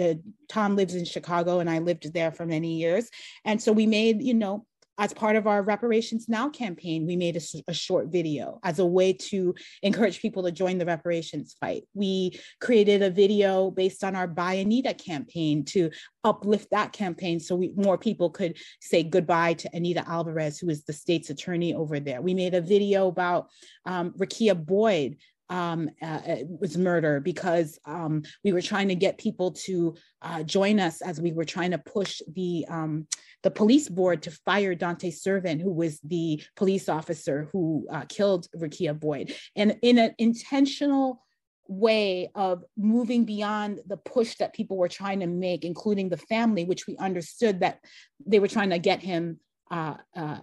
uh, 0.00 0.14
tom 0.48 0.76
lives 0.76 0.94
in 0.94 1.04
chicago 1.04 1.58
and 1.60 1.70
i 1.70 1.78
lived 1.78 2.12
there 2.12 2.30
for 2.30 2.44
many 2.44 2.74
years. 2.74 3.08
And 3.44 3.62
so 3.62 3.72
we 3.72 3.86
made 3.86 4.22
you 4.22 4.34
know 4.34 4.66
as 4.98 5.12
part 5.14 5.36
of 5.36 5.46
our 5.46 5.62
reparations 5.62 6.28
now 6.28 6.50
campaign 6.50 7.06
we 7.06 7.16
made 7.16 7.36
a, 7.36 7.40
a, 7.66 7.72
short 7.72 8.08
video 8.08 8.60
as 8.62 8.78
a 8.78 8.84
way 8.84 9.12
to 9.12 9.54
encourage 9.82 10.20
people 10.20 10.42
to 10.42 10.52
join 10.52 10.76
the 10.76 10.84
reparations 10.84 11.56
fight. 11.58 11.84
We 11.94 12.38
created 12.60 13.02
a 13.02 13.10
video 13.10 13.70
based 13.70 14.04
on 14.04 14.14
our 14.14 14.28
bye 14.28 14.54
anita 14.54 14.92
campaign 14.92 15.64
to 15.66 15.90
uplift 16.24 16.70
that 16.70 16.92
campaign 16.92 17.40
so 17.40 17.56
we, 17.56 17.72
more 17.74 17.98
people 17.98 18.30
could 18.30 18.58
say 18.80 19.02
goodbye 19.02 19.54
to 19.54 19.74
anita 19.74 20.06
alvarez 20.08 20.58
who 20.58 20.68
is 20.68 20.84
the 20.84 20.92
state's 20.92 21.30
attorney 21.30 21.74
over 21.74 21.98
there. 21.98 22.20
We 22.20 22.34
made 22.34 22.54
a 22.54 22.60
video 22.60 23.08
about 23.08 23.48
um, 23.86 24.12
rekia 24.12 24.54
boyd 24.54 25.16
um, 25.52 25.90
uh, 26.00 26.20
was 26.60 26.78
murder 26.78 27.20
because 27.20 27.78
um, 27.84 28.22
we 28.42 28.52
were 28.52 28.62
trying 28.62 28.88
to 28.88 28.94
get 28.94 29.18
people 29.18 29.52
to 29.52 29.94
uh, 30.22 30.42
join 30.42 30.80
us 30.80 31.02
as 31.02 31.20
we 31.20 31.32
were 31.32 31.44
trying 31.44 31.72
to 31.72 31.78
push 31.78 32.22
the 32.34 32.64
um, 32.70 33.06
the 33.42 33.50
police 33.50 33.88
board 33.88 34.22
to 34.22 34.30
fire 34.30 34.74
Dante 34.74 35.10
Servin, 35.10 35.60
who 35.60 35.72
was 35.72 36.00
the 36.00 36.42
police 36.56 36.88
officer 36.88 37.48
who 37.52 37.86
uh, 37.90 38.04
killed 38.08 38.46
Rekia 38.56 38.98
Boyd, 38.98 39.34
and 39.54 39.76
in 39.82 39.98
an 39.98 40.14
intentional 40.18 41.22
way 41.68 42.30
of 42.34 42.64
moving 42.78 43.24
beyond 43.24 43.80
the 43.86 43.98
push 43.98 44.36
that 44.36 44.54
people 44.54 44.78
were 44.78 44.88
trying 44.88 45.20
to 45.20 45.26
make, 45.26 45.64
including 45.64 46.08
the 46.08 46.16
family, 46.16 46.64
which 46.64 46.86
we 46.86 46.96
understood 46.96 47.60
that 47.60 47.78
they 48.24 48.38
were 48.38 48.48
trying 48.48 48.70
to 48.70 48.78
get 48.78 49.00
him 49.00 49.38
uh, 49.70 49.96
uh, 50.16 50.38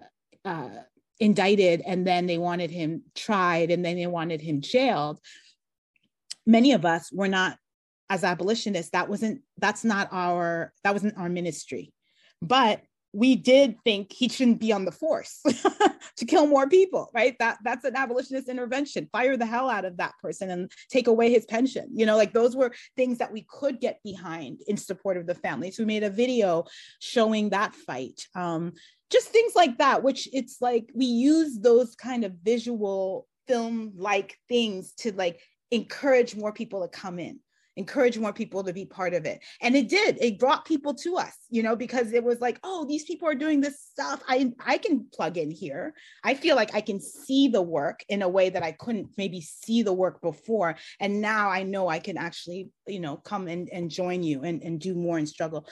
uh, 0.45 0.69
indicted 1.19 1.81
and 1.85 2.05
then 2.05 2.27
they 2.27 2.37
wanted 2.37 2.71
him 2.71 3.03
tried 3.15 3.71
and 3.71 3.83
then 3.83 3.95
they 3.95 4.07
wanted 4.07 4.41
him 4.41 4.61
jailed. 4.61 5.19
Many 6.45 6.73
of 6.73 6.85
us 6.85 7.11
were 7.11 7.27
not, 7.27 7.57
as 8.09 8.23
abolitionists, 8.23 8.91
that 8.91 9.09
wasn't, 9.09 9.41
that's 9.57 9.83
not 9.83 10.09
our, 10.11 10.73
that 10.83 10.93
wasn't 10.93 11.17
our 11.17 11.29
ministry. 11.29 11.93
But 12.41 12.81
we 13.11 13.35
did 13.35 13.75
think 13.83 14.13
he 14.13 14.29
shouldn't 14.29 14.59
be 14.59 14.71
on 14.71 14.85
the 14.85 14.91
force 14.91 15.41
to 16.17 16.25
kill 16.25 16.45
more 16.45 16.69
people, 16.69 17.09
right? 17.13 17.35
That 17.39 17.57
that's 17.63 17.83
an 17.83 17.95
abolitionist 17.95 18.49
intervention. 18.49 19.09
Fire 19.11 19.35
the 19.35 19.47
hell 19.47 19.69
out 19.69 19.85
of 19.85 19.97
that 19.97 20.13
person 20.21 20.51
and 20.51 20.71
take 20.89 21.07
away 21.07 21.31
his 21.31 21.45
pension. 21.45 21.89
You 21.91 22.05
know, 22.05 22.17
like 22.17 22.33
those 22.33 22.55
were 22.55 22.71
things 22.95 23.17
that 23.17 23.33
we 23.33 23.47
could 23.49 23.79
get 23.79 23.99
behind 24.03 24.61
in 24.67 24.77
support 24.77 25.17
of 25.17 25.25
the 25.25 25.35
family. 25.35 25.71
So 25.71 25.83
we 25.83 25.87
made 25.87 26.03
a 26.03 26.09
video 26.09 26.65
showing 26.99 27.49
that 27.49 27.73
fight. 27.73 28.27
Um, 28.35 28.73
just 29.11 29.30
things 29.30 29.53
like 29.56 29.77
that, 29.77 30.03
which 30.03 30.30
it's 30.34 30.57
like 30.61 30.90
we 30.94 31.06
use 31.06 31.60
those 31.60 31.95
kind 31.95 32.23
of 32.23 32.34
visual 32.44 33.27
film 33.48 33.94
like 33.95 34.38
things 34.48 34.94
to 34.94 35.11
like 35.14 35.40
encourage 35.72 36.36
more 36.36 36.53
people 36.53 36.81
to 36.81 36.88
come 36.88 37.19
in 37.19 37.40
encourage 37.80 38.18
more 38.19 38.34
people 38.34 38.61
to 38.61 38.73
be 38.73 38.86
part 38.86 39.14
of 39.14 39.26
it. 39.26 39.40
And 39.61 39.73
it 39.73 39.88
did 39.88 40.18
it 40.19 40.38
brought 40.38 40.65
people 40.65 40.94
to 40.95 41.15
us 41.15 41.36
you 41.49 41.64
know 41.64 41.76
because 41.76 42.11
it 42.11 42.23
was 42.23 42.41
like 42.41 42.60
oh 42.64 42.86
these 42.86 43.06
people 43.06 43.27
are 43.27 43.36
doing 43.36 43.61
this 43.61 43.81
stuff. 43.81 44.22
I 44.27 44.52
i 44.64 44.77
can 44.77 45.07
plug 45.14 45.38
in 45.38 45.49
here. 45.49 45.94
I 46.23 46.34
feel 46.34 46.56
like 46.57 46.76
i 46.76 46.81
can 46.81 46.99
see 46.99 47.48
the 47.48 47.61
work 47.61 48.03
in 48.10 48.22
a 48.22 48.30
way 48.30 48.49
that 48.49 48.64
i 48.64 48.73
couldn't 48.73 49.10
maybe 49.18 49.41
see 49.41 49.81
the 49.81 49.94
work 49.94 50.22
before. 50.22 50.76
And 50.99 51.22
now 51.22 51.49
i 51.49 51.64
know 51.64 51.88
i 51.88 51.99
can 51.99 52.18
actually 52.18 52.69
you 52.86 52.99
know 52.99 53.15
come 53.18 53.48
and, 53.48 53.69
and 53.72 53.90
join 53.90 54.23
you 54.23 54.44
and, 54.44 54.61
and 54.61 54.80
do 54.80 54.94
more 54.94 55.18
and 55.18 55.30
struggle 55.30 55.65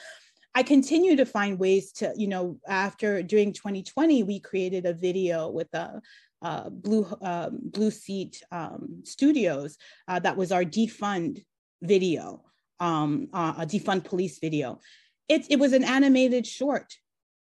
I 0.54 0.62
continue 0.62 1.16
to 1.16 1.26
find 1.26 1.58
ways 1.58 1.92
to, 1.92 2.12
you 2.16 2.26
know, 2.26 2.58
after 2.66 3.22
during 3.22 3.52
2020, 3.52 4.22
we 4.24 4.40
created 4.40 4.86
a 4.86 4.92
video 4.92 5.48
with 5.48 5.72
a, 5.74 6.00
uh, 6.42 6.68
Blue 6.70 7.04
Blue 7.50 7.90
Seat 7.90 8.42
um, 8.52 9.02
Studios 9.04 9.76
uh, 10.06 10.20
that 10.20 10.36
was 10.36 10.52
our 10.52 10.64
defund 10.64 11.44
video, 11.82 12.44
um, 12.80 13.28
uh, 13.32 13.54
a 13.58 13.66
defund 13.66 14.04
police 14.04 14.38
video. 14.38 14.78
It, 15.28 15.46
it 15.50 15.58
was 15.58 15.72
an 15.72 15.84
animated 15.84 16.46
short, 16.46 16.94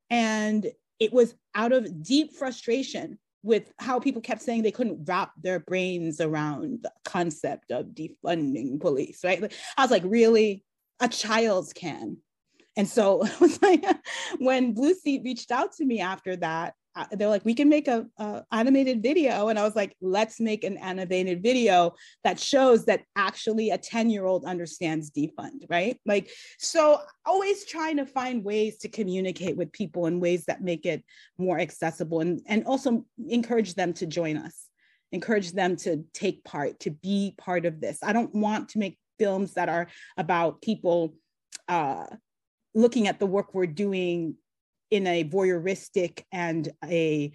and 0.10 0.66
it 1.00 1.14
was 1.14 1.36
out 1.54 1.74
of 1.74 2.04
deep 2.04 2.36
frustration 2.36 3.20
with 3.44 3.72
how 3.78 4.00
people 4.00 4.22
kept 4.22 4.42
saying 4.42 4.64
they 4.64 4.72
couldn't 4.72 5.06
wrap 5.06 5.32
their 5.42 5.60
brains 5.60 6.20
around 6.20 6.80
the 6.82 6.92
concept 7.06 7.72
of 7.72 7.88
defunding 7.88 8.80
police, 8.80 9.24
right? 9.24 9.54
I 9.78 9.82
was 9.82 9.92
like, 9.92 10.04
really? 10.06 10.64
A 11.00 11.08
child's 11.08 11.74
can. 11.74 12.18
And 12.78 12.88
so 12.88 13.26
like 13.62 13.84
when 14.38 14.74
Blue 14.74 14.94
Seat 14.94 15.24
reached 15.26 15.52
out 15.52 15.74
to 15.74 15.86
me 15.86 16.00
after 16.00 16.38
that, 16.38 16.76
they're 17.12 17.30
like, 17.30 17.46
we 17.46 17.54
can 17.54 17.70
make 17.70 17.88
a, 17.88 18.06
a, 18.18 18.44
animated 18.52 19.04
video, 19.04 19.50
and 19.50 19.60
I 19.60 19.64
was 19.64 19.76
like, 19.76 19.96
let's 20.02 20.40
make 20.40 20.64
an 20.64 20.78
animated 20.78 21.44
video 21.44 21.94
that 22.24 22.40
shows 22.40 22.86
that 22.86 23.04
actually 23.16 23.70
a 23.70 23.78
ten 23.78 24.10
year 24.10 24.26
old 24.26 24.46
understands 24.46 25.12
defund, 25.12 25.66
right? 25.70 26.00
Like, 26.06 26.30
so 26.58 27.02
always 27.26 27.66
trying 27.66 27.98
to 27.98 28.06
find 28.06 28.44
ways 28.44 28.78
to 28.78 28.90
communicate 28.90 29.58
with 29.58 29.72
people 29.72 30.08
in 30.08 30.20
ways 30.20 30.46
that 30.46 30.64
make 30.64 30.86
it 30.86 31.04
more 31.38 31.60
accessible, 31.60 32.22
and 32.22 32.42
and 32.48 32.66
also 32.66 33.06
encourage 33.28 33.76
them 33.76 33.94
to 33.94 34.06
join 34.06 34.38
us, 34.38 34.66
encourage 35.12 35.52
them 35.52 35.76
to 35.78 36.04
take 36.14 36.44
part, 36.44 36.80
to 36.82 36.92
be 36.92 37.36
part 37.38 37.66
of 37.66 37.80
this. 37.80 38.00
I 38.02 38.14
don't 38.14 38.34
want 38.34 38.70
to 38.70 38.80
make 38.80 38.98
films 39.20 39.54
that 39.54 39.70
are 39.70 39.88
about 40.18 40.62
people. 40.62 41.16
Uh, 41.68 42.06
looking 42.78 43.08
at 43.08 43.20
the 43.20 43.26
work 43.26 43.56
we're 43.56 43.66
doing 43.66 44.36
in 44.92 45.08
a 45.08 45.24
voyeuristic 45.24 46.24
and 46.32 46.70
a 46.86 47.32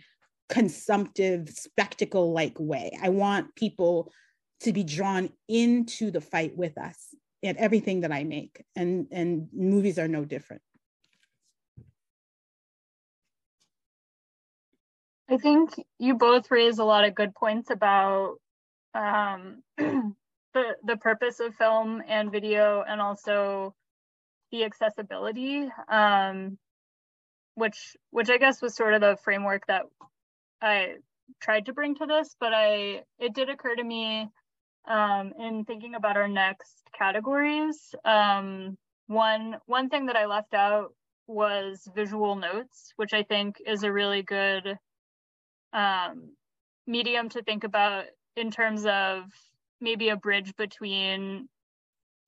consumptive 0.48 1.48
spectacle 1.48 2.32
like 2.32 2.59
way. 2.60 2.93
I 3.02 3.09
want 3.09 3.55
people 3.56 4.12
to 4.60 4.73
be 4.73 4.85
drawn 4.85 5.31
into 5.48 6.12
the 6.12 6.20
fight 6.20 6.56
with 6.56 6.78
us 6.78 7.09
in 7.43 7.59
everything 7.59 8.02
that 8.02 8.12
I 8.12 8.23
make 8.23 8.64
and 8.77 9.09
and 9.10 9.48
movies 9.52 9.98
are 9.98 10.06
no 10.06 10.24
different. 10.24 10.62
I 15.28 15.39
think 15.39 15.70
you 15.98 16.14
both 16.14 16.51
raise 16.51 16.78
a 16.78 16.85
lot 16.85 17.05
of 17.05 17.16
good 17.16 17.35
points 17.35 17.70
about 17.70 18.36
um, 18.94 19.62
the 19.77 20.77
the 20.85 20.97
purpose 21.01 21.40
of 21.40 21.56
film 21.56 22.01
and 22.06 22.31
video 22.31 22.85
and 22.86 23.01
also 23.01 23.74
the 24.52 24.64
accessibility. 24.64 25.68
Um, 25.88 26.58
which 27.54 27.96
which 28.10 28.30
I 28.30 28.38
guess 28.38 28.62
was 28.62 28.74
sort 28.74 28.94
of 28.94 29.00
the 29.00 29.16
framework 29.24 29.66
that 29.66 29.82
I 30.60 30.94
tried 31.40 31.66
to 31.66 31.72
bring 31.72 31.94
to 31.96 32.06
this, 32.06 32.34
but 32.38 32.52
I 32.54 33.02
it 33.18 33.34
did 33.34 33.48
occur 33.48 33.74
to 33.74 33.84
me 33.84 34.28
um, 34.88 35.32
in 35.38 35.64
thinking 35.64 35.94
about 35.94 36.16
our 36.16 36.28
next 36.28 36.82
categories. 36.96 37.94
Um, 38.04 38.76
one 39.06 39.56
one 39.66 39.88
thing 39.88 40.06
that 40.06 40.16
I 40.16 40.26
left 40.26 40.54
out 40.54 40.94
was 41.26 41.88
visual 41.94 42.36
notes, 42.36 42.92
which 42.96 43.12
I 43.12 43.22
think 43.22 43.56
is 43.66 43.82
a 43.82 43.92
really 43.92 44.22
good 44.22 44.78
um, 45.72 46.32
medium 46.86 47.28
to 47.30 47.42
think 47.42 47.64
about 47.64 48.04
in 48.36 48.50
terms 48.50 48.86
of 48.86 49.24
maybe 49.80 50.08
a 50.08 50.16
bridge 50.16 50.54
between 50.56 51.48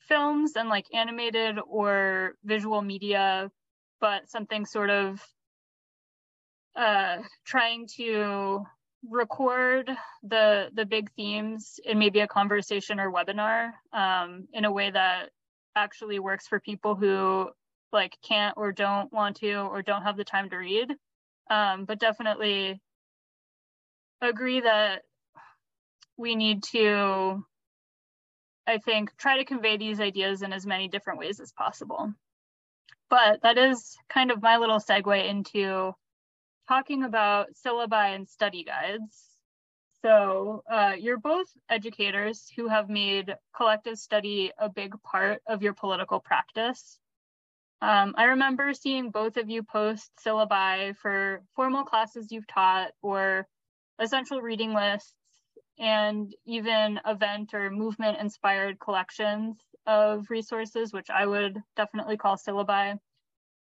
films 0.08 0.52
and 0.56 0.68
like 0.68 0.86
animated 0.94 1.58
or 1.66 2.34
visual 2.44 2.82
media 2.82 3.50
but 4.00 4.28
something 4.28 4.66
sort 4.66 4.90
of 4.90 5.22
uh, 6.76 7.18
trying 7.44 7.86
to 7.96 8.64
record 9.10 9.90
the 10.22 10.70
the 10.74 10.84
big 10.84 11.10
themes 11.12 11.78
in 11.84 11.98
maybe 11.98 12.20
a 12.20 12.26
conversation 12.26 12.98
or 12.98 13.12
webinar 13.12 13.70
um, 13.92 14.48
in 14.52 14.64
a 14.64 14.72
way 14.72 14.90
that 14.90 15.30
actually 15.76 16.18
works 16.18 16.46
for 16.46 16.58
people 16.60 16.94
who 16.94 17.48
like 17.92 18.16
can't 18.26 18.56
or 18.56 18.72
don't 18.72 19.12
want 19.12 19.36
to 19.36 19.54
or 19.54 19.82
don't 19.82 20.02
have 20.02 20.16
the 20.16 20.24
time 20.24 20.50
to 20.50 20.56
read. 20.56 20.92
Um, 21.50 21.84
but 21.84 22.00
definitely 22.00 22.80
agree 24.20 24.60
that 24.60 25.02
we 26.16 26.34
need 26.34 26.62
to 26.72 27.44
i 28.66 28.78
think 28.78 29.16
try 29.16 29.38
to 29.38 29.44
convey 29.44 29.76
these 29.76 30.00
ideas 30.00 30.42
in 30.42 30.52
as 30.52 30.66
many 30.66 30.88
different 30.88 31.18
ways 31.18 31.40
as 31.40 31.52
possible 31.52 32.12
but 33.10 33.42
that 33.42 33.58
is 33.58 33.96
kind 34.08 34.30
of 34.30 34.42
my 34.42 34.56
little 34.56 34.78
segue 34.78 35.28
into 35.28 35.94
talking 36.68 37.04
about 37.04 37.48
syllabi 37.64 38.14
and 38.14 38.28
study 38.28 38.64
guides. 38.64 39.30
So 40.02 40.62
uh, 40.70 40.94
you're 40.98 41.18
both 41.18 41.46
educators 41.68 42.50
who 42.56 42.68
have 42.68 42.88
made 42.88 43.34
collective 43.56 43.98
study 43.98 44.52
a 44.58 44.68
big 44.68 44.94
part 45.02 45.42
of 45.46 45.62
your 45.62 45.72
political 45.72 46.20
practice. 46.20 46.98
Um, 47.80 48.14
I 48.16 48.24
remember 48.24 48.74
seeing 48.74 49.10
both 49.10 49.36
of 49.36 49.48
you 49.48 49.62
post 49.62 50.10
syllabi 50.24 50.96
for 50.96 51.42
formal 51.54 51.84
classes 51.84 52.32
you've 52.32 52.46
taught 52.46 52.90
or 53.02 53.46
essential 53.98 54.40
reading 54.42 54.74
lists 54.74 55.14
and 55.78 56.34
even 56.46 57.00
event 57.06 57.54
or 57.54 57.70
movement 57.70 58.18
inspired 58.20 58.78
collections 58.78 59.56
of 59.86 60.30
resources, 60.30 60.92
which 60.92 61.10
I 61.10 61.26
would 61.26 61.58
definitely 61.76 62.16
call 62.16 62.36
syllabi. 62.36 62.92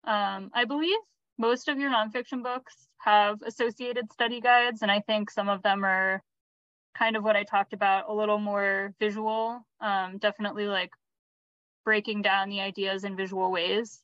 Um, 0.04 0.50
I 0.54 0.64
believe 0.66 0.98
most 1.38 1.68
of 1.68 1.78
your 1.78 1.90
nonfiction 1.90 2.42
books 2.42 2.86
have 2.98 3.42
associated 3.42 4.12
study 4.12 4.40
guides, 4.40 4.82
and 4.82 4.90
I 4.90 5.00
think 5.00 5.30
some 5.30 5.48
of 5.48 5.62
them 5.62 5.84
are 5.84 6.22
kind 6.96 7.16
of 7.16 7.24
what 7.24 7.36
I 7.36 7.44
talked 7.44 7.72
about, 7.72 8.08
a 8.08 8.14
little 8.14 8.38
more 8.38 8.94
visual, 8.98 9.66
um, 9.80 10.18
definitely 10.18 10.66
like 10.66 10.90
breaking 11.84 12.22
down 12.22 12.48
the 12.48 12.60
ideas 12.60 13.04
in 13.04 13.16
visual 13.16 13.50
ways. 13.50 14.02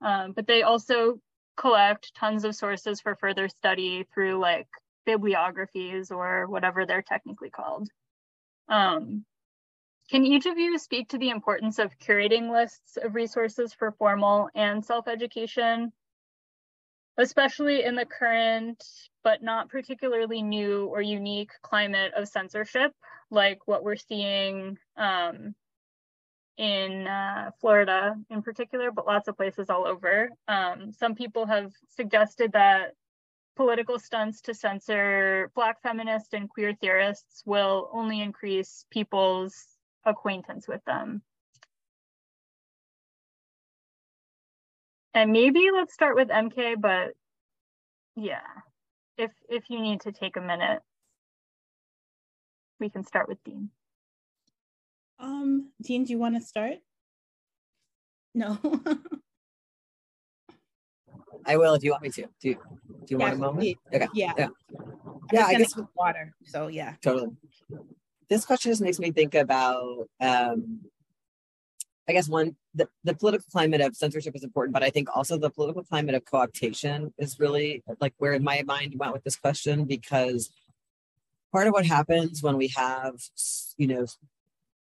Um, 0.00 0.32
but 0.32 0.46
they 0.46 0.62
also 0.62 1.20
collect 1.56 2.14
tons 2.14 2.44
of 2.44 2.54
sources 2.54 3.00
for 3.00 3.14
further 3.14 3.48
study 3.48 4.06
through 4.12 4.38
like 4.38 4.68
bibliographies 5.06 6.10
or 6.10 6.46
whatever 6.48 6.84
they're 6.84 7.02
technically 7.02 7.50
called. 7.50 7.88
Um, 8.68 9.24
can 10.10 10.24
each 10.24 10.46
of 10.46 10.58
you 10.58 10.78
speak 10.78 11.08
to 11.08 11.18
the 11.18 11.30
importance 11.30 11.78
of 11.78 11.98
curating 11.98 12.52
lists 12.52 12.98
of 13.02 13.14
resources 13.14 13.72
for 13.72 13.92
formal 13.92 14.50
and 14.54 14.84
self-education? 14.84 15.92
especially 17.18 17.84
in 17.84 17.94
the 17.94 18.04
current 18.04 18.82
but 19.24 19.42
not 19.42 19.68
particularly 19.68 20.42
new 20.42 20.86
or 20.86 21.02
unique 21.02 21.50
climate 21.62 22.12
of 22.14 22.28
censorship, 22.28 22.92
like 23.30 23.58
what 23.66 23.82
we're 23.82 23.96
seeing 23.96 24.78
um, 24.96 25.54
in 26.58 27.06
uh, 27.06 27.50
Florida 27.60 28.14
in 28.30 28.42
particular, 28.42 28.92
but 28.92 29.06
lots 29.06 29.28
of 29.28 29.36
places 29.36 29.68
all 29.68 29.86
over. 29.86 30.30
Um, 30.46 30.92
some 30.92 31.14
people 31.14 31.46
have 31.46 31.72
suggested 31.88 32.52
that 32.52 32.92
political 33.56 33.98
stunts 33.98 34.42
to 34.42 34.54
censor 34.54 35.50
Black 35.54 35.82
feminists 35.82 36.32
and 36.32 36.48
queer 36.48 36.74
theorists 36.80 37.42
will 37.46 37.90
only 37.92 38.20
increase 38.20 38.84
people's 38.90 39.54
acquaintance 40.04 40.68
with 40.68 40.84
them. 40.84 41.22
And 45.14 45.32
maybe 45.32 45.70
let's 45.72 45.94
start 45.94 46.14
with 46.14 46.28
MK, 46.28 46.80
but 46.80 47.14
yeah, 48.16 48.40
if 49.16 49.32
if 49.48 49.70
you 49.70 49.80
need 49.80 50.02
to 50.02 50.12
take 50.12 50.36
a 50.36 50.42
minute, 50.42 50.82
we 52.78 52.90
can 52.90 53.04
start 53.04 53.28
with 53.28 53.42
Dean. 53.42 53.70
Um, 55.18 55.70
Dean, 55.82 56.04
do 56.04 56.12
you 56.12 56.18
want 56.18 56.34
to 56.34 56.42
start? 56.42 56.74
No. 58.34 58.58
I 61.46 61.56
will 61.56 61.74
if 61.74 61.84
you 61.84 61.90
want 61.90 62.02
me 62.02 62.10
to. 62.10 62.26
Do 62.40 62.48
you, 62.48 62.54
do 62.54 63.06
you 63.08 63.18
want 63.18 63.34
a 63.34 63.36
moment? 63.36 63.78
Okay. 63.92 64.08
Yeah. 64.14 64.32
Yeah. 64.36 64.48
Yeah, 65.32 65.46
I 65.46 65.54
guess 65.54 65.74
water. 65.96 66.34
So 66.44 66.68
yeah. 66.68 66.94
Totally. 67.02 67.30
This 68.28 68.44
question 68.44 68.72
just 68.72 68.82
makes 68.82 68.98
me 68.98 69.10
think 69.12 69.34
about 69.34 70.08
um 70.20 70.80
I 72.08 72.12
guess 72.12 72.28
one 72.28 72.56
the, 72.74 72.88
the 73.04 73.14
political 73.14 73.46
climate 73.50 73.80
of 73.80 73.96
censorship 73.96 74.36
is 74.36 74.44
important, 74.44 74.72
but 74.72 74.82
I 74.82 74.90
think 74.90 75.08
also 75.14 75.38
the 75.38 75.50
political 75.50 75.82
climate 75.82 76.14
of 76.14 76.24
co-optation 76.24 77.12
is 77.18 77.40
really 77.40 77.82
like 78.00 78.14
where 78.18 78.32
in 78.32 78.44
my 78.44 78.62
mind 78.66 78.94
went 78.96 79.12
with 79.12 79.24
this 79.24 79.36
question 79.36 79.84
because 79.84 80.50
part 81.52 81.66
of 81.66 81.72
what 81.72 81.86
happens 81.86 82.42
when 82.42 82.56
we 82.56 82.68
have 82.76 83.14
you 83.76 83.86
know 83.86 84.06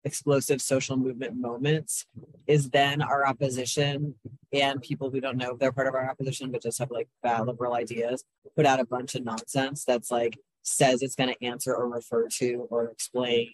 explosive 0.04 0.60
social 0.60 0.96
movement 0.96 1.36
moments 1.36 2.06
is 2.46 2.70
then 2.70 3.02
our 3.02 3.26
opposition 3.26 4.14
and 4.52 4.80
people 4.80 5.10
who 5.10 5.20
don't 5.20 5.36
know 5.36 5.56
they're 5.58 5.72
part 5.72 5.88
of 5.88 5.94
our 5.94 6.08
opposition 6.08 6.50
but 6.50 6.62
just 6.62 6.78
have 6.78 6.90
like 6.90 7.08
bad 7.22 7.46
liberal 7.46 7.74
ideas 7.74 8.24
put 8.56 8.64
out 8.64 8.80
a 8.80 8.86
bunch 8.86 9.14
of 9.14 9.24
nonsense 9.24 9.84
that's 9.84 10.10
like 10.10 10.38
says 10.62 11.02
it's 11.02 11.14
going 11.14 11.32
to 11.32 11.44
answer 11.44 11.74
or 11.74 11.88
refer 11.88 12.28
to 12.28 12.66
or 12.70 12.86
explain 12.86 13.50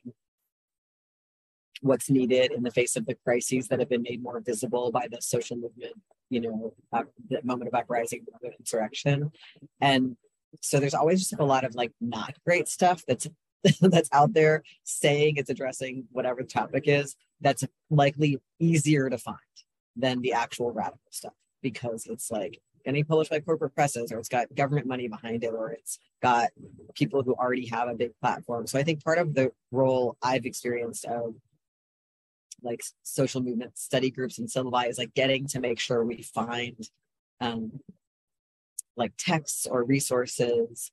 what's 1.85 2.09
needed 2.09 2.53
in 2.53 2.63
the 2.63 2.71
face 2.71 2.97
of 2.97 3.07
the 3.07 3.17
crises 3.25 3.69
that 3.69 3.79
have 3.79 3.89
been 3.89 4.03
made 4.03 4.23
more 4.23 4.41
visible 4.41 4.91
by 4.91 5.07
the 5.11 5.21
social 5.21 5.57
movement, 5.57 5.93
you 6.31 6.41
know, 6.41 6.75
uh, 6.93 7.03
the 7.29 7.41
moment 7.45 7.69
of 7.69 7.75
uprising, 7.75 8.25
the 8.41 8.51
insurrection. 8.59 9.31
And 9.81 10.17
so 10.63 10.81
there's 10.81 10.95
always 10.95 11.21
just 11.21 11.39
a 11.39 11.45
lot 11.45 11.65
of 11.65 11.75
like 11.75 11.93
not 12.01 12.35
great 12.47 12.69
stuff 12.69 13.03
that's 13.07 13.27
that's 13.81 14.09
out 14.13 14.33
there 14.35 14.63
saying 14.85 15.37
it's 15.37 15.51
addressing 15.51 16.05
whatever 16.13 16.43
the 16.43 16.49
topic 16.49 16.85
is 16.87 17.17
that's 17.41 17.65
likely 17.91 18.39
easier 18.59 19.11
to 19.11 19.19
find 19.19 19.39
than 19.97 20.21
the 20.21 20.33
actual 20.33 20.71
radical 20.71 21.01
stuff. 21.11 21.35
Because 21.63 22.07
it's 22.07 22.31
like 22.31 22.61
getting 22.85 23.05
published 23.05 23.31
by 23.31 23.41
corporate 23.41 23.75
presses 23.75 24.13
or 24.13 24.19
it's 24.19 24.29
got 24.29 24.55
government 24.55 24.87
money 24.87 25.09
behind 25.09 25.43
it 25.43 25.53
or 25.55 25.71
it's 25.71 25.99
got 26.23 26.51
people 26.95 27.23
who 27.23 27.33
already 27.35 27.67
have 27.67 27.89
a 27.89 27.95
big 27.95 28.13
platform. 28.21 28.67
So 28.67 28.79
i 28.79 28.83
think 28.83 29.03
part 29.03 29.19
of 29.19 29.35
the 29.35 29.53
role 29.71 30.17
i've 30.23 30.45
experienced 30.45 31.07
of 31.07 31.35
like 32.65 32.83
social 33.03 33.43
movement 33.43 33.79
study 33.79 34.11
groups 34.11 34.39
and 34.39 34.49
Syllabi 34.49 34.89
is 34.89 34.99
like 34.99 35.15
getting 35.15 35.47
to 35.49 35.61
make 35.61 35.79
sure 35.79 36.05
we 36.05 36.23
find 36.23 36.89
um, 37.41 37.81
like 38.97 39.13
texts 39.19 39.67
or 39.67 39.85
resources 39.85 40.91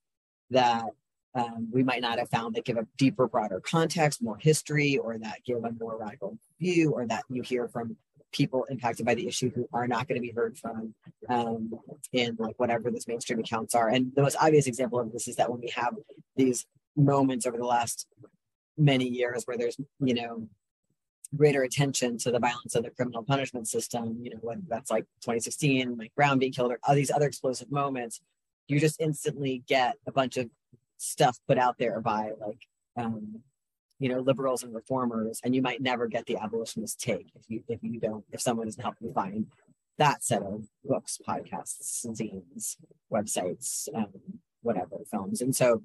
that 0.49 0.85
um, 1.33 1.69
we 1.71 1.83
might 1.83 2.01
not 2.01 2.19
have 2.19 2.29
found 2.29 2.55
that 2.55 2.65
give 2.65 2.77
a 2.77 2.87
deeper, 2.97 3.27
broader 3.27 3.61
context, 3.61 4.21
more 4.21 4.37
history, 4.37 4.97
or 4.97 5.17
that 5.17 5.43
give 5.45 5.63
a 5.63 5.71
more 5.79 5.97
radical 5.97 6.37
view, 6.59 6.91
or 6.91 7.05
that 7.07 7.23
you 7.29 7.41
hear 7.41 7.67
from 7.67 7.95
people 8.31 8.65
impacted 8.69 9.05
by 9.05 9.13
the 9.13 9.27
issue 9.27 9.51
who 9.53 9.67
are 9.73 9.87
not 9.87 10.07
going 10.07 10.15
to 10.15 10.25
be 10.25 10.31
heard 10.31 10.57
from 10.57 10.93
um, 11.29 11.73
in 12.13 12.35
like 12.39 12.57
whatever 12.57 12.89
those 12.89 13.07
mainstream 13.07 13.39
accounts 13.39 13.75
are. 13.75 13.89
And 13.89 14.11
the 14.15 14.21
most 14.21 14.37
obvious 14.41 14.67
example 14.67 14.99
of 14.99 15.11
this 15.11 15.27
is 15.27 15.35
that 15.37 15.49
when 15.49 15.61
we 15.61 15.71
have 15.75 15.95
these 16.35 16.65
moments 16.95 17.45
over 17.45 17.57
the 17.57 17.65
last 17.65 18.07
many 18.77 19.07
years 19.07 19.43
where 19.45 19.57
there's 19.57 19.77
you 19.99 20.13
know 20.13 20.47
greater 21.35 21.63
attention 21.63 22.17
to 22.17 22.31
the 22.31 22.39
violence 22.39 22.75
of 22.75 22.83
the 22.83 22.89
criminal 22.89 23.23
punishment 23.23 23.67
system, 23.67 24.17
you 24.21 24.31
know, 24.31 24.37
whether 24.41 24.61
that's 24.67 24.91
like 24.91 25.03
2016, 25.21 25.95
Mike 25.95 26.11
Brown 26.15 26.39
being 26.39 26.51
killed, 26.51 26.71
or 26.71 26.79
all 26.83 26.95
these 26.95 27.11
other 27.11 27.27
explosive 27.27 27.71
moments, 27.71 28.19
you 28.67 28.79
just 28.79 28.99
instantly 28.99 29.63
get 29.67 29.95
a 30.05 30.11
bunch 30.11 30.37
of 30.37 30.49
stuff 31.01 31.39
put 31.47 31.57
out 31.57 31.77
there 31.77 31.99
by 31.99 32.31
like, 32.39 32.59
um, 32.95 33.41
you 33.99 34.09
know, 34.09 34.19
liberals 34.19 34.63
and 34.63 34.73
reformers, 34.73 35.39
and 35.43 35.55
you 35.55 35.61
might 35.61 35.81
never 35.81 36.07
get 36.07 36.25
the 36.25 36.37
abolitionist 36.37 36.99
take 36.99 37.31
if 37.35 37.43
you 37.47 37.63
if 37.67 37.79
you 37.83 37.99
don't 37.99 38.23
if 38.31 38.41
someone 38.41 38.67
doesn't 38.67 38.81
help 38.81 38.95
you 38.99 39.11
find 39.13 39.47
that 39.97 40.23
set 40.23 40.41
of 40.41 40.65
books, 40.83 41.19
podcasts, 41.27 42.05
zines, 42.07 42.77
websites, 43.11 43.87
um, 43.95 44.07
whatever 44.61 44.97
films, 45.09 45.41
and 45.41 45.55
so 45.55 45.81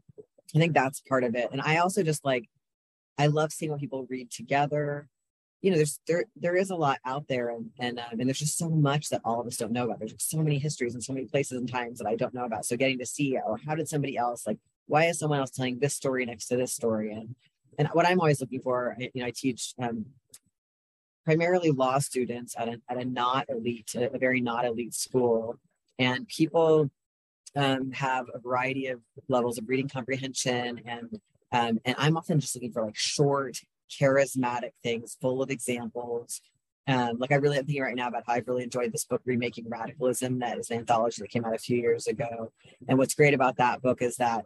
I 0.54 0.58
think 0.58 0.74
that's 0.74 1.00
part 1.00 1.24
of 1.24 1.34
it. 1.34 1.48
And 1.52 1.60
I 1.60 1.78
also 1.78 2.02
just 2.02 2.24
like 2.24 2.48
I 3.18 3.26
love 3.26 3.52
seeing 3.52 3.70
when 3.70 3.80
people 3.80 4.06
read 4.08 4.30
together 4.30 5.08
you 5.62 5.70
know, 5.70 5.78
there's 5.78 5.98
there 6.06 6.24
there 6.36 6.54
is 6.54 6.70
a 6.70 6.76
lot 6.76 6.98
out 7.04 7.26
there, 7.28 7.48
and 7.48 7.70
and 7.78 7.98
um, 7.98 8.20
and 8.20 8.28
there's 8.28 8.38
just 8.38 8.58
so 8.58 8.68
much 8.68 9.08
that 9.08 9.22
all 9.24 9.40
of 9.40 9.46
us 9.46 9.56
don't 9.56 9.72
know 9.72 9.84
about. 9.84 9.98
There's 9.98 10.14
so 10.18 10.38
many 10.38 10.58
histories 10.58 10.94
and 10.94 11.02
so 11.02 11.12
many 11.12 11.26
places 11.26 11.58
and 11.58 11.68
times 11.68 11.98
that 11.98 12.06
I 12.06 12.14
don't 12.14 12.34
know 12.34 12.44
about. 12.44 12.64
So 12.64 12.76
getting 12.76 12.98
to 12.98 13.06
see, 13.06 13.36
oh, 13.44 13.56
how 13.66 13.74
did 13.74 13.88
somebody 13.88 14.16
else 14.16 14.46
like? 14.46 14.58
Why 14.86 15.06
is 15.06 15.18
someone 15.18 15.40
else 15.40 15.50
telling 15.50 15.78
this 15.78 15.94
story 15.94 16.24
next 16.26 16.46
to 16.48 16.56
this 16.56 16.72
story? 16.72 17.12
And 17.12 17.34
and 17.78 17.88
what 17.88 18.06
I'm 18.06 18.20
always 18.20 18.40
looking 18.40 18.60
for, 18.60 18.96
you 18.98 19.10
know, 19.14 19.26
I 19.26 19.32
teach 19.34 19.74
um, 19.78 20.06
primarily 21.24 21.70
law 21.70 21.98
students 21.98 22.54
at 22.58 22.68
a 22.68 22.80
at 22.88 22.96
a 22.96 23.04
not 23.04 23.46
elite, 23.48 23.94
a 23.94 24.18
very 24.18 24.40
not 24.40 24.64
elite 24.64 24.94
school, 24.94 25.58
and 25.98 26.26
people 26.28 26.90
um, 27.56 27.90
have 27.92 28.26
a 28.32 28.38
variety 28.38 28.86
of 28.88 29.00
levels 29.28 29.58
of 29.58 29.68
reading 29.68 29.88
comprehension 29.88 30.82
and 30.86 31.20
um, 31.52 31.78
and 31.84 31.94
I'm 31.98 32.16
often 32.16 32.40
just 32.40 32.54
looking 32.54 32.72
for 32.72 32.84
like 32.84 32.96
short 32.96 33.60
charismatic 33.90 34.72
things 34.82 35.16
full 35.20 35.42
of 35.42 35.50
examples. 35.50 36.40
Um, 36.88 37.18
like 37.18 37.32
I 37.32 37.36
really 37.36 37.58
am 37.58 37.64
thinking 37.64 37.82
right 37.82 37.96
now 37.96 38.08
about 38.08 38.24
how 38.26 38.34
I've 38.34 38.46
really 38.46 38.62
enjoyed 38.62 38.92
this 38.92 39.04
book, 39.04 39.22
Remaking 39.24 39.68
Radicalism, 39.68 40.38
that 40.40 40.58
is 40.58 40.70
an 40.70 40.78
anthology 40.78 41.22
that 41.22 41.30
came 41.30 41.44
out 41.44 41.54
a 41.54 41.58
few 41.58 41.78
years 41.78 42.06
ago. 42.06 42.52
And 42.88 42.98
what's 42.98 43.14
great 43.14 43.34
about 43.34 43.56
that 43.56 43.82
book 43.82 44.02
is 44.02 44.16
that 44.16 44.44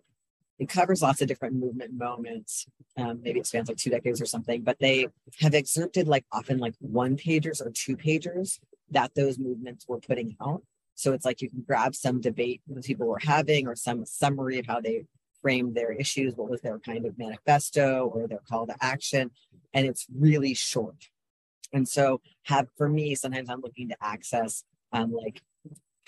it 0.61 0.69
covers 0.69 1.01
lots 1.01 1.23
of 1.23 1.27
different 1.27 1.55
movement 1.55 1.95
moments. 1.95 2.67
Um, 2.99 3.21
maybe 3.23 3.41
it 3.41 3.47
spans 3.47 3.69
like 3.69 3.79
two 3.79 3.89
decades 3.89 4.21
or 4.21 4.27
something, 4.27 4.61
but 4.61 4.79
they 4.79 5.09
have 5.41 5.55
excerpted 5.55 6.07
like 6.07 6.27
often 6.31 6.59
like 6.59 6.75
one 6.81 7.17
pagers 7.17 7.65
or 7.65 7.71
two 7.71 7.97
pagers 7.97 8.61
that 8.91 9.15
those 9.15 9.39
movements 9.39 9.87
were 9.89 10.01
putting 10.01 10.37
out. 10.41 10.63
So 10.97 11.15
it's 11.15 11.25
like 11.25 11.41
you 11.41 11.49
can 11.49 11.65
grab 11.67 11.95
some 11.95 12.21
debate 12.21 12.61
that 12.69 12.85
people 12.85 13.07
were 13.07 13.21
having 13.23 13.67
or 13.67 13.75
some 13.75 14.05
summary 14.05 14.59
of 14.59 14.67
how 14.67 14.83
they 14.83 15.07
framed 15.41 15.75
their 15.75 15.93
issues, 15.93 16.35
what 16.37 16.51
was 16.51 16.61
their 16.61 16.79
kind 16.79 17.07
of 17.07 17.19
manifesto 17.19 18.13
or 18.15 18.29
their 18.29 18.43
call 18.47 18.67
to 18.67 18.75
action. 18.83 19.31
And 19.73 19.87
it's 19.87 20.07
really 20.15 20.53
short. 20.53 21.09
And 21.73 21.89
so 21.89 22.21
have 22.43 22.69
for 22.77 22.87
me, 22.87 23.15
sometimes 23.15 23.49
I'm 23.49 23.63
looking 23.63 23.89
to 23.89 23.97
access 24.03 24.63
um, 24.93 25.11
like 25.11 25.41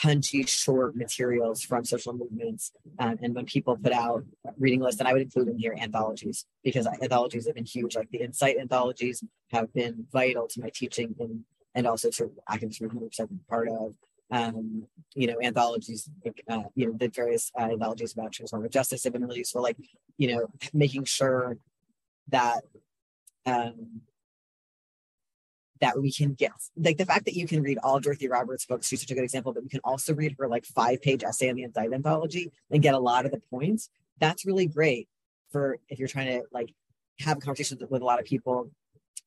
punchy 0.02 0.42
short 0.44 0.96
materials 0.96 1.62
from 1.62 1.84
social 1.84 2.12
movements. 2.12 2.72
Um, 2.98 3.18
and 3.22 3.34
when 3.34 3.46
people 3.46 3.76
put 3.76 3.92
out 3.92 4.24
reading 4.58 4.80
lists, 4.80 5.00
and 5.00 5.08
I 5.08 5.12
would 5.12 5.22
include 5.22 5.48
in 5.48 5.58
here 5.58 5.76
anthologies 5.78 6.44
because 6.64 6.86
anthologies 6.86 7.46
have 7.46 7.54
been 7.54 7.64
huge. 7.64 7.94
Like 7.94 8.10
the 8.10 8.22
INCITE 8.22 8.58
anthologies 8.58 9.22
have 9.52 9.72
been 9.72 10.06
vital 10.12 10.48
to 10.48 10.60
my 10.60 10.70
teaching 10.74 11.14
and 11.20 11.44
and 11.74 11.86
also 11.86 12.10
to 12.10 12.30
activist 12.50 12.86
groups 12.86 13.18
I've 13.18 13.28
been 13.28 13.40
part 13.48 13.68
of 13.68 13.94
um, 14.30 14.86
you 15.14 15.26
know, 15.26 15.36
anthologies, 15.42 16.08
uh, 16.48 16.62
you 16.74 16.86
know, 16.86 16.94
the 16.98 17.08
various 17.08 17.52
uh, 17.58 17.64
anthologies 17.64 18.14
about 18.14 18.32
transformative 18.32 18.70
justice 18.70 19.04
have 19.04 19.12
been 19.12 19.26
really 19.26 19.40
useful, 19.40 19.60
like, 19.62 19.76
you 20.16 20.34
know, 20.34 20.46
making 20.72 21.04
sure 21.04 21.58
that 22.28 22.62
um, 23.44 24.00
that 25.82 26.00
we 26.00 26.12
can 26.12 26.32
get 26.32 26.52
like 26.76 26.96
the 26.96 27.04
fact 27.04 27.24
that 27.26 27.34
you 27.34 27.46
can 27.46 27.60
read 27.60 27.76
all 27.82 28.00
Dorothy 28.00 28.28
Roberts 28.28 28.64
books, 28.64 28.86
she's 28.86 29.00
such 29.00 29.10
a 29.10 29.14
good 29.14 29.24
example, 29.24 29.52
but 29.52 29.64
you 29.64 29.68
can 29.68 29.80
also 29.82 30.14
read 30.14 30.36
her 30.38 30.48
like 30.48 30.64
five 30.64 31.02
page 31.02 31.24
essay 31.24 31.50
on 31.50 31.56
the 31.56 31.64
INCITE 31.64 31.92
anthology 31.92 32.52
and 32.70 32.80
get 32.80 32.94
a 32.94 32.98
lot 32.98 33.26
of 33.26 33.32
the 33.32 33.42
points. 33.50 33.90
That's 34.20 34.46
really 34.46 34.66
great 34.66 35.08
for 35.50 35.78
if 35.88 35.98
you're 35.98 36.08
trying 36.08 36.28
to 36.28 36.46
like 36.52 36.72
have 37.18 37.36
a 37.36 37.40
conversation 37.40 37.78
with 37.90 38.00
a 38.00 38.04
lot 38.04 38.20
of 38.20 38.24
people 38.24 38.70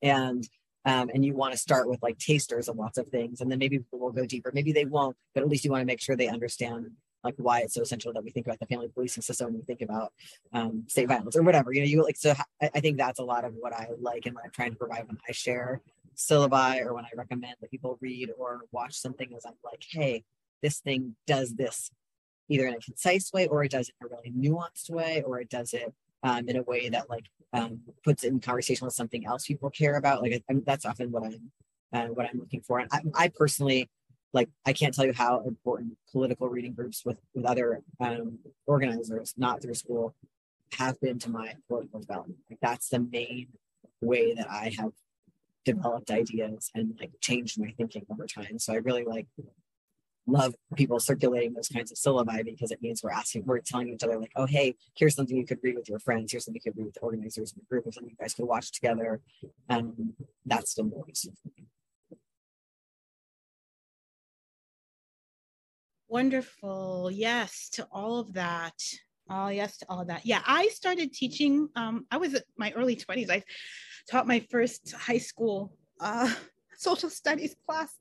and 0.02 0.48
um, 0.86 1.10
and 1.12 1.24
you 1.24 1.34
want 1.34 1.52
to 1.52 1.58
start 1.58 1.88
with 1.88 2.02
like 2.02 2.18
tasters 2.18 2.68
of 2.68 2.76
lots 2.76 2.96
of 2.96 3.08
things 3.08 3.40
and 3.40 3.50
then 3.50 3.58
maybe 3.58 3.78
people 3.78 3.98
will 3.98 4.12
go 4.12 4.24
deeper 4.26 4.50
maybe 4.54 4.72
they 4.72 4.84
won't 4.84 5.16
but 5.34 5.42
at 5.42 5.48
least 5.48 5.64
you 5.64 5.70
want 5.70 5.82
to 5.82 5.86
make 5.86 6.00
sure 6.00 6.16
they 6.16 6.28
understand 6.28 6.90
like 7.24 7.34
why 7.38 7.60
it's 7.60 7.74
so 7.74 7.82
essential 7.82 8.12
that 8.12 8.22
we 8.22 8.30
think 8.30 8.46
about 8.46 8.58
the 8.60 8.66
family 8.66 8.88
policing 8.88 9.22
system 9.22 9.48
when 9.48 9.56
we 9.56 9.62
think 9.62 9.82
about 9.82 10.12
um, 10.52 10.84
state 10.86 11.08
violence 11.08 11.36
or 11.36 11.42
whatever 11.42 11.72
you 11.72 11.80
know 11.80 11.86
you 11.86 12.02
like 12.02 12.16
so 12.16 12.34
I 12.60 12.80
think 12.80 12.98
that's 12.98 13.18
a 13.18 13.24
lot 13.24 13.44
of 13.44 13.54
what 13.58 13.72
i 13.72 13.88
like 14.00 14.26
and 14.26 14.34
what 14.34 14.44
i'm 14.44 14.50
trying 14.50 14.72
to 14.72 14.76
provide 14.76 15.06
when 15.06 15.18
i 15.28 15.32
share 15.32 15.80
syllabi 16.16 16.84
or 16.84 16.94
when 16.94 17.04
i 17.04 17.10
recommend 17.14 17.54
that 17.60 17.70
people 17.70 17.98
read 18.00 18.30
or 18.38 18.62
watch 18.72 18.94
something 18.94 19.32
is 19.32 19.44
i'm 19.44 19.54
like 19.64 19.84
hey 19.90 20.24
this 20.62 20.80
thing 20.80 21.14
does 21.26 21.54
this 21.54 21.90
either 22.48 22.66
in 22.66 22.74
a 22.74 22.78
concise 22.78 23.32
way 23.32 23.46
or 23.48 23.64
it 23.64 23.70
does 23.70 23.88
it 23.88 23.94
in 24.00 24.06
a 24.06 24.10
really 24.10 24.32
nuanced 24.32 24.90
way 24.90 25.22
or 25.26 25.40
it 25.40 25.50
does 25.50 25.72
it 25.72 25.92
um, 26.22 26.48
in 26.48 26.56
a 26.56 26.62
way 26.62 26.88
that 26.88 27.08
like 27.10 27.26
um, 27.52 27.80
puts 28.04 28.24
it 28.24 28.28
in 28.28 28.40
conversation 28.40 28.84
with 28.84 28.94
something 28.94 29.26
else 29.26 29.46
people 29.46 29.70
care 29.70 29.96
about. 29.96 30.22
Like 30.22 30.42
I, 30.48 30.52
I 30.52 30.56
that's 30.64 30.84
often 30.84 31.10
what 31.10 31.24
I'm 31.24 31.52
uh, 31.92 32.06
what 32.08 32.26
I'm 32.26 32.38
looking 32.38 32.62
for. 32.62 32.80
And 32.80 32.88
I, 32.92 33.00
I, 33.14 33.28
personally 33.28 33.88
like 34.32 34.48
I 34.66 34.72
can't 34.72 34.92
tell 34.92 35.06
you 35.06 35.12
how 35.12 35.40
important 35.46 35.96
political 36.10 36.48
reading 36.48 36.72
groups 36.72 37.04
with 37.04 37.18
with 37.34 37.44
other 37.44 37.82
um, 38.00 38.38
organizers, 38.66 39.34
not 39.36 39.62
through 39.62 39.74
school, 39.74 40.14
have 40.72 41.00
been 41.00 41.18
to 41.20 41.30
my 41.30 41.54
political 41.68 42.00
development. 42.00 42.40
Like 42.50 42.58
that's 42.60 42.88
the 42.88 43.00
main 43.00 43.48
way 44.00 44.34
that 44.34 44.50
I 44.50 44.72
have 44.78 44.92
developed 45.66 46.10
ideas 46.10 46.70
and 46.74 46.96
like 46.98 47.10
changed 47.20 47.60
my 47.60 47.70
thinking 47.76 48.06
over 48.10 48.26
time. 48.26 48.58
So 48.58 48.72
I 48.72 48.76
really 48.76 49.04
like 49.04 49.26
love 50.26 50.54
people 50.74 50.98
circulating 50.98 51.52
those 51.52 51.68
kinds 51.68 51.92
of 51.92 51.98
syllabi 51.98 52.44
because 52.44 52.70
it 52.70 52.80
means 52.80 53.02
we're 53.02 53.10
asking, 53.10 53.44
we're 53.44 53.58
telling 53.58 53.88
each 53.88 54.02
other 54.02 54.18
like, 54.18 54.32
oh, 54.36 54.46
hey, 54.46 54.74
here's 54.96 55.14
something 55.14 55.36
you 55.36 55.44
could 55.44 55.58
read 55.62 55.76
with 55.76 55.88
your 55.88 55.98
friends. 55.98 56.32
Here's 56.32 56.44
something 56.44 56.60
you 56.64 56.72
could 56.72 56.78
read 56.78 56.86
with 56.86 56.94
the 56.94 57.00
organizers 57.00 57.52
in 57.52 57.60
the 57.60 57.66
group, 57.66 57.86
or 57.86 57.92
something 57.92 58.10
you 58.10 58.16
guys 58.18 58.34
could 58.34 58.46
watch 58.46 58.72
together. 58.72 59.20
And 59.68 60.14
that's 60.44 60.74
the 60.74 60.84
most. 60.84 61.28
Wonderful. 66.08 67.10
Yes, 67.12 67.68
to 67.70 67.86
all 67.90 68.18
of 68.20 68.32
that. 68.34 68.80
Oh, 69.28 69.48
yes, 69.48 69.78
to 69.78 69.86
all 69.88 70.00
of 70.00 70.06
that. 70.06 70.24
Yeah, 70.24 70.40
I 70.46 70.68
started 70.68 71.12
teaching. 71.12 71.68
Um, 71.74 72.06
I 72.12 72.16
was 72.16 72.34
at 72.34 72.44
my 72.56 72.72
early 72.76 72.94
20s. 72.94 73.28
I 73.28 73.42
taught 74.10 74.26
my 74.26 74.40
first 74.50 74.92
high 74.92 75.18
school 75.18 75.72
uh, 76.00 76.32
social 76.76 77.10
studies 77.10 77.56
class 77.66 77.94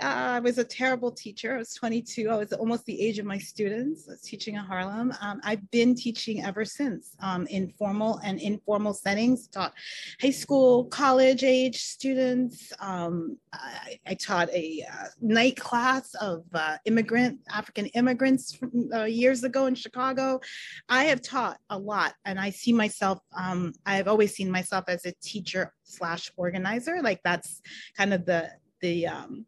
uh, 0.00 0.32
I 0.36 0.40
was 0.40 0.58
a 0.58 0.64
terrible 0.64 1.10
teacher. 1.10 1.54
I 1.54 1.58
was 1.58 1.74
22. 1.74 2.30
I 2.30 2.36
was 2.36 2.52
almost 2.52 2.84
the 2.86 3.00
age 3.00 3.18
of 3.18 3.26
my 3.26 3.38
students. 3.38 4.08
I 4.08 4.12
was 4.12 4.22
teaching 4.22 4.54
in 4.54 4.60
Harlem. 4.60 5.12
Um, 5.20 5.40
I've 5.44 5.70
been 5.70 5.94
teaching 5.94 6.42
ever 6.44 6.64
since 6.64 7.16
um, 7.20 7.46
in 7.46 7.68
formal 7.78 8.18
and 8.24 8.40
informal 8.40 8.94
settings. 8.94 9.48
Taught 9.48 9.74
high 10.20 10.30
school, 10.30 10.84
college 10.86 11.44
age 11.44 11.82
students. 11.82 12.72
Um, 12.80 13.38
I, 13.52 13.98
I, 14.06 14.14
taught 14.14 14.50
a 14.50 14.84
uh, 14.90 15.06
night 15.20 15.56
class 15.56 16.14
of 16.14 16.44
uh, 16.54 16.76
immigrant 16.84 17.40
African 17.50 17.86
immigrants 17.86 18.54
from, 18.54 18.90
uh, 18.94 19.04
years 19.04 19.44
ago 19.44 19.66
in 19.66 19.74
Chicago. 19.74 20.40
I 20.88 21.04
have 21.04 21.22
taught 21.22 21.58
a 21.68 21.78
lot, 21.78 22.14
and 22.24 22.38
I 22.40 22.50
see 22.50 22.72
myself. 22.72 23.20
Um, 23.36 23.72
I've 23.86 24.08
always 24.08 24.34
seen 24.34 24.50
myself 24.50 24.84
as 24.88 25.04
a 25.06 25.12
teacher 25.22 25.72
slash 25.84 26.30
organizer. 26.36 27.02
Like 27.02 27.20
that's 27.22 27.60
kind 27.96 28.14
of 28.14 28.24
the 28.26 28.50
the 28.80 29.06
um, 29.06 29.46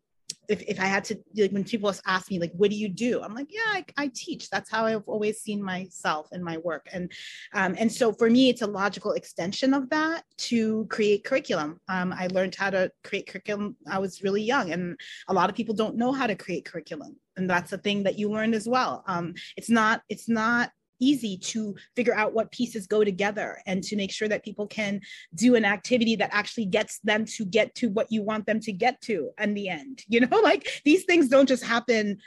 if, 0.52 0.62
if 0.68 0.78
I 0.78 0.84
had 0.84 1.04
to, 1.04 1.18
like 1.36 1.50
when 1.50 1.64
people 1.64 1.92
ask 2.06 2.30
me, 2.30 2.38
like, 2.38 2.52
what 2.52 2.70
do 2.70 2.76
you 2.76 2.88
do? 2.88 3.22
I'm 3.22 3.34
like, 3.34 3.48
yeah, 3.50 3.60
I, 3.66 3.84
I 3.96 4.10
teach. 4.14 4.50
That's 4.50 4.70
how 4.70 4.84
I've 4.86 5.08
always 5.08 5.40
seen 5.40 5.62
myself 5.62 6.28
in 6.32 6.44
my 6.44 6.58
work. 6.58 6.88
And, 6.92 7.10
um, 7.54 7.74
and 7.78 7.90
so 7.90 8.12
for 8.12 8.28
me, 8.30 8.48
it's 8.50 8.62
a 8.62 8.66
logical 8.66 9.12
extension 9.12 9.74
of 9.74 9.88
that 9.90 10.24
to 10.48 10.86
create 10.90 11.24
curriculum. 11.24 11.80
Um, 11.88 12.12
I 12.12 12.28
learned 12.28 12.54
how 12.54 12.70
to 12.70 12.90
create 13.02 13.26
curriculum. 13.26 13.76
I 13.90 13.98
was 13.98 14.22
really 14.22 14.42
young 14.42 14.70
and 14.72 14.98
a 15.28 15.34
lot 15.34 15.50
of 15.50 15.56
people 15.56 15.74
don't 15.74 15.96
know 15.96 16.12
how 16.12 16.26
to 16.26 16.34
create 16.34 16.64
curriculum. 16.64 17.16
And 17.36 17.48
that's 17.48 17.72
a 17.72 17.78
thing 17.78 18.02
that 18.02 18.18
you 18.18 18.30
learned 18.30 18.54
as 18.54 18.68
well. 18.68 19.04
Um, 19.06 19.34
it's 19.56 19.70
not, 19.70 20.02
it's 20.08 20.28
not 20.28 20.70
easy 21.02 21.36
to 21.36 21.74
figure 21.96 22.14
out 22.14 22.32
what 22.32 22.52
pieces 22.52 22.86
go 22.86 23.02
together 23.02 23.60
and 23.66 23.82
to 23.82 23.96
make 23.96 24.12
sure 24.12 24.28
that 24.28 24.44
people 24.44 24.66
can 24.66 25.00
do 25.34 25.56
an 25.56 25.64
activity 25.64 26.16
that 26.16 26.30
actually 26.32 26.64
gets 26.64 27.00
them 27.00 27.24
to 27.24 27.44
get 27.44 27.74
to 27.74 27.90
what 27.90 28.10
you 28.10 28.22
want 28.22 28.46
them 28.46 28.60
to 28.60 28.72
get 28.72 29.00
to 29.00 29.30
in 29.40 29.54
the 29.54 29.68
end 29.68 30.02
you 30.08 30.20
know 30.20 30.40
like 30.40 30.82
these 30.84 31.04
things 31.04 31.28
don't 31.28 31.48
just 31.48 31.64
happen 31.64 32.18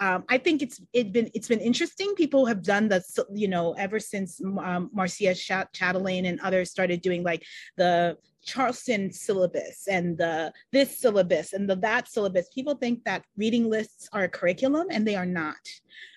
um, 0.00 0.24
I 0.30 0.38
think 0.38 0.62
it's 0.62 0.80
it's 0.94 1.10
been 1.10 1.30
it's 1.34 1.48
been 1.48 1.60
interesting. 1.60 2.14
People 2.14 2.46
have 2.46 2.62
done 2.62 2.88
the 2.88 3.04
you 3.34 3.48
know 3.48 3.74
ever 3.74 4.00
since 4.00 4.40
um, 4.40 4.88
Marcia 4.94 5.34
Chatelain 5.34 6.26
and 6.26 6.40
others 6.40 6.70
started 6.70 7.02
doing 7.02 7.22
like 7.22 7.44
the 7.76 8.16
Charleston 8.42 9.12
syllabus 9.12 9.86
and 9.88 10.16
the 10.16 10.52
this 10.72 10.98
syllabus 10.98 11.52
and 11.52 11.68
the 11.68 11.76
that 11.76 12.08
syllabus. 12.08 12.48
People 12.54 12.76
think 12.76 13.04
that 13.04 13.24
reading 13.36 13.68
lists 13.68 14.08
are 14.14 14.24
a 14.24 14.28
curriculum, 14.28 14.86
and 14.90 15.06
they 15.06 15.16
are 15.16 15.26
not. 15.26 15.60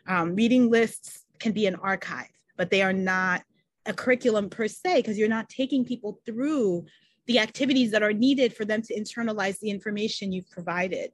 Um, 0.08 0.34
reading 0.34 0.70
lists 0.70 1.23
can 1.40 1.52
be 1.52 1.66
an 1.66 1.76
archive, 1.76 2.30
but 2.58 2.70
they 2.70 2.82
are 2.82 2.94
not 2.94 3.44
a 3.86 3.94
curriculum 3.94 4.50
per 4.50 4.68
se 4.68 4.98
because 4.98 5.18
you're 5.18 5.28
not 5.28 5.50
taking 5.50 5.84
people 5.86 6.20
through 6.26 6.86
the 7.28 7.40
activities 7.40 7.92
that 7.92 8.04
are 8.04 8.14
needed 8.14 8.54
for 8.54 8.66
them 8.66 8.82
to 8.82 9.00
internalize 9.00 9.60
the 9.60 9.70
information 9.70 10.32
you've 10.32 10.50
provided. 10.50 11.12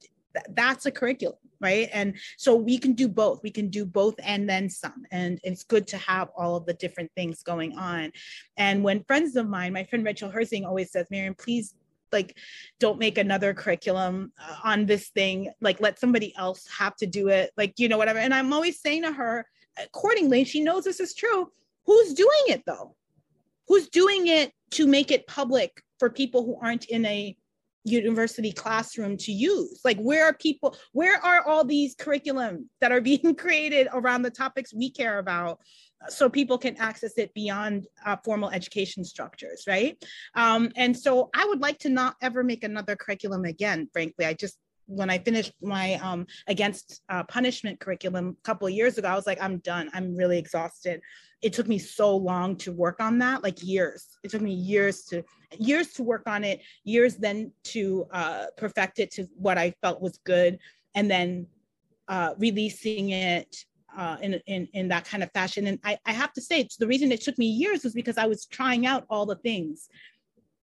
That's 0.49 0.85
a 0.85 0.91
curriculum, 0.91 1.39
right? 1.59 1.89
And 1.91 2.15
so 2.37 2.55
we 2.55 2.77
can 2.77 2.93
do 2.93 3.07
both. 3.07 3.41
We 3.43 3.51
can 3.51 3.69
do 3.69 3.85
both 3.85 4.15
and 4.23 4.47
then 4.47 4.69
some. 4.69 5.05
And 5.11 5.39
it's 5.43 5.63
good 5.63 5.87
to 5.87 5.97
have 5.97 6.29
all 6.37 6.55
of 6.55 6.65
the 6.65 6.73
different 6.73 7.11
things 7.15 7.41
going 7.41 7.77
on. 7.77 8.11
And 8.57 8.83
when 8.83 9.03
friends 9.03 9.35
of 9.35 9.49
mine, 9.49 9.73
my 9.73 9.83
friend 9.85 10.05
Rachel 10.05 10.31
Herzing 10.31 10.65
always 10.65 10.91
says, 10.91 11.07
Mariame, 11.11 11.37
please 11.37 11.73
like 12.11 12.37
don't 12.79 12.99
make 12.99 13.17
another 13.17 13.53
curriculum 13.53 14.31
uh, 14.39 14.55
on 14.63 14.87
this 14.87 15.09
thing 15.09 15.51
like 15.61 15.79
let 15.79 15.99
somebody 15.99 16.35
else 16.35 16.67
have 16.67 16.95
to 16.95 17.05
do 17.05 17.27
it 17.27 17.51
like 17.55 17.73
you 17.77 17.87
know 17.87 17.99
whatever 17.99 18.17
and 18.17 18.33
i'm 18.33 18.51
always 18.51 18.81
saying 18.81 19.03
to 19.03 19.11
her 19.11 19.45
accordingly, 19.83 20.43
she 20.43 20.61
knows 20.61 20.83
this 20.83 20.99
is 20.99 21.13
true. 21.13 21.51
Who's 21.85 22.13
doing 22.13 22.43
it 22.47 22.63
though? 22.65 22.95
Who's 23.67 23.89
doing 23.89 24.27
it 24.27 24.51
to 24.71 24.87
make 24.87 25.11
it 25.11 25.27
public 25.27 25.81
for 25.99 26.09
people 26.09 26.45
who 26.45 26.57
aren't 26.61 26.85
in 26.85 27.05
a 27.05 27.35
university 27.83 28.51
classroom 28.51 29.17
to 29.17 29.31
use? 29.31 29.81
Like, 29.83 29.99
where 29.99 30.25
are 30.25 30.33
people, 30.33 30.75
where 30.91 31.23
are 31.23 31.47
all 31.47 31.63
these 31.63 31.95
curriculum 31.95 32.69
that 32.81 32.91
are 32.91 33.01
being 33.11 33.35
created 33.35 33.87
around 33.93 34.23
the 34.23 34.31
topics 34.31 34.73
we 34.73 34.89
care 34.89 35.19
about? 35.19 35.59
so 36.07 36.29
people 36.29 36.57
can 36.57 36.77
access 36.77 37.17
it 37.17 37.33
beyond 37.33 37.85
uh, 38.05 38.15
formal 38.23 38.49
education 38.49 39.03
structures, 39.03 39.65
right? 39.67 40.01
Um, 40.33 40.71
and 40.77 40.97
so 40.97 41.29
I 41.35 41.45
would 41.45 41.59
like 41.59 41.77
to 41.79 41.89
not 41.89 42.15
ever 42.21 42.43
make 42.43 42.63
another 42.63 42.95
curriculum 42.95 43.43
again, 43.43 43.89
frankly. 43.91 44.25
I 44.25 44.33
just 44.33 44.57
when 44.89 45.09
I 45.09 45.19
finished 45.19 45.53
my 45.61 45.93
um, 45.95 46.25
against 46.47 47.01
uh, 47.09 47.23
punishment 47.23 47.79
curriculum 47.79 48.35
a 48.39 48.41
couple 48.43 48.67
of 48.67 48.73
years 48.73 48.97
ago, 48.97 49.07
I 49.07 49.15
was 49.15 49.27
like, 49.27 49.41
I'm 49.41 49.59
done. 49.59 49.89
I'm 49.93 50.15
really 50.15 50.39
exhausted. 50.39 50.99
It 51.41 51.53
took 51.53 51.67
me 51.67 51.77
so 51.77 52.17
long 52.17 52.57
to 52.57 52.71
work 52.71 52.99
on 52.99 53.19
that, 53.19 53.43
like 53.43 53.63
years. 53.63 54.17
It 54.23 54.31
took 54.31 54.41
me 54.41 54.51
years 54.51 55.03
to 55.05 55.23
years 55.57 55.93
to 55.93 56.03
work 56.03 56.23
on 56.27 56.43
it, 56.43 56.61
years 56.83 57.15
then 57.17 57.51
to 57.65 58.07
uh, 58.11 58.47
perfect 58.57 58.99
it 58.99 59.11
to 59.11 59.27
what 59.35 59.57
I 59.57 59.73
felt 59.81 60.01
was 60.01 60.19
good, 60.25 60.57
and 60.95 61.09
then 61.09 61.47
uh, 62.07 62.33
releasing 62.37 63.11
it 63.11 63.55
uh, 63.95 64.17
in, 64.21 64.33
in, 64.47 64.67
in 64.73 64.87
that 64.89 65.05
kind 65.05 65.23
of 65.23 65.31
fashion. 65.31 65.67
And 65.67 65.79
I, 65.83 65.97
I 66.05 66.11
have 66.11 66.33
to 66.33 66.41
say, 66.41 66.67
the 66.79 66.87
reason 66.87 67.11
it 67.11 67.21
took 67.21 67.37
me 67.37 67.45
years 67.45 67.83
was 67.83 67.93
because 67.93 68.17
I 68.17 68.25
was 68.25 68.45
trying 68.45 68.85
out 68.85 69.05
all 69.09 69.25
the 69.25 69.35
things 69.35 69.87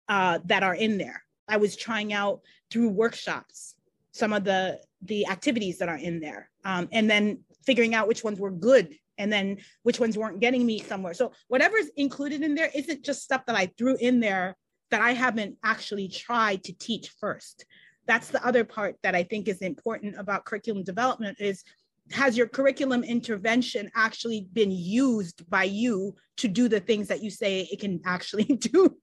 uh, 0.08 0.40
that 0.46 0.64
are 0.64 0.76
in 0.76 0.98
there. 0.98 1.22
I 1.48 1.58
was 1.58 1.76
trying 1.76 2.14
out 2.14 2.42
through 2.72 2.90
workshops 2.90 3.75
some 4.16 4.32
of 4.32 4.46
the 4.46 4.80
the 5.02 5.28
activities 5.28 5.78
that 5.80 5.90
are 5.90 5.98
in 5.98 6.20
there. 6.22 6.50
Um, 6.64 6.88
and 6.94 7.10
then 7.10 7.40
figuring 7.66 7.94
out 7.94 8.08
which 8.08 8.24
ones 8.24 8.40
were 8.40 8.52
good 8.52 8.96
and 9.18 9.32
then 9.32 9.58
which 9.84 10.00
ones 10.00 10.18
weren't 10.18 10.40
getting 10.40 10.66
me 10.66 10.80
somewhere. 10.80 11.14
So 11.14 11.34
whatever's 11.50 11.90
included 11.98 12.42
in 12.42 12.56
there 12.56 12.72
isn't 12.74 13.04
just 13.04 13.24
stuff 13.24 13.46
that 13.46 13.56
i 13.56 13.66
threw 13.78 13.98
in 13.98 14.20
there 14.20 14.56
that 14.92 15.02
i 15.02 15.12
haven't 15.12 15.58
actually 15.64 16.08
tried 16.08 16.64
to 16.64 16.74
teach 16.74 17.10
first. 17.20 17.66
That's 18.08 18.30
the 18.30 18.46
other 18.46 18.64
part 18.64 18.96
that 19.04 19.16
i 19.16 19.24
think 19.24 19.48
is 19.48 19.62
important 19.62 20.16
about 20.18 20.46
curriculum 20.46 20.84
development 20.84 21.38
is 21.42 21.64
has 22.12 22.38
your 22.38 22.48
curriculum 22.48 23.04
intervention 23.04 23.90
actually 23.96 24.48
been 24.54 24.72
used 24.72 25.50
by 25.50 25.64
you 25.64 26.16
to 26.38 26.48
do 26.48 26.68
the 26.68 26.80
things 26.80 27.08
that 27.08 27.24
you 27.24 27.30
say 27.30 27.68
it 27.72 27.80
can 27.80 28.00
actually 28.06 28.44
do 28.60 28.96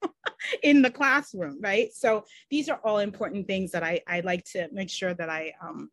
in 0.62 0.82
the 0.82 0.90
classroom 0.90 1.58
right 1.60 1.92
so 1.92 2.24
these 2.50 2.68
are 2.68 2.80
all 2.84 2.98
important 2.98 3.46
things 3.46 3.72
that 3.72 3.82
i, 3.82 4.00
I 4.06 4.20
like 4.20 4.44
to 4.52 4.68
make 4.72 4.90
sure 4.90 5.14
that 5.14 5.28
i 5.28 5.52
um, 5.62 5.90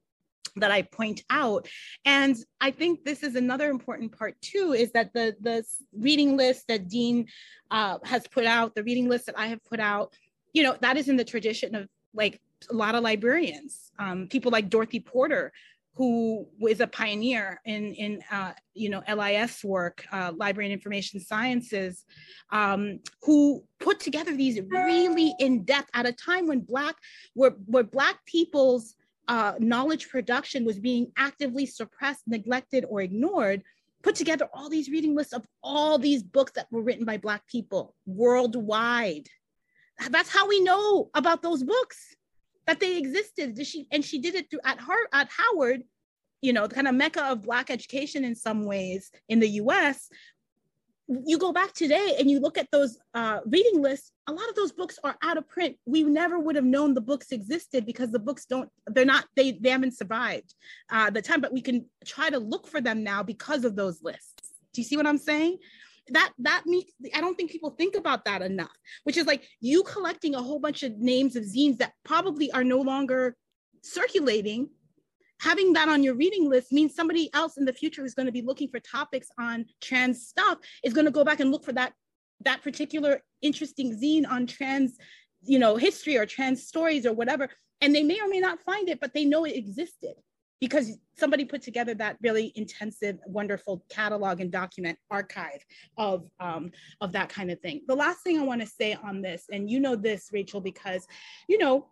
that 0.56 0.72
I 0.72 0.82
point 0.82 1.24
out. 1.30 1.68
And 2.06 2.36
I 2.62 2.72
think 2.72 3.04
this 3.04 3.24
is 3.24 3.36
another 3.36 3.70
important 3.70 4.18
part 4.18 4.40
too, 4.42 4.74
is 4.74 4.92
that 4.92 5.14
the, 5.14 5.36
the 5.42 5.64
reading 5.98 6.38
list 6.38 6.68
that 6.68 6.88
Dean 6.88 7.28
uh, 7.72 7.98
has 8.04 8.28
put 8.28 8.46
out, 8.46 8.76
the 8.76 8.84
reading 8.84 9.10
list 9.10 9.26
that 9.28 9.38
I 9.38 9.48
have 9.48 9.64
put 9.64 9.80
out, 9.80 10.14
you 10.54 10.64
know, 10.64 10.76
that 10.82 10.98
is 10.98 11.10
in 11.10 11.18
the 11.18 11.24
tradition 11.24 11.76
of 11.76 11.88
like 12.14 12.42
a 12.70 12.74
lot 12.74 12.96
of 12.96 13.04
librarians, 13.04 13.92
um, 14.00 14.28
people 14.28 14.52
like 14.52 14.70
Dorothy 14.70 15.00
Porter, 15.00 15.52
who 16.00 16.48
was 16.58 16.80
a 16.80 16.88
pioneer 16.88 17.60
in 17.66 17.94
in 17.94 18.22
uh, 18.32 18.54
you 18.74 18.90
know 18.90 19.04
LIS 19.14 19.66
work, 19.66 20.06
uh, 20.14 20.32
Library 20.34 20.68
and 20.68 20.74
Information 20.74 21.20
Sciences, 21.20 22.06
um, 22.52 23.02
who 23.22 23.62
put 23.82 24.00
together 24.00 24.34
these 24.34 24.62
really 24.70 25.36
in 25.40 25.66
depth 25.66 25.90
at 25.94 26.06
a 26.06 26.14
time 26.14 26.48
when 26.48 26.62
black 26.62 26.96
where 27.34 27.52
where 27.66 27.84
black 27.84 28.24
people's 28.26 28.96
uh, 29.28 29.56
knowledge 29.60 30.08
production 30.08 30.64
was 30.64 30.80
being 30.80 31.12
actively 31.18 31.66
suppressed, 31.66 32.24
neglected, 32.28 32.86
or 32.88 33.02
ignored. 33.02 33.62
Put 34.02 34.16
together 34.16 34.48
all 34.54 34.70
these 34.70 34.88
reading 34.88 35.14
lists 35.14 35.34
of 35.34 35.46
all 35.62 35.98
these 35.98 36.24
books 36.24 36.54
that 36.54 36.68
were 36.72 36.82
written 36.82 37.04
by 37.04 37.18
black 37.18 37.46
people 37.48 37.94
worldwide. 38.06 39.28
That's 40.10 40.30
how 40.30 40.48
we 40.48 40.62
know 40.62 41.10
about 41.14 41.42
those 41.42 41.62
books 41.62 42.16
that 42.68 42.80
they 42.80 42.98
existed. 42.98 43.68
She 43.68 43.86
and 43.92 44.06
she 44.06 44.20
did 44.20 44.36
it 44.36 44.50
through 44.50 44.62
at 44.64 44.80
her 44.80 45.10
at 45.12 45.28
Howard 45.30 45.84
you 46.42 46.54
know, 46.54 46.68
the 46.68 46.76
kind 46.76 46.88
of 46.88 46.96
mecca 46.96 47.24
of 47.26 47.44
Black 47.44 47.70
education 47.70 48.24
in 48.24 48.36
some 48.36 48.66
ways 48.66 49.12
in 49.28 49.40
the 49.40 49.50
US, 49.62 50.10
you 51.26 51.40
go 51.40 51.52
back 51.52 51.74
today 51.74 52.16
and 52.20 52.30
you 52.30 52.40
look 52.40 52.58
at 52.58 52.70
those 52.72 53.00
uh, 53.16 53.40
reading 53.46 53.82
lists, 53.82 54.12
a 54.28 54.32
lot 54.32 54.48
of 54.48 54.56
those 54.56 54.72
books 54.72 55.00
are 55.04 55.18
out 55.24 55.38
of 55.38 55.48
print. 55.48 55.76
We 55.86 56.04
never 56.04 56.40
would 56.40 56.56
have 56.56 56.66
known 56.66 56.94
the 56.94 57.02
books 57.02 57.32
existed 57.32 57.86
because 57.86 58.12
the 58.12 58.20
books 58.20 58.46
don't, 58.46 58.70
they're 58.88 59.06
not, 59.06 59.26
they, 59.36 59.54
they 59.54 59.70
haven't 59.70 59.98
survived 59.98 60.54
uh, 60.92 61.10
the 61.10 61.22
time, 61.22 61.42
but 61.42 61.52
we 61.52 61.62
can 61.62 61.86
try 62.06 62.30
to 62.30 62.38
look 62.38 62.68
for 62.68 62.80
them 62.80 63.04
now 63.04 63.24
because 63.24 63.66
of 63.66 63.76
those 63.76 64.04
lists. 64.04 64.54
Do 64.74 64.82
you 64.82 64.86
see 64.86 64.98
what 64.98 65.08
I'm 65.08 65.18
saying? 65.18 65.58
That 66.12 66.32
that 66.40 66.64
means 66.66 66.86
I 67.14 67.22
don't 67.22 67.36
think 67.36 67.52
people 67.52 67.70
think 67.70 67.96
about 67.96 68.26
that 68.26 68.42
enough, 68.42 68.76
which 69.04 69.16
is 69.16 69.28
like 69.28 69.48
you 69.62 69.84
collecting 69.84 70.34
a 70.34 70.42
whole 70.42 70.58
bunch 70.58 70.82
of 70.82 70.98
names 70.98 71.36
of 71.36 71.44
zines 71.44 71.78
that 71.80 71.94
probably 72.04 72.52
are 72.52 72.64
no 72.64 72.80
longer 72.82 73.36
circulating 73.84 74.70
having 75.40 75.74
that 75.74 75.90
on 75.90 76.04
your 76.04 76.16
reading 76.16 76.50
list 76.50 76.72
means 76.72 76.96
somebody 76.96 77.30
else 77.34 77.58
in 77.58 77.66
the 77.66 77.74
future 77.74 78.02
who's 78.02 78.14
going 78.14 78.26
to 78.26 78.32
be 78.32 78.42
looking 78.42 78.70
for 78.70 78.80
topics 78.80 79.30
on 79.40 79.66
trans 79.82 80.28
stuff 80.28 80.58
is 80.84 80.94
going 80.94 81.06
to 81.06 81.12
go 81.12 81.24
back 81.24 81.40
and 81.40 81.52
look 81.52 81.64
for 81.64 81.74
that 81.74 81.94
that 82.42 82.62
particular 82.62 83.22
interesting 83.42 83.98
zine 84.00 84.30
on 84.30 84.46
trans 84.46 84.98
you 85.44 85.60
know 85.60 85.76
history 85.76 86.18
or 86.18 86.26
trans 86.26 86.66
stories 86.66 87.06
or 87.06 87.14
whatever 87.14 87.50
and 87.82 87.96
they 87.96 88.04
may 88.04 88.20
or 88.20 88.28
may 88.28 88.40
not 88.40 88.60
find 88.62 88.90
it 88.90 89.00
but 89.00 89.14
they 89.14 89.26
know 89.26 89.46
it 89.46 89.56
existed 89.56 90.14
because 90.60 90.98
somebody 91.18 91.46
put 91.46 91.62
together 91.62 91.94
that 91.94 92.18
really 92.22 92.52
intensive 92.56 93.18
wonderful 93.26 93.84
catalog 93.90 94.42
and 94.42 94.52
document 94.52 94.98
archive 95.10 95.64
of 95.98 96.26
um, 96.40 96.72
of 97.02 97.12
that 97.14 97.30
kind 97.30 97.50
of 97.50 97.60
thing. 97.62 97.82
The 97.88 97.96
last 97.96 98.22
thing 98.24 98.40
i 98.40 98.44
want 98.44 98.62
to 98.62 98.68
say 98.68 98.98
on 99.02 99.22
this 99.22 99.46
and 99.52 99.70
you 99.70 99.80
know 99.80 99.96
this 99.96 100.30
rachel 100.34 100.62
because 100.62 101.08
you 101.48 101.58
know 101.58 101.88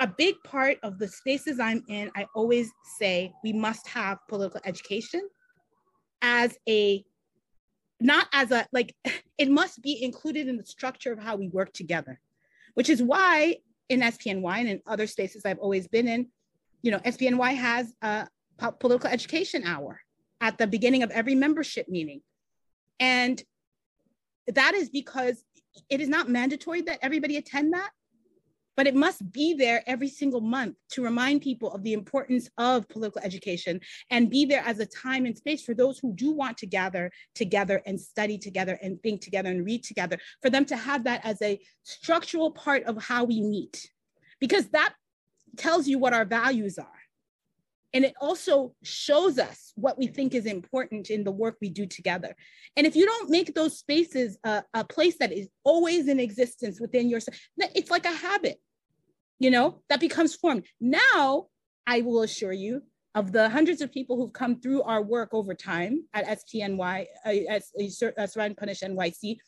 a 0.00 0.06
big 0.06 0.34
part 0.44 0.78
of 0.82 0.98
the 0.98 1.08
spaces 1.08 1.58
I'm 1.58 1.82
in, 1.88 2.10
I 2.14 2.26
always 2.34 2.70
say 2.98 3.32
we 3.42 3.52
must 3.52 3.88
have 3.88 4.18
political 4.28 4.60
education 4.64 5.26
as 6.20 6.56
a, 6.68 7.04
not 8.00 8.28
as 8.32 8.50
a, 8.50 8.66
like, 8.72 8.94
it 9.38 9.50
must 9.50 9.82
be 9.82 10.02
included 10.02 10.48
in 10.48 10.56
the 10.56 10.66
structure 10.66 11.12
of 11.12 11.18
how 11.18 11.36
we 11.36 11.48
work 11.48 11.72
together, 11.72 12.20
which 12.74 12.90
is 12.90 13.02
why 13.02 13.56
in 13.88 14.02
S&P 14.02 14.32
NY 14.32 14.58
and 14.58 14.68
in 14.68 14.82
other 14.86 15.06
spaces 15.06 15.42
I've 15.44 15.58
always 15.58 15.88
been 15.88 16.08
in, 16.08 16.28
you 16.82 16.90
know, 16.90 17.00
S&P 17.04 17.30
NY 17.30 17.52
has 17.52 17.94
a 18.02 18.28
political 18.80 19.08
education 19.08 19.64
hour 19.64 20.00
at 20.40 20.58
the 20.58 20.66
beginning 20.66 21.02
of 21.02 21.10
every 21.10 21.34
membership 21.34 21.88
meeting. 21.88 22.20
And 23.00 23.42
that 24.48 24.74
is 24.74 24.90
because 24.90 25.42
it 25.90 26.00
is 26.00 26.08
not 26.08 26.28
mandatory 26.28 26.82
that 26.82 26.98
everybody 27.02 27.36
attend 27.36 27.72
that, 27.72 27.90
but 28.76 28.86
it 28.86 28.94
must 28.94 29.32
be 29.32 29.54
there 29.54 29.82
every 29.86 30.08
single 30.08 30.40
month 30.40 30.76
to 30.90 31.02
remind 31.02 31.42
people 31.42 31.72
of 31.72 31.82
the 31.82 31.92
importance 31.92 32.48
of 32.58 32.88
political 32.88 33.22
education 33.22 33.80
and 34.10 34.30
be 34.30 34.44
there 34.44 34.62
as 34.64 34.78
a 34.78 34.86
time 34.86 35.24
and 35.26 35.36
space 35.36 35.62
for 35.64 35.74
those 35.74 35.98
who 35.98 36.12
do 36.14 36.30
want 36.30 36.58
to 36.58 36.66
gather 36.66 37.10
together 37.34 37.82
and 37.86 38.00
study 38.00 38.38
together 38.38 38.78
and 38.82 39.02
think 39.02 39.20
together 39.20 39.50
and 39.50 39.64
read 39.64 39.82
together, 39.82 40.18
for 40.42 40.50
them 40.50 40.64
to 40.64 40.76
have 40.76 41.04
that 41.04 41.24
as 41.24 41.40
a 41.42 41.58
structural 41.82 42.50
part 42.50 42.84
of 42.84 43.02
how 43.02 43.24
we 43.24 43.40
meet, 43.40 43.90
because 44.40 44.66
that 44.68 44.94
tells 45.56 45.88
you 45.88 45.98
what 45.98 46.12
our 46.12 46.24
values 46.24 46.78
are. 46.78 46.86
And 47.94 48.04
it 48.04 48.14
also 48.20 48.74
shows 48.82 49.38
us 49.38 49.72
what 49.74 49.96
we 49.96 50.06
think 50.06 50.34
is 50.34 50.44
important 50.44 51.08
in 51.08 51.24
the 51.24 51.30
work 51.32 51.56
we 51.62 51.70
do 51.70 51.86
together. 51.86 52.36
And 52.76 52.86
if 52.86 52.94
you 52.94 53.06
don't 53.06 53.30
make 53.30 53.54
those 53.54 53.78
spaces 53.78 54.36
a, 54.44 54.64
a 54.74 54.84
place 54.84 55.16
that 55.18 55.32
is 55.32 55.48
always 55.64 56.06
in 56.08 56.20
existence 56.20 56.78
within 56.78 57.08
yourself, 57.08 57.38
it's 57.56 57.90
like 57.90 58.04
a 58.04 58.10
habit 58.10 58.60
you 59.38 59.50
know, 59.50 59.82
that 59.88 60.00
becomes 60.00 60.34
formed. 60.34 60.64
Now, 60.80 61.46
I 61.86 62.00
will 62.00 62.22
assure 62.22 62.52
you, 62.52 62.82
of 63.16 63.32
the 63.32 63.48
hundreds 63.48 63.80
of 63.80 63.90
people 63.90 64.16
who've 64.16 64.32
come 64.32 64.60
through 64.60 64.82
our 64.82 65.02
work 65.02 65.30
over 65.32 65.54
time 65.54 66.04
at 66.12 66.28
S&P 66.28 66.66
NY, 66.66 67.06
uh, 67.24 67.30
at 67.48 67.62
Survived 68.30 68.56
& 68.56 68.58
Punished 68.58 68.82
NYC, 68.82 69.38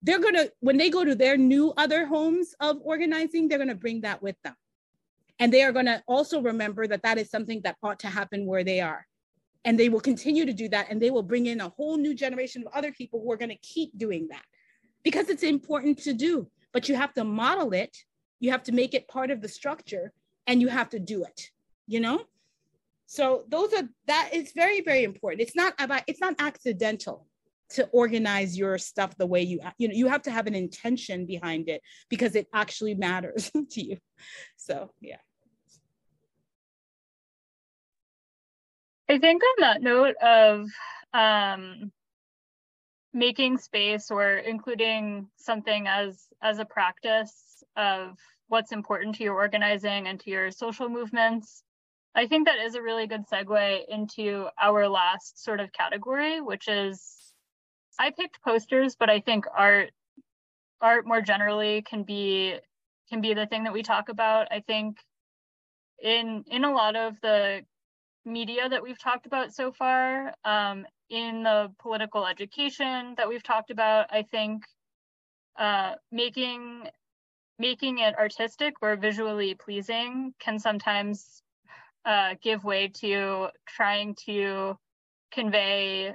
they're 0.00 0.18
gonna, 0.18 0.48
when 0.60 0.78
they 0.78 0.88
go 0.88 1.04
to 1.04 1.14
their 1.14 1.36
new 1.36 1.74
other 1.76 2.06
homes 2.06 2.54
of 2.58 2.78
organizing, 2.82 3.46
they're 3.46 3.58
gonna 3.58 3.74
bring 3.74 4.00
that 4.00 4.22
with 4.22 4.36
them. 4.44 4.54
And 5.38 5.52
they 5.52 5.62
are 5.62 5.72
gonna 5.72 6.02
also 6.08 6.40
remember 6.40 6.86
that 6.86 7.02
that 7.02 7.18
is 7.18 7.28
something 7.28 7.60
that 7.64 7.76
ought 7.82 7.98
to 8.00 8.08
happen 8.08 8.46
where 8.46 8.64
they 8.64 8.80
are. 8.80 9.04
And 9.62 9.78
they 9.78 9.90
will 9.90 10.00
continue 10.00 10.46
to 10.46 10.54
do 10.54 10.70
that. 10.70 10.86
And 10.88 11.02
they 11.02 11.10
will 11.10 11.22
bring 11.22 11.46
in 11.46 11.60
a 11.60 11.68
whole 11.68 11.98
new 11.98 12.14
generation 12.14 12.62
of 12.62 12.72
other 12.72 12.92
people 12.92 13.20
who 13.20 13.30
are 13.30 13.36
gonna 13.36 13.58
keep 13.60 13.90
doing 13.98 14.28
that 14.30 14.44
because 15.04 15.28
it's 15.28 15.42
important 15.42 15.98
to 16.04 16.14
do, 16.14 16.50
but 16.72 16.88
you 16.88 16.94
have 16.94 17.12
to 17.14 17.24
model 17.24 17.74
it 17.74 17.94
you 18.40 18.50
have 18.50 18.62
to 18.64 18.72
make 18.72 18.94
it 18.94 19.08
part 19.08 19.30
of 19.30 19.40
the 19.40 19.48
structure 19.48 20.12
and 20.46 20.60
you 20.60 20.68
have 20.68 20.88
to 20.90 20.98
do 20.98 21.24
it 21.24 21.50
you 21.88 21.98
know? 21.98 22.22
So 23.06 23.44
those 23.48 23.72
are 23.72 23.88
that 24.06 24.30
is 24.32 24.52
very 24.52 24.82
very 24.82 25.02
important. 25.02 25.40
It's 25.40 25.56
not 25.56 25.74
about 25.80 26.02
it's 26.06 26.20
not 26.20 26.34
accidental 26.38 27.26
to 27.70 27.86
organize 27.86 28.56
your 28.56 28.78
stuff 28.78 29.16
the 29.16 29.26
way 29.26 29.42
you 29.42 29.60
you 29.78 29.88
know 29.88 29.94
you 29.94 30.06
have 30.08 30.22
to 30.22 30.30
have 30.30 30.46
an 30.46 30.54
intention 30.54 31.26
behind 31.26 31.68
it 31.68 31.82
because 32.08 32.36
it 32.36 32.46
actually 32.54 32.94
matters 32.94 33.50
to 33.70 33.82
you. 33.82 33.96
So 34.56 34.90
yeah. 35.00 35.16
I 39.08 39.18
think 39.18 39.42
on 39.42 39.60
that 39.60 39.82
note 39.82 40.16
of 40.22 40.66
um 41.14 41.90
making 43.14 43.56
space 43.56 44.10
or 44.10 44.34
including 44.34 45.28
something 45.36 45.86
as 45.88 46.26
as 46.42 46.58
a 46.58 46.66
practice 46.66 47.47
of 47.78 48.18
what's 48.48 48.72
important 48.72 49.14
to 49.14 49.24
your 49.24 49.34
organizing 49.34 50.06
and 50.08 50.20
to 50.20 50.30
your 50.30 50.50
social 50.50 50.88
movements. 50.90 51.62
I 52.14 52.26
think 52.26 52.46
that 52.46 52.58
is 52.58 52.74
a 52.74 52.82
really 52.82 53.06
good 53.06 53.26
segue 53.32 53.80
into 53.88 54.48
our 54.60 54.88
last 54.88 55.42
sort 55.42 55.60
of 55.60 55.72
category, 55.72 56.40
which 56.40 56.68
is 56.68 57.16
I 57.98 58.10
picked 58.10 58.42
posters, 58.42 58.96
but 58.98 59.08
I 59.08 59.20
think 59.20 59.46
art 59.56 59.90
art 60.80 61.06
more 61.06 61.20
generally 61.20 61.82
can 61.82 62.02
be 62.02 62.56
can 63.08 63.20
be 63.20 63.34
the 63.34 63.46
thing 63.46 63.64
that 63.64 63.72
we 63.72 63.82
talk 63.82 64.08
about. 64.08 64.48
I 64.50 64.60
think 64.60 64.98
in 66.02 66.44
in 66.50 66.64
a 66.64 66.72
lot 66.72 66.96
of 66.96 67.20
the 67.22 67.62
media 68.24 68.68
that 68.68 68.82
we've 68.82 69.00
talked 69.00 69.26
about 69.26 69.54
so 69.54 69.72
far, 69.72 70.34
um, 70.44 70.86
in 71.10 71.42
the 71.42 71.72
political 71.80 72.26
education 72.26 73.14
that 73.16 73.28
we've 73.28 73.42
talked 73.42 73.70
about, 73.70 74.06
I 74.10 74.22
think 74.22 74.64
uh, 75.58 75.94
making 76.12 76.88
making 77.58 77.98
it 77.98 78.16
artistic 78.18 78.74
or 78.80 78.96
visually 78.96 79.54
pleasing 79.54 80.32
can 80.38 80.58
sometimes 80.58 81.42
uh, 82.04 82.34
give 82.42 82.64
way 82.64 82.88
to 82.88 83.48
trying 83.66 84.14
to 84.26 84.76
convey 85.32 86.14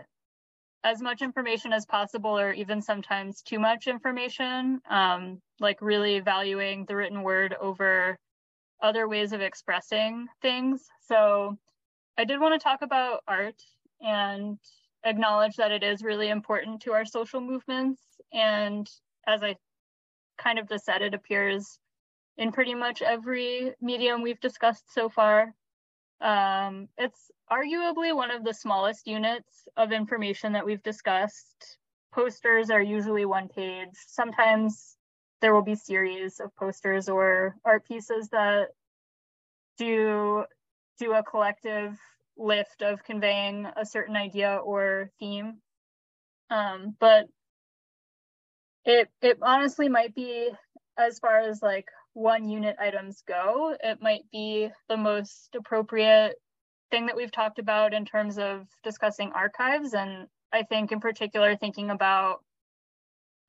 as 0.84 1.02
much 1.02 1.22
information 1.22 1.72
as 1.72 1.86
possible 1.86 2.38
or 2.38 2.52
even 2.52 2.82
sometimes 2.82 3.42
too 3.42 3.60
much 3.60 3.88
information 3.88 4.82
um, 4.90 5.42
like 5.60 5.78
really 5.82 6.20
valuing 6.20 6.86
the 6.86 6.96
written 6.96 7.24
word 7.24 7.56
over 7.60 8.18
other 8.82 9.08
ways 9.08 9.32
of 9.32 9.42
expressing 9.42 10.28
things. 10.42 10.88
So 11.08 11.58
i 12.18 12.26
did 12.26 12.40
want 12.40 12.54
to 12.54 12.64
talk 12.64 12.82
about 12.82 13.22
art 13.28 13.62
and 14.02 14.58
acknowledge 15.06 15.56
that 15.56 15.72
it 15.72 15.84
is 15.84 16.04
really 16.04 16.30
important 16.30 16.82
to 16.82 16.92
our 16.94 17.06
social 17.06 17.42
movements. 17.42 18.02
And 18.34 18.90
as 19.28 19.42
i 19.44 19.56
kind 20.44 20.60
of 20.60 20.68
just 20.68 20.86
said, 20.86 21.02
it 21.02 21.14
appears 21.14 21.80
in 22.38 22.52
pretty 22.52 22.74
much 22.76 23.02
every 23.02 23.74
medium 23.82 24.22
we've 24.22 24.40
discussed 24.40 24.94
so 24.94 25.10
far. 25.10 25.54
Um, 26.22 26.88
it's 26.98 27.32
arguably 27.52 28.16
one 28.16 28.32
of 28.32 28.44
the 28.44 28.54
smallest 28.54 29.08
units 29.08 29.68
of 29.78 29.92
information 29.92 30.54
that 30.54 30.66
we've 30.66 30.84
discussed. 30.84 31.78
Posters 32.14 32.70
are 32.70 32.82
usually 32.82 33.26
one 33.26 33.48
page. 33.48 33.90
Sometimes 34.08 34.98
there 35.42 35.54
will 35.54 35.64
be 35.64 35.76
series 35.76 36.40
of 36.40 36.56
posters 36.56 37.10
or 37.10 37.56
art 37.66 37.86
pieces 37.86 38.30
that 38.30 38.70
do 39.78 40.46
do 41.00 41.14
a 41.14 41.24
collective 41.24 41.98
lift 42.38 42.82
of 42.82 43.04
conveying 43.04 43.68
a 43.76 43.86
certain 43.86 44.16
idea 44.16 44.56
or 44.64 45.10
theme. 45.20 45.58
Um, 46.50 46.96
but 47.00 47.26
it 48.86 49.10
it 49.22 49.38
honestly 49.42 49.90
might 49.90 50.14
be 50.16 50.50
as 50.98 51.20
far 51.20 51.40
as 51.40 51.62
like 51.62 51.88
one 52.14 52.48
unit 52.48 52.76
items 52.80 53.24
go, 53.28 53.76
it 53.84 54.02
might 54.02 54.24
be 54.32 54.70
the 54.88 54.98
most 54.98 55.56
appropriate 55.56 56.36
thing 56.92 57.08
that 57.08 57.16
we've 57.16 57.32
talked 57.32 57.58
about 57.58 57.94
in 57.94 58.06
terms 58.06 58.38
of 58.38 58.68
discussing 58.84 59.32
archives. 59.34 59.94
And 59.94 60.28
I 60.52 60.64
think 60.64 60.92
in 60.92 61.00
particular 61.00 61.56
thinking 61.56 61.90
about 61.90 62.44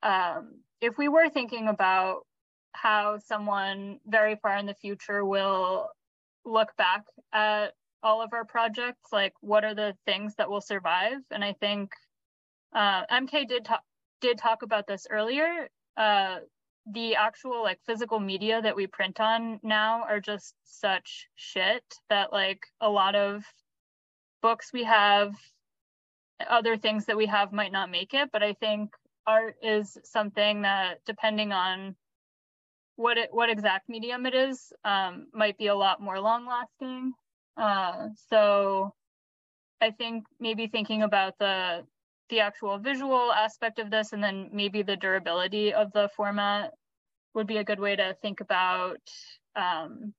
um, 0.01 0.61
if 0.81 0.97
we 0.97 1.07
were 1.07 1.29
thinking 1.29 1.67
about 1.67 2.21
how 2.73 3.19
someone 3.19 3.99
very 4.05 4.35
far 4.35 4.57
in 4.57 4.65
the 4.65 4.73
future 4.73 5.23
will 5.23 5.87
look 6.43 6.75
back 6.77 7.03
at 7.33 7.73
all 8.03 8.21
of 8.21 8.33
our 8.33 8.45
projects, 8.45 9.11
like 9.11 9.33
what 9.41 9.63
are 9.63 9.75
the 9.75 9.95
things 10.05 10.35
that 10.35 10.49
will 10.49 10.61
survive? 10.61 11.17
And 11.31 11.43
I 11.43 11.53
think 11.53 11.91
uh, 12.73 13.05
MK 13.11 13.47
did 13.47 13.65
talk 13.65 13.81
did 14.25 14.37
talk 14.37 14.61
about 14.63 14.87
this 14.87 15.07
earlier. 15.09 15.69
Uh, 15.97 16.39
the 16.91 17.15
actual 17.15 17.63
like 17.63 17.79
physical 17.85 18.19
media 18.19 18.61
that 18.61 18.75
we 18.75 18.87
print 18.87 19.19
on 19.19 19.59
now 19.63 20.03
are 20.03 20.19
just 20.19 20.53
such 20.65 21.27
shit 21.35 21.83
that 22.09 22.31
like 22.31 22.61
a 22.81 22.89
lot 22.89 23.15
of 23.15 23.43
books 24.41 24.71
we 24.73 24.83
have, 24.83 25.33
other 26.47 26.77
things 26.77 27.05
that 27.05 27.17
we 27.17 27.25
have 27.25 27.51
might 27.51 27.71
not 27.71 27.89
make 27.89 28.13
it, 28.13 28.29
but 28.31 28.43
I 28.43 28.53
think 28.53 28.91
art 29.25 29.55
is 29.63 29.97
something 30.03 30.61
that 30.61 30.99
depending 31.05 31.51
on 31.51 31.95
what 32.95 33.17
it 33.17 33.29
what 33.31 33.49
exact 33.49 33.89
medium 33.89 34.25
it 34.25 34.33
is 34.33 34.71
um, 34.83 35.27
might 35.33 35.57
be 35.57 35.67
a 35.67 35.75
lot 35.75 36.01
more 36.01 36.19
long 36.19 36.45
lasting 36.45 37.13
uh, 37.57 38.07
so 38.29 38.93
i 39.81 39.91
think 39.91 40.25
maybe 40.39 40.67
thinking 40.67 41.03
about 41.03 41.37
the 41.39 41.83
the 42.29 42.39
actual 42.39 42.77
visual 42.77 43.31
aspect 43.31 43.79
of 43.79 43.89
this 43.91 44.13
and 44.13 44.23
then 44.23 44.49
maybe 44.51 44.81
the 44.81 44.95
durability 44.95 45.73
of 45.73 45.91
the 45.93 46.09
format 46.15 46.73
would 47.33 47.47
be 47.47 47.57
a 47.57 47.63
good 47.63 47.79
way 47.79 47.95
to 47.95 48.15
think 48.21 48.41
about 48.41 49.01
um, 49.55 50.13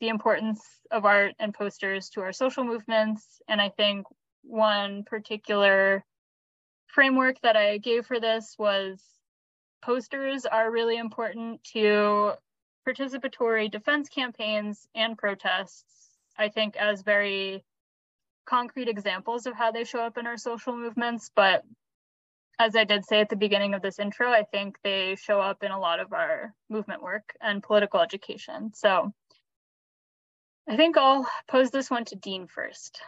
the 0.00 0.08
importance 0.08 0.62
of 0.90 1.04
art 1.04 1.34
and 1.38 1.54
posters 1.54 2.08
to 2.10 2.20
our 2.20 2.32
social 2.32 2.64
movements. 2.64 3.40
And 3.48 3.60
i 3.60 3.68
think 3.68 4.06
one 4.42 5.04
particular 5.04 6.04
framework 6.92 7.40
that 7.42 7.56
I 7.56 7.78
gave 7.78 8.06
for 8.06 8.20
this 8.20 8.54
was 8.58 9.00
posters 9.82 10.44
are 10.44 10.70
really 10.70 10.98
important 10.98 11.62
to 11.72 12.32
participatory 12.86 13.70
defense 13.70 14.08
campaigns 14.08 14.86
and 14.94 15.16
protests, 15.16 16.10
I 16.36 16.48
think, 16.48 16.76
as 16.76 17.02
very 17.02 17.64
concrete 18.46 18.88
examples 18.88 19.46
of 19.46 19.54
how 19.54 19.72
they 19.72 19.84
show 19.84 20.00
up 20.00 20.18
in 20.18 20.26
our 20.26 20.36
social 20.36 20.76
movements. 20.76 21.30
But 21.34 21.62
as 22.58 22.76
I 22.76 22.84
did 22.84 23.04
say 23.04 23.20
at 23.20 23.28
the 23.28 23.36
beginning 23.36 23.74
of 23.74 23.82
this 23.82 23.98
intro, 23.98 24.30
I 24.30 24.44
think 24.44 24.76
they 24.82 25.16
show 25.16 25.40
up 25.40 25.62
in 25.62 25.70
a 25.70 25.80
lot 25.80 26.00
of 26.00 26.12
our 26.12 26.54
movement 26.68 27.02
work 27.02 27.34
and 27.40 27.62
political 27.62 28.00
education. 28.00 28.72
So 28.74 29.12
I 30.68 30.76
think 30.76 30.96
I'll 30.96 31.26
pose 31.48 31.70
this 31.70 31.90
one 31.90 32.04
to 32.06 32.16
Dean 32.16 32.46
first 32.46 33.00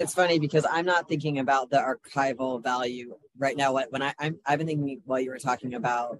it's 0.00 0.14
funny 0.14 0.38
because 0.38 0.66
I'm 0.68 0.86
not 0.86 1.08
thinking 1.08 1.38
about 1.38 1.70
the 1.70 1.76
archival 1.76 2.62
value 2.62 3.14
right 3.38 3.54
now. 3.54 3.74
When 3.74 4.02
I, 4.02 4.14
I'm, 4.18 4.38
I've 4.46 4.58
been 4.58 4.66
thinking 4.66 5.02
while 5.04 5.20
you 5.20 5.28
were 5.28 5.38
talking 5.38 5.74
about 5.74 6.18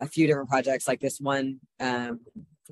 a 0.00 0.06
few 0.06 0.26
different 0.26 0.50
projects 0.50 0.86
like 0.86 1.00
this 1.00 1.18
one 1.18 1.58
um, 1.80 2.20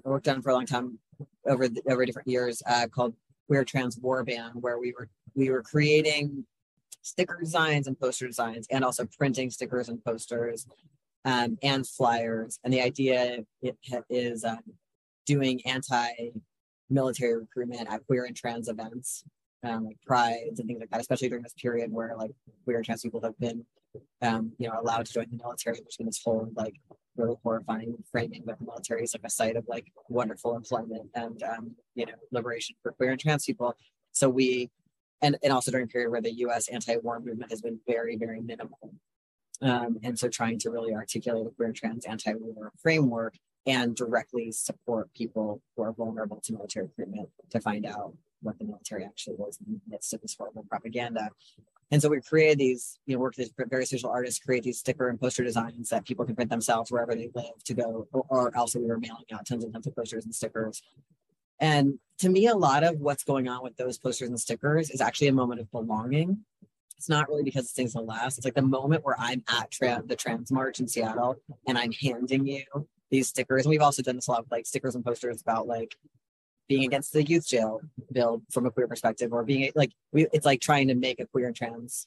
I 0.04 0.10
worked 0.10 0.28
on 0.28 0.42
for 0.42 0.50
a 0.50 0.54
long 0.54 0.66
time 0.66 0.98
over 1.46 1.68
the, 1.68 1.80
over 1.88 2.04
different 2.04 2.28
years 2.28 2.62
uh, 2.66 2.86
called 2.88 3.14
Queer 3.46 3.64
Trans 3.64 3.96
Warband, 3.96 4.54
where 4.54 4.78
we 4.78 4.92
were 4.92 5.08
we 5.34 5.50
were 5.50 5.62
creating 5.62 6.44
sticker 7.02 7.38
designs 7.38 7.86
and 7.86 7.98
poster 7.98 8.26
designs, 8.26 8.66
and 8.70 8.84
also 8.84 9.06
printing 9.18 9.50
stickers 9.50 9.88
and 9.88 10.02
posters 10.04 10.66
um, 11.24 11.58
and 11.62 11.86
flyers. 11.86 12.58
And 12.64 12.72
the 12.72 12.80
idea 12.80 13.44
is 14.08 14.44
um, 14.44 14.60
doing 15.26 15.60
anti-military 15.66 17.36
recruitment 17.36 17.88
at 17.90 18.06
queer 18.06 18.24
and 18.24 18.36
trans 18.36 18.68
events 18.68 19.24
um, 19.64 19.86
like 19.86 19.96
prides 20.06 20.60
and 20.60 20.68
things 20.68 20.80
like 20.80 20.90
that, 20.90 21.00
especially 21.00 21.28
during 21.28 21.42
this 21.42 21.54
period 21.54 21.90
where 21.90 22.14
like 22.16 22.32
queer 22.64 22.78
and 22.78 22.86
trans 22.86 23.02
people 23.02 23.22
have 23.22 23.38
been, 23.38 23.64
um, 24.22 24.52
you 24.58 24.68
know, 24.68 24.78
allowed 24.80 25.06
to 25.06 25.12
join 25.12 25.26
the 25.30 25.36
military. 25.36 25.76
There's 25.76 25.96
been 25.96 26.06
this 26.06 26.20
whole 26.24 26.50
like 26.54 26.74
really 27.16 27.36
horrifying 27.42 27.94
framing 28.10 28.42
that 28.46 28.58
the 28.58 28.64
military 28.64 29.02
is 29.04 29.14
like 29.14 29.24
a 29.24 29.30
site 29.30 29.56
of 29.56 29.64
like 29.68 29.92
wonderful 30.08 30.56
employment 30.56 31.10
and 31.14 31.42
um, 31.42 31.72
you 31.94 32.06
know 32.06 32.12
liberation 32.32 32.76
for 32.82 32.92
queer 32.92 33.12
and 33.12 33.20
trans 33.20 33.44
people. 33.44 33.74
So 34.12 34.28
we, 34.28 34.70
and 35.22 35.36
and 35.42 35.52
also 35.52 35.70
during 35.70 35.84
a 35.84 35.88
period 35.88 36.10
where 36.10 36.22
the 36.22 36.34
U.S. 36.38 36.68
anti-war 36.68 37.20
movement 37.20 37.50
has 37.50 37.60
been 37.60 37.80
very 37.86 38.16
very 38.16 38.40
minimal. 38.40 38.94
Um, 39.62 39.98
and 40.02 40.18
so 40.18 40.28
trying 40.28 40.58
to 40.60 40.70
really 40.70 40.92
articulate 40.92 41.46
a 41.46 41.50
queer 41.50 41.68
and 41.68 41.76
trans 41.76 42.04
anti-war 42.04 42.72
framework 42.82 43.34
and 43.66 43.96
directly 43.96 44.50
support 44.52 45.12
people 45.14 45.62
who 45.76 45.84
are 45.84 45.92
vulnerable 45.92 46.40
to 46.44 46.52
military 46.52 46.86
recruitment 46.86 47.28
to 47.50 47.60
find 47.60 47.86
out 47.86 48.14
what 48.44 48.58
the 48.58 48.64
military 48.64 49.04
actually 49.04 49.36
was 49.36 49.58
in 49.66 49.74
the 49.74 49.80
midst 49.88 50.14
of 50.14 50.20
this 50.20 50.36
horrible 50.36 50.64
propaganda. 50.68 51.30
And 51.90 52.00
so 52.00 52.08
we 52.08 52.20
created 52.20 52.58
these, 52.58 52.98
you 53.06 53.14
know, 53.14 53.20
work 53.20 53.34
with 53.36 53.52
various 53.68 53.90
visual 53.90 54.12
artists, 54.12 54.44
create 54.44 54.62
these 54.62 54.78
sticker 54.78 55.08
and 55.08 55.20
poster 55.20 55.44
designs 55.44 55.90
that 55.90 56.04
people 56.04 56.24
can 56.24 56.34
print 56.34 56.50
themselves 56.50 56.90
wherever 56.90 57.14
they 57.14 57.30
live 57.34 57.62
to 57.64 57.74
go, 57.74 58.08
or, 58.12 58.56
also 58.56 58.80
we 58.80 58.86
were 58.86 58.98
mailing 58.98 59.24
out 59.32 59.46
tons 59.46 59.64
and 59.64 59.72
tons 59.72 59.86
of 59.86 59.94
posters 59.94 60.24
and 60.24 60.34
stickers. 60.34 60.82
And 61.60 61.98
to 62.18 62.28
me, 62.28 62.46
a 62.46 62.56
lot 62.56 62.84
of 62.84 63.00
what's 63.00 63.22
going 63.22 63.48
on 63.48 63.62
with 63.62 63.76
those 63.76 63.98
posters 63.98 64.28
and 64.28 64.40
stickers 64.40 64.90
is 64.90 65.00
actually 65.00 65.28
a 65.28 65.32
moment 65.32 65.60
of 65.60 65.70
belonging. 65.70 66.44
It's 66.96 67.08
not 67.08 67.28
really 67.28 67.42
because 67.42 67.70
things 67.70 67.94
will 67.94 68.06
last. 68.06 68.38
It's 68.38 68.44
like 68.44 68.54
the 68.54 68.62
moment 68.62 69.04
where 69.04 69.16
I'm 69.18 69.44
at 69.48 69.70
tra- 69.70 70.02
the 70.04 70.16
Trans 70.16 70.50
March 70.50 70.80
in 70.80 70.88
Seattle 70.88 71.36
and 71.66 71.76
I'm 71.76 71.92
handing 71.92 72.46
you 72.46 72.64
these 73.10 73.28
stickers. 73.28 73.66
And 73.66 73.70
we've 73.70 73.82
also 73.82 74.02
done 74.02 74.16
this 74.16 74.26
a 74.26 74.30
lot 74.30 74.40
of 74.40 74.50
like 74.50 74.66
stickers 74.66 74.94
and 74.94 75.04
posters 75.04 75.42
about 75.42 75.66
like 75.66 75.96
being 76.68 76.84
against 76.84 77.12
the 77.12 77.22
youth 77.22 77.46
jail 77.46 77.80
bill 78.12 78.42
from 78.50 78.66
a 78.66 78.70
queer 78.70 78.88
perspective, 78.88 79.32
or 79.32 79.44
being 79.44 79.70
like 79.74 79.92
we, 80.12 80.26
it's 80.32 80.46
like 80.46 80.60
trying 80.60 80.88
to 80.88 80.94
make 80.94 81.20
a 81.20 81.26
queer 81.26 81.46
and 81.46 81.56
trans 81.56 82.06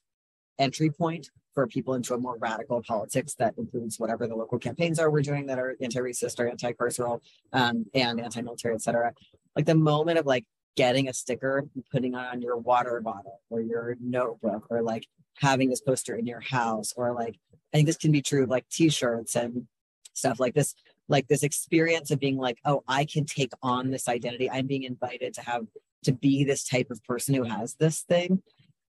entry 0.59 0.89
point 0.89 1.29
for 1.53 1.67
people 1.67 1.95
into 1.95 2.13
a 2.13 2.17
more 2.17 2.37
radical 2.37 2.83
politics 2.83 3.33
that 3.35 3.55
includes 3.57 3.99
whatever 3.99 4.27
the 4.27 4.35
local 4.35 4.59
campaigns 4.59 4.99
are 4.99 5.09
we're 5.09 5.21
doing 5.21 5.47
that 5.47 5.57
are 5.57 5.75
anti-racist 5.81 6.39
or 6.39 6.47
anti-carceral 6.47 7.19
um, 7.53 7.85
and 7.95 8.19
anti-military, 8.19 8.75
etc. 8.75 9.11
Like 9.55 9.65
the 9.65 9.73
moment 9.73 10.19
of 10.19 10.27
like 10.27 10.45
getting 10.75 11.09
a 11.09 11.13
sticker 11.13 11.67
and 11.73 11.83
putting 11.91 12.13
on 12.13 12.41
your 12.41 12.57
water 12.57 13.01
bottle 13.01 13.41
or 13.49 13.59
your 13.59 13.97
notebook 13.99 14.67
or 14.69 14.83
like 14.83 15.07
having 15.37 15.69
this 15.69 15.81
poster 15.81 16.15
in 16.15 16.27
your 16.27 16.41
house 16.41 16.93
or 16.95 17.13
like 17.13 17.35
I 17.73 17.77
think 17.77 17.87
this 17.87 17.97
can 17.97 18.11
be 18.11 18.21
true 18.21 18.43
of 18.43 18.49
like 18.49 18.69
t-shirts 18.69 19.35
and 19.35 19.67
stuff 20.13 20.39
like 20.39 20.53
this 20.53 20.75
like 21.07 21.27
this 21.27 21.43
experience 21.43 22.11
of 22.11 22.19
being 22.19 22.37
like, 22.37 22.59
oh, 22.65 22.83
I 22.87 23.05
can 23.05 23.25
take 23.25 23.51
on 23.61 23.91
this 23.91 24.07
identity. 24.07 24.49
I'm 24.49 24.67
being 24.67 24.83
invited 24.83 25.33
to 25.35 25.41
have 25.41 25.65
to 26.03 26.11
be 26.11 26.43
this 26.43 26.67
type 26.67 26.91
of 26.91 27.03
person 27.03 27.33
who 27.33 27.43
has 27.43 27.75
this 27.75 28.01
thing. 28.01 28.41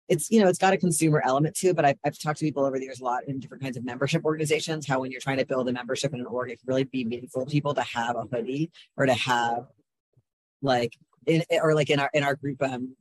It's 0.08 0.32
you 0.32 0.42
know 0.42 0.48
it's 0.48 0.58
got 0.58 0.74
a 0.74 0.78
consumer 0.78 1.22
element 1.24 1.56
too, 1.56 1.76
but 1.76 1.86
I've, 1.86 1.98
I've 2.04 2.18
talked 2.18 2.40
to 2.40 2.46
people 2.46 2.66
over 2.66 2.80
the 2.80 2.86
years 2.86 3.00
a 3.00 3.04
lot 3.04 3.26
in 3.28 3.40
different 3.40 3.62
kinds 3.62 3.78
of 3.78 3.86
membership 3.86 4.26
organizations. 4.26 4.88
How 4.88 5.02
when 5.02 5.12
you're 5.12 5.22
trying 5.22 5.38
to 5.38 5.46
build 5.46 5.70
a 5.70 5.72
membership 5.72 6.14
in 6.14 6.20
an 6.20 6.26
org, 6.26 6.50
it 6.50 6.60
can 6.60 6.68
really 6.68 6.84
be 6.84 7.06
meaningful 7.06 7.46
to 7.46 7.52
people 7.52 7.76
to 7.76 7.82
have 7.82 8.16
a 8.16 8.24
hoodie 8.24 8.72
or 8.98 9.06
to 9.06 9.14
have 9.14 9.68
like 10.64 10.98
in 11.28 11.44
or 11.62 11.76
like 11.76 11.92
in 11.92 12.00
our 12.00 12.10
in 12.14 12.24
our 12.24 12.36
group 12.36 12.62
um 12.64 12.96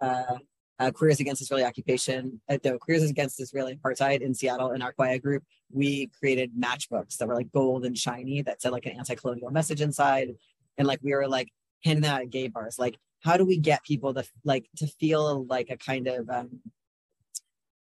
uh 0.00 0.36
uh, 0.78 0.90
Queers 0.90 1.20
Against 1.20 1.42
Israeli 1.42 1.64
Occupation, 1.64 2.40
uh, 2.48 2.58
no, 2.64 2.78
Queers 2.78 3.08
Against 3.08 3.40
Israeli 3.40 3.76
Apartheid 3.76 4.20
in 4.20 4.34
Seattle 4.34 4.72
in 4.72 4.82
our 4.82 4.92
quiet 4.92 5.22
group, 5.22 5.44
we 5.70 6.10
created 6.18 6.52
matchbooks 6.58 7.16
that 7.18 7.28
were 7.28 7.34
like 7.34 7.52
gold 7.52 7.84
and 7.84 7.96
shiny 7.96 8.42
that 8.42 8.60
said 8.60 8.72
like 8.72 8.86
an 8.86 8.92
anti-colonial 8.98 9.50
message 9.50 9.80
inside. 9.80 10.34
And 10.78 10.86
like 10.88 11.00
we 11.02 11.12
were 11.12 11.28
like 11.28 11.48
handing 11.84 12.02
that 12.02 12.22
at 12.22 12.30
gay 12.30 12.48
bars. 12.48 12.78
Like, 12.78 12.98
how 13.22 13.36
do 13.36 13.44
we 13.44 13.58
get 13.58 13.84
people 13.84 14.14
to 14.14 14.24
like 14.44 14.68
to 14.76 14.86
feel 14.86 15.44
like 15.44 15.70
a 15.70 15.76
kind 15.76 16.08
of 16.08 16.28
um 16.28 16.60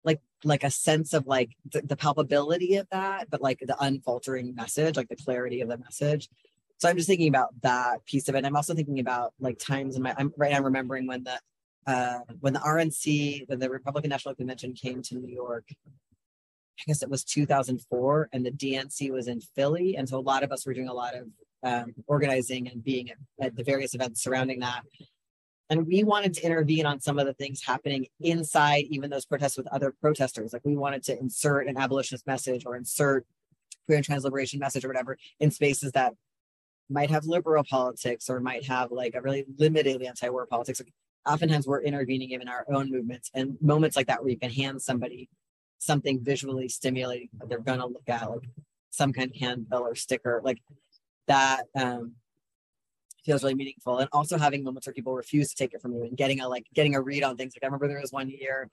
like 0.04 0.20
like 0.44 0.64
a 0.64 0.72
sense 0.72 1.14
of 1.14 1.26
like 1.28 1.52
the, 1.72 1.82
the 1.82 1.96
palpability 1.96 2.80
of 2.80 2.88
that, 2.92 3.30
but 3.30 3.42
like 3.42 3.60
the 3.60 3.76
unfaltering 3.80 4.54
message, 4.56 4.98
like 4.98 5.10
the 5.10 5.16
clarity 5.16 5.62
of 5.62 5.70
the 5.70 5.78
message. 5.78 6.30
So 6.78 6.90
I'm 6.90 6.98
just 6.98 7.08
thinking 7.08 7.28
about 7.28 7.50
that 7.62 8.06
piece 8.06 8.28
of 8.28 8.36
it. 8.36 8.46
I'm 8.46 8.56
also 8.56 8.74
thinking 8.74 9.00
about 9.00 9.34
like 9.40 9.60
times 9.60 9.96
in 9.96 10.02
my 10.04 10.14
I'm 10.18 10.34
right 10.38 10.52
now 10.52 10.62
remembering 10.62 11.08
when 11.08 11.24
the 11.24 11.40
uh, 11.88 12.20
when 12.40 12.54
the 12.54 12.60
RNC, 12.60 13.48
when 13.48 13.60
the 13.60 13.70
Republican 13.70 14.10
National 14.10 14.36
Convention 14.36 14.74
came 14.74 15.02
to 15.04 15.16
New 15.16 15.34
York, 15.34 15.66
I 15.70 16.84
guess 16.88 17.04
it 17.04 17.10
was 17.10 17.24
2004, 17.24 18.30
and 18.34 18.46
the 18.46 18.52
DNC 18.52 19.12
was 19.12 19.28
in 19.28 19.42
Philly, 19.42 19.96
and 19.98 20.08
so 20.08 20.18
a 20.18 20.20
lot 20.20 20.44
of 20.44 20.52
us 20.52 20.66
were 20.66 20.74
doing 20.74 20.88
a 20.88 20.94
lot 20.94 21.14
of 21.16 21.28
um, 21.64 21.94
organizing 22.08 22.68
and 22.68 22.84
being 22.84 23.12
at, 23.12 23.18
at 23.40 23.56
the 23.56 23.64
various 23.64 23.94
events 23.94 24.24
surrounding 24.24 24.60
that. 24.62 24.82
And 25.70 25.88
we 25.88 26.04
wanted 26.04 26.34
to 26.34 26.46
intervene 26.46 26.86
on 26.86 27.00
some 27.00 27.18
of 27.18 27.26
the 27.26 27.34
things 27.34 27.64
happening 27.64 28.08
inside 28.20 28.86
even 28.90 29.10
those 29.10 29.26
protests 29.26 29.58
with 29.58 29.68
other 29.68 29.94
protesters. 30.02 30.52
Like 30.52 30.64
we 30.66 30.76
wanted 30.76 31.04
to 31.04 31.18
insert 31.18 31.68
an 31.68 31.78
abolitionist 31.78 32.28
message 32.28 32.64
or 32.66 32.76
insert 32.76 33.26
queer 33.86 33.98
and 33.98 34.06
trans 34.06 34.26
liberation 34.26 34.60
message 34.60 34.84
or 34.84 34.90
whatever 34.90 35.18
in 35.40 35.50
spaces 35.50 35.94
that 35.94 36.14
might 36.90 37.10
have 37.10 37.26
liberal 37.26 37.64
politics 37.64 38.30
or 38.30 38.42
might 38.42 38.66
have 38.66 38.92
like 38.92 39.16
a 39.16 39.22
really 39.22 39.46
limited 39.58 40.02
anti-war 40.02 40.46
politics 40.46 40.82
oftentimes 41.28 41.68
we're 41.68 41.82
intervening 41.82 42.32
in 42.32 42.48
our 42.48 42.66
own 42.70 42.90
movements 42.92 43.30
and 43.34 43.58
moments 43.62 43.96
like 43.96 44.08
that 44.08 44.22
where 44.22 44.32
you 44.32 44.40
can 44.40 44.52
hand 44.52 44.82
somebody 44.82 45.30
something 45.78 46.24
visually 46.24 46.68
stimulating 46.68 47.30
that 47.40 47.50
they're 47.50 47.60
going 47.60 47.80
to 47.80 47.88
look 47.88 48.08
at 48.08 48.30
like 48.30 48.48
some 48.92 49.14
kind 49.14 49.32
of 49.32 49.38
handbill 49.38 49.82
or 49.82 49.96
sticker 49.96 50.42
like 50.44 50.60
that 51.28 51.64
um, 51.76 52.14
feels 53.24 53.44
really 53.44 53.56
meaningful. 53.56 54.00
And 54.00 54.10
also 54.12 54.38
having 54.38 54.64
moments 54.64 54.88
where 54.88 54.94
people 54.94 55.14
refuse 55.14 55.50
to 55.50 55.56
take 55.56 55.74
it 55.74 55.82
from 55.82 55.94
you 55.94 56.04
and 56.04 56.18
getting 56.18 56.42
a 56.42 56.48
like 56.48 56.66
getting 56.74 56.96
a 56.96 57.02
read 57.02 57.24
on 57.24 57.38
things. 57.38 57.54
Like 57.56 57.64
i 57.64 57.68
remember 57.68 57.88
there 57.88 58.02
was 58.02 58.12
one 58.12 58.30
year 58.30 58.70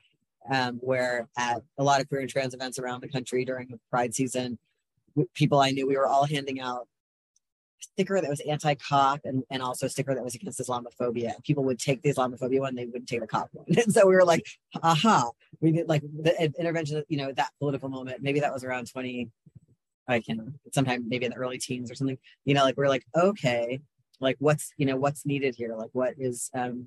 um, 0.50 0.76
where 0.76 1.28
at 1.36 1.62
a 1.78 1.84
lot 1.84 2.00
of 2.00 2.08
queer 2.08 2.20
and 2.20 2.30
trans 2.30 2.54
events 2.54 2.78
around 2.78 3.02
the 3.02 3.08
country 3.08 3.44
during 3.44 3.68
the 3.68 3.78
pride 3.90 4.14
season 4.14 4.58
people 5.34 5.58
i 5.58 5.70
knew 5.70 5.86
we 5.86 5.96
were 5.96 6.06
all 6.06 6.24
handing 6.24 6.60
out 6.60 6.86
sticker 7.80 8.20
that 8.20 8.30
was 8.30 8.40
anti-cop 8.40 9.20
and, 9.24 9.42
and 9.50 9.62
also 9.62 9.88
sticker 9.88 10.14
that 10.14 10.24
was 10.24 10.34
against 10.34 10.60
Islamophobia. 10.60 11.42
People 11.44 11.64
would 11.64 11.78
take 11.78 12.02
the 12.02 12.12
Islamophobia 12.12 12.60
one, 12.60 12.74
they 12.74 12.86
wouldn't 12.86 13.09
take 13.09 13.20
the 13.20 13.26
cop 13.26 13.48
one. 13.52 13.66
And 13.68 13.92
so 13.92 14.06
we 14.06 14.14
were 14.14 14.24
like, 14.24 14.46
aha, 14.82 15.30
we 15.60 15.72
did 15.72 15.88
like 15.88 16.02
the 16.02 16.52
intervention, 16.59 17.02
you 17.09 17.18
know, 17.18 17.32
that 17.32 17.50
political 17.59 17.88
moment. 17.88 18.22
Maybe 18.22 18.40
that 18.40 18.52
was 18.52 18.64
around 18.64 18.90
20, 18.90 19.28
I 20.09 20.20
can 20.20 20.59
sometime 20.72 21.09
maybe 21.09 21.26
in 21.26 21.32
the 21.32 21.36
early 21.36 21.59
teens 21.59 21.90
or 21.90 21.94
something, 21.94 22.18
you 22.44 22.55
know, 22.55 22.64
like 22.64 22.76
we're 22.76 22.88
like, 22.88 23.05
okay, 23.14 23.80
like 24.20 24.36
what's, 24.38 24.72
you 24.76 24.86
know, 24.86 24.96
what's 24.96 25.26
needed 25.26 25.55
here? 25.55 25.74
Like 25.76 25.90
what 25.92 26.14
is 26.18 26.50
um 26.55 26.86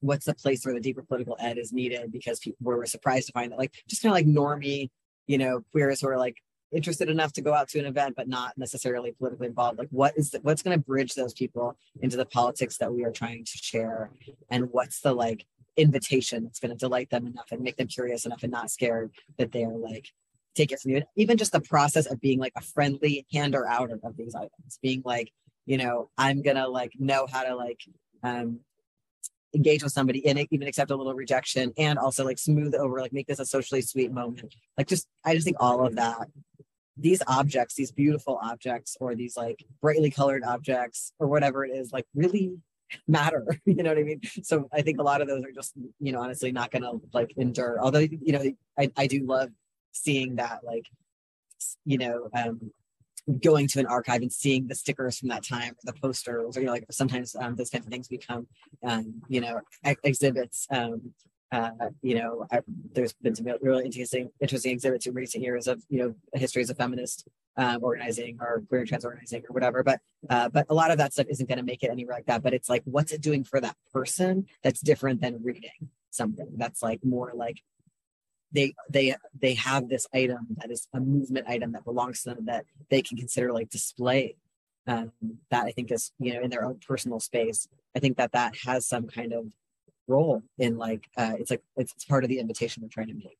what's 0.00 0.26
the 0.26 0.34
place 0.34 0.64
where 0.64 0.74
the 0.74 0.80
deeper 0.80 1.02
political 1.02 1.36
ed 1.40 1.58
is 1.58 1.72
needed 1.72 2.12
because 2.12 2.38
people 2.38 2.56
were 2.62 2.86
surprised 2.86 3.26
to 3.26 3.32
find 3.32 3.50
that 3.50 3.58
like 3.58 3.72
just 3.88 4.02
kind 4.02 4.12
of 4.12 4.14
like 4.14 4.26
normie, 4.26 4.90
you 5.26 5.38
know, 5.38 5.62
queers 5.72 6.00
who 6.00 6.08
are 6.08 6.18
like 6.18 6.36
interested 6.72 7.08
enough 7.08 7.32
to 7.32 7.40
go 7.40 7.54
out 7.54 7.68
to 7.68 7.78
an 7.78 7.86
event 7.86 8.14
but 8.16 8.28
not 8.28 8.56
necessarily 8.58 9.12
politically 9.12 9.46
involved 9.46 9.78
like 9.78 9.88
what 9.90 10.16
is 10.16 10.30
the, 10.30 10.38
what's 10.40 10.62
going 10.62 10.76
to 10.78 10.84
bridge 10.84 11.14
those 11.14 11.32
people 11.32 11.76
into 12.02 12.16
the 12.16 12.26
politics 12.26 12.76
that 12.78 12.92
we 12.92 13.04
are 13.04 13.12
trying 13.12 13.44
to 13.44 13.58
share? 13.58 14.10
And 14.50 14.68
what's 14.70 15.00
the 15.00 15.12
like 15.12 15.46
invitation 15.76 16.44
that's 16.44 16.60
going 16.60 16.72
to 16.72 16.76
delight 16.76 17.10
them 17.10 17.26
enough 17.26 17.52
and 17.52 17.62
make 17.62 17.76
them 17.76 17.86
curious 17.86 18.26
enough 18.26 18.42
and 18.42 18.52
not 18.52 18.70
scared 18.70 19.12
that 19.38 19.52
they 19.52 19.64
are 19.64 19.76
like 19.76 20.08
take 20.54 20.72
it 20.72 20.80
from 20.80 20.92
you? 20.92 21.02
Even 21.16 21.36
just 21.36 21.52
the 21.52 21.60
process 21.60 22.06
of 22.06 22.20
being 22.20 22.38
like 22.38 22.52
a 22.56 22.60
friendly 22.60 23.26
hander 23.32 23.66
out 23.66 23.90
of 23.90 24.16
these 24.16 24.34
items 24.34 24.78
being 24.82 25.02
like 25.04 25.32
you 25.68 25.76
know 25.76 26.08
i'm 26.16 26.42
gonna 26.42 26.66
like 26.66 26.92
know 26.98 27.26
how 27.30 27.44
to 27.44 27.54
like 27.54 27.80
um 28.24 28.58
engage 29.54 29.82
with 29.82 29.92
somebody 29.92 30.26
and 30.26 30.46
even 30.50 30.68
accept 30.68 30.90
a 30.90 30.96
little 30.96 31.14
rejection 31.14 31.72
and 31.78 31.98
also 31.98 32.24
like 32.24 32.38
smooth 32.38 32.74
over 32.74 33.00
like 33.00 33.12
make 33.12 33.26
this 33.26 33.38
a 33.38 33.46
socially 33.46 33.80
sweet 33.80 34.12
moment. 34.12 34.54
Like 34.76 34.88
just 34.88 35.06
i 35.24 35.34
just 35.34 35.44
think 35.44 35.56
all 35.60 35.86
of 35.86 35.94
that 35.96 36.28
these 36.98 37.22
objects 37.26 37.74
these 37.74 37.92
beautiful 37.92 38.38
objects 38.42 38.96
or 39.00 39.14
these 39.14 39.36
like 39.36 39.64
brightly 39.80 40.10
colored 40.10 40.42
objects 40.44 41.12
or 41.18 41.26
whatever 41.26 41.64
it 41.64 41.70
is 41.70 41.92
like 41.92 42.06
really 42.14 42.52
matter 43.06 43.46
you 43.66 43.82
know 43.82 43.90
what 43.90 43.98
i 43.98 44.02
mean 44.02 44.20
so 44.42 44.68
i 44.72 44.82
think 44.82 44.98
a 44.98 45.02
lot 45.02 45.20
of 45.20 45.28
those 45.28 45.44
are 45.44 45.52
just 45.52 45.72
you 46.00 46.12
know 46.12 46.20
honestly 46.20 46.50
not 46.50 46.70
gonna 46.70 46.92
like 47.12 47.32
endure 47.36 47.78
although 47.80 47.98
you 47.98 48.32
know 48.32 48.42
i, 48.78 48.90
I 48.96 49.06
do 49.06 49.24
love 49.24 49.50
seeing 49.92 50.36
that 50.36 50.60
like 50.64 50.86
you 51.84 51.98
know 51.98 52.28
um 52.34 52.70
going 53.40 53.68
to 53.68 53.80
an 53.80 53.86
archive 53.86 54.22
and 54.22 54.32
seeing 54.32 54.66
the 54.66 54.74
stickers 54.74 55.18
from 55.18 55.28
that 55.28 55.44
time, 55.44 55.72
or 55.72 55.92
the 55.92 55.92
posters, 55.92 56.56
or 56.56 56.60
you 56.60 56.66
know, 56.66 56.72
like 56.72 56.86
sometimes 56.90 57.36
um, 57.36 57.56
those 57.56 57.70
kinds 57.70 57.86
of 57.86 57.92
things 57.92 58.08
become, 58.08 58.46
um, 58.82 59.20
you 59.28 59.40
know, 59.40 59.60
ex- 59.84 60.00
exhibits. 60.02 60.66
Um, 60.70 61.12
uh, 61.50 61.70
you 62.02 62.16
know, 62.16 62.46
I, 62.52 62.60
there's 62.92 63.14
been 63.14 63.34
some 63.34 63.46
really 63.62 63.84
interesting, 63.84 64.30
interesting 64.40 64.72
exhibits 64.72 65.06
in 65.06 65.14
recent 65.14 65.42
years 65.42 65.66
of 65.66 65.82
you 65.88 65.98
know 66.00 66.14
histories 66.38 66.70
of 66.70 66.76
feminist 66.76 67.26
um, 67.56 67.82
organizing 67.82 68.38
or 68.40 68.62
queer 68.68 68.84
trans 68.84 69.04
organizing 69.04 69.42
or 69.48 69.54
whatever. 69.54 69.82
But 69.82 70.00
uh, 70.28 70.48
but 70.48 70.66
a 70.68 70.74
lot 70.74 70.90
of 70.90 70.98
that 70.98 71.12
stuff 71.12 71.26
isn't 71.28 71.48
going 71.48 71.58
to 71.58 71.64
make 71.64 71.82
it 71.82 71.90
anywhere 71.90 72.16
like 72.16 72.26
that. 72.26 72.42
But 72.42 72.54
it's 72.54 72.68
like, 72.68 72.82
what's 72.84 73.12
it 73.12 73.22
doing 73.22 73.44
for 73.44 73.60
that 73.60 73.76
person 73.92 74.46
that's 74.62 74.80
different 74.80 75.20
than 75.20 75.42
reading 75.42 75.88
something 76.10 76.48
that's 76.56 76.82
like 76.82 77.00
more 77.04 77.32
like 77.34 77.62
they 78.52 78.74
they 78.90 79.14
they 79.38 79.54
have 79.54 79.88
this 79.88 80.06
item 80.14 80.46
that 80.56 80.70
is 80.70 80.88
a 80.94 81.00
movement 81.00 81.46
item 81.48 81.72
that 81.72 81.84
belongs 81.84 82.22
to 82.22 82.30
them 82.30 82.46
that 82.46 82.64
they 82.90 83.02
can 83.02 83.16
consider 83.16 83.52
like 83.52 83.68
display 83.68 84.36
um, 84.86 85.12
that 85.50 85.64
i 85.64 85.70
think 85.70 85.92
is 85.92 86.12
you 86.18 86.32
know 86.32 86.40
in 86.40 86.50
their 86.50 86.64
own 86.64 86.78
personal 86.86 87.20
space 87.20 87.68
i 87.94 87.98
think 87.98 88.16
that 88.16 88.32
that 88.32 88.56
has 88.64 88.86
some 88.86 89.06
kind 89.06 89.32
of 89.32 89.46
role 90.08 90.42
in 90.58 90.76
like 90.78 91.08
uh, 91.16 91.34
it's 91.38 91.50
like 91.50 91.62
it's, 91.76 91.92
it's 91.92 92.04
part 92.04 92.24
of 92.24 92.30
the 92.30 92.38
invitation 92.38 92.82
we're 92.82 92.88
trying 92.88 93.08
to 93.08 93.14
make 93.14 93.38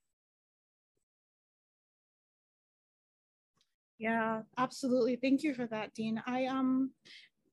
yeah 3.99 4.43
absolutely 4.57 5.17
thank 5.17 5.43
you 5.43 5.55
for 5.55 5.67
that 5.67 5.93
dean 5.95 6.23
i 6.27 6.47
um 6.47 6.91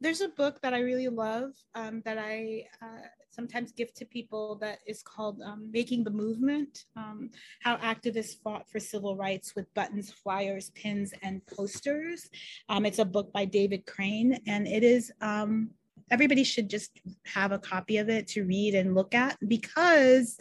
there's 0.02 0.22
a 0.22 0.28
book 0.30 0.62
that 0.62 0.74
i 0.74 0.80
really 0.80 1.08
love 1.08 1.52
um, 1.74 2.02
that 2.06 2.18
i 2.18 2.64
uh, 2.82 3.08
sometimes 3.36 3.72
give 3.74 3.94
to 3.94 4.06
people 4.06 4.56
that 4.56 4.80
is 4.88 5.04
called 5.04 5.42
um, 5.42 5.70
Making 5.72 6.04
the 6.04 6.10
Movement 6.10 6.86
um, 6.96 7.30
How 7.62 7.76
Activists 7.78 8.42
Fought 8.42 8.70
for 8.70 8.80
Civil 8.80 9.18
Rights 9.18 9.54
with 9.56 9.72
Buttons, 9.74 10.10
Flyers, 10.10 10.70
Pins, 10.70 11.14
and 11.22 11.46
Posters. 11.46 12.30
Um, 12.70 12.86
it's 12.86 13.00
a 13.00 13.06
book 13.06 13.34
by 13.34 13.44
David 13.44 13.86
Crane, 13.86 14.40
and 14.48 14.68
it 14.68 14.84
is. 14.84 15.12
Everybody 16.12 16.44
should 16.44 16.70
just 16.70 16.92
have 17.26 17.52
a 17.52 17.60
copy 17.60 17.98
of 17.98 18.10
it 18.10 18.28
to 18.30 18.44
read 18.44 18.76
and 18.76 18.96
look 18.96 19.16
at 19.16 19.38
because 19.48 20.38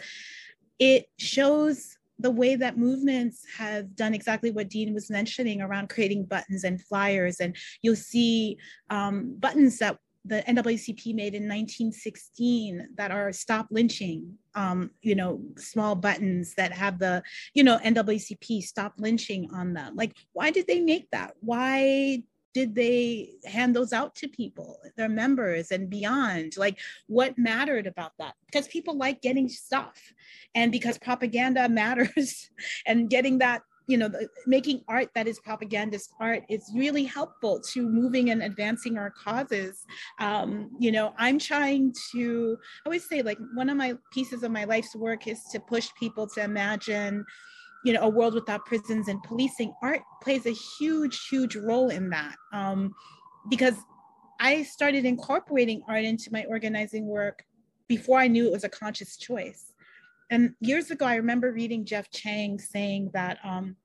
it 0.78 1.06
shows 1.18 1.96
the 2.18 2.30
way 2.30 2.54
that 2.56 2.78
movements 2.78 3.44
have 3.58 3.96
done 3.96 4.14
exactly 4.14 4.50
what 4.50 4.70
Dean 4.70 4.94
was 4.94 5.10
mentioning 5.10 5.60
around 5.60 5.88
creating 5.88 6.24
buttons 6.24 6.64
and 6.64 6.80
flyers. 6.80 7.40
And 7.40 7.56
you'll 7.82 7.96
see 7.96 8.58
um, 8.90 9.36
buttons 9.38 9.78
that 9.78 9.98
the 10.24 10.42
NAACP 10.48 11.14
made 11.14 11.34
in 11.34 11.42
1916 11.42 12.88
that 12.96 13.10
are 13.10 13.30
stop 13.32 13.66
lynching, 13.70 14.38
um, 14.54 14.90
you 15.02 15.14
know, 15.14 15.42
small 15.58 15.94
buttons 15.94 16.54
that 16.54 16.72
have 16.72 16.98
the, 16.98 17.22
you 17.52 17.62
know, 17.62 17.78
NAACP 17.78 18.62
stop 18.62 18.94
lynching 18.98 19.50
on 19.52 19.74
them. 19.74 19.94
Like, 19.96 20.16
why 20.32 20.50
did 20.50 20.66
they 20.66 20.80
make 20.80 21.10
that? 21.10 21.34
Why 21.40 22.22
did 22.54 22.74
they 22.74 23.32
hand 23.44 23.74
those 23.74 23.92
out 23.92 24.14
to 24.14 24.28
people, 24.28 24.78
their 24.96 25.08
members 25.08 25.72
and 25.72 25.90
beyond? 25.90 26.56
Like, 26.56 26.78
what 27.08 27.36
mattered 27.36 27.86
about 27.86 28.12
that? 28.18 28.34
Because 28.46 28.68
people 28.68 28.96
like 28.96 29.20
getting 29.20 29.48
stuff, 29.48 30.00
and 30.54 30.72
because 30.72 30.96
propaganda 30.96 31.68
matters, 31.82 32.50
and 32.86 33.10
getting 33.10 33.38
that 33.38 33.62
you 33.86 33.98
know, 33.98 34.10
making 34.46 34.82
art 34.88 35.10
that 35.14 35.28
is 35.28 35.38
propagandist 35.40 36.10
art 36.18 36.42
is 36.48 36.70
really 36.74 37.04
helpful 37.04 37.60
to 37.60 37.86
moving 37.86 38.30
and 38.30 38.42
advancing 38.42 38.96
our 38.96 39.10
causes. 39.10 39.84
Um, 40.18 40.70
you 40.78 40.90
know, 40.90 41.12
I'm 41.18 41.38
trying 41.38 41.94
to, 42.12 42.56
I 42.84 42.88
always 42.88 43.06
say, 43.06 43.20
like, 43.20 43.38
one 43.54 43.68
of 43.68 43.76
my 43.76 43.94
pieces 44.10 44.42
of 44.42 44.50
my 44.50 44.64
life's 44.64 44.96
work 44.96 45.26
is 45.26 45.42
to 45.52 45.60
push 45.60 45.90
people 45.98 46.26
to 46.28 46.42
imagine, 46.42 47.26
you 47.84 47.92
know, 47.92 48.00
a 48.00 48.08
world 48.08 48.34
without 48.34 48.64
prisons 48.64 49.08
and 49.08 49.22
policing. 49.22 49.72
Art 49.82 50.00
plays 50.22 50.46
a 50.46 50.50
huge, 50.50 51.28
huge 51.28 51.54
role 51.54 51.90
in 51.90 52.10
that 52.10 52.34
um, 52.52 52.94
because 53.48 53.74
I 54.40 54.62
started 54.62 55.04
incorporating 55.04 55.82
art 55.86 56.04
into 56.04 56.32
my 56.32 56.44
organizing 56.48 57.06
work 57.06 57.44
before 57.86 58.18
I 58.18 58.26
knew 58.26 58.46
it 58.46 58.52
was 58.52 58.64
a 58.64 58.68
conscious 58.68 59.16
choice. 59.16 59.72
And 60.30 60.54
years 60.60 60.90
ago, 60.90 61.04
I 61.04 61.16
remember 61.16 61.52
reading 61.52 61.84
Jeff 61.84 62.10
Chang 62.10 62.58
saying 62.58 63.10
that 63.12 63.38
um, 63.44 63.76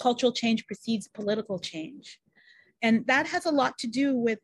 cultural 0.00 0.32
change 0.32 0.66
precedes 0.66 1.08
political 1.08 1.58
change. 1.58 2.20
And 2.82 3.06
that 3.06 3.26
has 3.28 3.46
a 3.46 3.50
lot 3.50 3.78
to 3.78 3.86
do 3.86 4.16
with 4.16 4.40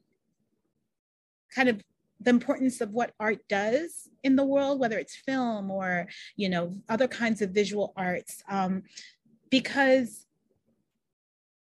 kind 1.55 1.68
of 1.68 1.82
the 2.20 2.30
importance 2.30 2.80
of 2.80 2.90
what 2.90 3.12
art 3.18 3.38
does 3.48 4.09
in 4.22 4.36
the 4.36 4.44
world, 4.44 4.78
whether 4.78 4.98
it's 4.98 5.16
film 5.16 5.70
or, 5.70 6.06
you 6.36 6.48
know, 6.48 6.74
other 6.88 7.09
kinds 7.09 7.42
of 7.42 7.51
visual 7.51 7.92
arts. 7.97 8.42
Um, 8.48 8.82
because 9.51 10.26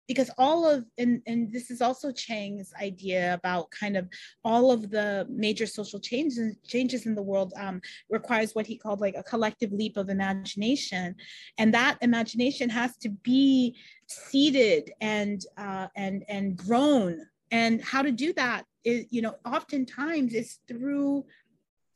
because 0.07 0.29
all 0.37 0.69
of 0.69 0.85
and 0.97 1.21
and 1.25 1.51
this 1.51 1.71
is 1.71 1.81
also 1.81 2.11
Chang's 2.11 2.71
idea 2.79 3.33
about 3.33 3.71
kind 3.71 3.97
of 3.97 4.07
all 4.43 4.71
of 4.71 4.89
the 4.91 5.25
major 5.29 5.65
social 5.65 5.99
changes 5.99 6.55
changes 6.67 7.05
in 7.05 7.15
the 7.15 7.23
world 7.23 7.53
um, 7.57 7.81
requires 8.09 8.53
what 8.53 8.67
he 8.67 8.77
called 8.77 9.01
like 9.01 9.15
a 9.17 9.23
collective 9.23 9.71
leap 9.71 9.97
of 9.97 10.09
imagination, 10.09 11.15
and 11.57 11.73
that 11.73 11.97
imagination 12.01 12.69
has 12.69 12.97
to 12.97 13.09
be 13.09 13.75
seeded 14.07 14.91
and 15.01 15.41
uh, 15.57 15.87
and 15.95 16.23
and 16.27 16.57
grown. 16.57 17.19
And 17.51 17.81
how 17.81 18.01
to 18.01 18.11
do 18.11 18.33
that 18.33 18.65
is 18.85 19.05
you 19.09 19.21
know 19.21 19.35
oftentimes 19.45 20.33
it's 20.33 20.59
through 20.67 21.25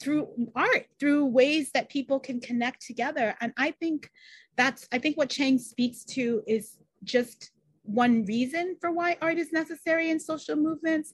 through 0.01 0.27
art 0.55 0.87
through 0.99 1.25
ways 1.25 1.71
that 1.73 1.89
people 1.89 2.19
can 2.19 2.39
connect 2.39 2.85
together 2.85 3.35
and 3.41 3.53
i 3.57 3.71
think 3.71 4.09
that's 4.57 4.87
i 4.91 4.97
think 4.97 5.17
what 5.17 5.29
chang 5.29 5.57
speaks 5.57 6.03
to 6.03 6.41
is 6.47 6.77
just 7.03 7.51
one 7.89 8.23
reason 8.25 8.75
for 8.79 8.91
why 8.91 9.17
art 9.21 9.37
is 9.37 9.51
necessary 9.51 10.09
in 10.09 10.19
social 10.19 10.55
movements. 10.55 11.13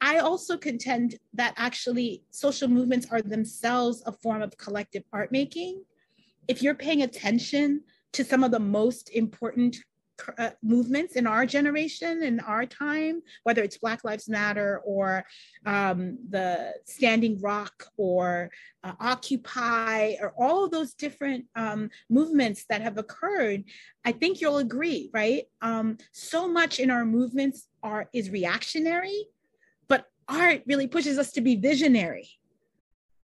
I 0.00 0.18
also 0.18 0.56
contend 0.58 1.16
that 1.34 1.54
actually 1.56 2.24
social 2.30 2.68
movements 2.68 3.06
are 3.10 3.22
themselves 3.22 4.02
a 4.06 4.12
form 4.12 4.42
of 4.42 4.56
collective 4.58 5.04
art 5.12 5.32
making. 5.32 5.84
If 6.48 6.62
you're 6.62 6.74
paying 6.74 7.02
attention 7.02 7.82
to 8.12 8.24
some 8.24 8.44
of 8.44 8.50
the 8.50 8.58
most 8.58 9.10
important 9.10 9.76
uh, 10.38 10.50
movements 10.62 11.16
in 11.16 11.26
our 11.26 11.46
generation 11.46 12.22
in 12.22 12.40
our 12.40 12.66
time 12.66 13.20
whether 13.42 13.62
it's 13.62 13.78
black 13.78 14.04
lives 14.04 14.28
matter 14.28 14.80
or 14.84 15.24
um, 15.66 16.18
the 16.30 16.72
standing 16.84 17.40
rock 17.40 17.86
or 17.96 18.50
uh, 18.84 18.92
occupy 19.00 20.14
or 20.20 20.32
all 20.38 20.64
of 20.64 20.70
those 20.70 20.94
different 20.94 21.44
um, 21.56 21.88
movements 22.10 22.64
that 22.68 22.82
have 22.82 22.98
occurred 22.98 23.64
i 24.04 24.12
think 24.12 24.40
you'll 24.40 24.58
agree 24.58 25.10
right? 25.12 25.44
Um, 25.60 25.98
so 26.12 26.48
much 26.48 26.78
in 26.78 26.90
our 26.90 27.04
movements 27.04 27.68
are 27.82 28.08
is 28.12 28.30
reactionary 28.30 29.26
but 29.88 30.06
art 30.28 30.62
really 30.66 30.86
pushes 30.86 31.18
us 31.18 31.32
to 31.32 31.40
be 31.40 31.56
visionary. 31.56 32.28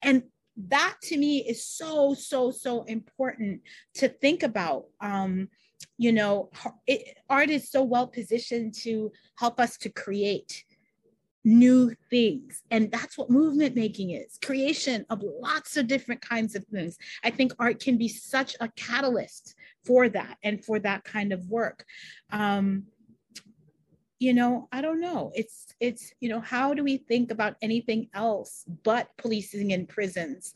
And 0.02 0.24
that 0.70 0.96
to 1.04 1.18
me 1.18 1.38
is 1.48 1.64
so 1.64 2.14
so 2.14 2.52
so 2.52 2.84
important 2.84 3.62
to 3.96 4.10
think 4.10 4.44
about. 4.44 4.86
Um, 5.00 5.50
you 5.98 6.12
know 6.12 6.50
it, 6.86 7.18
art 7.30 7.50
is 7.50 7.70
so 7.70 7.84
well 7.84 8.08
positioned 8.08 8.74
to 8.74 9.12
help 9.38 9.60
us 9.60 9.78
to 9.78 9.90
create 9.90 10.64
new 11.48 11.96
things. 12.10 12.62
And 12.72 12.92
that's 12.92 13.18
what 13.18 13.30
movement 13.30 13.74
making 13.74 14.12
is 14.12 14.38
creation 14.44 15.06
of 15.10 15.24
lots 15.24 15.78
of 15.78 15.88
different 15.88 16.20
kinds 16.20 16.56
of 16.56 16.66
things. 16.66 16.98
I 17.24 17.30
think 17.30 17.54
art 17.58 17.80
can 17.80 17.98
be 17.98 18.10
such 18.10 18.58
a 18.60 18.68
catalyst 18.76 19.56
for 19.86 20.10
that 20.10 20.38
and 20.44 20.64
for 20.64 20.78
that 20.80 21.06
kind 21.06 21.32
of 21.32 21.48
work. 21.48 21.86
Um, 22.32 22.84
you 24.20 24.34
know 24.34 24.68
i 24.72 24.82
don't 24.82 25.00
know. 25.00 25.32
It's 25.36 25.68
it's 25.80 26.12
you 26.20 26.30
know 26.30 26.40
how 26.40 26.74
do 26.74 26.84
we 26.84 26.98
think 26.98 27.32
about 27.32 27.56
anything 27.62 28.10
else 28.14 28.66
but 28.84 29.10
policing 29.18 29.72
in 29.72 29.86
prisons 29.86 30.54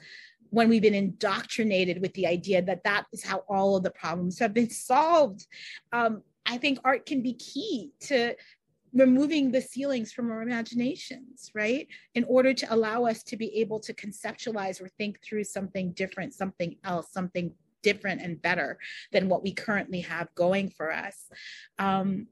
when 0.51 0.69
we've 0.69 0.81
been 0.81 0.93
indoctrinated 0.93 2.01
with 2.01 2.13
the 2.13 2.27
idea 2.27 2.61
that 2.61 2.83
that 2.83 3.05
is 3.11 3.23
how 3.23 3.43
all 3.49 3.75
of 3.75 3.83
the 3.83 3.91
problems 3.91 4.39
have 4.39 4.53
been 4.53 4.69
solved 4.69 5.47
um, 5.91 6.21
i 6.45 6.57
think 6.57 6.79
art 6.85 7.05
can 7.05 7.21
be 7.21 7.33
key 7.33 7.91
to 7.99 8.35
removing 8.93 9.51
the 9.51 9.61
ceilings 9.61 10.11
from 10.11 10.31
our 10.31 10.41
imaginations, 10.41 11.49
right? 11.55 11.87
In 12.13 12.25
order 12.25 12.53
to 12.53 12.73
allow 12.73 13.05
us 13.05 13.23
to 13.23 13.37
be 13.37 13.55
able 13.59 13.79
to 13.79 13.93
conceptualize 13.93 14.81
or 14.81 14.89
think 14.89 15.21
through 15.23 15.45
something 15.45 15.93
different, 15.93 16.33
something 16.33 16.75
else, 16.83 17.07
something 17.11 17.53
different 17.83 18.21
and 18.21 18.41
better 18.41 18.77
than 19.11 19.29
what 19.29 19.43
we 19.43 19.53
currently 19.53 20.01
have 20.01 20.33
going 20.35 20.69
for 20.69 20.91
us. 20.91 21.29
Um, 21.79 22.27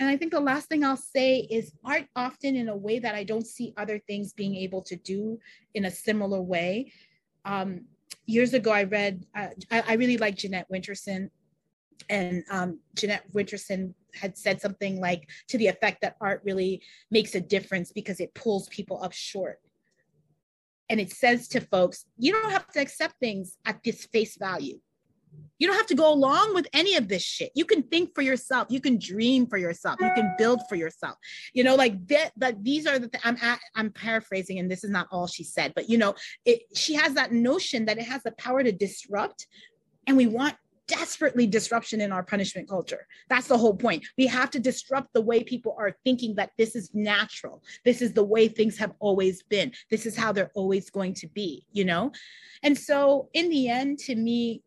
and 0.00 0.08
I 0.08 0.16
think 0.16 0.30
the 0.30 0.40
last 0.40 0.68
thing 0.68 0.84
I'll 0.84 0.96
say 0.96 1.40
is 1.50 1.72
art 1.84 2.06
often 2.14 2.54
in 2.54 2.68
a 2.68 2.76
way 2.76 3.00
that 3.00 3.16
I 3.16 3.24
don't 3.24 3.46
see 3.46 3.74
other 3.76 3.98
things 3.98 4.32
being 4.32 4.54
able 4.54 4.82
to 4.82 4.96
do 4.96 5.40
in 5.74 5.86
a 5.86 5.90
similar 5.90 6.40
way. 6.40 6.92
Um, 7.48 7.86
years 8.26 8.52
ago, 8.52 8.70
I 8.70 8.84
read, 8.84 9.24
uh, 9.34 9.48
I, 9.70 9.82
I, 9.88 9.92
really 9.94 10.18
like 10.18 10.36
Jeanette 10.36 10.66
Winterson. 10.70 11.30
And 12.10 12.44
um, 12.50 12.78
Jeanette 12.94 13.24
Winterson 13.32 13.94
had 14.14 14.36
said 14.36 14.60
something 14.60 15.00
like 15.00 15.28
to 15.48 15.56
the 15.56 15.66
effect 15.66 16.02
that 16.02 16.16
art 16.20 16.42
really 16.44 16.82
makes 17.10 17.34
a 17.34 17.40
difference 17.40 17.90
because 17.90 18.20
it 18.20 18.34
pulls 18.34 18.68
people 18.68 19.02
up 19.02 19.14
short. 19.14 19.60
And 20.90 21.00
it 21.00 21.10
says 21.10 21.48
to 21.48 21.60
folks, 21.60 22.04
you 22.18 22.32
don't 22.32 22.52
have 22.52 22.70
to 22.72 22.80
accept 22.80 23.14
things 23.18 23.56
at 23.64 23.82
this 23.82 24.04
face 24.06 24.36
value. 24.36 24.78
You 25.58 25.66
don't 25.66 25.76
have 25.76 25.86
to 25.86 25.94
go 25.94 26.12
along 26.12 26.54
with 26.54 26.68
any 26.72 26.94
of 26.94 27.08
this 27.08 27.22
shit. 27.22 27.50
You 27.54 27.64
can 27.64 27.82
think 27.82 28.14
for 28.14 28.22
yourself. 28.22 28.68
You 28.70 28.80
can 28.80 28.98
dream 28.98 29.46
for 29.46 29.58
yourself. 29.58 29.96
You 30.00 30.10
can 30.14 30.34
build 30.38 30.60
for 30.68 30.76
yourself. 30.76 31.16
You 31.52 31.64
know, 31.64 31.74
like 31.74 32.06
that. 32.08 32.30
That 32.36 32.62
these 32.62 32.86
are 32.86 32.98
the. 32.98 33.08
Th- 33.08 33.22
I'm 33.24 33.36
at, 33.42 33.58
I'm 33.74 33.90
paraphrasing, 33.90 34.58
and 34.58 34.70
this 34.70 34.84
is 34.84 34.90
not 34.90 35.08
all 35.10 35.26
she 35.26 35.44
said, 35.44 35.72
but 35.74 35.90
you 35.90 35.98
know, 35.98 36.14
it. 36.44 36.62
She 36.76 36.94
has 36.94 37.14
that 37.14 37.32
notion 37.32 37.86
that 37.86 37.98
it 37.98 38.04
has 38.04 38.22
the 38.22 38.32
power 38.32 38.62
to 38.62 38.70
disrupt, 38.70 39.46
and 40.06 40.16
we 40.16 40.26
want 40.26 40.54
desperately 40.88 41.46
disruption 41.46 42.00
in 42.00 42.10
our 42.12 42.22
punishment 42.22 42.68
culture. 42.68 43.06
That's 43.28 43.46
the 43.46 43.58
whole 43.58 43.76
point. 43.76 44.06
We 44.16 44.26
have 44.26 44.50
to 44.52 44.58
disrupt 44.58 45.12
the 45.12 45.20
way 45.20 45.44
people 45.44 45.76
are 45.78 45.94
thinking 46.02 46.34
that 46.36 46.50
this 46.56 46.74
is 46.74 46.90
natural. 46.94 47.62
This 47.84 48.00
is 48.00 48.14
the 48.14 48.24
way 48.24 48.48
things 48.48 48.78
have 48.78 48.92
always 48.98 49.42
been. 49.42 49.72
This 49.90 50.06
is 50.06 50.16
how 50.16 50.32
they're 50.32 50.50
always 50.54 50.88
going 50.90 51.14
to 51.14 51.28
be, 51.28 51.66
you 51.72 51.84
know? 51.84 52.12
And 52.62 52.76
so, 52.76 53.28
in 53.34 53.50
the 53.50 53.68
end, 53.68 53.98
to 54.00 54.14
me, 54.16 54.62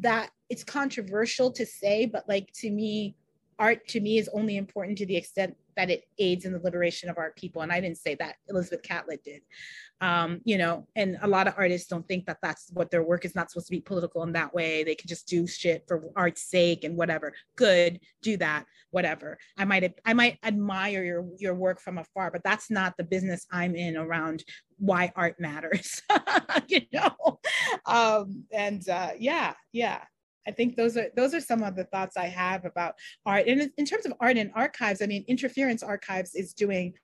that 0.00 0.30
it's 0.48 0.64
controversial 0.64 1.50
to 1.52 1.66
say, 1.66 2.06
but 2.06 2.28
like 2.28 2.50
to 2.54 2.70
me, 2.70 3.16
art 3.58 3.86
to 3.88 4.00
me 4.00 4.18
is 4.18 4.28
only 4.32 4.56
important 4.56 4.98
to 4.98 5.06
the 5.06 5.16
extent 5.16 5.56
that 5.76 5.90
it 5.90 6.04
aids 6.18 6.44
in 6.44 6.52
the 6.52 6.58
liberation 6.58 7.08
of 7.08 7.18
our 7.18 7.32
people. 7.36 7.62
And 7.62 7.70
I 7.70 7.80
didn't 7.80 7.98
say 7.98 8.16
that, 8.16 8.34
Elizabeth 8.48 8.82
Catlett 8.82 9.22
did. 9.22 9.42
Um, 10.00 10.40
you 10.44 10.58
know, 10.58 10.86
and 10.96 11.18
a 11.22 11.28
lot 11.28 11.46
of 11.46 11.54
artists 11.56 11.88
don't 11.88 12.06
think 12.06 12.26
that 12.26 12.38
that's 12.42 12.70
what 12.72 12.90
their 12.90 13.02
work 13.02 13.24
is 13.24 13.34
not 13.34 13.50
supposed 13.50 13.68
to 13.68 13.72
be 13.72 13.80
political 13.80 14.22
in 14.24 14.32
that 14.32 14.52
way. 14.52 14.82
They 14.82 14.96
can 14.96 15.08
just 15.08 15.28
do 15.28 15.46
shit 15.46 15.84
for 15.86 16.10
art's 16.16 16.42
sake 16.42 16.82
and 16.84 16.96
whatever. 16.96 17.32
Good, 17.56 18.00
do 18.22 18.36
that, 18.38 18.64
whatever. 18.90 19.38
I 19.56 19.64
might 19.64 19.94
I 20.04 20.14
might 20.14 20.38
admire 20.44 21.04
your 21.04 21.26
your 21.38 21.54
work 21.54 21.80
from 21.80 21.98
afar, 21.98 22.30
but 22.30 22.44
that's 22.44 22.70
not 22.70 22.94
the 22.96 23.04
business 23.04 23.46
I'm 23.50 23.74
in 23.74 23.96
around 23.96 24.44
why 24.78 25.12
art 25.16 25.40
matters. 25.40 26.02
you 26.68 26.82
know, 26.92 27.40
um, 27.86 28.44
and 28.52 28.88
uh, 28.88 29.10
yeah, 29.18 29.54
yeah. 29.72 30.02
I 30.48 30.50
think 30.50 30.76
those 30.76 30.96
are 30.96 31.10
those 31.14 31.34
are 31.34 31.40
some 31.40 31.62
of 31.62 31.76
the 31.76 31.84
thoughts 31.84 32.16
I 32.16 32.26
have 32.26 32.64
about 32.64 32.94
art. 33.26 33.46
And 33.46 33.70
in 33.76 33.84
terms 33.84 34.06
of 34.06 34.14
art 34.18 34.38
and 34.38 34.50
archives, 34.54 35.02
I 35.02 35.06
mean, 35.06 35.24
Interference 35.28 35.82
Archives 35.82 36.34
is 36.34 36.54
doing 36.54 36.94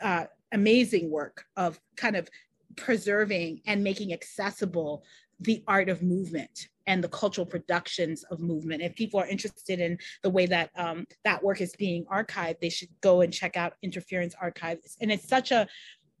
uh, 0.00 0.24
amazing 0.52 1.10
work 1.10 1.44
of 1.56 1.78
kind 1.96 2.16
of 2.16 2.28
preserving 2.76 3.60
and 3.66 3.84
making 3.84 4.12
accessible 4.12 5.04
the 5.40 5.62
art 5.68 5.88
of 5.88 6.02
movement 6.02 6.68
and 6.86 7.04
the 7.04 7.08
cultural 7.08 7.46
productions 7.46 8.24
of 8.24 8.40
movement. 8.40 8.80
If 8.80 8.94
people 8.94 9.20
are 9.20 9.26
interested 9.26 9.78
in 9.78 9.98
the 10.22 10.30
way 10.30 10.46
that 10.46 10.70
um, 10.76 11.04
that 11.24 11.42
work 11.44 11.60
is 11.60 11.76
being 11.76 12.06
archived, 12.06 12.60
they 12.60 12.70
should 12.70 12.88
go 13.02 13.20
and 13.20 13.32
check 13.32 13.56
out 13.56 13.74
Interference 13.82 14.34
Archives. 14.40 14.96
And 15.02 15.12
it's 15.12 15.28
such 15.28 15.52
a 15.52 15.68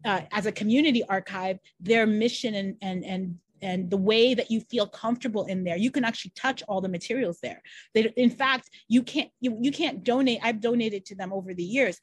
uh, 0.04 0.20
as 0.32 0.46
a 0.46 0.52
community 0.52 1.02
archive, 1.08 1.58
their 1.80 2.06
mission 2.06 2.54
and 2.54 2.76
and 2.82 3.04
and 3.04 3.38
and 3.62 3.90
the 3.90 3.96
way 3.96 4.34
that 4.34 4.50
you 4.50 4.60
feel 4.60 4.86
comfortable 4.86 5.44
in 5.46 5.64
there 5.64 5.76
you 5.76 5.90
can 5.90 6.04
actually 6.04 6.32
touch 6.34 6.62
all 6.68 6.80
the 6.80 6.88
materials 6.88 7.38
there. 7.42 7.62
They, 7.94 8.12
in 8.16 8.30
fact 8.30 8.70
you 8.88 9.02
can't 9.02 9.30
you, 9.40 9.58
you 9.60 9.72
can't 9.72 10.04
donate 10.04 10.40
i've 10.42 10.60
donated 10.60 11.04
to 11.06 11.14
them 11.14 11.32
over 11.32 11.54
the 11.54 11.64
years. 11.64 11.98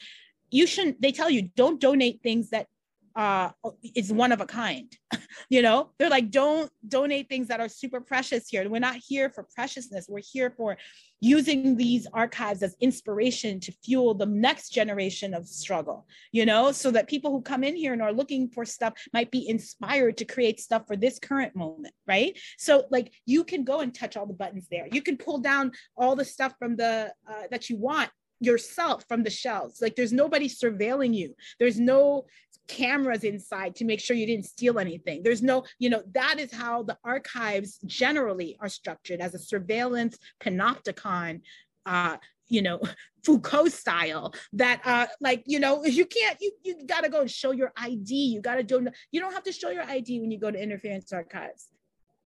You 0.52 0.68
shouldn't 0.68 1.02
they 1.02 1.12
tell 1.12 1.30
you 1.30 1.50
don't 1.56 1.80
donate 1.80 2.22
things 2.22 2.50
that 2.52 2.68
uh 3.16 3.50
is 3.96 4.12
one 4.12 4.32
of 4.32 4.42
a 4.42 4.46
kind 4.46 4.96
you 5.50 5.62
know? 5.62 5.92
They're 5.98 6.10
like 6.10 6.32
don't 6.32 6.72
donate 6.88 7.30
things 7.30 7.48
that 7.48 7.60
are 7.60 7.70
super 7.70 8.02
precious 8.02 8.48
here. 8.50 8.68
We're 8.70 8.80
not 8.80 8.98
here 9.08 9.30
for 9.30 9.46
preciousness. 9.56 10.08
We're 10.10 10.22
here 10.22 10.54
for 10.56 10.78
using 11.22 11.78
these 11.78 12.08
archives 12.14 12.62
as 12.62 12.76
inspiration 12.82 13.60
to 13.62 13.72
fuel 13.84 14.14
the 14.14 14.26
next 14.26 14.70
generation 14.70 15.34
of 15.34 15.48
struggle 15.48 16.08
you 16.32 16.46
know? 16.46 16.72
So 16.72 16.92
that 16.92 17.08
people 17.08 17.32
who 17.32 17.42
come 17.42 17.64
in 17.64 17.76
here 17.76 17.94
and 17.94 18.02
are 18.02 18.14
looking 18.14 18.50
for 18.50 18.66
stuff 18.66 18.94
might 19.14 19.32
be 19.32 19.48
inspired 19.48 20.18
to 20.18 20.26
create 20.26 20.60
stuff 20.60 20.84
for 20.88 20.96
this 20.96 21.20
current 21.20 21.56
moment 21.56 21.94
right? 22.08 22.38
So 22.58 22.86
like 22.92 23.12
you 23.26 23.44
can 23.44 23.64
go 23.64 23.80
and 23.80 23.94
touch 23.94 24.18
all 24.18 24.26
the 24.26 24.34
buttons 24.34 24.68
there. 24.70 24.88
You 24.92 25.02
can 25.02 25.18
pull 25.18 25.40
down 25.40 25.72
all 25.98 26.16
the 26.16 26.26
stuff 26.26 26.54
from 26.60 26.76
the 26.76 27.12
uh, 27.28 27.44
that 27.52 27.70
you 27.70 27.78
want 27.78 28.10
yourself 28.40 29.06
from 29.08 29.24
the 29.24 29.30
shelves. 29.30 29.82
Like 29.82 29.96
there's 29.96 30.14
nobody 30.14 30.48
surveilling 30.48 31.14
you. 31.14 31.36
There's 31.60 31.80
no 31.80 32.26
cameras 32.68 33.24
inside 33.24 33.76
to 33.76 33.86
make 33.86 34.00
sure 34.00 34.16
you 34.16 34.26
didn't 34.26 34.46
steal 34.46 34.80
anything. 34.80 35.24
There's 35.24 35.42
no, 35.42 35.64
you 35.80 35.90
know, 35.90 36.04
that 36.14 36.40
is 36.40 36.54
how 36.54 36.84
the 36.84 36.98
archives 37.04 37.80
generally 37.86 38.58
are 38.60 38.70
structured 38.70 39.22
as 39.22 39.34
a 39.34 39.40
surveillance 39.40 40.18
panopticon, 40.40 41.42
uh, 41.86 42.18
you 42.48 42.62
know, 42.62 42.80
Foucault 43.24 43.70
style 43.70 44.36
that 44.54 44.82
uh 44.86 45.08
like, 45.20 45.44
you 45.48 45.60
know, 45.60 45.84
you 45.84 46.06
can't, 46.06 46.38
you 46.40 46.52
you 46.64 46.86
gotta 46.86 47.10
go 47.10 47.22
and 47.22 47.32
show 47.32 47.50
your 47.50 47.72
ID. 47.76 48.14
You 48.14 48.40
gotta 48.40 48.62
do 48.62 48.88
you 49.12 49.20
don't 49.20 49.34
have 49.34 49.44
to 49.44 49.52
show 49.52 49.72
your 49.72 49.84
ID 49.84 50.20
when 50.20 50.30
you 50.30 50.40
go 50.40 50.52
to 50.52 50.62
interference 50.62 51.12
archives, 51.12 51.70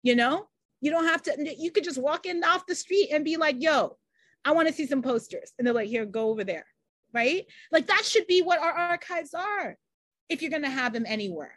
you 0.02 0.16
know? 0.16 0.48
You 0.80 0.90
don't 0.90 1.04
have 1.04 1.22
to, 1.22 1.54
you 1.58 1.70
could 1.70 1.84
just 1.84 2.00
walk 2.00 2.26
in 2.26 2.44
off 2.44 2.66
the 2.66 2.74
street 2.74 3.08
and 3.10 3.24
be 3.24 3.36
like, 3.36 3.56
yo, 3.58 3.96
I 4.44 4.52
want 4.52 4.68
to 4.68 4.74
see 4.74 4.86
some 4.86 5.02
posters. 5.02 5.52
And 5.58 5.66
they're 5.66 5.74
like, 5.74 5.88
here, 5.88 6.04
go 6.06 6.30
over 6.30 6.44
there. 6.44 6.66
Right? 7.12 7.46
Like 7.72 7.86
that 7.86 8.04
should 8.04 8.26
be 8.26 8.42
what 8.42 8.58
our 8.58 8.72
archives 8.72 9.34
are 9.34 9.76
if 10.28 10.42
you're 10.42 10.50
going 10.50 10.62
to 10.62 10.70
have 10.70 10.92
them 10.92 11.04
anywhere. 11.06 11.54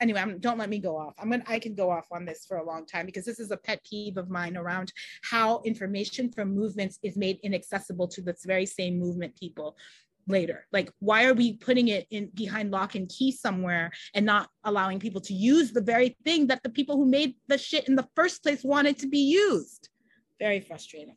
Anyway, 0.00 0.20
I'm, 0.20 0.38
don't 0.38 0.58
let 0.58 0.68
me 0.68 0.78
go 0.78 0.96
off. 0.96 1.14
I'm 1.18 1.30
gonna, 1.30 1.42
I 1.48 1.58
can 1.58 1.74
go 1.74 1.90
off 1.90 2.06
on 2.12 2.24
this 2.24 2.46
for 2.46 2.58
a 2.58 2.64
long 2.64 2.86
time 2.86 3.04
because 3.04 3.24
this 3.24 3.40
is 3.40 3.50
a 3.50 3.56
pet 3.56 3.82
peeve 3.84 4.16
of 4.16 4.30
mine 4.30 4.56
around 4.56 4.92
how 5.22 5.60
information 5.64 6.30
from 6.30 6.54
movements 6.54 7.00
is 7.02 7.16
made 7.16 7.40
inaccessible 7.42 8.06
to 8.08 8.22
this 8.22 8.44
very 8.44 8.64
same 8.64 8.96
movement 8.96 9.36
people 9.36 9.76
later 10.28 10.66
like 10.72 10.92
why 11.00 11.24
are 11.24 11.32
we 11.32 11.56
putting 11.56 11.88
it 11.88 12.06
in 12.10 12.30
behind 12.34 12.70
lock 12.70 12.94
and 12.94 13.08
key 13.08 13.32
somewhere 13.32 13.90
and 14.14 14.26
not 14.26 14.48
allowing 14.64 15.00
people 15.00 15.22
to 15.22 15.32
use 15.32 15.72
the 15.72 15.80
very 15.80 16.16
thing 16.24 16.46
that 16.46 16.62
the 16.62 16.68
people 16.68 16.96
who 16.96 17.06
made 17.06 17.34
the 17.48 17.56
shit 17.56 17.88
in 17.88 17.96
the 17.96 18.06
first 18.14 18.42
place 18.42 18.62
wanted 18.62 18.98
to 18.98 19.08
be 19.08 19.20
used 19.20 19.88
very 20.38 20.60
frustrating 20.60 21.16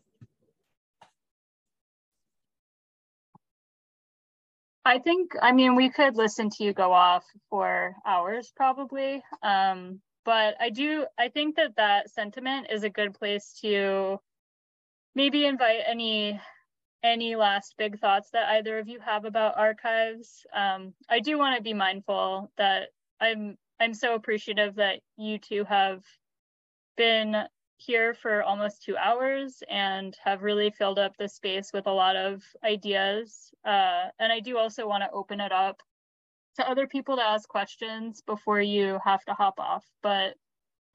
I 4.84 5.00
think, 5.00 5.34
I 5.42 5.52
mean, 5.52 5.76
we 5.76 5.90
could 5.90 6.16
listen 6.16 6.50
to 6.52 6.64
you 6.64 6.74
go 6.74 6.92
off 6.92 7.24
for 7.50 7.96
hours 8.06 8.52
probably. 8.56 9.22
Um, 9.44 10.02
but 10.26 10.56
I 10.60 10.70
do, 10.70 11.06
I 11.20 11.30
think 11.30 11.56
that 11.56 11.76
that 11.78 12.10
sentiment 12.10 12.68
is 12.72 12.84
a 12.84 12.90
good 12.90 13.14
place 13.14 13.58
to 13.62 14.20
maybe 15.16 15.46
invite 15.46 15.82
any 15.88 16.40
any 17.04 17.36
last 17.36 17.74
big 17.80 18.00
thoughts 18.00 18.30
that 18.32 18.48
either 18.50 18.78
of 18.78 18.88
you 18.88 19.00
have 19.00 19.26
about 19.26 19.58
archives. 19.58 20.46
Um, 20.54 20.94
I 21.10 21.20
do 21.20 21.38
want 21.38 21.58
to 21.58 21.64
be 21.64 21.74
mindful 21.74 22.52
that 22.58 22.90
I'm 23.20 23.58
I'm 23.80 23.94
so 23.96 24.14
appreciative 24.14 24.76
that 24.76 25.00
you 25.18 25.40
two 25.40 25.64
have 25.64 26.04
been 26.98 27.36
here 27.82 28.14
for 28.14 28.44
almost 28.44 28.84
two 28.84 28.96
hours 28.96 29.64
and 29.70 30.16
have 30.24 30.44
really 30.44 30.70
filled 30.70 31.00
up 31.00 31.14
the 31.18 31.28
space 31.28 31.72
with 31.74 31.88
a 31.88 31.92
lot 31.92 32.16
of 32.16 32.44
ideas. 32.64 33.52
Uh, 33.66 34.06
and 34.20 34.32
I 34.32 34.40
do 34.40 34.58
also 34.58 34.88
want 34.88 35.04
to 35.04 35.12
open 35.12 35.42
it 35.42 35.52
up 35.52 35.82
to 36.58 36.70
other 36.70 36.86
people 36.86 37.16
to 37.16 37.24
ask 37.24 37.50
questions 37.50 38.22
before 38.26 38.62
you 38.62 39.00
have 39.04 39.24
to 39.26 39.34
hop 39.34 39.60
off. 39.60 39.86
But 40.04 40.36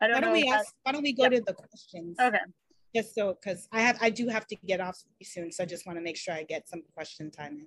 I 0.00 0.06
don't 0.06 0.16
why 0.16 0.20
don't 0.20 0.22
know. 0.22 0.32
We 0.32 0.50
ask, 0.52 0.72
why 0.84 0.92
don't 0.92 1.02
we 1.02 1.12
go 1.12 1.28
to 1.28 1.40
the 1.40 1.54
questions? 1.54 2.16
Okay. 2.20 2.38
Just 2.94 3.14
so, 3.14 3.34
because 3.34 3.68
I 3.72 3.80
have, 3.80 3.98
I 4.00 4.10
do 4.10 4.28
have 4.28 4.46
to 4.46 4.56
get 4.66 4.80
off 4.80 5.02
soon, 5.22 5.50
so 5.50 5.64
I 5.64 5.66
just 5.66 5.86
want 5.86 5.98
to 5.98 6.02
make 6.02 6.16
sure 6.16 6.34
I 6.34 6.44
get 6.44 6.68
some 6.68 6.82
question 6.94 7.30
time 7.30 7.58
in. 7.58 7.66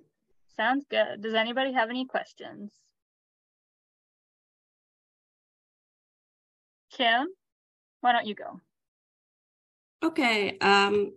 Sounds 0.56 0.86
good. 0.90 1.20
Does 1.20 1.34
anybody 1.34 1.72
have 1.72 1.90
any 1.90 2.06
questions? 2.06 2.72
Kim, 6.90 7.28
why 8.00 8.12
don't 8.12 8.26
you 8.26 8.34
go? 8.34 8.60
Okay. 10.02 10.58
Um, 10.60 11.12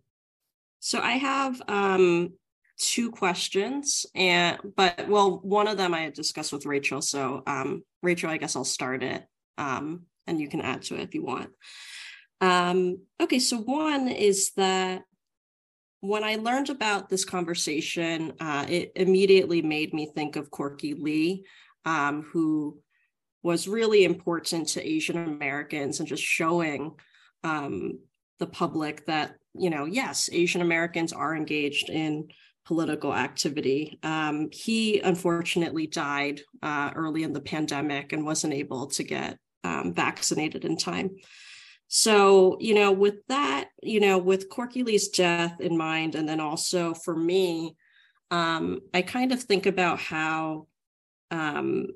so 0.79 0.99
I 0.99 1.13
have 1.13 1.61
um, 1.67 2.33
two 2.77 3.11
questions, 3.11 4.05
and 4.13 4.57
but 4.75 5.07
well, 5.07 5.39
one 5.43 5.67
of 5.67 5.77
them 5.77 5.93
I 5.93 6.01
had 6.01 6.13
discussed 6.13 6.51
with 6.51 6.65
Rachel. 6.65 7.01
So, 7.01 7.43
um, 7.47 7.83
Rachel, 8.01 8.29
I 8.29 8.37
guess 8.37 8.55
I'll 8.55 8.65
start 8.65 9.01
it, 9.01 9.25
um, 9.57 10.03
and 10.27 10.41
you 10.41 10.49
can 10.49 10.61
add 10.61 10.81
to 10.83 10.95
it 10.95 11.01
if 11.01 11.15
you 11.15 11.23
want. 11.23 11.51
Um, 12.41 12.99
okay, 13.21 13.39
so 13.39 13.57
one 13.57 14.09
is 14.09 14.51
that 14.57 15.03
when 16.01 16.25
I 16.25 16.35
learned 16.35 16.69
about 16.69 17.07
this 17.07 17.23
conversation, 17.23 18.33
uh, 18.41 18.65
it 18.67 18.91
immediately 18.97 19.61
made 19.61 19.93
me 19.93 20.11
think 20.13 20.35
of 20.35 20.51
Corky 20.51 20.93
Lee, 20.93 21.45
um, 21.85 22.23
who 22.23 22.79
was 23.41 23.69
really 23.69 24.03
important 24.03 24.67
to 24.69 24.85
Asian 24.85 25.17
Americans 25.17 25.99
and 25.99 26.07
just 26.09 26.23
showing 26.23 26.95
um, 27.45 27.99
the 28.43 28.49
public 28.51 29.05
that, 29.05 29.35
you 29.53 29.69
know, 29.69 29.85
yes, 29.85 30.29
Asian 30.33 30.61
Americans 30.61 31.13
are 31.13 31.33
engaged 31.33 31.89
in 31.89 32.27
political 32.65 33.13
activity. 33.13 33.99
Um, 34.03 34.49
he 34.51 34.99
unfortunately 34.99 35.87
died 35.87 36.41
uh, 36.61 36.91
early 36.93 37.23
in 37.23 37.31
the 37.31 37.47
pandemic 37.53 38.11
and 38.11 38.25
wasn't 38.25 38.53
able 38.53 38.87
to 38.87 39.03
get 39.03 39.37
um, 39.63 39.93
vaccinated 39.93 40.65
in 40.65 40.75
time. 40.75 41.11
So, 41.87 42.57
you 42.59 42.73
know, 42.73 42.91
with 42.91 43.25
that, 43.29 43.69
you 43.81 44.01
know, 44.01 44.17
with 44.17 44.49
Corky 44.49 44.83
Lee's 44.83 45.07
death 45.07 45.61
in 45.61 45.77
mind, 45.77 46.15
and 46.15 46.27
then 46.27 46.41
also 46.41 46.93
for 46.93 47.15
me, 47.15 47.77
um, 48.29 48.79
I 48.93 49.03
kind 49.03 49.31
of 49.31 49.41
think 49.41 49.67
about 49.67 49.99
how, 49.99 50.67
um, 51.31 51.87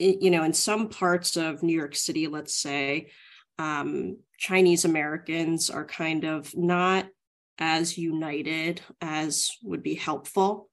it, 0.00 0.22
you 0.22 0.30
know, 0.32 0.42
in 0.42 0.54
some 0.54 0.88
parts 0.88 1.36
of 1.36 1.62
New 1.62 1.76
York 1.76 1.94
City, 1.94 2.26
let's 2.26 2.54
say, 2.54 3.10
um, 3.58 4.18
Chinese 4.38 4.84
Americans 4.84 5.70
are 5.70 5.84
kind 5.84 6.24
of 6.24 6.56
not 6.56 7.06
as 7.58 7.98
united 7.98 8.80
as 9.00 9.50
would 9.62 9.82
be 9.82 9.94
helpful 9.94 10.68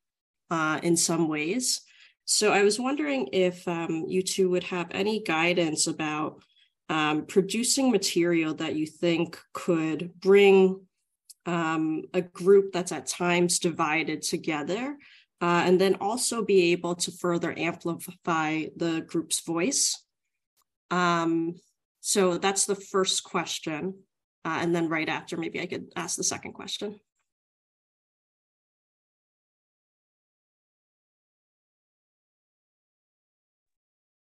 uh, 0.52 0.80
in 0.84 0.96
some 0.96 1.28
ways. 1.28 1.82
So 2.26 2.52
I 2.52 2.64
was 2.64 2.80
wondering 2.80 3.30
if 3.34 3.68
um, 3.68 4.06
you 4.08 4.22
two 4.22 4.50
would 4.50 4.64
have 4.66 4.88
any 4.92 5.22
guidance 5.22 5.88
about 5.88 6.42
um, 6.90 7.26
producing 7.26 7.92
material 7.92 8.54
that 8.56 8.76
you 8.76 8.86
think 8.86 9.40
could 9.54 10.12
bring 10.20 10.82
um, 11.46 12.04
a 12.14 12.22
group 12.22 12.72
that's 12.72 12.92
at 12.92 13.08
times 13.08 13.60
divided 13.60 14.22
together, 14.22 14.98
uh, 15.42 15.64
and 15.66 15.80
then 15.80 15.96
also 15.96 16.44
be 16.44 16.72
able 16.72 16.96
to 16.96 17.12
further 17.12 17.54
amplify 17.58 18.66
the 18.76 19.02
group's 19.08 19.42
voice. 19.42 20.02
Um, 20.90 21.56
so 22.08 22.38
that's 22.38 22.66
the 22.66 22.76
first 22.76 23.24
question. 23.24 23.96
Uh, 24.46 24.60
and 24.62 24.76
then 24.76 24.90
right 24.90 25.10
after, 25.10 25.38
maybe 25.38 25.60
I 25.60 25.66
could 25.66 25.88
ask 25.96 26.18
the 26.18 26.24
second 26.24 26.54
question. 26.54 27.00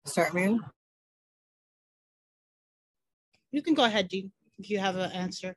Start, 0.06 0.32
Mary. 0.32 0.59
You 3.52 3.61
can 3.61 3.74
go 3.74 3.85
ahead, 3.85 4.09
Dean, 4.09 4.32
if 4.59 4.70
you 4.70 4.78
have 4.78 4.97
an 4.97 5.12
answer. 5.12 5.55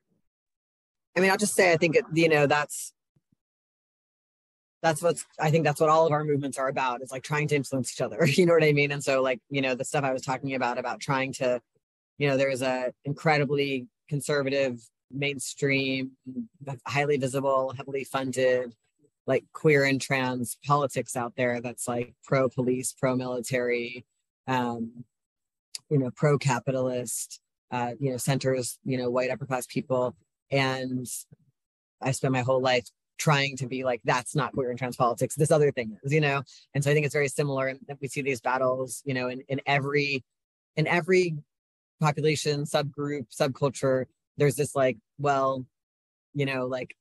I 1.16 1.22
mean, 1.22 1.32
I'll 1.32 1.38
just 1.38 1.56
say 1.56 1.72
I 1.72 1.78
think 1.78 1.96
you 2.14 2.28
know 2.28 2.46
that's 2.46 2.92
that's 4.84 5.02
what's 5.02 5.26
I 5.40 5.50
think 5.50 5.64
that's 5.64 5.80
what 5.80 5.90
all 5.90 6.06
of 6.06 6.12
our 6.12 6.26
movements 6.26 6.58
are 6.58 6.68
about. 6.68 7.00
It's 7.00 7.14
like 7.14 7.24
trying 7.24 7.48
to 7.48 7.56
influence 7.56 7.94
each 7.94 8.02
other. 8.02 8.26
You 8.26 8.46
know 8.46 8.54
what 8.54 8.66
I 8.66 8.74
mean? 8.74 8.92
And 8.92 9.02
so 9.02 9.22
like, 9.22 9.40
you 9.50 9.62
know, 9.62 9.76
the 9.76 9.86
stuff 9.86 10.04
I 10.04 10.12
was 10.12 10.24
talking 10.24 10.56
about 10.56 10.78
about 10.78 11.00
trying 11.00 11.32
to, 11.36 11.62
you 12.18 12.28
know, 12.28 12.38
there's 12.38 12.62
a 12.62 12.94
incredibly 13.06 13.88
conservative, 14.10 14.80
mainstream, 15.12 16.12
highly 16.86 17.18
visible, 17.18 17.74
heavily 17.76 18.04
funded, 18.04 18.74
like 19.26 19.44
queer 19.54 19.84
and 19.84 20.02
trans 20.02 20.58
politics 20.66 21.16
out 21.16 21.34
there 21.36 21.62
that's 21.62 21.88
like 21.88 22.14
pro 22.24 22.50
police, 22.50 22.94
pro 22.94 23.16
military, 23.16 24.06
um, 24.48 25.04
you 25.90 25.98
know, 25.98 26.10
pro 26.16 26.38
capitalist, 26.38 27.40
uh, 27.72 27.92
you 28.00 28.12
know, 28.12 28.18
centers, 28.18 28.80
you 28.86 28.98
know, 28.98 29.10
white 29.10 29.30
upper 29.30 29.46
class 29.46 29.66
people. 29.68 30.16
And 30.50 31.06
I 32.02 32.12
spent 32.12 32.34
my 32.34 32.42
whole 32.42 32.62
life 32.62 32.88
trying 33.18 33.58
to 33.58 33.68
be 33.68 33.84
like, 33.84 34.00
that's 34.06 34.36
not 34.36 34.54
queer 34.54 34.70
and 34.70 34.80
trans 34.80 34.96
politics. 34.96 35.36
This 35.36 35.52
other 35.52 35.72
thing 35.72 35.98
is, 36.04 36.14
you 36.14 36.22
know? 36.22 36.44
And 36.74 36.84
so 36.84 36.92
I 36.92 36.94
think 36.94 37.06
it's 37.06 37.16
very 37.16 37.28
similar. 37.28 37.68
And 37.68 37.80
we 38.00 38.08
see 38.08 38.22
these 38.22 38.42
battles, 38.42 39.02
you 39.06 39.14
know, 39.14 39.28
in, 39.28 39.42
in 39.50 39.60
every, 39.66 40.24
in 40.76 40.88
every 40.88 41.36
population, 42.00 42.64
subgroup, 42.64 43.28
subculture, 43.30 44.06
there's 44.38 44.56
this 44.56 44.76
like, 44.76 44.98
well, 45.18 45.66
you 46.34 46.46
know, 46.46 46.68
like 46.68 46.96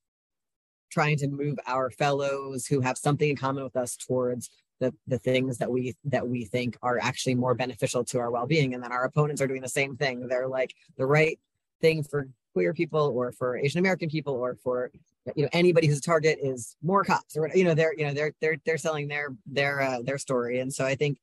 trying 0.90 1.16
to 1.18 1.28
move 1.28 1.58
our 1.66 1.90
fellows 1.90 2.66
who 2.66 2.80
have 2.80 2.96
something 2.96 3.28
in 3.28 3.36
common 3.36 3.64
with 3.64 3.76
us 3.76 3.96
towards 3.96 4.50
the 4.78 4.94
the 5.06 5.18
things 5.18 5.58
that 5.58 5.70
we 5.70 5.94
that 6.04 6.28
we 6.28 6.44
think 6.44 6.76
are 6.82 6.98
actually 7.00 7.34
more 7.34 7.54
beneficial 7.54 8.04
to 8.04 8.18
our 8.18 8.30
well-being. 8.30 8.74
And 8.74 8.82
then 8.82 8.92
our 8.92 9.04
opponents 9.04 9.40
are 9.40 9.46
doing 9.46 9.62
the 9.62 9.68
same 9.68 9.96
thing. 9.96 10.28
They're 10.28 10.48
like 10.48 10.74
the 10.96 11.06
right 11.06 11.38
thing 11.80 12.02
for 12.02 12.28
queer 12.52 12.72
people 12.72 13.12
or 13.14 13.32
for 13.32 13.58
asian 13.58 13.78
american 13.80 14.08
people 14.08 14.32
or 14.32 14.54
for 14.54 14.90
you 15.34 15.42
know 15.42 15.48
anybody 15.52 15.86
whose 15.86 16.00
target 16.00 16.38
is 16.42 16.74
more 16.82 17.04
cops 17.04 17.36
or 17.36 17.50
you 17.54 17.64
know 17.64 17.74
they're 17.74 17.92
you 17.98 18.06
know 18.06 18.14
they're 18.14 18.32
they're 18.40 18.56
they're 18.64 18.78
selling 18.78 19.08
their 19.08 19.28
their 19.44 19.82
uh, 19.82 20.00
their 20.02 20.16
story. 20.16 20.60
And 20.60 20.72
so 20.72 20.86
i 20.86 20.94
think 20.94 21.18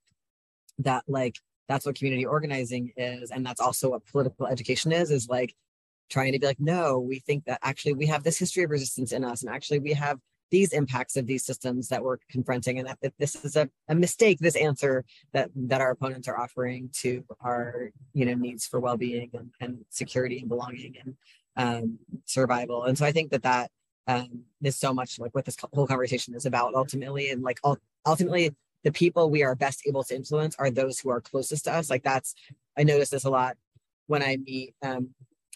that 0.80 1.04
like 1.08 1.38
that's 1.68 1.86
what 1.86 1.96
community 1.96 2.26
organizing 2.26 2.92
is 2.98 3.32
and 3.32 3.46
that's 3.46 3.62
also 3.62 3.92
what 3.92 4.06
political 4.06 4.48
education 4.48 4.92
is 4.92 5.12
is 5.12 5.28
like 5.30 5.54
trying 6.10 6.32
to 6.32 6.40
be 6.40 6.46
like 6.46 6.60
no 6.60 7.00
we 7.00 7.20
think 7.20 7.46
that 7.46 7.60
actually 7.64 7.94
we 7.94 8.06
have 8.06 8.24
this 8.24 8.38
history 8.38 8.64
of 8.64 8.70
resistance 8.70 9.12
in 9.12 9.24
us 9.24 9.42
and 9.42 9.54
actually 9.54 9.80
we 9.80 9.94
have 9.94 10.20
these 10.52 10.72
impacts 10.72 11.18
of 11.18 11.26
these 11.26 11.44
systems 11.44 11.88
that 11.88 12.04
we're 12.04 12.18
confronting 12.30 12.78
and 12.78 12.88
that, 12.88 13.00
that 13.02 13.14
this 13.18 13.44
is 13.44 13.56
a, 13.56 13.68
a 13.90 13.96
mistake 13.96 14.38
this 14.38 14.56
answer 14.56 15.04
that 15.32 15.50
that 15.56 15.82
our 15.82 15.90
opponents 15.90 16.28
are 16.28 16.38
offering 16.38 16.90
to 16.94 17.24
our 17.42 17.90
you 18.14 18.26
know 18.26 18.36
needs 18.36 18.68
for 18.68 18.80
well-being 18.80 19.32
and, 19.34 19.50
and 19.60 19.86
security 19.90 20.40
and 20.40 20.50
belonging 20.50 20.94
and 21.04 21.16
um, 21.56 22.00
survival. 22.26 22.84
And 22.84 22.98
so 22.98 23.06
i 23.06 23.12
think 23.12 23.32
that 23.32 23.44
that 23.44 23.72
um, 24.08 24.44
is 24.62 24.76
so 24.76 24.94
much 24.94 25.18
like 25.18 25.34
what 25.34 25.46
this 25.46 25.58
whole 25.74 25.88
conversation 25.88 26.36
is 26.36 26.46
about 26.46 26.76
ultimately 26.76 27.30
and 27.32 27.42
like 27.42 27.60
ultimately 28.06 28.54
the 28.84 28.92
people 28.92 29.30
we 29.30 29.44
are 29.44 29.56
best 29.56 29.84
able 29.88 30.04
to 30.04 30.16
influence 30.16 30.56
are 30.58 30.72
those 30.72 31.00
who 31.00 31.10
are 31.10 31.22
closest 31.22 31.66
to 31.66 31.74
us 31.74 31.90
like 31.90 32.04
that's 32.04 32.36
i 32.78 32.84
notice 32.84 33.10
this 33.10 33.26
a 33.26 33.30
lot 33.30 33.56
when 34.08 34.22
i 34.22 34.38
meet 34.38 34.76
um, 34.84 35.10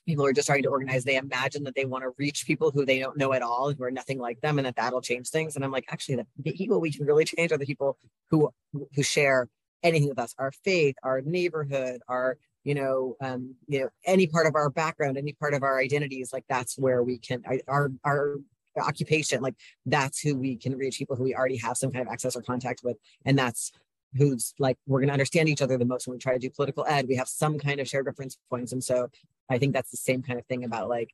people 0.08 0.24
who 0.24 0.30
are 0.30 0.34
just 0.34 0.48
trying 0.48 0.64
to 0.64 0.70
organize, 0.70 1.04
they 1.04 1.18
imagine 1.18 1.64
that 1.66 1.76
they 1.76 1.86
want 1.86 2.04
to 2.04 2.12
reach 2.18 2.48
people 2.48 2.72
who 2.72 2.86
they 2.86 2.98
don't 2.98 3.18
know 3.18 3.34
at 3.34 3.42
all, 3.42 3.72
who 3.74 3.84
are 3.84 3.92
nothing 3.92 4.18
like 4.18 4.40
them, 4.42 4.58
and 4.58 4.66
that 4.66 4.78
that'll 4.78 5.02
change 5.02 5.28
things. 5.30 5.56
And 5.56 5.64
I'm 5.64 5.72
like, 5.72 5.86
actually, 5.90 6.16
the, 6.16 6.26
the 6.40 6.54
people 6.54 6.80
we 6.80 6.92
can 6.92 7.06
really 7.06 7.26
change 7.26 7.52
are 7.52 7.58
the 7.58 7.66
people 7.66 7.98
who 8.32 8.50
who 8.72 9.04
share 9.04 9.50
anything 9.84 10.10
with 10.10 10.18
us, 10.18 10.34
our 10.40 10.52
faith, 10.64 10.96
our 11.04 11.22
neighborhood, 11.22 12.02
our 12.08 12.38
you 12.64 12.76
know, 12.76 13.16
um, 13.22 13.56
you 13.68 13.80
know, 13.80 13.90
any 14.06 14.28
part 14.28 14.48
of 14.48 14.56
our 14.56 14.70
background, 14.70 15.18
any 15.18 15.34
part 15.34 15.54
of 15.54 15.64
our 15.64 15.80
identities. 15.80 16.34
Like 16.34 16.46
that's 16.50 16.78
where 16.78 17.04
we 17.04 17.20
can 17.20 17.44
our 17.68 17.92
our 18.04 18.38
occupation 18.82 19.42
like 19.42 19.56
that's 19.86 20.20
who 20.20 20.36
we 20.36 20.56
can 20.56 20.78
reach 20.78 20.98
people 20.98 21.16
who 21.16 21.24
we 21.24 21.36
already 21.36 21.58
have 21.58 21.78
some 21.78 21.92
kind 21.92 22.06
of 22.06 22.12
access 22.12 22.36
or 22.36 22.42
contact 22.42 22.82
with 22.84 22.98
and 23.26 23.38
that's 23.38 23.72
who's 24.16 24.54
like 24.58 24.78
we're 24.88 25.00
going 25.00 25.10
to 25.10 25.14
understand 25.14 25.50
each 25.50 25.62
other 25.62 25.78
the 25.78 25.86
most 25.86 26.08
when 26.08 26.14
we 26.14 26.20
try 26.20 26.34
to 26.34 26.40
do 26.40 26.50
political 26.50 26.86
ed. 26.88 27.08
We 27.10 27.18
have 27.18 27.28
some 27.28 27.60
kind 27.60 27.80
of 27.80 27.88
shared 27.88 28.06
reference 28.06 28.38
points 28.50 28.72
and 28.72 28.84
so 28.84 29.10
i 29.50 29.58
think 29.58 29.74
that's 29.74 29.92
the 29.92 29.98
same 29.98 30.22
kind 30.22 30.40
of 30.40 30.46
thing 30.46 30.64
about 30.64 30.90
like 30.90 31.14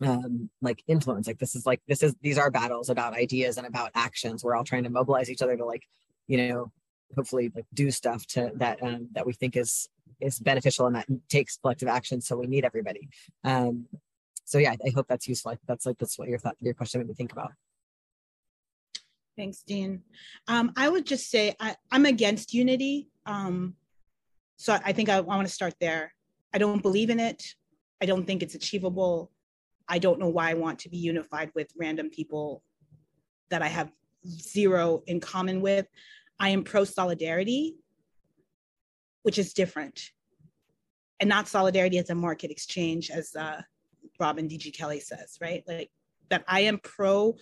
um 0.00 0.50
like 0.62 0.82
influence. 0.86 1.26
Like 1.26 1.38
this 1.38 1.54
is 1.54 1.66
like 1.66 1.80
this 1.88 2.02
is 2.02 2.14
these 2.22 2.38
are 2.38 2.50
battles 2.50 2.90
about 2.90 3.14
ideas 3.14 3.58
and 3.58 3.66
about 3.66 3.90
actions. 3.94 4.44
We're 4.44 4.54
all 4.54 4.64
trying 4.64 4.84
to 4.84 4.90
mobilize 4.90 5.30
each 5.30 5.42
other 5.42 5.56
to 5.56 5.64
like 5.64 5.84
you 6.26 6.48
know 6.48 6.72
hopefully 7.16 7.50
like 7.54 7.66
do 7.72 7.90
stuff 7.90 8.26
to 8.26 8.52
that 8.56 8.82
um 8.82 9.08
that 9.12 9.26
we 9.26 9.32
think 9.32 9.56
is 9.56 9.88
is 10.20 10.38
beneficial 10.38 10.86
and 10.86 10.96
that 10.96 11.06
takes 11.28 11.56
collective 11.56 11.88
action 11.88 12.20
so 12.20 12.36
we 12.36 12.46
need 12.46 12.64
everybody. 12.64 13.08
Um 13.44 13.86
so 14.48 14.58
yeah 14.58 14.74
i 14.84 14.90
hope 14.94 15.06
that's 15.08 15.28
useful 15.28 15.54
that's 15.66 15.84
like 15.86 15.98
that's 15.98 16.18
what 16.18 16.28
your 16.28 16.38
thought 16.38 16.56
your 16.60 16.74
question 16.74 17.00
made 17.00 17.08
me 17.08 17.14
think 17.14 17.32
about 17.32 17.52
Thanks, 19.36 19.62
Dean. 19.62 20.02
Um, 20.48 20.72
I 20.76 20.88
would 20.88 21.06
just 21.06 21.30
say 21.30 21.54
I, 21.60 21.76
am 21.92 22.06
against 22.06 22.52
unity. 22.52 23.08
Um, 23.24 23.74
so 24.56 24.76
I 24.84 24.92
think 24.92 25.08
I, 25.08 25.18
I 25.18 25.20
want 25.20 25.46
to 25.46 25.54
start 25.54 25.74
there. 25.80 26.12
I 26.52 26.58
don't 26.58 26.82
believe 26.82 27.08
in 27.08 27.20
it. 27.20 27.44
I 28.02 28.06
don't 28.06 28.26
think 28.26 28.42
it's 28.42 28.56
achievable. 28.56 29.30
I 29.88 30.00
don't 30.00 30.18
know 30.18 30.28
why 30.28 30.50
I 30.50 30.54
want 30.54 30.80
to 30.80 30.88
be 30.88 30.96
unified 30.96 31.52
with 31.54 31.68
random 31.78 32.10
people 32.10 32.64
that 33.50 33.62
I 33.62 33.68
have 33.68 33.92
zero 34.26 35.04
in 35.06 35.20
common 35.20 35.60
with. 35.60 35.86
I 36.40 36.48
am 36.48 36.64
pro 36.64 36.82
solidarity, 36.82 37.76
which 39.22 39.38
is 39.38 39.52
different, 39.52 40.00
and 41.20 41.28
not 41.28 41.46
solidarity 41.46 41.98
as 41.98 42.10
a 42.10 42.14
market 42.16 42.50
exchange, 42.50 43.10
as 43.10 43.36
uh, 43.36 43.62
Robin 44.18 44.48
DG 44.48 44.72
Kelley 44.76 45.00
says, 45.00 45.38
right? 45.40 45.62
Like 45.66 45.90
that 46.30 46.44
I 46.46 46.60
am 46.60 46.78
pro 46.78 47.36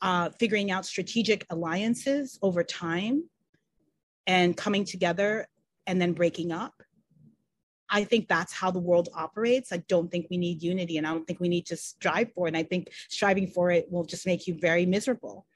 uh, 0.00 0.30
figuring 0.38 0.70
out 0.70 0.84
strategic 0.84 1.46
alliances 1.50 2.38
over 2.42 2.64
time 2.64 3.24
and 4.26 4.56
coming 4.56 4.84
together 4.84 5.46
and 5.86 6.00
then 6.00 6.12
breaking 6.12 6.52
up. 6.52 6.74
I 7.88 8.04
think 8.04 8.26
that's 8.26 8.52
how 8.52 8.70
the 8.70 8.78
world 8.78 9.10
operates. 9.14 9.72
I 9.72 9.78
don't 9.88 10.10
think 10.10 10.26
we 10.30 10.38
need 10.38 10.62
unity 10.62 10.96
and 10.96 11.06
I 11.06 11.10
don't 11.10 11.26
think 11.26 11.40
we 11.40 11.48
need 11.48 11.66
to 11.66 11.76
strive 11.76 12.32
for 12.32 12.46
it. 12.46 12.50
And 12.50 12.56
I 12.56 12.62
think 12.62 12.88
striving 13.10 13.46
for 13.46 13.70
it 13.70 13.86
will 13.90 14.04
just 14.04 14.26
make 14.26 14.46
you 14.46 14.56
very 14.58 14.86
miserable. 14.86 15.46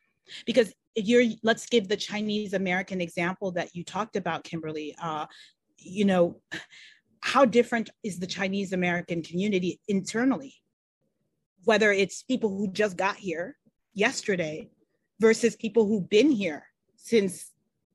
because 0.44 0.72
if 0.96 1.06
you're 1.06 1.24
let's 1.42 1.66
give 1.66 1.88
the 1.88 1.96
chinese 1.96 2.54
american 2.54 3.00
example 3.00 3.52
that 3.52 3.76
you 3.76 3.84
talked 3.84 4.16
about 4.16 4.42
kimberly 4.42 4.96
uh, 5.00 5.26
you 5.78 6.04
know 6.04 6.40
how 7.26 7.44
different 7.44 7.90
is 8.02 8.18
the 8.18 8.26
chinese 8.26 8.72
american 8.72 9.22
community 9.22 9.80
internally? 9.88 10.54
Whether 11.64 11.90
it's 11.92 12.22
people 12.22 12.50
who 12.50 12.68
just 12.68 12.96
got 12.96 13.16
here 13.16 13.56
yesterday 13.94 14.70
versus 15.20 15.56
people 15.56 15.86
who've 15.86 16.08
been 16.08 16.30
here 16.30 16.64
since 16.96 17.52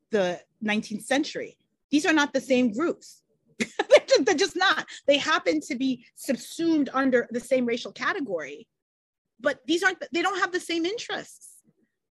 the 0.09 0.39
19th 0.63 1.03
century. 1.03 1.57
These 1.89 2.05
are 2.05 2.13
not 2.13 2.33
the 2.33 2.41
same 2.41 2.73
groups. 2.73 3.23
They're, 3.59 3.67
just, 4.07 4.25
they're 4.25 4.35
just 4.35 4.57
not. 4.57 4.85
They 5.07 5.17
happen 5.17 5.61
to 5.61 5.75
be 5.75 6.05
subsumed 6.15 6.89
under 6.93 7.27
the 7.31 7.39
same 7.39 7.65
racial 7.65 7.93
category 7.93 8.67
but 9.41 9.59
these 9.65 9.83
aren't 9.83 10.03
they 10.11 10.21
don't 10.21 10.39
have 10.39 10.51
the 10.51 10.59
same 10.59 10.85
interests. 10.85 11.47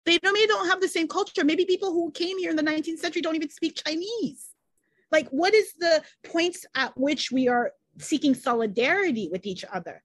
They 0.05 0.17
don't, 0.19 0.33
maybe 0.33 0.47
don't 0.47 0.69
have 0.69 0.79
the 0.79 0.87
same 0.87 1.07
culture. 1.07 1.43
Maybe 1.43 1.65
people 1.65 1.91
who 1.91 2.11
came 2.11 2.37
here 2.39 2.49
in 2.49 2.55
the 2.55 2.63
19th 2.63 2.99
century 2.99 3.21
don't 3.21 3.35
even 3.35 3.49
speak 3.49 3.81
Chinese. 3.85 4.51
Like, 5.11 5.29
what 5.29 5.53
is 5.53 5.73
the 5.79 6.03
points 6.23 6.65
at 6.75 6.97
which 6.97 7.31
we 7.31 7.47
are 7.47 7.71
seeking 7.99 8.35
solidarity 8.35 9.29
with 9.31 9.45
each 9.45 9.65
other? 9.71 10.03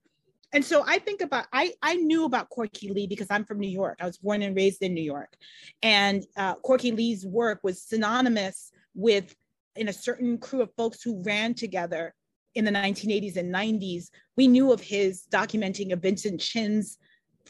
And 0.53 0.63
so 0.63 0.83
I 0.85 0.99
think 0.99 1.21
about 1.21 1.47
I 1.51 1.73
I 1.81 1.95
knew 1.95 2.25
about 2.25 2.49
Corky 2.49 2.89
Lee 2.89 3.07
because 3.07 3.27
I'm 3.31 3.43
from 3.43 3.59
New 3.59 3.69
York. 3.69 3.97
I 3.99 4.05
was 4.05 4.17
born 4.17 4.43
and 4.43 4.55
raised 4.55 4.83
in 4.83 4.93
New 4.93 5.03
York, 5.03 5.35
and 5.81 6.23
uh, 6.37 6.55
Corky 6.55 6.91
Lee's 6.91 7.25
work 7.25 7.59
was 7.63 7.81
synonymous 7.81 8.71
with 8.93 9.35
in 9.75 9.87
a 9.87 9.93
certain 9.93 10.37
crew 10.37 10.61
of 10.61 10.69
folks 10.77 11.01
who 11.01 11.23
ran 11.23 11.55
together 11.55 12.13
in 12.53 12.65
the 12.65 12.71
1980s 12.71 13.37
and 13.37 13.53
90s. 13.53 14.09
We 14.37 14.47
knew 14.47 14.71
of 14.71 14.79
his 14.79 15.23
documenting 15.31 15.91
of 15.91 16.03
Vincent 16.03 16.39
Chin's 16.39 16.99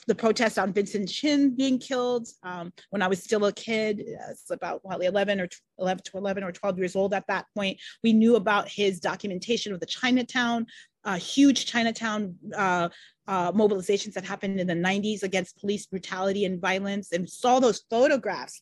the 0.07 0.15
protest 0.15 0.59
on 0.59 0.73
Vincent 0.73 1.09
Chin 1.09 1.55
being 1.55 1.79
killed 1.79 2.27
um, 2.43 2.73
when 2.89 3.01
I 3.01 3.07
was 3.07 3.23
still 3.23 3.45
a 3.45 3.53
kid. 3.53 4.03
It's 4.29 4.49
about 4.51 4.81
well, 4.83 4.99
11 4.99 5.39
or 5.39 5.47
11 5.79 6.03
to 6.05 6.17
11 6.17 6.43
or 6.43 6.51
12 6.51 6.77
years 6.77 6.95
old 6.95 7.13
at 7.13 7.27
that 7.27 7.45
point. 7.55 7.79
We 8.03 8.13
knew 8.13 8.35
about 8.35 8.67
his 8.67 8.99
documentation 8.99 9.73
of 9.73 9.79
the 9.79 9.85
Chinatown, 9.85 10.67
uh, 11.05 11.17
huge 11.17 11.65
Chinatown 11.65 12.35
uh, 12.55 12.89
uh, 13.27 13.51
mobilizations 13.51 14.13
that 14.13 14.25
happened 14.25 14.59
in 14.59 14.67
the 14.67 14.73
90s 14.73 15.23
against 15.23 15.59
police 15.59 15.85
brutality 15.85 16.45
and 16.45 16.59
violence, 16.59 17.11
and 17.11 17.29
saw 17.29 17.59
those 17.59 17.83
photographs. 17.89 18.61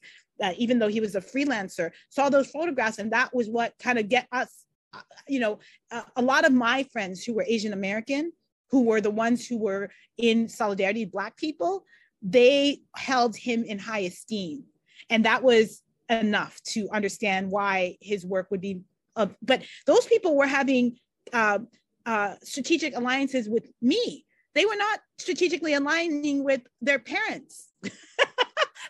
Even 0.57 0.79
though 0.79 0.87
he 0.87 0.99
was 0.99 1.13
a 1.13 1.21
freelancer, 1.21 1.91
saw 2.09 2.27
those 2.27 2.49
photographs, 2.49 2.97
and 2.97 3.11
that 3.11 3.31
was 3.31 3.47
what 3.47 3.73
kind 3.77 3.99
of 3.99 4.09
get 4.09 4.27
us. 4.31 4.65
Uh, 4.91 5.01
you 5.27 5.39
know, 5.39 5.59
uh, 5.91 6.01
a 6.15 6.21
lot 6.21 6.45
of 6.45 6.51
my 6.51 6.81
friends 6.91 7.23
who 7.23 7.35
were 7.35 7.45
Asian 7.47 7.73
American 7.73 8.31
who 8.71 8.83
were 8.83 9.01
the 9.01 9.11
ones 9.11 9.45
who 9.45 9.57
were 9.57 9.91
in 10.17 10.47
solidarity 10.49 11.05
with 11.05 11.11
black 11.11 11.37
people 11.37 11.85
they 12.21 12.81
held 12.95 13.35
him 13.35 13.63
in 13.63 13.79
high 13.79 13.99
esteem. 13.99 14.63
And 15.09 15.25
that 15.25 15.43
was 15.43 15.81
enough 16.09 16.61
to 16.63 16.89
understand 16.91 17.49
why 17.49 17.97
his 18.01 18.25
work 18.25 18.51
would 18.51 18.61
be 18.61 18.81
uh, 19.17 19.27
but 19.41 19.61
those 19.85 20.05
people 20.05 20.37
were 20.37 20.47
having 20.47 20.97
uh, 21.33 21.59
uh, 22.05 22.35
strategic 22.43 22.95
alliances 22.95 23.49
with 23.49 23.69
me. 23.81 24.25
They 24.55 24.65
were 24.65 24.77
not 24.77 25.01
strategically 25.17 25.73
aligning 25.73 26.45
with 26.45 26.61
their 26.81 26.99
parents 26.99 27.69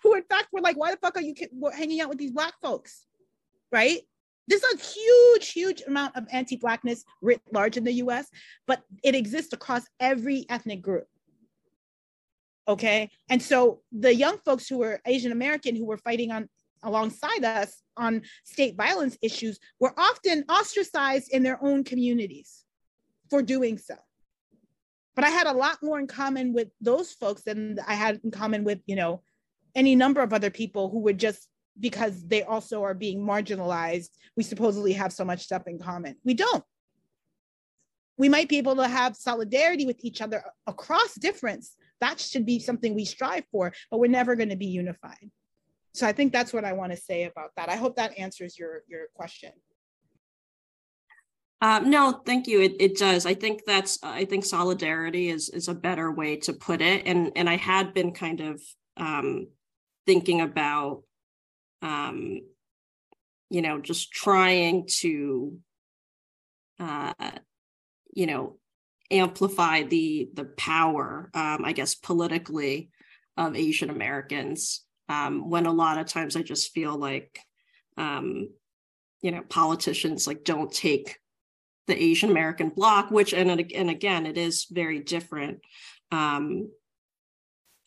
who 0.03 0.13
in 0.13 0.23
fact 0.23 0.49
were 0.51 0.61
like 0.61 0.77
why 0.77 0.91
the 0.91 0.97
fuck 0.97 1.17
are 1.17 1.21
you 1.21 1.33
hanging 1.73 2.01
out 2.01 2.09
with 2.09 2.19
these 2.19 2.31
black 2.31 2.53
folks? 2.61 3.05
Right 3.71 4.01
there's 4.51 4.73
a 4.73 4.77
huge, 4.77 5.51
huge 5.51 5.81
amount 5.87 6.15
of 6.15 6.27
anti 6.31 6.57
Blackness 6.57 7.03
writ 7.21 7.41
large 7.51 7.77
in 7.77 7.83
the 7.83 7.93
US, 7.93 8.27
but 8.67 8.83
it 9.03 9.15
exists 9.15 9.53
across 9.53 9.83
every 9.99 10.45
ethnic 10.49 10.81
group. 10.81 11.07
Okay. 12.67 13.09
And 13.29 13.41
so 13.41 13.81
the 13.91 14.13
young 14.13 14.37
folks 14.39 14.67
who 14.67 14.79
were 14.79 15.01
Asian 15.05 15.31
American 15.31 15.75
who 15.75 15.85
were 15.85 15.97
fighting 15.97 16.31
on 16.31 16.49
alongside 16.83 17.43
us 17.43 17.81
on 17.97 18.23
state 18.43 18.75
violence 18.75 19.17
issues 19.21 19.59
were 19.79 19.93
often 19.97 20.43
ostracized 20.49 21.31
in 21.31 21.43
their 21.43 21.63
own 21.63 21.83
communities 21.83 22.63
for 23.29 23.41
doing 23.41 23.77
so. 23.77 23.95
But 25.15 25.25
I 25.25 25.29
had 25.29 25.47
a 25.47 25.53
lot 25.53 25.77
more 25.81 25.99
in 25.99 26.07
common 26.07 26.53
with 26.53 26.69
those 26.79 27.11
folks 27.11 27.43
than 27.43 27.77
I 27.87 27.93
had 27.93 28.19
in 28.23 28.31
common 28.31 28.63
with, 28.63 28.79
you 28.85 28.95
know, 28.95 29.21
any 29.75 29.95
number 29.95 30.21
of 30.21 30.33
other 30.33 30.49
people 30.49 30.89
who 30.89 30.99
would 30.99 31.17
just 31.17 31.47
because 31.81 32.25
they 32.27 32.43
also 32.43 32.83
are 32.83 32.93
being 32.93 33.19
marginalized, 33.19 34.09
we 34.37 34.43
supposedly 34.43 34.93
have 34.93 35.11
so 35.11 35.25
much 35.25 35.43
stuff 35.43 35.63
in 35.67 35.79
common. 35.79 36.15
We 36.23 36.35
don't. 36.35 36.63
We 38.17 38.29
might 38.29 38.47
be 38.47 38.59
able 38.59 38.75
to 38.75 38.87
have 38.87 39.15
solidarity 39.15 39.85
with 39.85 40.05
each 40.05 40.21
other 40.21 40.43
across 40.67 41.15
difference. 41.15 41.75
That 41.99 42.19
should 42.19 42.45
be 42.45 42.59
something 42.59 42.93
we 42.93 43.05
strive 43.05 43.45
for, 43.51 43.73
but 43.89 43.99
we're 43.99 44.07
never 44.11 44.35
going 44.35 44.49
to 44.49 44.55
be 44.55 44.67
unified. 44.67 45.31
So 45.93 46.07
I 46.07 46.13
think 46.13 46.31
that's 46.31 46.53
what 46.53 46.63
I 46.63 46.73
want 46.73 46.91
to 46.91 46.97
say 46.97 47.23
about 47.23 47.51
that. 47.57 47.69
I 47.69 47.75
hope 47.75 47.95
that 47.97 48.17
answers 48.17 48.57
your 48.57 48.83
your 48.87 49.07
question. 49.13 49.51
Um, 51.61 51.91
no, 51.91 52.21
thank 52.25 52.47
you. 52.47 52.61
It, 52.61 52.75
it 52.79 52.97
does. 52.97 53.25
I 53.25 53.35
think 53.35 53.61
that's. 53.65 53.99
I 54.01 54.25
think 54.25 54.45
solidarity 54.45 55.29
is 55.29 55.49
is 55.49 55.67
a 55.67 55.75
better 55.75 56.11
way 56.11 56.37
to 56.37 56.53
put 56.53 56.81
it. 56.81 57.03
And 57.05 57.31
and 57.35 57.49
I 57.49 57.57
had 57.57 57.93
been 57.93 58.13
kind 58.13 58.41
of 58.41 58.61
um, 58.97 59.47
thinking 60.05 60.41
about 60.41 61.03
um, 61.81 62.41
you 63.49 63.61
know, 63.61 63.79
just 63.79 64.11
trying 64.11 64.87
to, 64.87 65.57
uh, 66.79 67.13
you 68.13 68.25
know, 68.25 68.57
amplify 69.11 69.83
the 69.83 70.29
the 70.33 70.45
power, 70.45 71.29
um, 71.33 71.65
I 71.65 71.73
guess, 71.73 71.95
politically 71.95 72.89
of 73.37 73.55
Asian 73.55 73.89
Americans. 73.89 74.85
Um, 75.09 75.49
when 75.49 75.65
a 75.65 75.73
lot 75.73 75.97
of 75.97 76.05
times 76.07 76.37
I 76.37 76.41
just 76.41 76.71
feel 76.71 76.95
like, 76.95 77.37
um, 77.97 78.49
you 79.21 79.31
know, 79.31 79.41
politicians 79.49 80.27
like 80.27 80.45
don't 80.45 80.71
take 80.71 81.17
the 81.87 82.01
Asian 82.01 82.29
American 82.29 82.69
bloc, 82.69 83.11
which 83.11 83.33
and 83.33 83.49
and 83.49 83.89
again, 83.89 84.25
it 84.25 84.37
is 84.37 84.67
very 84.71 84.99
different, 84.99 85.59
um, 86.11 86.69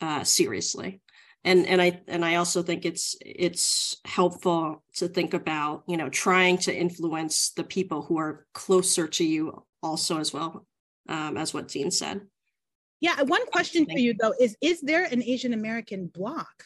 uh, 0.01 0.23
seriously 0.23 1.01
and 1.45 1.65
and 1.67 1.81
i 1.81 2.01
and 2.07 2.25
i 2.25 2.35
also 2.35 2.61
think 2.61 2.85
it's 2.85 3.15
it's 3.21 3.97
helpful 4.03 4.83
to 4.95 5.07
think 5.07 5.33
about 5.33 5.83
you 5.87 5.95
know 5.95 6.09
trying 6.09 6.57
to 6.57 6.75
influence 6.75 7.51
the 7.51 7.63
people 7.63 8.01
who 8.01 8.17
are 8.17 8.45
closer 8.53 9.07
to 9.07 9.23
you 9.23 9.63
also 9.81 10.19
as 10.19 10.33
well 10.33 10.65
um, 11.07 11.37
as 11.37 11.53
what 11.53 11.67
dean 11.67 11.91
said. 11.91 12.21
Yeah 12.99 13.21
one 13.21 13.45
question 13.45 13.85
for 13.85 13.99
you 13.99 14.15
though 14.19 14.33
is 14.39 14.57
is 14.59 14.81
there 14.81 15.05
an 15.05 15.21
asian 15.23 15.53
american 15.53 16.07
bloc 16.07 16.63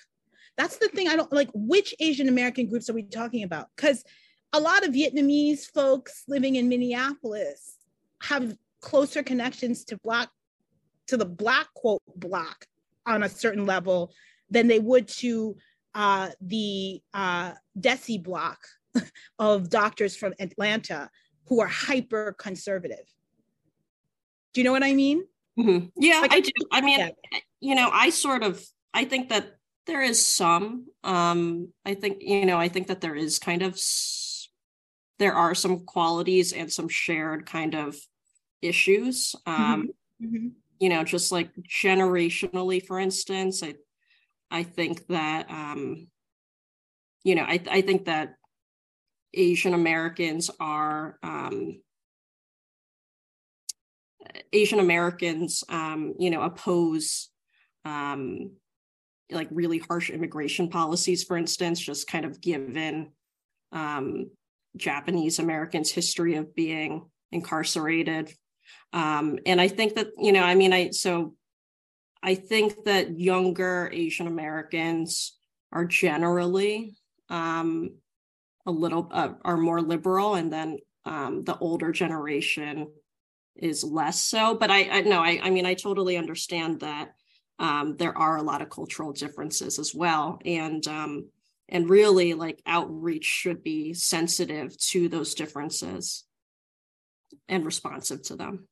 that's 0.57 0.77
the 0.77 0.87
thing 0.87 1.09
i 1.09 1.15
don't 1.15 1.31
like 1.33 1.49
which 1.53 1.93
asian 1.99 2.29
american 2.29 2.67
groups 2.67 2.89
are 2.89 2.93
we 2.93 3.03
talking 3.03 3.43
about? 3.43 3.67
Because 3.75 4.03
a 4.53 4.59
lot 4.59 4.87
of 4.87 4.93
vietnamese 4.93 5.65
folks 5.65 6.23
living 6.29 6.55
in 6.55 6.69
minneapolis 6.69 7.75
have 8.21 8.55
closer 8.81 9.21
connections 9.21 9.83
to 9.85 9.97
black 9.97 10.29
to 11.07 11.17
the 11.17 11.25
black 11.25 11.67
quote 11.73 12.01
bloc 12.15 12.65
on 13.05 13.23
a 13.23 13.29
certain 13.29 13.65
level 13.65 14.13
than 14.49 14.67
they 14.67 14.79
would 14.79 15.07
to 15.07 15.55
uh, 15.95 16.29
the 16.41 17.01
uh, 17.13 17.53
Desi 17.79 18.21
block 18.21 18.59
of 19.39 19.69
doctors 19.69 20.15
from 20.15 20.33
Atlanta 20.39 21.09
who 21.47 21.61
are 21.61 21.67
hyper 21.67 22.35
conservative. 22.37 23.05
Do 24.53 24.61
you 24.61 24.65
know 24.65 24.71
what 24.71 24.83
I 24.83 24.93
mean? 24.93 25.25
Mm-hmm. 25.57 25.87
Yeah, 25.97 26.19
like, 26.21 26.33
I 26.33 26.39
do. 26.39 26.51
I 26.71 26.81
mean, 26.81 26.99
yeah. 26.99 27.39
you 27.59 27.75
know, 27.75 27.89
I 27.91 28.09
sort 28.11 28.43
of 28.43 28.63
I 28.93 29.05
think 29.05 29.29
that 29.29 29.55
there 29.85 30.01
is 30.01 30.25
some. 30.25 30.85
Um, 31.03 31.69
I 31.85 31.95
think 31.95 32.17
you 32.21 32.45
know, 32.45 32.57
I 32.57 32.69
think 32.69 32.87
that 32.87 33.01
there 33.01 33.15
is 33.15 33.39
kind 33.39 33.61
of 33.61 33.79
there 35.17 35.33
are 35.33 35.53
some 35.53 35.85
qualities 35.85 36.53
and 36.53 36.71
some 36.71 36.87
shared 36.87 37.45
kind 37.45 37.75
of 37.75 37.95
issues. 38.61 39.35
Um, 39.45 39.89
mm-hmm. 40.21 40.25
Mm-hmm. 40.25 40.47
You 40.79 40.89
know, 40.89 41.03
just 41.03 41.31
like 41.31 41.49
generationally, 41.67 42.85
for 42.85 42.99
instance, 42.99 43.61
I 43.63 43.75
I 44.51 44.63
think 44.63 45.07
that 45.07 45.49
um, 45.49 46.07
you 47.23 47.35
know, 47.35 47.43
I 47.43 47.61
I 47.69 47.81
think 47.81 48.05
that 48.05 48.35
Asian 49.33 49.73
Americans 49.73 50.49
are 50.59 51.17
um, 51.23 51.81
Asian 54.53 54.79
Americans, 54.79 55.63
um, 55.69 56.15
you 56.19 56.29
know, 56.29 56.41
oppose 56.41 57.29
um, 57.85 58.51
like 59.31 59.47
really 59.51 59.79
harsh 59.79 60.09
immigration 60.09 60.69
policies, 60.69 61.23
for 61.23 61.37
instance, 61.37 61.79
just 61.79 62.07
kind 62.07 62.25
of 62.25 62.41
given 62.41 63.11
um, 63.71 64.31
Japanese 64.75 65.39
Americans' 65.39 65.91
history 65.91 66.35
of 66.35 66.55
being 66.55 67.05
incarcerated. 67.31 68.33
Um, 68.93 69.39
and 69.45 69.61
I 69.61 69.67
think 69.67 69.95
that, 69.95 70.07
you 70.17 70.31
know, 70.31 70.41
I 70.41 70.55
mean, 70.55 70.73
I 70.73 70.89
so 70.91 71.35
I 72.21 72.35
think 72.35 72.83
that 72.85 73.17
younger 73.19 73.89
Asian 73.93 74.27
Americans 74.27 75.37
are 75.71 75.85
generally 75.85 76.95
um, 77.29 77.95
a 78.65 78.71
little 78.71 79.09
uh, 79.11 79.33
are 79.43 79.57
more 79.57 79.81
liberal, 79.81 80.35
and 80.35 80.51
then 80.51 80.79
um, 81.05 81.43
the 81.43 81.57
older 81.57 81.91
generation 81.91 82.87
is 83.55 83.83
less 83.83 84.21
so. 84.21 84.55
But 84.55 84.71
I, 84.71 84.89
I 84.89 85.01
no, 85.01 85.21
I, 85.21 85.39
I 85.43 85.49
mean, 85.49 85.65
I 85.65 85.75
totally 85.75 86.17
understand 86.17 86.81
that 86.81 87.11
um, 87.59 87.97
there 87.97 88.17
are 88.17 88.37
a 88.37 88.43
lot 88.43 88.61
of 88.61 88.69
cultural 88.69 89.11
differences 89.11 89.79
as 89.79 89.93
well 89.93 90.39
and 90.45 90.87
um, 90.87 91.29
and 91.67 91.89
really 91.89 92.33
like 92.33 92.61
outreach 92.65 93.25
should 93.25 93.61
be 93.63 93.93
sensitive 93.93 94.77
to 94.77 95.09
those 95.09 95.35
differences 95.35 96.23
and 97.47 97.65
responsive 97.65 98.23
to 98.23 98.35
them 98.35 98.67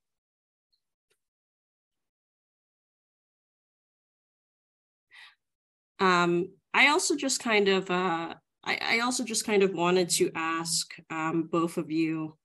um, 5.99 6.49
i 6.73 6.87
also 6.89 7.15
just 7.15 7.41
kind 7.41 7.67
of 7.67 7.89
uh, 7.89 8.33
I, 8.63 8.79
I, 8.81 8.99
also 8.99 9.23
just 9.23 9.45
kind 9.45 9.63
of 9.63 9.73
wanted 9.73 10.09
to 10.09 10.29
ask 10.35 10.93
um, 11.09 11.43
both 11.43 11.77
of 11.77 11.89
you 11.89 12.35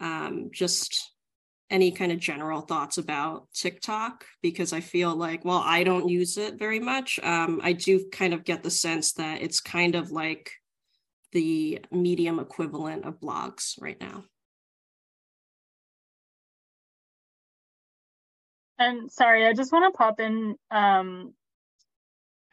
um, 0.00 0.50
just 0.52 1.14
any 1.70 1.90
kind 1.90 2.12
of 2.12 2.18
general 2.20 2.60
thoughts 2.60 2.98
about 2.98 3.48
TikTok 3.52 4.24
because 4.42 4.72
I 4.72 4.80
feel 4.80 5.16
like, 5.16 5.44
well, 5.44 5.62
I 5.64 5.82
don't 5.82 6.08
use 6.08 6.36
it 6.36 6.58
very 6.58 6.78
much. 6.78 7.18
Um, 7.22 7.60
I 7.64 7.72
do 7.72 8.08
kind 8.12 8.34
of 8.34 8.44
get 8.44 8.62
the 8.62 8.70
sense 8.70 9.14
that 9.14 9.42
it's 9.42 9.60
kind 9.60 9.94
of 9.94 10.12
like 10.12 10.52
the 11.32 11.80
medium 11.90 12.38
equivalent 12.38 13.04
of 13.04 13.20
blogs 13.20 13.80
right 13.80 14.00
now. 14.00 14.24
And 18.78 19.10
sorry, 19.10 19.46
I 19.46 19.52
just 19.52 19.72
want 19.72 19.92
to 19.92 19.96
pop 19.96 20.20
in. 20.20 20.56
Um, 20.70 21.32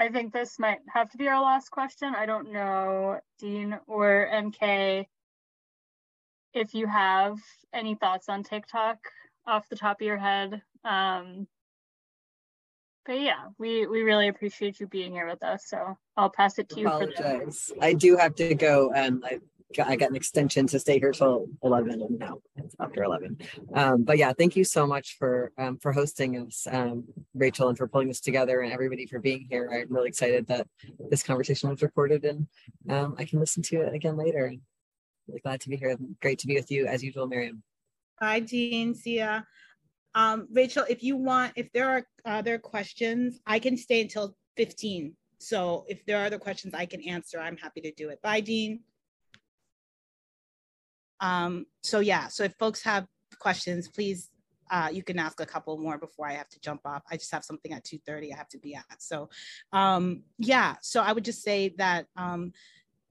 I 0.01 0.09
think 0.09 0.33
this 0.33 0.57
might 0.57 0.79
have 0.91 1.11
to 1.11 1.17
be 1.17 1.27
our 1.27 1.39
last 1.39 1.69
question. 1.69 2.15
I 2.15 2.25
don't 2.25 2.51
know, 2.51 3.19
Dean 3.37 3.77
or 3.85 4.27
MK, 4.33 5.05
if 6.55 6.73
you 6.73 6.87
have 6.87 7.37
any 7.71 7.93
thoughts 7.93 8.27
on 8.27 8.41
TikTok 8.41 8.97
off 9.45 9.69
the 9.69 9.75
top 9.75 10.01
of 10.01 10.07
your 10.07 10.17
head. 10.17 10.63
Um, 10.83 11.45
but 13.05 13.21
yeah, 13.21 13.49
we 13.59 13.85
we 13.85 14.01
really 14.01 14.27
appreciate 14.27 14.79
you 14.79 14.87
being 14.87 15.11
here 15.11 15.27
with 15.27 15.43
us. 15.43 15.65
So 15.67 15.95
I'll 16.17 16.31
pass 16.31 16.57
it 16.57 16.69
to 16.69 16.79
you. 16.79 16.87
Apologize. 16.87 17.71
I 17.79 17.93
do 17.93 18.17
have 18.17 18.33
to 18.35 18.55
go. 18.55 18.91
Um, 18.95 19.21
I 19.23 19.39
I 19.79 19.95
got 19.95 20.09
an 20.09 20.15
extension 20.15 20.67
to 20.67 20.79
stay 20.79 20.99
here 20.99 21.11
till 21.11 21.47
11 21.63 22.01
and 22.01 22.19
now 22.19 22.39
it's 22.55 22.75
after 22.79 23.03
11. 23.03 23.37
Um, 23.73 24.03
but 24.03 24.17
yeah, 24.17 24.33
thank 24.33 24.55
you 24.55 24.63
so 24.63 24.85
much 24.85 25.17
for, 25.17 25.51
um, 25.57 25.77
for 25.77 25.91
hosting 25.91 26.37
us, 26.37 26.67
um, 26.71 27.05
Rachel, 27.33 27.69
and 27.69 27.77
for 27.77 27.87
pulling 27.87 28.07
this 28.07 28.21
together 28.21 28.61
and 28.61 28.73
everybody 28.73 29.05
for 29.05 29.19
being 29.19 29.47
here. 29.49 29.69
I'm 29.71 29.93
really 29.93 30.09
excited 30.09 30.47
that 30.47 30.67
this 31.09 31.23
conversation 31.23 31.69
was 31.69 31.81
recorded 31.81 32.25
and, 32.25 32.47
um, 32.89 33.15
I 33.17 33.25
can 33.25 33.39
listen 33.39 33.63
to 33.63 33.81
it 33.81 33.93
again 33.93 34.17
later. 34.17 34.53
Really 35.27 35.41
glad 35.41 35.61
to 35.61 35.69
be 35.69 35.77
here. 35.77 35.97
Great 36.21 36.39
to 36.39 36.47
be 36.47 36.55
with 36.55 36.71
you 36.71 36.87
as 36.87 37.03
usual, 37.03 37.29
Mariame. 37.29 37.61
Hi, 38.19 38.39
Dean, 38.39 38.93
Sia. 38.93 39.45
Um, 40.13 40.47
Rachel, 40.51 40.85
if 40.89 41.03
you 41.03 41.15
want, 41.15 41.53
if 41.55 41.71
there 41.71 41.89
are 41.89 42.05
other 42.25 42.57
questions, 42.57 43.39
I 43.45 43.59
can 43.59 43.77
stay 43.77 44.01
until 44.01 44.35
15. 44.57 45.15
So 45.37 45.85
if 45.87 46.05
there 46.05 46.17
are 46.21 46.25
other 46.25 46.37
questions 46.37 46.73
I 46.73 46.85
can 46.85 47.01
answer, 47.01 47.39
I'm 47.39 47.57
happy 47.57 47.81
to 47.81 47.91
do 47.93 48.09
it. 48.09 48.21
Bye, 48.21 48.41
Dean. 48.41 48.81
Um, 51.21 51.65
so 51.81 51.99
yeah, 51.99 52.27
so 52.27 52.43
if 52.43 52.53
folks 52.59 52.83
have 52.83 53.05
questions, 53.39 53.87
please, 53.87 54.29
uh, 54.69 54.89
you 54.91 55.03
can 55.03 55.19
ask 55.19 55.39
a 55.39 55.45
couple 55.45 55.77
more 55.77 55.97
before 55.97 56.27
I 56.27 56.33
have 56.33 56.49
to 56.49 56.59
jump 56.59 56.81
off. 56.85 57.03
I 57.11 57.17
just 57.17 57.31
have 57.31 57.43
something 57.43 57.73
at 57.73 57.83
2.30 57.83 58.33
I 58.33 58.37
have 58.37 58.47
to 58.49 58.57
be 58.57 58.75
at. 58.75 58.85
So 58.99 59.29
um, 59.71 60.23
yeah, 60.37 60.75
so 60.81 61.01
I 61.01 61.11
would 61.11 61.25
just 61.25 61.43
say 61.43 61.73
that 61.77 62.07
um, 62.15 62.53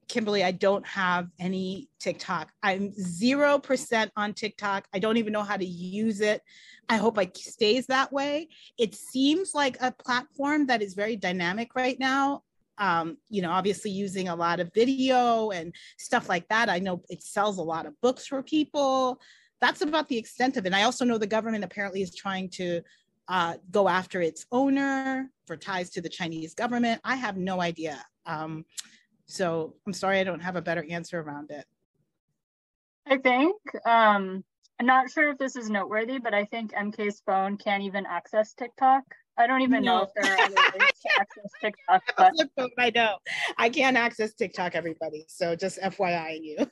Kimberly, 0.08 0.42
I 0.42 0.50
don't 0.50 0.84
have 0.86 1.28
any 1.38 1.88
TikTok. 2.00 2.50
I'm 2.62 2.90
0% 2.92 4.10
on 4.16 4.34
TikTok. 4.34 4.88
I 4.92 4.98
don't 4.98 5.18
even 5.18 5.32
know 5.32 5.44
how 5.44 5.56
to 5.56 5.64
use 5.64 6.20
it. 6.20 6.42
I 6.88 6.96
hope 6.96 7.16
it 7.18 7.36
stays 7.36 7.86
that 7.86 8.12
way. 8.12 8.48
It 8.76 8.96
seems 8.96 9.54
like 9.54 9.76
a 9.80 9.92
platform 9.92 10.66
that 10.66 10.82
is 10.82 10.94
very 10.94 11.14
dynamic 11.14 11.76
right 11.76 11.98
now 12.00 12.42
um, 12.80 13.18
you 13.28 13.42
know, 13.42 13.50
obviously 13.50 13.90
using 13.90 14.28
a 14.28 14.34
lot 14.34 14.58
of 14.58 14.72
video 14.74 15.50
and 15.50 15.72
stuff 15.98 16.28
like 16.28 16.48
that. 16.48 16.68
I 16.68 16.78
know 16.78 17.02
it 17.10 17.22
sells 17.22 17.58
a 17.58 17.62
lot 17.62 17.86
of 17.86 18.00
books 18.00 18.26
for 18.26 18.42
people. 18.42 19.20
That's 19.60 19.82
about 19.82 20.08
the 20.08 20.16
extent 20.16 20.56
of 20.56 20.64
it. 20.64 20.68
And 20.68 20.74
I 20.74 20.84
also 20.84 21.04
know 21.04 21.18
the 21.18 21.26
government 21.26 21.62
apparently 21.62 22.00
is 22.00 22.14
trying 22.14 22.48
to 22.50 22.80
uh, 23.28 23.54
go 23.70 23.86
after 23.86 24.22
its 24.22 24.46
owner 24.50 25.30
for 25.46 25.56
ties 25.56 25.90
to 25.90 26.00
the 26.00 26.08
Chinese 26.08 26.54
government. 26.54 27.00
I 27.04 27.16
have 27.16 27.36
no 27.36 27.60
idea. 27.60 28.02
Um, 28.24 28.64
so 29.26 29.74
I'm 29.86 29.92
sorry 29.92 30.18
I 30.18 30.24
don't 30.24 30.40
have 30.40 30.56
a 30.56 30.62
better 30.62 30.84
answer 30.90 31.20
around 31.20 31.50
it. 31.50 31.66
I 33.06 33.18
think 33.18 33.56
um, 33.86 34.42
I'm 34.80 34.86
not 34.86 35.10
sure 35.10 35.32
if 35.32 35.38
this 35.38 35.54
is 35.54 35.68
noteworthy, 35.68 36.18
but 36.18 36.32
I 36.32 36.46
think 36.46 36.72
MK's 36.72 37.20
phone 37.26 37.58
can't 37.58 37.82
even 37.82 38.06
access 38.06 38.54
TikTok. 38.54 39.04
I 39.40 39.46
don't 39.46 39.62
even 39.62 39.82
no. 39.82 39.98
know 39.98 40.02
if 40.02 40.10
there 40.14 40.32
are 40.32 40.38
other 40.38 40.54
ways 40.78 40.90
to 41.02 41.08
access 41.20 41.50
TikTok. 41.62 42.02
But... 42.16 42.32
I 42.78 42.90
know. 42.94 43.16
I 43.56 43.70
can't 43.70 43.96
access 43.96 44.34
TikTok, 44.34 44.74
everybody. 44.74 45.24
So 45.28 45.56
just 45.56 45.80
FYI 45.80 46.42
you. 46.42 46.66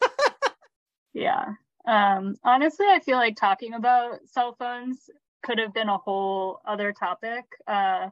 yeah. 1.14 1.54
Um, 1.86 2.36
honestly, 2.44 2.86
I 2.86 3.00
feel 3.00 3.16
like 3.16 3.36
talking 3.36 3.72
about 3.72 4.18
cell 4.26 4.54
phones 4.58 5.08
could 5.42 5.58
have 5.58 5.72
been 5.72 5.88
a 5.88 5.96
whole 5.96 6.60
other 6.66 6.92
topic. 6.92 7.44
Uh, 7.66 8.10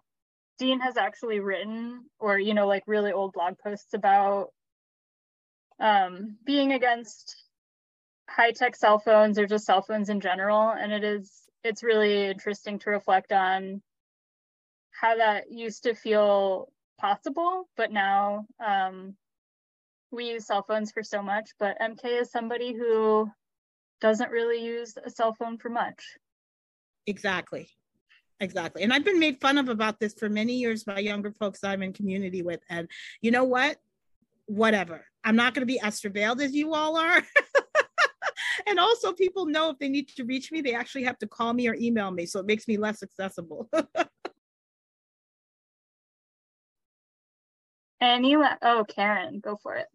Dean 0.59 0.81
has 0.81 0.97
actually 0.97 1.41
written, 1.41 2.07
or, 2.19 2.39
you 2.39 2.55
know, 2.55 2.67
like 2.67 2.85
really 2.87 3.13
old 3.13 3.35
blog 3.35 3.59
posts 3.63 3.93
about 3.93 4.49
um, 5.79 6.39
being 6.47 6.73
against 6.73 7.37
high 8.31 8.53
tech 8.53 8.75
cell 8.75 8.99
phones 8.99 9.39
or 9.39 9.47
just 9.47 9.67
cell 9.67 9.83
phones 9.83 10.09
in 10.09 10.21
general. 10.21 10.71
And 10.71 10.93
it 10.93 11.05
is, 11.05 11.31
it's 11.63 11.83
really 11.83 12.25
interesting 12.25 12.79
to 12.79 12.91
reflect 12.91 13.33
on 13.33 13.83
how 15.01 15.17
that 15.17 15.51
used 15.51 15.83
to 15.85 15.95
feel 15.95 16.69
possible, 16.99 17.69
but 17.77 17.93
now 17.93 18.47
um, 18.65 19.15
we 20.11 20.31
use 20.31 20.47
cell 20.47 20.65
phones 20.67 20.93
for 20.93 21.03
so 21.03 21.23
much. 21.23 21.51
But 21.59 21.79
MK 21.81 22.23
is 22.23 22.31
somebody 22.31 22.73
who 22.73 23.31
doesn't 24.01 24.31
really 24.31 24.65
use 24.65 24.95
a 25.03 25.11
cell 25.11 25.35
phone 25.35 25.59
for 25.59 25.69
much. 25.69 26.03
Exactly. 27.07 27.69
Exactly. 28.41 28.83
And 28.83 28.93
I've 28.93 29.05
been 29.05 29.19
made 29.19 29.41
fun 29.41 29.57
of 29.57 29.69
about 29.69 29.99
this 29.99 30.15
for 30.15 30.29
many 30.29 30.55
years 30.55 30.85
by 30.85 30.99
younger 30.99 31.33
folks 31.33 31.65
I'm 31.65 31.83
in 31.83 31.93
community 31.93 32.43
with. 32.43 32.61
And 32.69 32.89
you 33.23 33.31
know 33.31 33.45
what? 33.45 33.79
Whatever. 34.47 35.07
I'm 35.25 35.37
not 35.37 35.55
going 35.55 35.63
to 35.63 35.73
be 35.73 35.81
as 35.81 36.01
surveilled 36.01 36.43
as 36.43 36.55
you 36.55 36.75
all 36.75 36.97
are. 36.99 37.23
and 38.67 38.79
also, 38.79 39.13
people 39.13 39.47
know 39.47 39.71
if 39.71 39.79
they 39.79 39.89
need 39.89 40.09
to 40.09 40.25
reach 40.25 40.53
me, 40.53 40.61
they 40.61 40.75
actually 40.75 41.05
have 41.05 41.19
to 41.19 41.27
call 41.27 41.53
me 41.53 41.67
or 41.69 41.75
email 41.75 42.11
me. 42.11 42.27
So 42.27 42.39
it 42.41 42.47
makes 42.47 42.69
me 42.69 42.77
less 42.77 43.03
accessible. 43.03 43.71
And 48.01 48.27
you, 48.27 48.45
oh, 48.63 48.85
Karen, 48.89 49.41
go 49.41 49.57
for 49.57 49.75
it. 49.77 49.87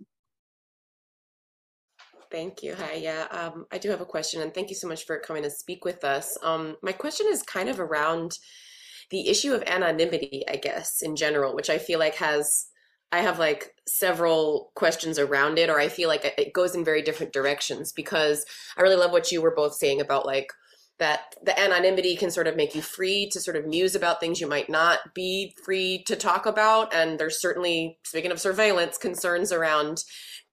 Thank 2.32 2.64
you. 2.64 2.76
Hi. 2.76 2.94
Yeah, 2.94 3.28
um, 3.30 3.66
I 3.72 3.78
do 3.78 3.90
have 3.90 4.02
a 4.02 4.06
question, 4.06 4.42
and 4.42 4.54
thank 4.54 4.70
you 4.70 4.76
so 4.76 4.88
much 4.88 5.06
for 5.06 5.20
coming 5.20 5.44
to 5.44 5.50
speak 5.50 5.84
with 5.84 6.04
us. 6.06 6.38
Um, 6.42 6.78
my 6.82 6.94
question 6.94 7.28
is 7.30 7.44
kind 7.44 7.68
of 7.68 7.80
around 7.80 8.38
the 9.10 9.28
issue 9.28 9.54
of 9.54 9.64
anonymity, 9.64 10.44
I 10.50 10.56
guess, 10.56 11.02
in 11.02 11.18
general, 11.18 11.54
which 11.54 11.70
I 11.70 11.78
feel 11.78 12.00
like 12.00 12.16
has, 12.16 12.68
I 13.12 13.20
have 13.20 13.38
like 13.38 13.76
several 13.86 14.72
questions 14.76 15.20
around 15.20 15.60
it, 15.60 15.70
or 15.70 15.78
I 15.78 15.90
feel 15.90 16.08
like 16.08 16.24
it 16.38 16.54
goes 16.54 16.74
in 16.74 16.86
very 16.86 17.02
different 17.02 17.34
directions 17.34 17.92
because 17.92 18.46
I 18.78 18.82
really 18.82 18.96
love 18.96 19.12
what 19.12 19.32
you 19.32 19.42
were 19.42 19.54
both 19.54 19.76
saying 19.76 20.00
about 20.00 20.26
like 20.26 20.54
that 21.02 21.36
the 21.44 21.60
anonymity 21.60 22.16
can 22.16 22.30
sort 22.30 22.46
of 22.46 22.56
make 22.56 22.76
you 22.76 22.82
free 22.82 23.28
to 23.32 23.40
sort 23.40 23.58
of 23.58 23.66
muse 23.66 23.96
about 23.96 24.20
things 24.20 24.40
you 24.40 24.48
might 24.48 24.70
not 24.70 25.00
be 25.16 25.56
free 25.66 26.04
to 26.06 26.16
talk 26.16 26.46
about. 26.46 26.94
And 26.94 27.20
there's 27.20 27.42
certainly, 27.42 27.98
speaking 28.04 28.32
of 28.32 28.40
surveillance, 28.40 29.00
concerns 29.00 29.52
around 29.52 30.04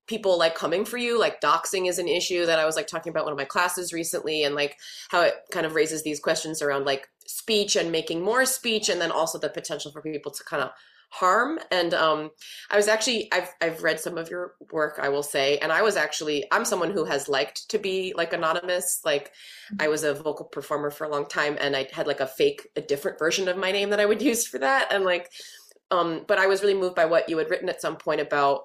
people 0.06 0.38
like 0.38 0.54
coming 0.54 0.86
for 0.86 0.96
you 0.96 1.20
like 1.20 1.38
doxing 1.38 1.86
is 1.86 1.98
an 1.98 2.08
issue 2.08 2.46
that 2.46 2.58
i 2.58 2.64
was 2.64 2.76
like 2.76 2.86
talking 2.86 3.10
about 3.10 3.24
one 3.24 3.32
of 3.32 3.36
my 3.36 3.44
classes 3.44 3.92
recently 3.92 4.42
and 4.42 4.54
like 4.54 4.74
how 5.10 5.20
it 5.20 5.34
kind 5.52 5.66
of 5.66 5.74
raises 5.74 6.02
these 6.02 6.18
questions 6.18 6.62
around 6.62 6.86
like 6.86 7.06
speech 7.26 7.76
and 7.76 7.92
making 7.92 8.22
more 8.22 8.46
speech 8.46 8.88
and 8.88 9.02
then 9.02 9.12
also 9.12 9.38
the 9.38 9.50
potential 9.50 9.92
for 9.92 10.00
people 10.00 10.32
to 10.32 10.42
kind 10.44 10.62
of 10.62 10.70
harm. 11.10 11.59
And 11.70 11.94
um 11.94 12.30
i 12.70 12.76
was 12.76 12.89
actually 12.89 13.32
i've 13.32 13.51
i've 13.60 13.82
read 13.82 13.98
some 13.98 14.18
of 14.18 14.30
your 14.30 14.55
work 14.72 14.98
i 15.01 15.09
will 15.09 15.22
say. 15.22 15.59
And 15.59 15.72
i 15.72 15.82
was 15.82 15.97
actually 15.97 16.44
i'm 16.52 16.64
someone 16.64 16.90
who 16.90 17.05
has 17.05 17.28
liked 17.28 17.68
to 17.70 17.78
be 17.78 18.12
like 18.16 18.32
anonymous. 18.32 19.01
Like 19.05 19.32
i 19.80 19.89
was 19.89 20.05
a 20.05 20.14
vocal 20.14 20.47
performer 20.47 20.90
for 20.90 21.05
a 21.05 21.10
long 21.10 21.26
time 21.26 21.56
and 21.60 21.74
i 21.76 21.89
had 21.93 22.06
like 22.06 22.20
a 22.20 22.26
fake 22.26 22.68
a 22.76 22.80
different 22.80 23.18
version 23.18 23.48
of 23.48 23.56
my 23.56 23.72
name 23.72 23.90
that 23.90 24.01
i 24.01 24.06
would 24.06 24.22
use 24.32 24.47
for 24.47 24.59
that. 24.59 24.93
And 24.93 25.05
like 25.05 25.30
um 25.90 26.24
but 26.28 26.39
i 26.39 26.47
was 26.47 26.62
really 26.62 26.74
moved 26.74 26.94
by 26.94 27.06
what 27.06 27.28
you 27.28 27.39
had 27.39 27.51
written 27.51 27.68
at 27.68 27.80
some 27.80 27.97
point 27.97 28.20
about 28.20 28.62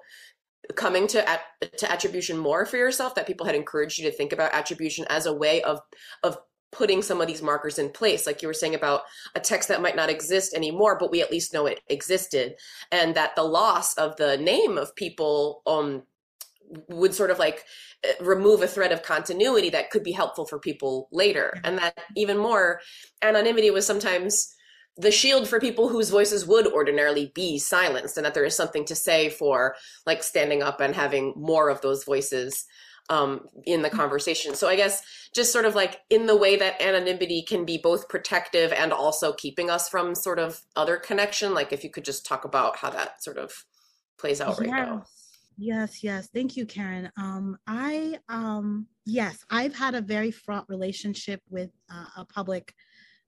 coming 0.76 1.06
to 1.06 1.28
at, 1.28 1.42
to 1.76 1.90
attribution 1.90 2.38
more 2.38 2.64
for 2.64 2.76
yourself 2.76 3.14
that 3.14 3.26
people 3.26 3.46
had 3.46 3.54
encouraged 3.54 3.98
you 3.98 4.10
to 4.10 4.16
think 4.16 4.32
about 4.32 4.54
attribution 4.54 5.04
as 5.08 5.26
a 5.26 5.32
way 5.32 5.62
of 5.62 5.80
of 6.22 6.38
putting 6.74 7.02
some 7.02 7.20
of 7.20 7.26
these 7.26 7.42
markers 7.42 7.78
in 7.78 7.88
place 7.90 8.26
like 8.26 8.42
you 8.42 8.48
were 8.48 8.54
saying 8.54 8.74
about 8.74 9.02
a 9.34 9.40
text 9.40 9.68
that 9.68 9.82
might 9.82 9.96
not 9.96 10.10
exist 10.10 10.54
anymore 10.54 10.96
but 10.98 11.10
we 11.10 11.22
at 11.22 11.30
least 11.30 11.52
know 11.54 11.66
it 11.66 11.80
existed 11.88 12.54
and 12.92 13.14
that 13.14 13.34
the 13.36 13.42
loss 13.42 13.94
of 13.94 14.16
the 14.16 14.36
name 14.36 14.76
of 14.76 14.94
people 14.96 15.62
um 15.66 16.02
would 16.88 17.14
sort 17.14 17.30
of 17.30 17.38
like 17.38 17.64
eh, 18.04 18.12
remove 18.20 18.62
a 18.62 18.68
thread 18.68 18.92
of 18.92 19.02
continuity 19.02 19.70
that 19.70 19.90
could 19.90 20.02
be 20.02 20.12
helpful 20.12 20.46
for 20.46 20.58
people 20.58 21.08
later. 21.12 21.60
And 21.64 21.78
that 21.78 21.98
even 22.16 22.38
more 22.38 22.80
anonymity 23.22 23.70
was 23.70 23.86
sometimes 23.86 24.54
the 24.96 25.10
shield 25.10 25.48
for 25.48 25.58
people 25.58 25.88
whose 25.88 26.10
voices 26.10 26.46
would 26.46 26.66
ordinarily 26.68 27.32
be 27.34 27.58
silenced 27.58 28.16
and 28.16 28.24
that 28.24 28.34
there 28.34 28.44
is 28.44 28.56
something 28.56 28.84
to 28.84 28.94
say 28.94 29.28
for 29.28 29.74
like 30.06 30.22
standing 30.22 30.62
up 30.62 30.80
and 30.80 30.94
having 30.94 31.34
more 31.36 31.68
of 31.68 31.80
those 31.80 32.04
voices 32.04 32.64
um, 33.10 33.48
in 33.64 33.82
the 33.82 33.90
conversation. 33.90 34.54
So 34.54 34.68
I 34.68 34.76
guess 34.76 35.02
just 35.34 35.52
sort 35.52 35.64
of 35.64 35.74
like 35.74 36.00
in 36.10 36.26
the 36.26 36.36
way 36.36 36.56
that 36.56 36.80
anonymity 36.80 37.42
can 37.42 37.64
be 37.64 37.78
both 37.78 38.08
protective 38.08 38.72
and 38.72 38.92
also 38.92 39.32
keeping 39.32 39.70
us 39.70 39.88
from 39.88 40.14
sort 40.14 40.38
of 40.38 40.60
other 40.76 40.96
connection. 40.96 41.54
Like 41.54 41.72
if 41.72 41.84
you 41.84 41.90
could 41.90 42.04
just 42.04 42.24
talk 42.24 42.44
about 42.44 42.76
how 42.76 42.90
that 42.90 43.22
sort 43.22 43.38
of 43.38 43.52
plays 44.18 44.40
out 44.40 44.58
right 44.58 44.68
yes. 44.68 44.76
now. 44.76 45.04
Yes, 45.56 46.02
yes. 46.02 46.28
Thank 46.34 46.56
you, 46.56 46.66
Karen. 46.66 47.10
Um, 47.16 47.56
I 47.66 48.18
um, 48.28 48.86
yes, 49.06 49.44
I've 49.50 49.74
had 49.74 49.94
a 49.94 50.00
very 50.00 50.30
fraught 50.30 50.68
relationship 50.68 51.42
with 51.48 51.70
uh, 51.92 52.06
a 52.16 52.24
public 52.24 52.74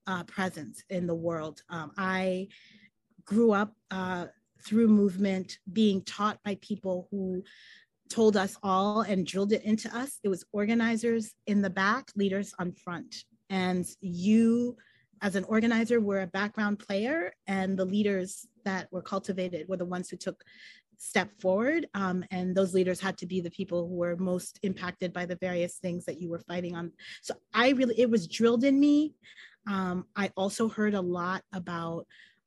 uh, 0.06 0.24
presence 0.24 0.82
in 0.90 1.06
the 1.06 1.14
world. 1.14 1.62
Um, 1.68 1.92
I 1.96 2.48
grew 3.24 3.52
up 3.52 3.74
uh, 3.90 4.26
through 4.64 4.88
movement, 4.88 5.58
being 5.72 6.02
taught 6.02 6.42
by 6.42 6.56
people 6.60 7.08
who 7.10 7.44
told 8.08 8.36
us 8.36 8.56
all 8.62 9.02
and 9.02 9.26
drilled 9.26 9.52
it 9.52 9.64
into 9.64 9.94
us. 9.96 10.18
It 10.22 10.28
was 10.28 10.44
organizers 10.52 11.32
in 11.46 11.62
the 11.62 11.70
back, 11.70 12.10
leaders 12.16 12.52
on 12.58 12.72
front. 12.72 13.14
And 13.50 13.86
you, 14.00 14.76
as 15.22 15.36
an 15.36 15.44
organizer, 15.44 16.00
were 16.00 16.22
a 16.22 16.26
background 16.26 16.78
player, 16.78 17.32
and 17.46 17.78
the 17.78 17.84
leaders 17.84 18.46
that 18.64 18.88
were 18.92 19.02
cultivated 19.02 19.68
were 19.68 19.76
the 19.76 19.84
ones 19.84 20.08
who 20.08 20.16
took 20.16 20.42
step 20.98 21.30
forward. 21.40 21.86
Um, 21.94 22.24
and 22.30 22.54
those 22.54 22.74
leaders 22.74 23.00
had 23.00 23.18
to 23.18 23.26
be 23.26 23.40
the 23.40 23.50
people 23.50 23.86
who 23.86 23.94
were 23.94 24.16
most 24.16 24.58
impacted 24.62 25.12
by 25.12 25.26
the 25.26 25.36
various 25.36 25.76
things 25.76 26.04
that 26.06 26.20
you 26.20 26.28
were 26.28 26.40
fighting 26.40 26.74
on. 26.74 26.92
So 27.22 27.34
I 27.52 27.70
really, 27.70 27.98
it 28.00 28.10
was 28.10 28.26
drilled 28.26 28.64
in 28.64 28.80
me. 28.80 29.14
Um, 29.68 30.06
I 30.14 30.30
also 30.36 30.68
heard 30.68 30.94
a 30.94 31.00
lot 31.00 31.42
about 31.52 32.06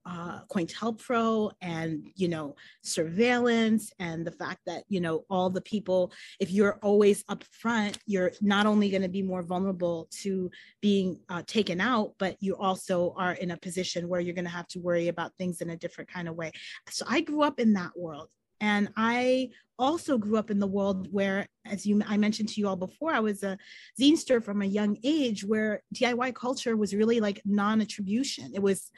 uh, 0.10 0.40
COINTELPRO 0.50 1.52
and, 1.62 2.10
you 2.16 2.28
know, 2.28 2.56
surveillance 2.82 3.92
and 4.00 4.26
the 4.26 4.32
fact 4.32 4.60
that, 4.66 4.84
you 4.88 5.00
know, 5.00 5.24
all 5.30 5.50
the 5.50 5.62
people, 5.62 6.12
if 6.40 6.52
you're 6.52 6.80
always 6.82 7.24
up 7.30 7.44
front, 7.44 8.00
you're 8.08 8.32
not 8.42 8.66
only 8.66 8.90
going 8.90 9.04
to 9.04 9.10
be 9.10 9.22
more 9.22 9.44
vulnerable 9.44 10.08
to 10.10 10.50
being 10.82 11.20
uh, 11.30 11.44
taken 11.46 11.80
out, 11.80 12.14
but 12.18 12.36
you 12.40 12.56
also 12.56 13.14
are 13.18 13.34
in 13.34 13.52
a 13.52 13.58
position 13.58 14.10
where 14.10 14.20
you're 14.20 14.34
going 14.34 14.46
to 14.46 14.52
have 14.52 14.68
to 14.68 14.80
worry 14.80 15.10
about 15.10 15.36
things 15.38 15.62
in 15.62 15.70
a 15.70 15.78
different 15.78 16.12
kind 16.12 16.28
of 16.28 16.36
way. 16.36 16.52
So 16.90 17.06
I 17.08 17.22
grew 17.22 17.44
up 17.44 17.60
in 17.60 17.74
that 17.74 17.92
world. 17.96 18.30
And 18.62 18.90
I 18.98 19.52
also 19.78 20.18
grew 20.18 20.38
up 20.38 20.52
in 20.52 20.60
the 20.60 20.68
world 20.68 21.08
where, 21.12 21.48
as 21.66 21.86
you 21.86 22.02
I 22.06 22.18
mentioned 22.18 22.50
to 22.50 22.60
you 22.60 22.68
all 22.68 22.76
before, 22.76 23.14
I 23.14 23.22
was 23.22 23.42
a 23.44 23.58
zinester 24.00 24.44
from 24.44 24.62
a 24.62 24.66
young 24.66 24.98
age 25.04 25.46
where 25.46 25.82
DIY 25.96 26.36
culture 26.36 26.76
was 26.76 26.94
really 26.94 27.22
like 27.22 27.42
non-attribution. 27.46 28.52
It 28.54 28.62
was 28.62 28.92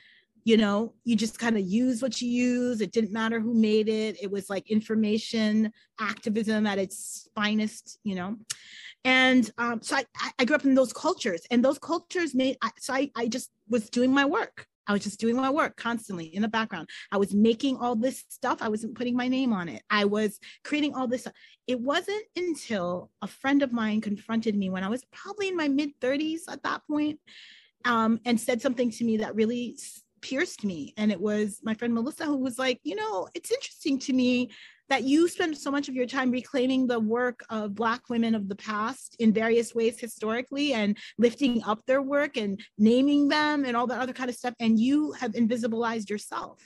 you 0.43 0.57
know 0.57 0.93
you 1.03 1.15
just 1.15 1.39
kind 1.39 1.57
of 1.57 1.63
use 1.63 2.01
what 2.01 2.21
you 2.21 2.29
use 2.29 2.81
it 2.81 2.91
didn't 2.91 3.11
matter 3.11 3.39
who 3.39 3.53
made 3.53 3.87
it 3.87 4.17
it 4.21 4.31
was 4.31 4.49
like 4.49 4.69
information 4.69 5.71
activism 5.99 6.65
at 6.65 6.77
its 6.77 7.27
finest 7.35 7.99
you 8.03 8.15
know? 8.15 8.37
And 9.03 9.49
um, 9.57 9.81
so 9.81 9.97
I, 9.97 10.05
I 10.37 10.45
grew 10.45 10.55
up 10.55 10.65
in 10.65 10.75
those 10.75 10.93
cultures 10.93 11.41
and 11.49 11.63
those 11.63 11.79
cultures 11.79 12.35
made 12.35 12.57
so 12.77 12.93
I, 12.93 13.09
I 13.15 13.27
just 13.27 13.49
was 13.69 13.89
doing 13.89 14.11
my 14.11 14.25
work. 14.25 14.67
I 14.87 14.93
was 14.93 15.03
just 15.03 15.19
doing 15.19 15.35
my 15.35 15.49
work 15.49 15.77
constantly 15.77 16.25
in 16.25 16.41
the 16.41 16.47
background. 16.47 16.89
I 17.11 17.17
was 17.17 17.33
making 17.33 17.77
all 17.77 17.95
this 17.95 18.23
stuff 18.29 18.61
i 18.61 18.67
wasn't 18.67 18.95
putting 18.95 19.15
my 19.15 19.27
name 19.27 19.53
on 19.53 19.69
it. 19.69 19.81
I 19.89 20.05
was 20.05 20.39
creating 20.63 20.93
all 20.93 21.07
this 21.07 21.21
stuff. 21.21 21.33
it 21.67 21.79
wasn't 21.79 22.23
until 22.35 23.09
a 23.21 23.27
friend 23.27 23.63
of 23.63 23.71
mine 23.71 24.01
confronted 24.01 24.55
me 24.55 24.69
when 24.69 24.83
i 24.83 24.89
was 24.89 25.03
probably 25.11 25.47
in 25.47 25.57
my 25.57 25.67
mid 25.67 25.99
30s 25.99 26.41
at 26.49 26.63
that 26.63 26.81
point 26.87 27.19
um, 27.85 28.19
and 28.25 28.39
said 28.39 28.61
something 28.61 28.91
to 28.91 29.03
me 29.03 29.17
that 29.17 29.35
really 29.35 29.77
pierced 30.21 30.63
me. 30.63 30.93
And 30.97 31.11
it 31.11 31.19
was 31.19 31.59
my 31.63 31.73
friend 31.73 31.93
Melissa 31.93 32.25
who 32.25 32.37
was 32.37 32.57
like, 32.57 32.79
you 32.83 32.95
know, 32.95 33.27
it's 33.33 33.51
interesting 33.51 33.99
to 33.99 34.13
me 34.13 34.51
that 34.89 35.03
you 35.03 35.27
spend 35.29 35.57
so 35.57 35.71
much 35.71 35.87
of 35.87 35.95
your 35.95 36.05
time 36.05 36.31
reclaiming 36.31 36.85
the 36.85 36.99
work 36.99 37.45
of 37.49 37.75
Black 37.75 38.09
women 38.09 38.35
of 38.35 38.49
the 38.49 38.55
past 38.55 39.15
in 39.19 39.31
various 39.31 39.73
ways 39.73 39.99
historically 39.99 40.73
and 40.73 40.97
lifting 41.17 41.63
up 41.63 41.79
their 41.85 42.01
work 42.01 42.35
and 42.35 42.59
naming 42.77 43.29
them 43.29 43.63
and 43.63 43.77
all 43.77 43.87
that 43.87 44.01
other 44.01 44.11
kind 44.11 44.29
of 44.29 44.35
stuff. 44.35 44.53
And 44.59 44.77
you 44.77 45.13
have 45.13 45.31
invisibilized 45.31 46.09
yourself. 46.09 46.61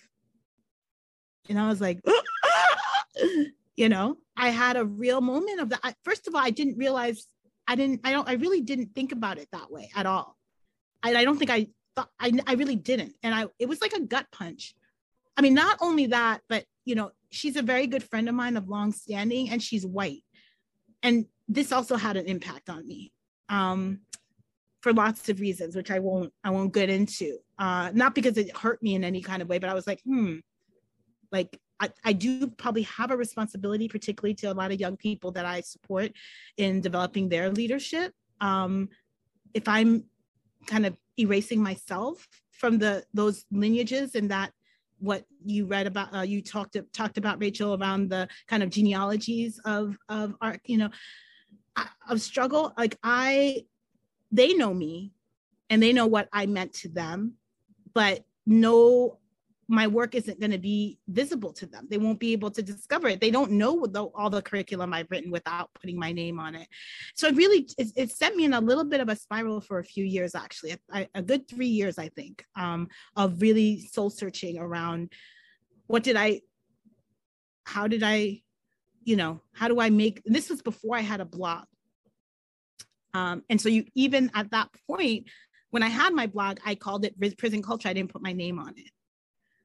And 1.49 1.59
I 1.59 1.67
was 1.67 1.79
like, 1.79 1.99
you 3.75 3.89
know, 3.89 4.17
I 4.35 4.49
had 4.49 4.75
a 4.75 4.85
real 4.85 5.21
moment 5.21 5.61
of 5.61 5.69
that. 5.69 5.95
First 6.03 6.27
of 6.27 6.33
all, 6.33 6.41
I 6.41 6.49
didn't 6.49 6.77
realize, 6.77 7.27
I 7.67 7.75
didn't, 7.75 8.01
I 8.03 8.11
don't, 8.11 8.27
I 8.27 8.33
really 8.33 8.61
didn't 8.61 8.95
think 8.95 9.11
about 9.11 9.37
it 9.37 9.47
that 9.51 9.71
way 9.71 9.91
at 9.95 10.07
all. 10.07 10.35
I, 11.03 11.23
don't 11.23 11.37
think 11.37 11.51
I 11.51 11.67
thought 11.95 12.09
I, 12.19 12.31
I 12.47 12.53
really 12.53 12.75
didn't. 12.75 13.13
And 13.23 13.33
I 13.33 13.45
it 13.59 13.67
was 13.67 13.81
like 13.81 13.93
a 13.93 14.01
gut 14.01 14.27
punch. 14.31 14.75
I 15.37 15.41
mean, 15.41 15.53
not 15.53 15.77
only 15.81 16.07
that, 16.07 16.41
but 16.47 16.65
you 16.85 16.95
know, 16.95 17.11
she's 17.31 17.55
a 17.55 17.61
very 17.61 17.87
good 17.87 18.03
friend 18.03 18.29
of 18.29 18.35
mine 18.35 18.57
of 18.57 18.69
long 18.69 18.91
standing 18.91 19.49
and 19.49 19.61
she's 19.61 19.85
white. 19.85 20.23
And 21.03 21.25
this 21.47 21.71
also 21.71 21.97
had 21.97 22.17
an 22.17 22.25
impact 22.25 22.69
on 22.69 22.87
me. 22.87 23.11
Um, 23.49 24.01
for 24.81 24.93
lots 24.93 25.29
of 25.29 25.39
reasons, 25.39 25.75
which 25.75 25.89
I 25.89 25.97
won't 25.97 26.31
I 26.43 26.51
won't 26.51 26.73
get 26.73 26.89
into. 26.89 27.39
Uh, 27.57 27.89
not 27.93 28.13
because 28.13 28.37
it 28.37 28.55
hurt 28.55 28.83
me 28.83 28.93
in 28.93 29.03
any 29.03 29.21
kind 29.21 29.41
of 29.41 29.49
way, 29.49 29.57
but 29.57 29.69
I 29.69 29.73
was 29.73 29.87
like, 29.87 30.01
hmm, 30.05 30.37
like 31.31 31.59
I, 31.79 31.89
I 32.03 32.13
do 32.13 32.47
probably 32.47 32.83
have 32.83 33.11
a 33.11 33.17
responsibility, 33.17 33.87
particularly 33.87 34.35
to 34.35 34.47
a 34.47 34.53
lot 34.53 34.71
of 34.71 34.79
young 34.79 34.95
people 34.95 35.31
that 35.31 35.45
I 35.45 35.61
support 35.61 36.11
in 36.57 36.81
developing 36.81 37.29
their 37.29 37.49
leadership. 37.49 38.13
Um, 38.39 38.89
if 39.53 39.67
I'm 39.67 40.03
kind 40.67 40.85
of 40.85 40.95
erasing 41.17 41.61
myself 41.61 42.27
from 42.51 42.77
the 42.77 43.03
those 43.13 43.45
lineages 43.51 44.15
and 44.15 44.31
that 44.31 44.51
what 44.99 45.25
you 45.43 45.65
read 45.65 45.87
about 45.87 46.15
uh, 46.15 46.21
you 46.21 46.41
talked 46.41 46.77
talked 46.93 47.17
about 47.17 47.39
Rachel 47.39 47.75
around 47.75 48.09
the 48.09 48.27
kind 48.47 48.63
of 48.63 48.69
genealogies 48.69 49.59
of 49.65 49.97
of 50.09 50.35
art 50.41 50.61
you 50.65 50.77
know 50.77 50.89
of 52.09 52.21
struggle. 52.21 52.73
Like 52.77 52.97
I 53.03 53.65
they 54.31 54.53
know 54.53 54.73
me 54.73 55.11
and 55.69 55.81
they 55.81 55.93
know 55.93 56.07
what 56.07 56.29
I 56.31 56.45
meant 56.45 56.73
to 56.73 56.89
them 56.89 57.33
but 57.93 58.23
no 58.45 59.17
my 59.67 59.87
work 59.87 60.13
isn't 60.13 60.39
going 60.39 60.51
to 60.51 60.59
be 60.59 60.99
visible 61.07 61.51
to 61.53 61.65
them. 61.65 61.87
They 61.89 61.97
won't 61.97 62.19
be 62.19 62.33
able 62.33 62.51
to 62.51 62.61
discover 62.61 63.07
it. 63.07 63.19
They 63.19 63.31
don't 63.31 63.51
know 63.51 63.85
the, 63.85 64.03
all 64.03 64.29
the 64.29 64.41
curriculum 64.41 64.93
I've 64.93 65.09
written 65.09 65.31
without 65.31 65.73
putting 65.73 65.97
my 65.97 66.11
name 66.11 66.39
on 66.39 66.55
it. 66.55 66.67
So 67.15 67.27
it 67.27 67.35
really 67.35 67.67
it, 67.77 67.87
it 67.95 68.11
sent 68.11 68.35
me 68.35 68.45
in 68.45 68.53
a 68.53 68.61
little 68.61 68.83
bit 68.83 68.99
of 68.99 69.09
a 69.09 69.15
spiral 69.15 69.61
for 69.61 69.79
a 69.79 69.83
few 69.83 70.05
years, 70.05 70.35
actually, 70.35 70.75
a, 70.93 71.07
a 71.15 71.21
good 71.21 71.47
three 71.47 71.67
years, 71.67 71.97
I 71.97 72.09
think, 72.09 72.45
um, 72.55 72.89
of 73.15 73.41
really 73.41 73.87
soul 73.91 74.09
searching 74.09 74.59
around 74.59 75.11
what 75.87 76.03
did 76.03 76.15
I, 76.15 76.41
how 77.65 77.87
did 77.87 78.03
I, 78.03 78.41
you 79.03 79.15
know, 79.15 79.41
how 79.53 79.67
do 79.67 79.79
I 79.79 79.89
make? 79.89 80.21
this 80.25 80.49
was 80.49 80.61
before 80.61 80.95
I 80.95 81.01
had 81.01 81.21
a 81.21 81.25
blog. 81.25 81.65
Um, 83.15 83.43
and 83.49 83.59
so 83.59 83.69
you 83.69 83.85
even 83.95 84.29
at 84.35 84.51
that 84.51 84.69
point, 84.87 85.29
when 85.71 85.83
I 85.83 85.89
had 85.89 86.13
my 86.13 86.27
blog, 86.27 86.59
I 86.65 86.75
called 86.75 87.05
it 87.05 87.37
Prison 87.37 87.61
Culture. 87.61 87.89
I 87.89 87.93
didn't 87.93 88.11
put 88.11 88.21
my 88.21 88.33
name 88.33 88.59
on 88.59 88.73
it 88.77 88.91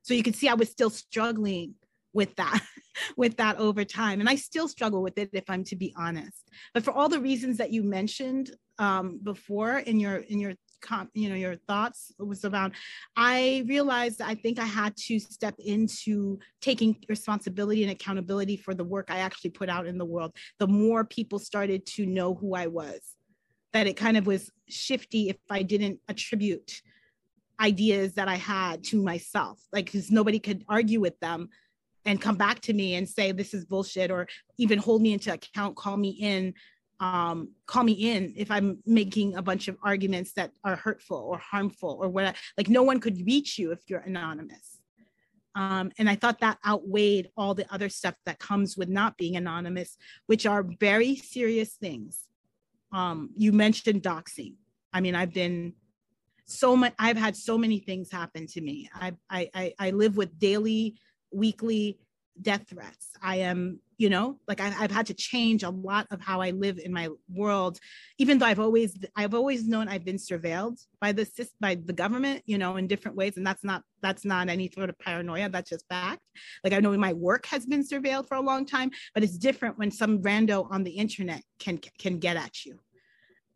so 0.03 0.15
you 0.15 0.23
can 0.23 0.35
see 0.35 0.49
i 0.49 0.55
was 0.55 0.71
still 0.71 0.91
struggling 0.91 1.75
with 2.13 2.35
that 2.37 2.61
with 3.17 3.37
that 3.37 3.57
over 3.59 3.85
time. 3.85 4.21
And 4.21 4.29
i 4.29 4.35
still 4.35 4.69
struggle 4.69 5.03
with 5.03 5.19
it 5.19 5.31
if 5.33 5.45
i'm 5.49 5.65
to 5.65 5.77
be 5.77 5.95
honest. 5.97 6.51
But 6.75 6.85
for 6.85 6.93
all 6.93 7.09
the 7.09 7.21
reasons 7.21 7.59
that 7.59 7.73
you 7.73 7.83
mentioned 7.83 8.51
um, 8.79 9.21
before 9.23 9.79
in 9.79 10.01
your 10.01 10.17
in 10.17 10.39
your 10.39 10.55
you 11.13 11.29
know 11.29 11.35
your 11.35 11.57
thoughts 11.69 12.11
was 12.19 12.43
around 12.47 12.73
i 13.15 13.63
realized 13.69 14.23
i 14.23 14.35
think 14.35 14.59
i 14.59 14.65
had 14.65 14.97
to 14.97 15.21
step 15.21 15.55
into 15.59 16.39
taking 16.63 16.97
responsibility 17.07 17.83
and 17.83 17.93
accountability 17.93 18.57
for 18.57 18.73
the 18.73 18.83
work 18.83 19.11
i 19.11 19.19
actually 19.19 19.51
put 19.51 19.69
out 19.69 19.87
in 19.87 19.99
the 19.99 20.07
world. 20.07 20.35
The 20.59 20.67
more 20.67 21.05
people 21.05 21.39
started 21.39 21.85
to 21.97 22.07
know 22.07 22.35
who 22.35 22.55
i 22.55 22.67
was 22.67 23.01
that 23.75 23.87
it 23.87 23.99
kind 23.99 24.17
of 24.17 24.27
was 24.27 24.51
shifty 24.71 25.29
if 25.29 25.37
i 25.51 25.63
didn't 25.63 26.01
attribute 26.09 26.81
ideas 27.61 28.15
that 28.15 28.29
I 28.29 28.37
had 28.37 28.85
to 28.85 29.03
myself, 29.03 29.61
like, 29.73 29.87
because 29.87 30.11
nobody 30.11 30.39
could 30.39 30.65
argue 30.69 31.01
with 31.01 31.19
them 31.21 31.51
and 32.07 32.21
come 32.21 32.37
back 32.37 32.61
to 32.61 32.73
me 32.73 32.95
and 32.95 33.09
say, 33.09 33.33
this 33.33 33.53
is 33.53 33.65
bullshit, 33.65 34.11
or 34.11 34.27
even 34.57 34.79
hold 34.79 35.03
me 35.03 35.13
into 35.13 35.33
account, 35.33 35.77
call 35.77 35.97
me 35.97 36.11
in, 36.11 36.55
um, 37.01 37.51
call 37.67 37.85
me 37.85 37.93
in 37.93 38.33
if 38.37 38.51
I'm 38.51 38.79
making 38.87 39.35
a 39.37 39.43
bunch 39.43 39.69
of 39.69 39.77
arguments 39.83 40.33
that 40.35 40.53
are 40.65 40.77
hurtful 40.77 41.19
or 41.19 41.39
harmful 41.39 41.99
or 42.01 42.09
what, 42.09 42.37
like, 42.57 42.69
no 42.69 42.83
one 42.83 43.01
could 43.01 43.27
reach 43.27 43.59
you 43.59 43.73
if 43.73 43.81
you're 43.89 44.01
anonymous. 44.01 44.79
Um, 45.55 45.91
and 45.99 46.09
I 46.09 46.15
thought 46.15 46.41
that 46.41 46.59
outweighed 46.67 47.31
all 47.37 47.55
the 47.55 47.71
other 47.75 47.89
stuff 47.89 48.15
that 48.25 48.39
comes 48.39 48.77
with 48.77 48.89
not 48.89 49.19
being 49.19 49.37
anonymous, 49.37 49.97
which 50.27 50.47
are 50.47 50.63
very 50.63 51.17
serious 51.17 51.75
things. 51.75 52.21
Um, 52.93 53.31
you 53.37 53.53
mentioned 53.53 54.03
doxing. 54.03 54.55
I 54.93 55.01
mean, 55.01 55.15
I've 55.15 55.35
been 55.35 55.75
so 56.51 56.77
much 56.77 56.93
i've 56.99 57.17
had 57.17 57.37
so 57.37 57.57
many 57.57 57.79
things 57.79 58.11
happen 58.11 58.47
to 58.47 58.61
me. 58.61 58.89
I, 58.95 59.13
I 59.31 59.75
i 59.79 59.91
live 59.91 60.17
with 60.17 60.39
daily 60.39 60.97
weekly 61.33 61.99
death 62.41 62.69
threats. 62.69 63.11
I 63.23 63.37
am 63.37 63.81
you 63.99 64.09
know 64.09 64.39
like 64.49 64.61
I, 64.61 64.71
have 64.71 64.91
had 64.91 65.07
to 65.07 65.15
change 65.15 65.63
a 65.63 65.69
lot 65.69 66.07
of 66.11 66.23
how 66.23 66.41
i 66.41 66.53
live 66.53 66.79
in 66.79 66.91
my 66.91 67.11
world 67.29 67.79
even 68.17 68.39
though 68.39 68.47
i've 68.47 68.59
always 68.59 68.97
i've 69.15 69.35
always 69.35 69.69
known 69.69 69.89
i've 69.89 70.07
been 70.07 70.17
surveilled 70.17 70.79
by 71.03 71.13
the 71.13 71.29
by 71.61 71.75
the 71.75 71.93
government 71.93 72.43
you 72.47 72.57
know 72.57 72.77
in 72.77 72.87
different 72.87 73.15
ways 73.15 73.37
and 73.37 73.47
that's 73.47 73.63
not 73.63 73.83
that's 74.01 74.25
not 74.25 74.49
any 74.49 74.71
sort 74.71 74.89
of 74.89 74.99
paranoia 74.99 75.51
that's 75.51 75.69
just 75.69 75.85
fact. 75.91 76.23
Like 76.65 76.73
i 76.73 76.79
know 76.79 76.97
my 76.97 77.13
work 77.13 77.45
has 77.47 77.67
been 77.67 77.85
surveilled 77.87 78.27
for 78.27 78.37
a 78.37 78.41
long 78.41 78.65
time 78.65 78.91
but 79.13 79.23
it's 79.23 79.37
different 79.37 79.79
when 79.79 79.91
some 79.91 80.23
rando 80.23 80.67
on 80.71 80.83
the 80.83 80.93
internet 80.93 81.43
can 81.59 81.79
can 81.99 82.19
get 82.19 82.39
at 82.39 82.65
you. 82.65 82.81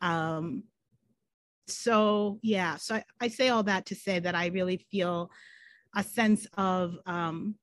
Um 0.02 0.64
so 1.66 2.38
yeah 2.42 2.76
so 2.76 2.96
I, 2.96 3.04
I 3.20 3.28
say 3.28 3.48
all 3.48 3.62
that 3.64 3.86
to 3.86 3.94
say 3.94 4.18
that 4.18 4.34
i 4.34 4.46
really 4.46 4.86
feel 4.90 5.30
a 5.96 6.02
sense 6.02 6.46
of 6.56 6.96
um 7.06 7.56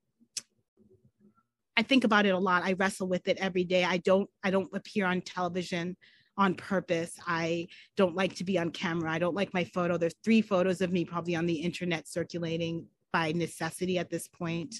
I 1.76 1.82
think 1.82 2.04
about 2.04 2.26
it 2.26 2.34
a 2.34 2.38
lot. 2.38 2.64
I 2.64 2.74
wrestle 2.74 3.08
with 3.08 3.28
it 3.28 3.38
every 3.38 3.64
day. 3.64 3.84
I 3.84 3.98
don't 3.98 4.28
I 4.44 4.50
don't 4.50 4.68
appear 4.74 5.06
on 5.06 5.20
television 5.22 5.96
on 6.36 6.54
purpose. 6.54 7.18
I 7.26 7.68
don't 7.96 8.16
like 8.16 8.34
to 8.36 8.44
be 8.44 8.58
on 8.58 8.70
camera. 8.70 9.10
I 9.10 9.18
don't 9.18 9.34
like 9.34 9.54
my 9.54 9.64
photo. 9.64 9.96
There's 9.96 10.14
three 10.24 10.42
photos 10.42 10.80
of 10.80 10.92
me 10.92 11.04
probably 11.04 11.34
on 11.34 11.46
the 11.46 11.54
internet 11.54 12.08
circulating 12.08 12.86
by 13.12 13.32
necessity 13.32 13.98
at 13.98 14.10
this 14.10 14.28
point. 14.28 14.74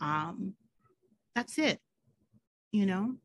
Um, 0.00 0.54
that's 1.34 1.58
it. 1.58 1.80
You 2.72 2.86
know. 2.86 3.16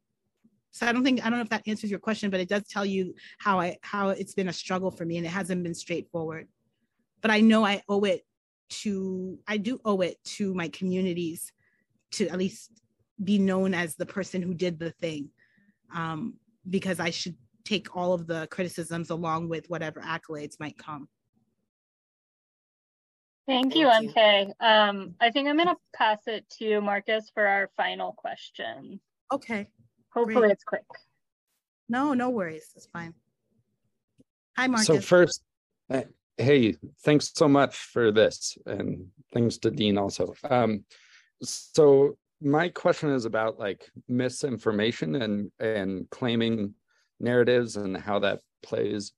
So 0.75 0.85
I 0.85 0.91
don't 0.91 1.05
think 1.05 1.25
I 1.25 1.29
don't 1.29 1.39
know 1.39 1.43
if 1.43 1.49
that 1.51 1.65
answers 1.67 1.89
your 1.89 2.01
question, 2.01 2.29
but 2.29 2.41
it 2.41 2.49
does 2.49 2.67
tell 2.67 2.85
you 2.85 3.15
how 3.37 3.61
I 3.61 3.77
how 3.81 4.09
it's 4.09 4.33
been 4.33 4.49
a 4.49 4.53
struggle 4.53 4.91
for 4.91 5.05
me, 5.05 5.15
and 5.15 5.25
it 5.25 5.29
hasn't 5.29 5.63
been 5.63 5.73
straightforward. 5.73 6.49
But 7.21 7.31
I 7.31 7.39
know 7.39 7.65
I 7.65 7.81
owe 7.87 8.03
it 8.03 8.25
to 8.81 9.39
I 9.47 9.55
do 9.55 9.79
owe 9.85 10.01
it 10.01 10.21
to 10.35 10.53
my 10.53 10.67
communities 10.67 11.53
to 12.15 12.27
at 12.27 12.37
least 12.37 12.71
be 13.23 13.39
known 13.39 13.73
as 13.73 13.95
the 13.95 14.05
person 14.05 14.41
who 14.41 14.53
did 14.53 14.77
the 14.77 14.91
thing 14.91 15.29
um, 15.95 16.33
because 16.69 16.99
I 16.99 17.09
should 17.09 17.37
take 17.63 17.95
all 17.95 18.11
of 18.11 18.27
the 18.27 18.45
criticisms 18.51 19.11
along 19.11 19.47
with 19.47 19.69
whatever 19.69 20.01
accolades 20.01 20.59
might 20.59 20.77
come. 20.77 21.07
Thank, 23.47 23.71
Thank 23.71 23.75
you, 23.75 23.87
MK. 23.87 24.51
Um, 24.59 25.15
I 25.21 25.31
think 25.31 25.47
I'm 25.47 25.55
going 25.55 25.69
to 25.69 25.77
pass 25.95 26.19
it 26.27 26.49
to 26.59 26.81
Marcus 26.81 27.31
for 27.33 27.47
our 27.47 27.69
final 27.77 28.11
question. 28.11 28.99
Okay. 29.31 29.69
Hopefully 30.15 30.47
Great. 30.47 30.51
it's 30.51 30.63
quick. 30.63 30.85
No, 31.89 32.13
no 32.13 32.29
worries. 32.29 32.71
It's 32.75 32.87
fine. 32.87 33.13
Hi, 34.57 34.67
Marcus. 34.67 34.87
So 34.87 34.99
first, 35.01 35.43
uh, 35.89 36.03
hey, 36.37 36.75
thanks 37.03 37.31
so 37.35 37.47
much 37.49 37.75
for 37.75 38.11
this, 38.11 38.57
and 38.65 39.07
thanks 39.33 39.57
to 39.59 39.71
Dean 39.71 39.97
also. 39.97 40.33
Um, 40.49 40.85
so 41.43 42.17
my 42.41 42.69
question 42.69 43.09
is 43.09 43.25
about 43.25 43.59
like 43.59 43.89
misinformation 44.07 45.15
and 45.15 45.51
and 45.59 46.09
claiming 46.09 46.73
narratives 47.19 47.75
and 47.75 47.97
how 47.97 48.19
that 48.19 48.39
plays 48.63 49.11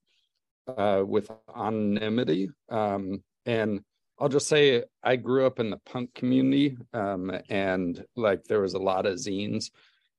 uh, 0.67 1.03
with 1.05 1.29
anonymity. 1.55 2.49
Um, 2.69 3.23
and 3.45 3.81
I'll 4.19 4.29
just 4.29 4.47
say 4.47 4.83
I 5.03 5.15
grew 5.15 5.45
up 5.45 5.59
in 5.59 5.69
the 5.69 5.79
punk 5.85 6.15
community, 6.15 6.75
um, 6.93 7.31
and 7.49 8.03
like 8.15 8.45
there 8.45 8.61
was 8.61 8.73
a 8.73 8.79
lot 8.79 9.05
of 9.05 9.15
zines, 9.15 9.69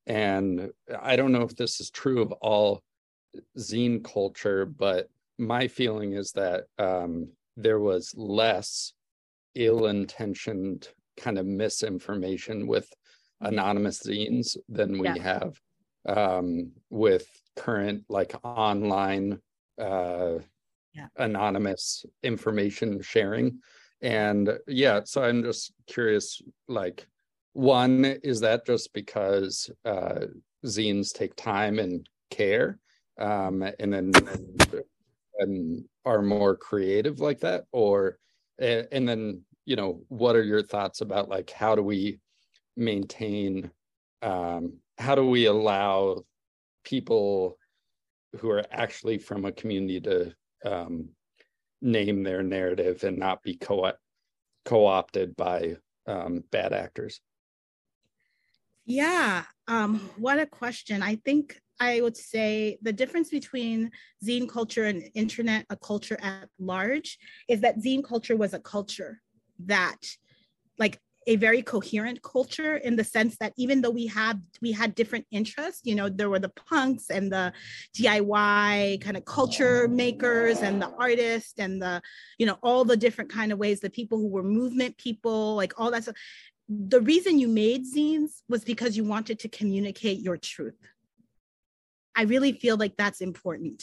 and 0.08 0.70
I 1.00 1.16
don't 1.16 1.32
know 1.32 1.42
if 1.42 1.54
this 1.54 1.80
is 1.80 1.90
true 1.90 2.22
of 2.22 2.32
all 2.32 2.82
zine 3.58 4.02
culture, 4.02 4.64
but 4.64 5.08
my 5.38 5.68
feeling 5.68 6.14
is 6.14 6.32
that 6.32 6.64
um, 6.78 7.28
there 7.56 7.78
was 7.78 8.14
less 8.16 8.94
ill-intentioned 9.54 10.88
kind 11.16 11.38
of 11.38 11.46
misinformation 11.46 12.66
with 12.66 12.92
anonymous 13.40 14.02
zines 14.02 14.56
than 14.68 14.98
we 14.98 15.08
yeah. 15.08 15.22
have 15.22 15.60
um, 16.08 16.72
with 16.90 17.26
current 17.56 18.04
like 18.08 18.34
online 18.42 19.38
uh, 19.80 20.38
yeah. 20.94 21.08
anonymous 21.16 22.06
information 22.22 23.00
sharing. 23.02 23.60
And 24.00 24.58
yeah, 24.66 25.00
so 25.04 25.22
I'm 25.22 25.42
just 25.42 25.72
curious 25.86 26.40
like, 26.66 27.06
one, 27.52 28.04
is 28.04 28.40
that 28.40 28.66
just 28.66 28.92
because 28.92 29.70
uh, 29.84 30.26
zines 30.66 31.12
take 31.12 31.34
time 31.36 31.78
and 31.78 32.08
care? 32.30 32.78
Um, 33.18 33.62
and 33.78 33.92
then 33.92 34.12
and, 35.38 35.84
are 36.04 36.22
more 36.22 36.56
creative 36.56 37.20
like 37.20 37.40
that? 37.40 37.64
Or, 37.72 38.18
and 38.58 39.08
then 39.08 39.42
you 39.68 39.76
know 39.76 40.00
what 40.08 40.34
are 40.34 40.42
your 40.42 40.62
thoughts 40.62 41.02
about 41.02 41.28
like 41.28 41.50
how 41.50 41.74
do 41.74 41.82
we 41.82 42.18
maintain 42.74 43.70
um, 44.22 44.78
how 44.96 45.14
do 45.14 45.26
we 45.26 45.44
allow 45.44 46.22
people 46.84 47.58
who 48.40 48.48
are 48.48 48.64
actually 48.70 49.18
from 49.18 49.44
a 49.44 49.52
community 49.52 50.00
to 50.00 50.34
um, 50.64 51.10
name 51.82 52.22
their 52.22 52.42
narrative 52.42 53.04
and 53.04 53.18
not 53.18 53.42
be 53.42 53.56
co 53.56 53.92
co-opted 54.64 55.36
by 55.36 55.76
um, 56.06 56.42
bad 56.50 56.72
actors 56.72 57.20
yeah 58.88 59.44
um, 59.68 60.00
what 60.16 60.38
a 60.38 60.46
question. 60.46 61.02
I 61.02 61.16
think 61.16 61.60
i 61.80 62.00
would 62.00 62.16
say 62.16 62.76
the 62.82 62.92
difference 62.92 63.30
between 63.30 63.88
zine 64.26 64.48
culture 64.48 64.86
and 64.86 65.04
internet 65.14 65.64
a 65.70 65.76
culture 65.76 66.18
at 66.20 66.48
large 66.58 67.18
is 67.48 67.60
that 67.60 67.78
zine 67.78 68.02
culture 68.02 68.36
was 68.36 68.52
a 68.52 68.58
culture 68.58 69.20
that 69.60 70.00
like 70.76 70.98
a 71.28 71.36
very 71.36 71.62
coherent 71.62 72.20
culture 72.22 72.78
in 72.78 72.96
the 72.96 73.04
sense 73.04 73.36
that 73.38 73.52
even 73.56 73.80
though 73.80 73.90
we 73.90 74.06
had 74.06 74.42
we 74.60 74.72
had 74.72 74.94
different 74.96 75.26
interests 75.30 75.82
you 75.84 75.94
know 75.94 76.08
there 76.08 76.30
were 76.30 76.38
the 76.40 76.54
punks 76.70 77.10
and 77.10 77.30
the 77.30 77.52
diy 77.96 79.00
kind 79.00 79.16
of 79.16 79.24
culture 79.24 79.86
makers 79.86 80.58
and 80.62 80.82
the 80.82 80.90
artists 80.98 81.58
and 81.58 81.80
the 81.80 82.02
you 82.38 82.46
know 82.46 82.58
all 82.62 82.84
the 82.84 82.96
different 82.96 83.30
kind 83.30 83.52
of 83.52 83.58
ways 83.58 83.78
the 83.78 83.90
people 83.90 84.18
who 84.18 84.28
were 84.28 84.42
movement 84.42 84.96
people 84.96 85.54
like 85.54 85.72
all 85.78 85.90
that 85.92 86.02
stuff 86.02 86.16
the 86.68 87.00
reason 87.00 87.38
you 87.38 87.48
made 87.48 87.84
zines 87.84 88.42
was 88.48 88.64
because 88.64 88.96
you 88.96 89.04
wanted 89.04 89.38
to 89.38 89.48
communicate 89.48 90.20
your 90.20 90.36
truth 90.36 90.78
i 92.16 92.22
really 92.22 92.52
feel 92.52 92.76
like 92.76 92.96
that's 92.96 93.20
important 93.20 93.82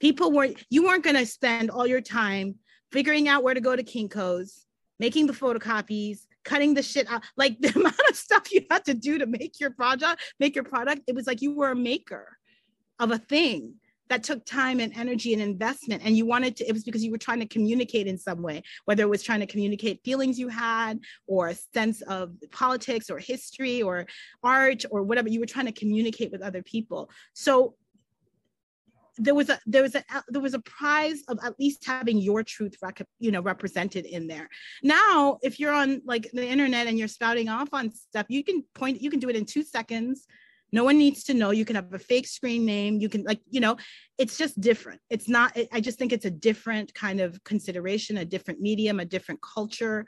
people 0.00 0.30
weren't 0.30 0.62
you 0.70 0.84
weren't 0.84 1.04
going 1.04 1.16
to 1.16 1.26
spend 1.26 1.70
all 1.70 1.86
your 1.86 2.00
time 2.00 2.54
figuring 2.92 3.28
out 3.28 3.42
where 3.42 3.54
to 3.54 3.60
go 3.60 3.74
to 3.74 3.82
kinko's 3.82 4.66
making 4.98 5.26
the 5.26 5.32
photocopies, 5.32 6.20
cutting 6.44 6.74
the 6.74 6.82
shit 6.82 7.10
out. 7.10 7.22
Like 7.36 7.58
the 7.60 7.72
amount 7.78 8.00
of 8.08 8.16
stuff 8.16 8.52
you 8.52 8.64
had 8.70 8.84
to 8.86 8.94
do 8.94 9.18
to 9.18 9.26
make 9.26 9.60
your 9.60 9.70
project, 9.70 10.20
make 10.38 10.54
your 10.54 10.64
product, 10.64 11.02
it 11.06 11.14
was 11.14 11.26
like 11.26 11.42
you 11.42 11.54
were 11.54 11.70
a 11.70 11.76
maker 11.76 12.36
of 12.98 13.10
a 13.10 13.18
thing 13.18 13.74
that 14.08 14.22
took 14.22 14.44
time 14.44 14.80
and 14.80 14.92
energy 14.96 15.32
and 15.32 15.42
investment. 15.42 16.02
And 16.04 16.16
you 16.16 16.26
wanted 16.26 16.56
to 16.56 16.68
it 16.68 16.72
was 16.72 16.84
because 16.84 17.04
you 17.04 17.10
were 17.10 17.18
trying 17.18 17.40
to 17.40 17.46
communicate 17.46 18.06
in 18.06 18.18
some 18.18 18.42
way 18.42 18.62
whether 18.84 19.02
it 19.02 19.08
was 19.08 19.22
trying 19.22 19.40
to 19.40 19.46
communicate 19.46 20.02
feelings 20.04 20.38
you 20.38 20.48
had 20.48 21.00
or 21.26 21.48
a 21.48 21.54
sense 21.54 22.02
of 22.02 22.32
politics 22.50 23.10
or 23.10 23.18
history 23.18 23.82
or 23.82 24.06
art 24.42 24.84
or 24.90 25.02
whatever. 25.02 25.28
You 25.28 25.40
were 25.40 25.46
trying 25.46 25.66
to 25.66 25.72
communicate 25.72 26.32
with 26.32 26.42
other 26.42 26.62
people. 26.62 27.10
So 27.34 27.74
there 29.18 29.34
was 29.34 29.48
a 29.48 29.58
there 29.66 29.82
was 29.82 29.94
a 29.94 30.04
there 30.28 30.40
was 30.40 30.54
a 30.54 30.60
prize 30.60 31.22
of 31.28 31.38
at 31.44 31.58
least 31.58 31.84
having 31.84 32.18
your 32.18 32.42
truth 32.42 32.76
rec- 32.80 33.06
you 33.18 33.30
know 33.30 33.42
represented 33.42 34.06
in 34.06 34.26
there. 34.28 34.48
Now 34.82 35.38
if 35.42 35.58
you're 35.58 35.72
on 35.72 36.02
like 36.04 36.30
the 36.32 36.46
internet 36.46 36.86
and 36.86 36.98
you're 36.98 37.08
spouting 37.08 37.48
off 37.48 37.68
on 37.72 37.92
stuff 37.92 38.26
you 38.28 38.44
can 38.44 38.64
point 38.74 39.02
you 39.02 39.10
can 39.10 39.18
do 39.20 39.28
it 39.28 39.36
in 39.36 39.44
two 39.44 39.62
seconds 39.62 40.26
no 40.72 40.84
one 40.84 40.98
needs 40.98 41.24
to 41.24 41.34
know 41.34 41.50
you 41.50 41.64
can 41.64 41.76
have 41.76 41.92
a 41.92 41.98
fake 41.98 42.26
screen 42.26 42.64
name 42.64 42.98
you 43.00 43.08
can 43.08 43.22
like 43.24 43.40
you 43.50 43.60
know 43.60 43.76
it's 44.18 44.36
just 44.36 44.60
different 44.60 45.00
it's 45.10 45.28
not 45.28 45.56
i 45.72 45.80
just 45.80 45.98
think 45.98 46.12
it's 46.12 46.24
a 46.24 46.30
different 46.30 46.92
kind 46.94 47.20
of 47.20 47.42
consideration 47.44 48.18
a 48.18 48.24
different 48.24 48.60
medium 48.60 49.00
a 49.00 49.04
different 49.04 49.40
culture 49.42 50.06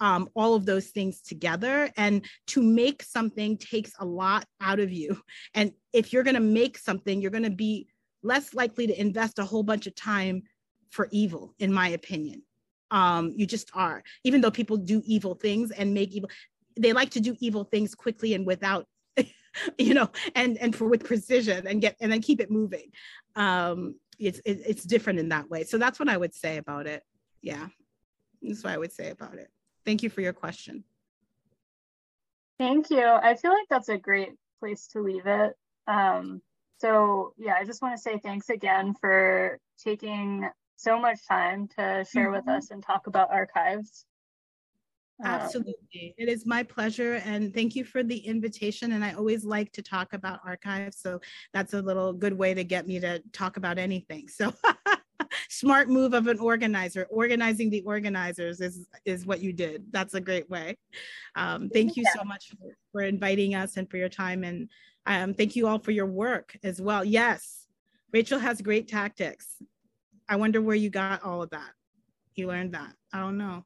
um, 0.00 0.28
all 0.34 0.54
of 0.54 0.66
those 0.66 0.88
things 0.88 1.20
together. 1.20 1.90
And 1.96 2.24
to 2.48 2.62
make 2.62 3.02
something 3.02 3.56
takes 3.56 3.92
a 3.98 4.04
lot 4.04 4.46
out 4.60 4.80
of 4.80 4.92
you. 4.92 5.20
And 5.54 5.72
if 5.92 6.12
you're 6.12 6.22
going 6.22 6.34
to 6.34 6.40
make 6.40 6.76
something, 6.76 7.20
you're 7.20 7.30
going 7.30 7.44
to 7.44 7.50
be 7.50 7.88
less 8.22 8.52
likely 8.52 8.86
to 8.86 9.00
invest 9.00 9.38
a 9.38 9.44
whole 9.44 9.62
bunch 9.62 9.86
of 9.86 9.94
time 9.94 10.42
for 10.90 11.08
evil, 11.10 11.54
in 11.58 11.72
my 11.72 11.88
opinion. 11.88 12.42
Um, 12.90 13.32
you 13.36 13.46
just 13.46 13.70
are, 13.74 14.02
even 14.24 14.40
though 14.40 14.50
people 14.50 14.76
do 14.76 15.02
evil 15.06 15.34
things 15.34 15.70
and 15.70 15.94
make 15.94 16.12
evil, 16.12 16.28
they 16.78 16.92
like 16.92 17.10
to 17.10 17.20
do 17.20 17.36
evil 17.40 17.64
things 17.64 17.94
quickly 17.94 18.34
and 18.34 18.46
without, 18.46 18.86
you 19.78 19.94
know, 19.94 20.10
and 20.34 20.56
and 20.58 20.74
for 20.74 20.86
with 20.86 21.04
precision 21.04 21.66
and 21.66 21.80
get 21.80 21.96
and 22.00 22.10
then 22.10 22.20
keep 22.20 22.40
it 22.40 22.50
moving. 22.50 22.90
Um, 23.34 23.96
it's 24.18 24.40
it, 24.44 24.62
it's 24.66 24.84
different 24.84 25.18
in 25.18 25.28
that 25.30 25.50
way. 25.50 25.64
So 25.64 25.78
that's 25.78 25.98
what 25.98 26.08
I 26.08 26.16
would 26.16 26.34
say 26.34 26.56
about 26.56 26.86
it. 26.86 27.02
Yeah, 27.42 27.66
that's 28.42 28.64
what 28.64 28.72
I 28.72 28.78
would 28.78 28.92
say 28.92 29.10
about 29.10 29.34
it. 29.34 29.48
Thank 29.84 30.02
you 30.02 30.10
for 30.10 30.20
your 30.20 30.32
question. 30.32 30.84
Thank 32.58 32.90
you. 32.90 33.06
I 33.06 33.34
feel 33.34 33.50
like 33.50 33.66
that's 33.68 33.90
a 33.90 33.98
great 33.98 34.30
place 34.60 34.88
to 34.88 35.00
leave 35.00 35.26
it. 35.26 35.54
Um, 35.86 36.40
so 36.78 37.34
yeah, 37.36 37.54
I 37.58 37.64
just 37.64 37.82
want 37.82 37.94
to 37.94 38.00
say 38.00 38.18
thanks 38.18 38.48
again 38.48 38.94
for 39.00 39.58
taking 39.82 40.48
so 40.76 40.98
much 40.98 41.26
time 41.26 41.68
to 41.68 42.04
share 42.10 42.26
mm-hmm. 42.26 42.32
with 42.32 42.48
us 42.48 42.70
and 42.70 42.82
talk 42.82 43.06
about 43.06 43.30
archives. 43.30 44.04
Um, 45.24 45.30
Absolutely. 45.30 46.14
It 46.18 46.28
is 46.28 46.44
my 46.46 46.62
pleasure. 46.62 47.14
And 47.24 47.54
thank 47.54 47.74
you 47.74 47.84
for 47.84 48.02
the 48.02 48.18
invitation. 48.18 48.92
And 48.92 49.04
I 49.04 49.12
always 49.12 49.44
like 49.44 49.72
to 49.72 49.82
talk 49.82 50.12
about 50.12 50.40
archives. 50.44 50.98
So 50.98 51.20
that's 51.54 51.72
a 51.74 51.80
little 51.80 52.12
good 52.12 52.36
way 52.36 52.52
to 52.54 52.64
get 52.64 52.86
me 52.86 53.00
to 53.00 53.22
talk 53.32 53.56
about 53.56 53.78
anything. 53.78 54.28
So 54.28 54.52
smart 55.48 55.88
move 55.88 56.12
of 56.12 56.26
an 56.26 56.38
organizer. 56.38 57.06
Organizing 57.10 57.70
the 57.70 57.82
organizers 57.82 58.60
is, 58.60 58.86
is 59.04 59.26
what 59.26 59.40
you 59.40 59.52
did. 59.52 59.84
That's 59.90 60.14
a 60.14 60.20
great 60.20 60.48
way. 60.50 60.76
Um, 61.34 61.70
thank 61.70 61.96
you 61.96 62.04
so 62.14 62.24
much 62.24 62.50
for, 62.50 62.76
for, 62.92 63.02
inviting 63.02 63.54
us 63.54 63.76
and 63.76 63.90
for 63.90 63.96
your 63.96 64.08
time. 64.08 64.44
And 64.44 64.68
um, 65.06 65.34
thank 65.34 65.56
you 65.56 65.66
all 65.66 65.78
for 65.78 65.92
your 65.92 66.06
work 66.06 66.56
as 66.62 66.80
well. 66.80 67.04
Yes, 67.04 67.66
Rachel 68.12 68.38
has 68.38 68.60
great 68.60 68.88
tactics. 68.88 69.62
I 70.28 70.36
wonder 70.36 70.60
where 70.60 70.76
you 70.76 70.90
got 70.90 71.22
all 71.22 71.42
of 71.42 71.50
that. 71.50 71.70
You 72.34 72.48
learned 72.48 72.72
that. 72.72 72.92
I 73.12 73.20
don't 73.20 73.38
know. 73.38 73.64